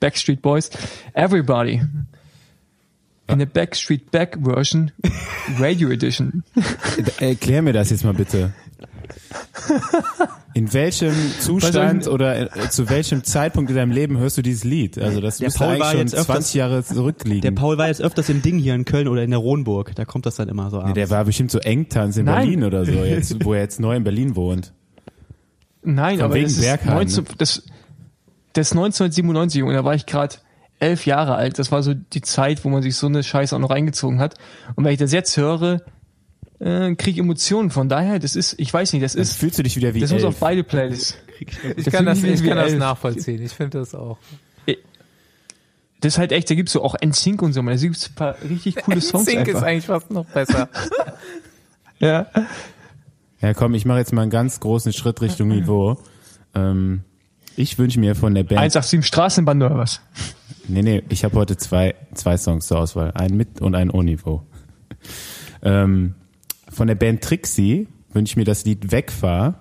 Backstreet 0.00 0.40
Boys, 0.40 0.70
Everybody. 1.14 1.74
In 1.74 2.06
der 3.38 3.46
Backstreet 3.46 4.10
Back 4.10 4.38
Version, 4.42 4.90
Radio 5.58 5.90
Edition. 5.90 6.42
Erklär 7.20 7.62
mir 7.62 7.72
das 7.72 7.90
jetzt 7.90 8.04
mal 8.04 8.14
bitte. 8.14 8.52
In 10.54 10.72
welchem 10.74 11.14
Zustand 11.40 12.06
oder 12.08 12.54
äh, 12.56 12.68
zu 12.68 12.90
welchem 12.90 13.24
Zeitpunkt 13.24 13.70
in 13.70 13.76
deinem 13.76 13.90
Leben 13.90 14.18
hörst 14.18 14.36
du 14.36 14.42
dieses 14.42 14.64
Lied? 14.64 14.98
Also 14.98 15.20
das 15.20 15.38
Der 15.38 15.46
müsste 15.46 15.58
Paul 15.60 15.68
eigentlich 15.68 15.80
war 15.82 15.90
schon 15.92 16.00
jetzt 16.00 16.14
öfters- 16.14 16.26
20 16.26 16.54
Jahre 16.54 16.84
zurückliegen. 16.84 17.40
Der 17.40 17.50
Paul 17.52 17.78
war 17.78 17.88
jetzt 17.88 18.02
öfters 18.02 18.28
im 18.28 18.42
Ding 18.42 18.58
hier 18.58 18.74
in 18.74 18.84
Köln 18.84 19.08
oder 19.08 19.22
in 19.22 19.30
der 19.30 19.38
Rohnburg. 19.38 19.94
Da 19.94 20.04
kommt 20.04 20.26
das 20.26 20.36
dann 20.36 20.48
immer 20.48 20.68
so 20.70 20.76
nee, 20.76 20.82
abends. 20.82 20.94
der 20.94 21.10
war 21.10 21.24
bestimmt 21.24 21.50
so 21.50 21.58
Engtanz 21.58 22.16
in 22.18 22.26
Nein. 22.26 22.40
Berlin 22.40 22.64
oder 22.64 22.84
so, 22.84 22.92
jetzt, 22.92 23.42
wo 23.44 23.54
er 23.54 23.60
jetzt 23.60 23.80
neu 23.80 23.96
in 23.96 24.04
Berlin 24.04 24.36
wohnt. 24.36 24.72
Nein, 25.82 26.16
Von 26.16 26.26
aber 26.26 26.34
wegen 26.34 26.44
das 26.44 26.52
ist, 26.54 26.60
Bergheim, 26.62 26.94
19, 26.96 27.24
das, 27.38 27.62
das 28.52 28.66
ist 28.68 28.72
1997 28.72 29.62
und 29.62 29.72
da 29.72 29.84
war 29.84 29.94
ich 29.94 30.04
gerade 30.06 30.36
elf 30.82 31.06
Jahre 31.06 31.36
alt. 31.36 31.58
Das 31.58 31.72
war 31.72 31.82
so 31.82 31.94
die 31.94 32.20
Zeit, 32.20 32.64
wo 32.64 32.68
man 32.68 32.82
sich 32.82 32.96
so 32.96 33.06
eine 33.06 33.22
Scheiße 33.22 33.54
auch 33.54 33.60
noch 33.60 33.70
reingezogen 33.70 34.20
hat. 34.20 34.34
Und 34.74 34.84
wenn 34.84 34.92
ich 34.92 34.98
das 34.98 35.12
jetzt 35.12 35.36
höre, 35.36 35.80
äh, 36.58 36.94
kriege 36.94 37.12
ich 37.12 37.18
Emotionen. 37.18 37.70
Von 37.70 37.88
daher, 37.88 38.18
das 38.18 38.36
ist, 38.36 38.54
ich 38.58 38.72
weiß 38.72 38.92
nicht, 38.92 39.02
das 39.02 39.14
ist, 39.14 39.36
fühlst 39.36 39.58
du 39.58 39.62
dich 39.62 39.76
wieder 39.76 39.94
wie 39.94 40.00
das 40.00 40.12
muss 40.12 40.22
elf. 40.22 40.34
auf 40.34 40.40
beide 40.40 40.64
Playlists. 40.64 41.16
Ich 41.40 41.84
Das 41.84 41.92
kann 41.92 42.06
das, 42.06 42.22
ich 42.22 42.44
kann 42.44 42.56
das 42.56 42.72
nachvollziehen. 42.74 43.42
Ich 43.42 43.52
finde 43.52 43.78
das 43.78 43.94
auch. 43.94 44.18
Das 46.02 46.14
ist 46.14 46.18
halt 46.18 46.32
echt, 46.32 46.50
da 46.50 46.56
gibt's 46.56 46.72
so 46.72 46.82
auch 46.82 46.96
NSYNC 47.00 47.42
und 47.42 47.52
so, 47.52 47.62
man. 47.62 47.76
da 47.76 47.80
gibt's 47.80 48.08
ein 48.10 48.14
paar 48.16 48.34
richtig 48.42 48.74
coole 48.76 49.00
Songs 49.00 49.24
Sync 49.24 49.46
ist 49.46 49.62
eigentlich 49.62 49.86
fast 49.86 50.10
noch 50.10 50.26
besser. 50.26 50.68
Ja. 51.98 52.26
Ja, 53.40 53.54
komm, 53.54 53.74
ich 53.74 53.84
mache 53.84 53.98
jetzt 53.98 54.12
mal 54.12 54.22
einen 54.22 54.30
ganz 54.32 54.58
großen 54.58 54.92
Schritt 54.92 55.20
Richtung 55.20 55.46
Niveau. 55.46 55.98
Ähm, 56.52 57.02
ich 57.54 57.78
wünsche 57.78 58.00
mir 58.00 58.16
von 58.16 58.34
der 58.34 58.42
Band 58.42 58.58
187 58.58 59.06
Straßenband 59.06 59.62
oder 59.62 59.78
was? 59.78 60.00
Nee, 60.68 60.82
nee, 60.82 61.02
ich 61.08 61.24
habe 61.24 61.36
heute 61.36 61.56
zwei, 61.56 61.94
zwei 62.14 62.36
Songs 62.36 62.66
zur 62.66 62.78
Auswahl. 62.78 63.12
Einen 63.12 63.36
mit 63.36 63.60
und 63.60 63.74
einen 63.74 63.90
ohne 63.90 64.10
Niveau. 64.10 64.42
Ähm, 65.64 66.16
von 66.68 66.88
der 66.88 66.96
Band 66.96 67.22
Trixie 67.22 67.86
wünsche 68.12 68.32
ich 68.32 68.36
mir 68.36 68.44
das 68.44 68.64
Lied 68.64 68.90
Wegfahr. 68.90 69.60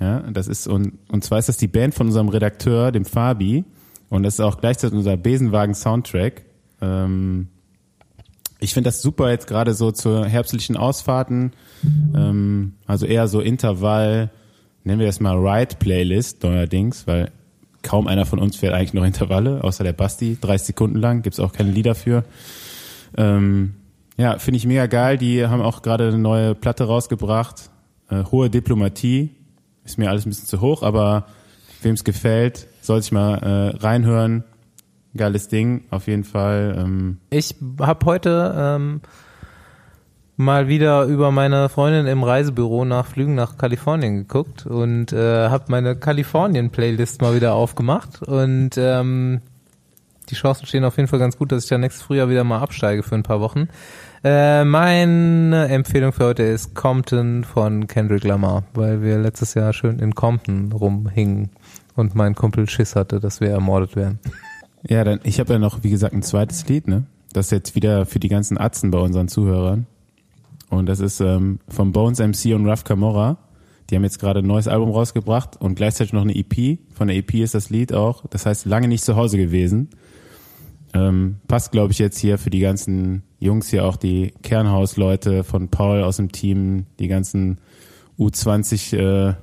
Ja, 0.00 0.20
das 0.20 0.48
ist, 0.48 0.66
und, 0.66 0.94
und 1.08 1.22
zwar 1.22 1.38
ist 1.38 1.50
das 1.50 1.58
die 1.58 1.68
Band 1.68 1.94
von 1.94 2.06
unserem 2.06 2.28
Redakteur, 2.28 2.92
dem 2.92 3.04
Fabi. 3.04 3.64
Und 4.08 4.22
das 4.22 4.34
ist 4.34 4.40
auch 4.40 4.60
gleichzeitig 4.60 4.96
unser 4.96 5.18
Besenwagen-Soundtrack. 5.18 6.46
Ähm, 6.80 7.48
ich 8.58 8.72
finde 8.72 8.88
das 8.88 9.02
super 9.02 9.30
jetzt 9.30 9.46
gerade 9.46 9.74
so 9.74 9.92
zur 9.92 10.26
herbstlichen 10.26 10.76
Ausfahrten. 10.76 11.52
Ähm, 12.14 12.74
also 12.86 13.04
eher 13.06 13.28
so 13.28 13.40
Intervall, 13.40 14.30
nennen 14.84 15.00
wir 15.00 15.06
das 15.06 15.20
mal 15.20 15.36
Ride-Playlist 15.36 16.42
neuerdings, 16.42 17.06
weil 17.06 17.30
kaum 17.84 18.08
einer 18.08 18.26
von 18.26 18.40
uns 18.40 18.56
fährt 18.56 18.74
eigentlich 18.74 18.94
noch 18.94 19.04
Intervalle, 19.04 19.62
außer 19.62 19.84
der 19.84 19.92
Basti, 19.92 20.36
30 20.40 20.66
Sekunden 20.66 20.98
lang, 20.98 21.22
gibt's 21.22 21.38
auch 21.38 21.52
keine 21.52 21.70
Lieder 21.70 21.94
für. 21.94 22.24
Ähm, 23.16 23.74
ja, 24.16 24.38
finde 24.38 24.56
ich 24.58 24.66
mega 24.66 24.86
geil. 24.86 25.18
Die 25.18 25.46
haben 25.46 25.62
auch 25.62 25.82
gerade 25.82 26.08
eine 26.08 26.18
neue 26.18 26.54
Platte 26.54 26.84
rausgebracht. 26.84 27.70
Äh, 28.10 28.24
hohe 28.24 28.50
Diplomatie. 28.50 29.30
Ist 29.84 29.98
mir 29.98 30.08
alles 30.10 30.26
ein 30.26 30.30
bisschen 30.30 30.48
zu 30.48 30.60
hoch, 30.60 30.82
aber 30.82 31.26
wem 31.82 31.94
es 31.94 32.04
gefällt, 32.04 32.66
soll 32.80 33.02
sich 33.02 33.12
mal 33.12 33.34
äh, 33.38 33.76
reinhören. 33.76 34.44
Geiles 35.16 35.48
Ding, 35.48 35.84
auf 35.90 36.08
jeden 36.08 36.24
Fall. 36.24 36.74
Ähm, 36.78 37.18
Ich 37.30 37.54
habe 37.78 38.06
heute 38.06 38.54
ähm, 38.56 39.00
mal 40.36 40.68
wieder 40.68 41.04
über 41.04 41.30
meine 41.30 41.68
Freundin 41.68 42.06
im 42.06 42.22
Reisebüro 42.22 42.84
nach 42.84 43.06
Flügen 43.06 43.34
nach 43.34 43.56
Kalifornien 43.56 44.16
geguckt 44.18 44.66
und 44.66 45.12
äh, 45.12 45.48
habe 45.48 45.64
meine 45.68 45.96
Kalifornien-Playlist 45.96 47.22
mal 47.22 47.34
wieder 47.34 47.54
aufgemacht 47.54 48.22
und 48.22 48.70
ähm, 48.76 49.40
die 50.30 50.34
Chancen 50.34 50.66
stehen 50.66 50.84
auf 50.84 50.96
jeden 50.96 51.08
Fall 51.08 51.18
ganz 51.18 51.36
gut, 51.36 51.52
dass 51.52 51.64
ich 51.64 51.68
dann 51.68 51.82
nächstes 51.82 52.02
Frühjahr 52.02 52.30
wieder 52.30 52.44
mal 52.44 52.60
absteige 52.60 53.02
für 53.02 53.14
ein 53.14 53.22
paar 53.22 53.40
Wochen. 53.40 53.68
Äh, 54.24 54.64
meine 54.64 55.68
Empfehlung 55.68 56.12
für 56.12 56.24
heute 56.24 56.42
ist 56.44 56.74
Compton 56.74 57.44
von 57.44 57.86
Kendrick 57.86 58.24
Lamar, 58.24 58.64
weil 58.72 59.02
wir 59.02 59.18
letztes 59.18 59.54
Jahr 59.54 59.72
schön 59.72 59.98
in 59.98 60.14
Compton 60.14 60.72
rumhingen 60.72 61.50
und 61.94 62.14
mein 62.14 62.34
Kumpel 62.34 62.68
Schiss 62.68 62.96
hatte, 62.96 63.20
dass 63.20 63.40
wir 63.40 63.50
ermordet 63.50 63.96
werden. 63.96 64.18
ja, 64.82 65.04
dann, 65.04 65.20
ich 65.24 65.40
habe 65.40 65.52
ja 65.52 65.58
noch, 65.58 65.82
wie 65.82 65.90
gesagt, 65.90 66.14
ein 66.14 66.22
zweites 66.22 66.66
Lied, 66.68 66.88
ne? 66.88 67.04
Das 67.34 67.46
ist 67.46 67.52
jetzt 67.52 67.74
wieder 67.74 68.06
für 68.06 68.20
die 68.20 68.28
ganzen 68.28 68.58
Atzen 68.58 68.90
bei 68.90 68.98
unseren 68.98 69.28
Zuhörern. 69.28 69.86
Und 70.74 70.86
das 70.86 71.00
ist 71.00 71.20
ähm, 71.20 71.58
von 71.68 71.92
Bones 71.92 72.18
MC 72.18 72.54
und 72.54 72.66
Raf 72.66 72.84
Camorra. 72.84 73.38
Die 73.88 73.96
haben 73.96 74.04
jetzt 74.04 74.18
gerade 74.18 74.40
ein 74.40 74.46
neues 74.46 74.68
Album 74.68 74.90
rausgebracht 74.90 75.60
und 75.60 75.74
gleichzeitig 75.74 76.12
noch 76.12 76.22
eine 76.22 76.34
EP. 76.34 76.78
Von 76.94 77.08
der 77.08 77.16
EP 77.16 77.34
ist 77.34 77.54
das 77.54 77.70
Lied 77.70 77.92
auch. 77.92 78.26
Das 78.28 78.46
heißt, 78.46 78.66
lange 78.66 78.88
nicht 78.88 79.04
zu 79.04 79.16
Hause 79.16 79.36
gewesen. 79.36 79.90
Ähm, 80.94 81.36
passt, 81.48 81.72
glaube 81.72 81.92
ich, 81.92 81.98
jetzt 81.98 82.18
hier 82.18 82.38
für 82.38 82.50
die 82.50 82.60
ganzen 82.60 83.24
Jungs 83.40 83.68
hier 83.68 83.84
auch, 83.84 83.96
die 83.96 84.32
Kernhausleute 84.42 85.44
von 85.44 85.68
Paul 85.68 86.02
aus 86.02 86.16
dem 86.16 86.32
Team, 86.32 86.86
die 86.98 87.08
ganzen 87.08 87.58
U20, 88.18 88.96
äh, 88.96 89.34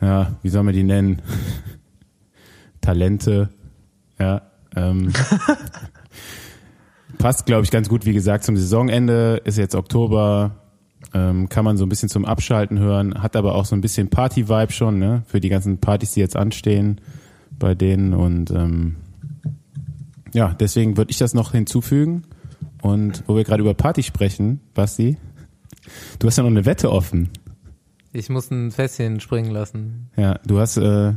ja, 0.00 0.36
wie 0.42 0.48
soll 0.48 0.62
man 0.62 0.74
die 0.74 0.82
nennen? 0.82 1.22
Talente, 2.82 3.48
ja. 4.18 4.42
Ähm, 4.76 5.12
passt, 7.18 7.46
glaube 7.46 7.64
ich, 7.64 7.70
ganz 7.70 7.88
gut, 7.88 8.06
wie 8.06 8.12
gesagt, 8.12 8.44
zum 8.44 8.56
Saisonende. 8.56 9.40
Ist 9.44 9.58
jetzt 9.58 9.74
Oktober, 9.74 10.56
ähm, 11.12 11.48
kann 11.48 11.64
man 11.64 11.76
so 11.76 11.84
ein 11.84 11.88
bisschen 11.88 12.08
zum 12.08 12.24
Abschalten 12.24 12.78
hören, 12.78 13.22
hat 13.22 13.36
aber 13.36 13.54
auch 13.54 13.64
so 13.64 13.74
ein 13.76 13.80
bisschen 13.80 14.08
Party-Vibe 14.08 14.72
schon, 14.72 14.98
ne? 14.98 15.22
Für 15.26 15.40
die 15.40 15.48
ganzen 15.48 15.78
Partys, 15.78 16.12
die 16.12 16.20
jetzt 16.20 16.36
anstehen 16.36 17.00
bei 17.58 17.74
denen 17.74 18.14
und 18.14 18.50
ähm, 18.50 18.96
ja, 20.32 20.52
deswegen 20.52 20.96
würde 20.96 21.12
ich 21.12 21.18
das 21.18 21.32
noch 21.32 21.52
hinzufügen. 21.52 22.24
Und 22.82 23.22
wo 23.26 23.36
wir 23.36 23.44
gerade 23.44 23.62
über 23.62 23.72
Party 23.72 24.02
sprechen, 24.02 24.60
Basti, 24.74 25.16
du 26.18 26.26
hast 26.26 26.36
ja 26.36 26.42
noch 26.42 26.50
eine 26.50 26.66
Wette 26.66 26.90
offen. 26.90 27.30
Ich 28.12 28.28
muss 28.28 28.50
ein 28.50 28.70
Fässchen 28.70 29.20
springen 29.20 29.50
lassen. 29.50 30.10
Ja, 30.16 30.38
du 30.44 30.58
hast 30.58 30.76
äh, 30.76 31.14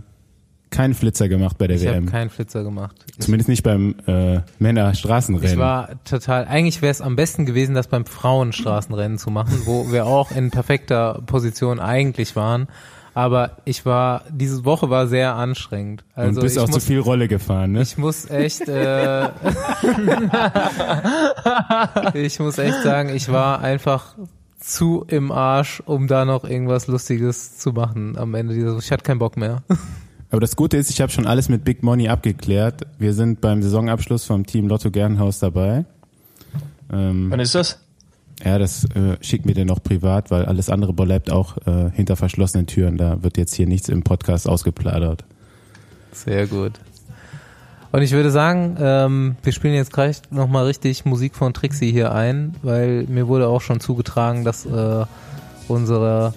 keinen 0.70 0.94
Flitzer 0.94 1.30
gemacht 1.30 1.58
bei 1.58 1.68
der 1.68 1.78
Ich 1.78 1.86
habe 1.88 1.98
WM. 1.98 2.06
keinen 2.08 2.30
Flitzer 2.30 2.64
gemacht. 2.64 2.96
Ich, 3.10 3.20
Zumindest 3.20 3.50
nicht 3.50 3.64
beim 3.64 3.96
äh, 4.06 4.42
Männer-Straßenrennen. 4.60 5.54
ich 5.54 5.58
war 5.60 5.90
total, 6.04 6.46
eigentlich 6.46 6.82
wäre 6.82 6.92
es 6.92 7.02
am 7.02 7.16
besten 7.16 7.46
gewesen, 7.46 7.74
das 7.76 7.88
beim 7.88 8.06
Frauenstraßenrennen 8.06 9.18
zu 9.18 9.32
machen, 9.32 9.62
wo 9.66 9.92
wir 9.92 10.06
auch 10.06 10.32
in 10.32 10.52
perfekter 10.52 11.22
Position 11.26 11.80
eigentlich 11.80 12.36
waren. 12.36 12.68
Aber 13.14 13.58
ich 13.66 13.84
war, 13.84 14.26
diese 14.30 14.64
Woche 14.64 14.92
war 14.92 15.08
sehr 15.08 15.34
anstrengend. 15.34 16.04
Also 16.14 16.40
und 16.40 16.44
bist 16.44 16.56
ich 16.58 16.62
auch 16.62 16.68
muss, 16.68 16.76
zu 16.76 16.82
viel 16.82 17.00
Rolle 17.00 17.28
gefahren, 17.28 17.72
ne? 17.72 17.82
Ich 17.82 17.98
muss 17.98 18.30
echt, 18.30 18.68
äh, 18.70 19.30
ich 22.14 22.40
muss 22.40 22.60
echt 22.60 22.84
sagen, 22.84 23.10
ich 23.10 23.32
war 23.32 23.62
einfach 23.62 24.16
zu 24.60 25.04
im 25.08 25.32
Arsch, 25.32 25.82
um 25.86 26.08
da 26.08 26.26
noch 26.26 26.44
irgendwas 26.44 26.88
Lustiges 26.88 27.58
zu 27.58 27.72
machen 27.72 28.18
am 28.18 28.36
Ende 28.36 28.54
dieser. 28.54 28.78
Ich 28.78 28.92
hatte 28.92 29.04
keinen 29.04 29.20
Bock 29.20 29.38
mehr. 29.38 29.64
Aber 30.30 30.42
das 30.42 30.56
Gute 30.56 30.78
ist, 30.78 30.90
ich 30.90 31.02
habe 31.02 31.12
schon 31.12 31.26
alles 31.26 31.50
mit 31.50 31.64
Big 31.64 31.84
Money 31.84 32.10
abgeklärt. 32.10 32.86
Wir 33.00 33.14
sind 33.14 33.40
beim 33.42 33.64
Saisonabschluss 33.64 34.26
vom 34.26 34.46
Team 34.46 34.68
Lotto 34.68 34.92
Gernhaus 34.92 35.40
dabei. 35.40 35.86
Ähm, 36.92 37.28
Wann 37.30 37.40
ist 37.40 37.56
das? 37.56 37.80
ja, 38.44 38.60
das 38.60 38.86
äh, 38.96 39.18
schickt 39.22 39.46
mir 39.46 39.54
der 39.54 39.66
noch 39.66 39.82
privat, 39.82 40.30
weil 40.32 40.46
alles 40.46 40.70
andere 40.70 40.94
bleibt 40.94 41.32
auch 41.32 41.58
äh, 41.66 41.90
hinter 41.94 42.16
verschlossenen 42.16 42.68
Türen. 42.68 42.98
Da 42.98 43.24
wird 43.24 43.38
jetzt 43.38 43.56
hier 43.56 43.68
nichts 43.68 43.90
im 43.90 44.04
Podcast 44.04 44.48
ausgeplaudert. 44.48 45.24
Sehr 46.12 46.48
gut. 46.48 46.74
Und 47.92 48.02
ich 48.02 48.12
würde 48.12 48.32
sagen, 48.32 48.78
ähm, 48.80 49.38
wir 49.44 49.54
spielen 49.54 49.74
jetzt 49.74 49.94
gleich 49.94 50.22
nochmal 50.30 50.66
richtig 50.66 51.06
Musik 51.06 51.36
von 51.36 51.54
Trixie 51.54 51.92
hier 51.92 52.14
ein, 52.14 52.56
weil 52.62 53.06
mir 53.08 53.28
wurde 53.28 53.48
auch 53.48 53.62
schon 53.62 53.80
zugetragen, 53.80 54.44
dass 54.44 54.66
äh, 54.66 55.06
unsere 55.68 56.34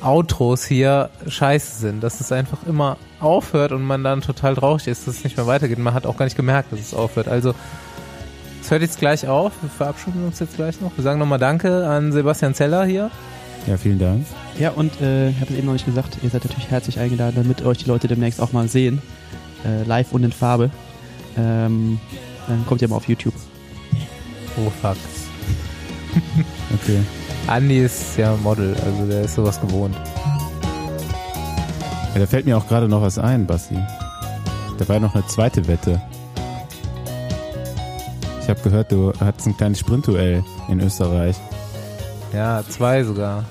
Outros 0.00 0.64
hier 0.64 1.10
scheiße 1.26 1.80
sind, 1.80 2.02
dass 2.02 2.20
es 2.20 2.32
einfach 2.32 2.66
immer 2.66 2.96
aufhört 3.22 3.72
und 3.72 3.82
man 3.82 4.04
dann 4.04 4.20
total 4.20 4.54
traurig 4.54 4.86
ist, 4.86 5.06
dass 5.06 5.18
es 5.18 5.24
nicht 5.24 5.36
mehr 5.36 5.46
weitergeht. 5.46 5.78
Man 5.78 5.94
hat 5.94 6.06
auch 6.06 6.16
gar 6.16 6.24
nicht 6.26 6.36
gemerkt, 6.36 6.72
dass 6.72 6.80
es 6.80 6.94
aufhört. 6.94 7.28
Also 7.28 7.54
es 8.60 8.70
hört 8.70 8.82
jetzt 8.82 8.98
gleich 8.98 9.26
auf. 9.26 9.52
Wir 9.60 9.70
verabschieden 9.70 10.24
uns 10.24 10.38
jetzt 10.38 10.56
gleich 10.56 10.80
noch. 10.80 10.96
Wir 10.96 11.04
sagen 11.04 11.18
nochmal 11.18 11.38
Danke 11.38 11.86
an 11.86 12.12
Sebastian 12.12 12.54
Zeller 12.54 12.84
hier. 12.84 13.10
Ja, 13.66 13.76
vielen 13.76 13.98
Dank. 13.98 14.26
Ja, 14.58 14.70
und 14.70 15.00
äh, 15.00 15.30
ich 15.30 15.40
habe 15.40 15.52
es 15.52 15.58
eben 15.58 15.66
noch 15.66 15.72
nicht 15.72 15.86
gesagt, 15.86 16.18
ihr 16.22 16.30
seid 16.30 16.44
natürlich 16.44 16.70
herzlich 16.70 16.98
eingeladen, 16.98 17.34
damit 17.36 17.64
euch 17.64 17.78
die 17.78 17.88
Leute 17.88 18.08
demnächst 18.08 18.40
auch 18.40 18.52
mal 18.52 18.68
sehen. 18.68 19.00
Äh, 19.64 19.84
live 19.84 20.12
und 20.12 20.24
in 20.24 20.32
Farbe. 20.32 20.70
Ähm, 21.36 22.00
dann 22.48 22.66
kommt 22.66 22.82
ihr 22.82 22.88
mal 22.88 22.96
auf 22.96 23.08
YouTube. 23.08 23.34
Oh 24.56 24.70
fuck. 24.80 24.96
Okay. 26.74 27.00
Andi 27.46 27.78
ist 27.78 28.16
ja 28.18 28.36
Model, 28.36 28.74
also 28.84 29.06
der 29.06 29.22
ist 29.22 29.34
sowas 29.34 29.60
gewohnt. 29.60 29.96
Ja, 32.14 32.20
da 32.20 32.26
fällt 32.26 32.44
mir 32.46 32.58
auch 32.58 32.68
gerade 32.68 32.88
noch 32.88 33.00
was 33.02 33.18
ein, 33.18 33.46
Basti. 33.46 33.78
Da 34.78 34.88
war 34.88 34.96
ja 34.96 35.00
noch 35.00 35.14
eine 35.14 35.26
zweite 35.26 35.66
Wette. 35.66 36.00
Ich 38.42 38.48
habe 38.48 38.60
gehört, 38.60 38.92
du 38.92 39.12
hattest 39.20 39.46
ein 39.46 39.56
kleines 39.56 39.78
Sprintduell 39.78 40.44
in 40.68 40.80
Österreich. 40.80 41.36
Ja, 42.32 42.62
zwei 42.68 43.04
sogar. 43.04 43.44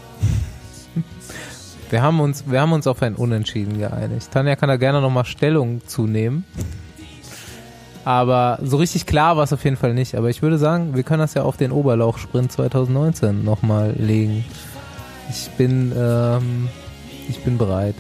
Wir 1.89 2.01
haben 2.01 2.19
uns, 2.19 2.43
wir 2.47 2.61
haben 2.61 2.71
uns 2.71 2.87
auf 2.87 3.01
ein 3.01 3.15
Unentschieden 3.15 3.77
geeinigt. 3.79 4.29
Tanja 4.31 4.55
kann 4.55 4.69
da 4.69 4.77
gerne 4.77 5.01
nochmal 5.01 5.25
Stellung 5.25 5.81
zunehmen. 5.87 6.45
Aber 8.05 8.59
so 8.63 8.77
richtig 8.77 9.05
klar 9.05 9.37
war 9.37 9.43
es 9.43 9.53
auf 9.53 9.63
jeden 9.63 9.75
Fall 9.75 9.93
nicht. 9.93 10.15
Aber 10.15 10.29
ich 10.29 10.41
würde 10.41 10.57
sagen, 10.57 10.95
wir 10.95 11.03
können 11.03 11.19
das 11.19 11.33
ja 11.33 11.43
auf 11.43 11.57
den 11.57 11.71
Oberlauchsprint 11.71 12.51
2019 12.51 13.43
nochmal 13.43 13.93
legen. 13.97 14.45
Ich 15.29 15.49
bin, 15.57 15.91
ähm, 15.97 16.69
ich 17.29 17.39
bin 17.39 17.57
bereit. 17.57 17.95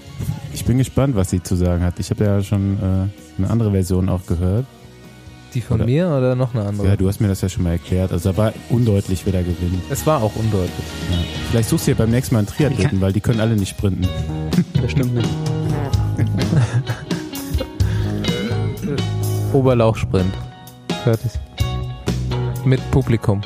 Ich 0.53 0.65
bin 0.65 0.77
gespannt, 0.77 1.15
was 1.15 1.29
sie 1.29 1.41
zu 1.41 1.55
sagen 1.55 1.83
hat. 1.83 1.99
Ich 1.99 2.09
habe 2.09 2.23
ja 2.23 2.43
schon 2.43 2.77
äh, 2.77 3.39
eine 3.41 3.49
andere 3.49 3.71
Version 3.71 4.09
auch 4.09 4.25
gehört. 4.25 4.65
Die 5.53 5.61
von 5.61 5.77
Oder- 5.77 5.85
mir 5.85 6.07
oder 6.07 6.35
noch 6.35 6.53
eine 6.55 6.65
andere? 6.65 6.87
Ja, 6.87 6.95
du 6.95 7.07
hast 7.09 7.19
mir 7.19 7.27
das 7.27 7.41
ja 7.41 7.49
schon 7.49 7.63
mal 7.63 7.71
erklärt. 7.71 8.11
Also 8.11 8.31
da 8.31 8.37
war 8.37 8.53
undeutlich, 8.69 9.25
wer 9.25 9.33
da 9.33 9.41
gewinnt. 9.41 9.81
Es 9.89 10.05
war 10.07 10.21
auch 10.23 10.35
undeutlich. 10.35 10.71
Ja. 11.11 11.17
Vielleicht 11.49 11.69
suchst 11.69 11.87
du 11.87 11.91
ja 11.91 11.97
beim 11.97 12.09
nächsten 12.09 12.35
Mal 12.35 12.39
einen 12.39 12.47
Triathleten, 12.47 13.01
weil 13.01 13.11
die 13.11 13.19
können 13.21 13.41
alle 13.41 13.55
nicht 13.55 13.69
sprinten. 13.69 14.07
Bestimmt 14.81 15.13
nicht. 15.13 15.29
Oberlauchsprint. 19.53 20.33
Fertig. 21.03 21.31
Mit 22.63 22.79
Publikum. 22.91 23.41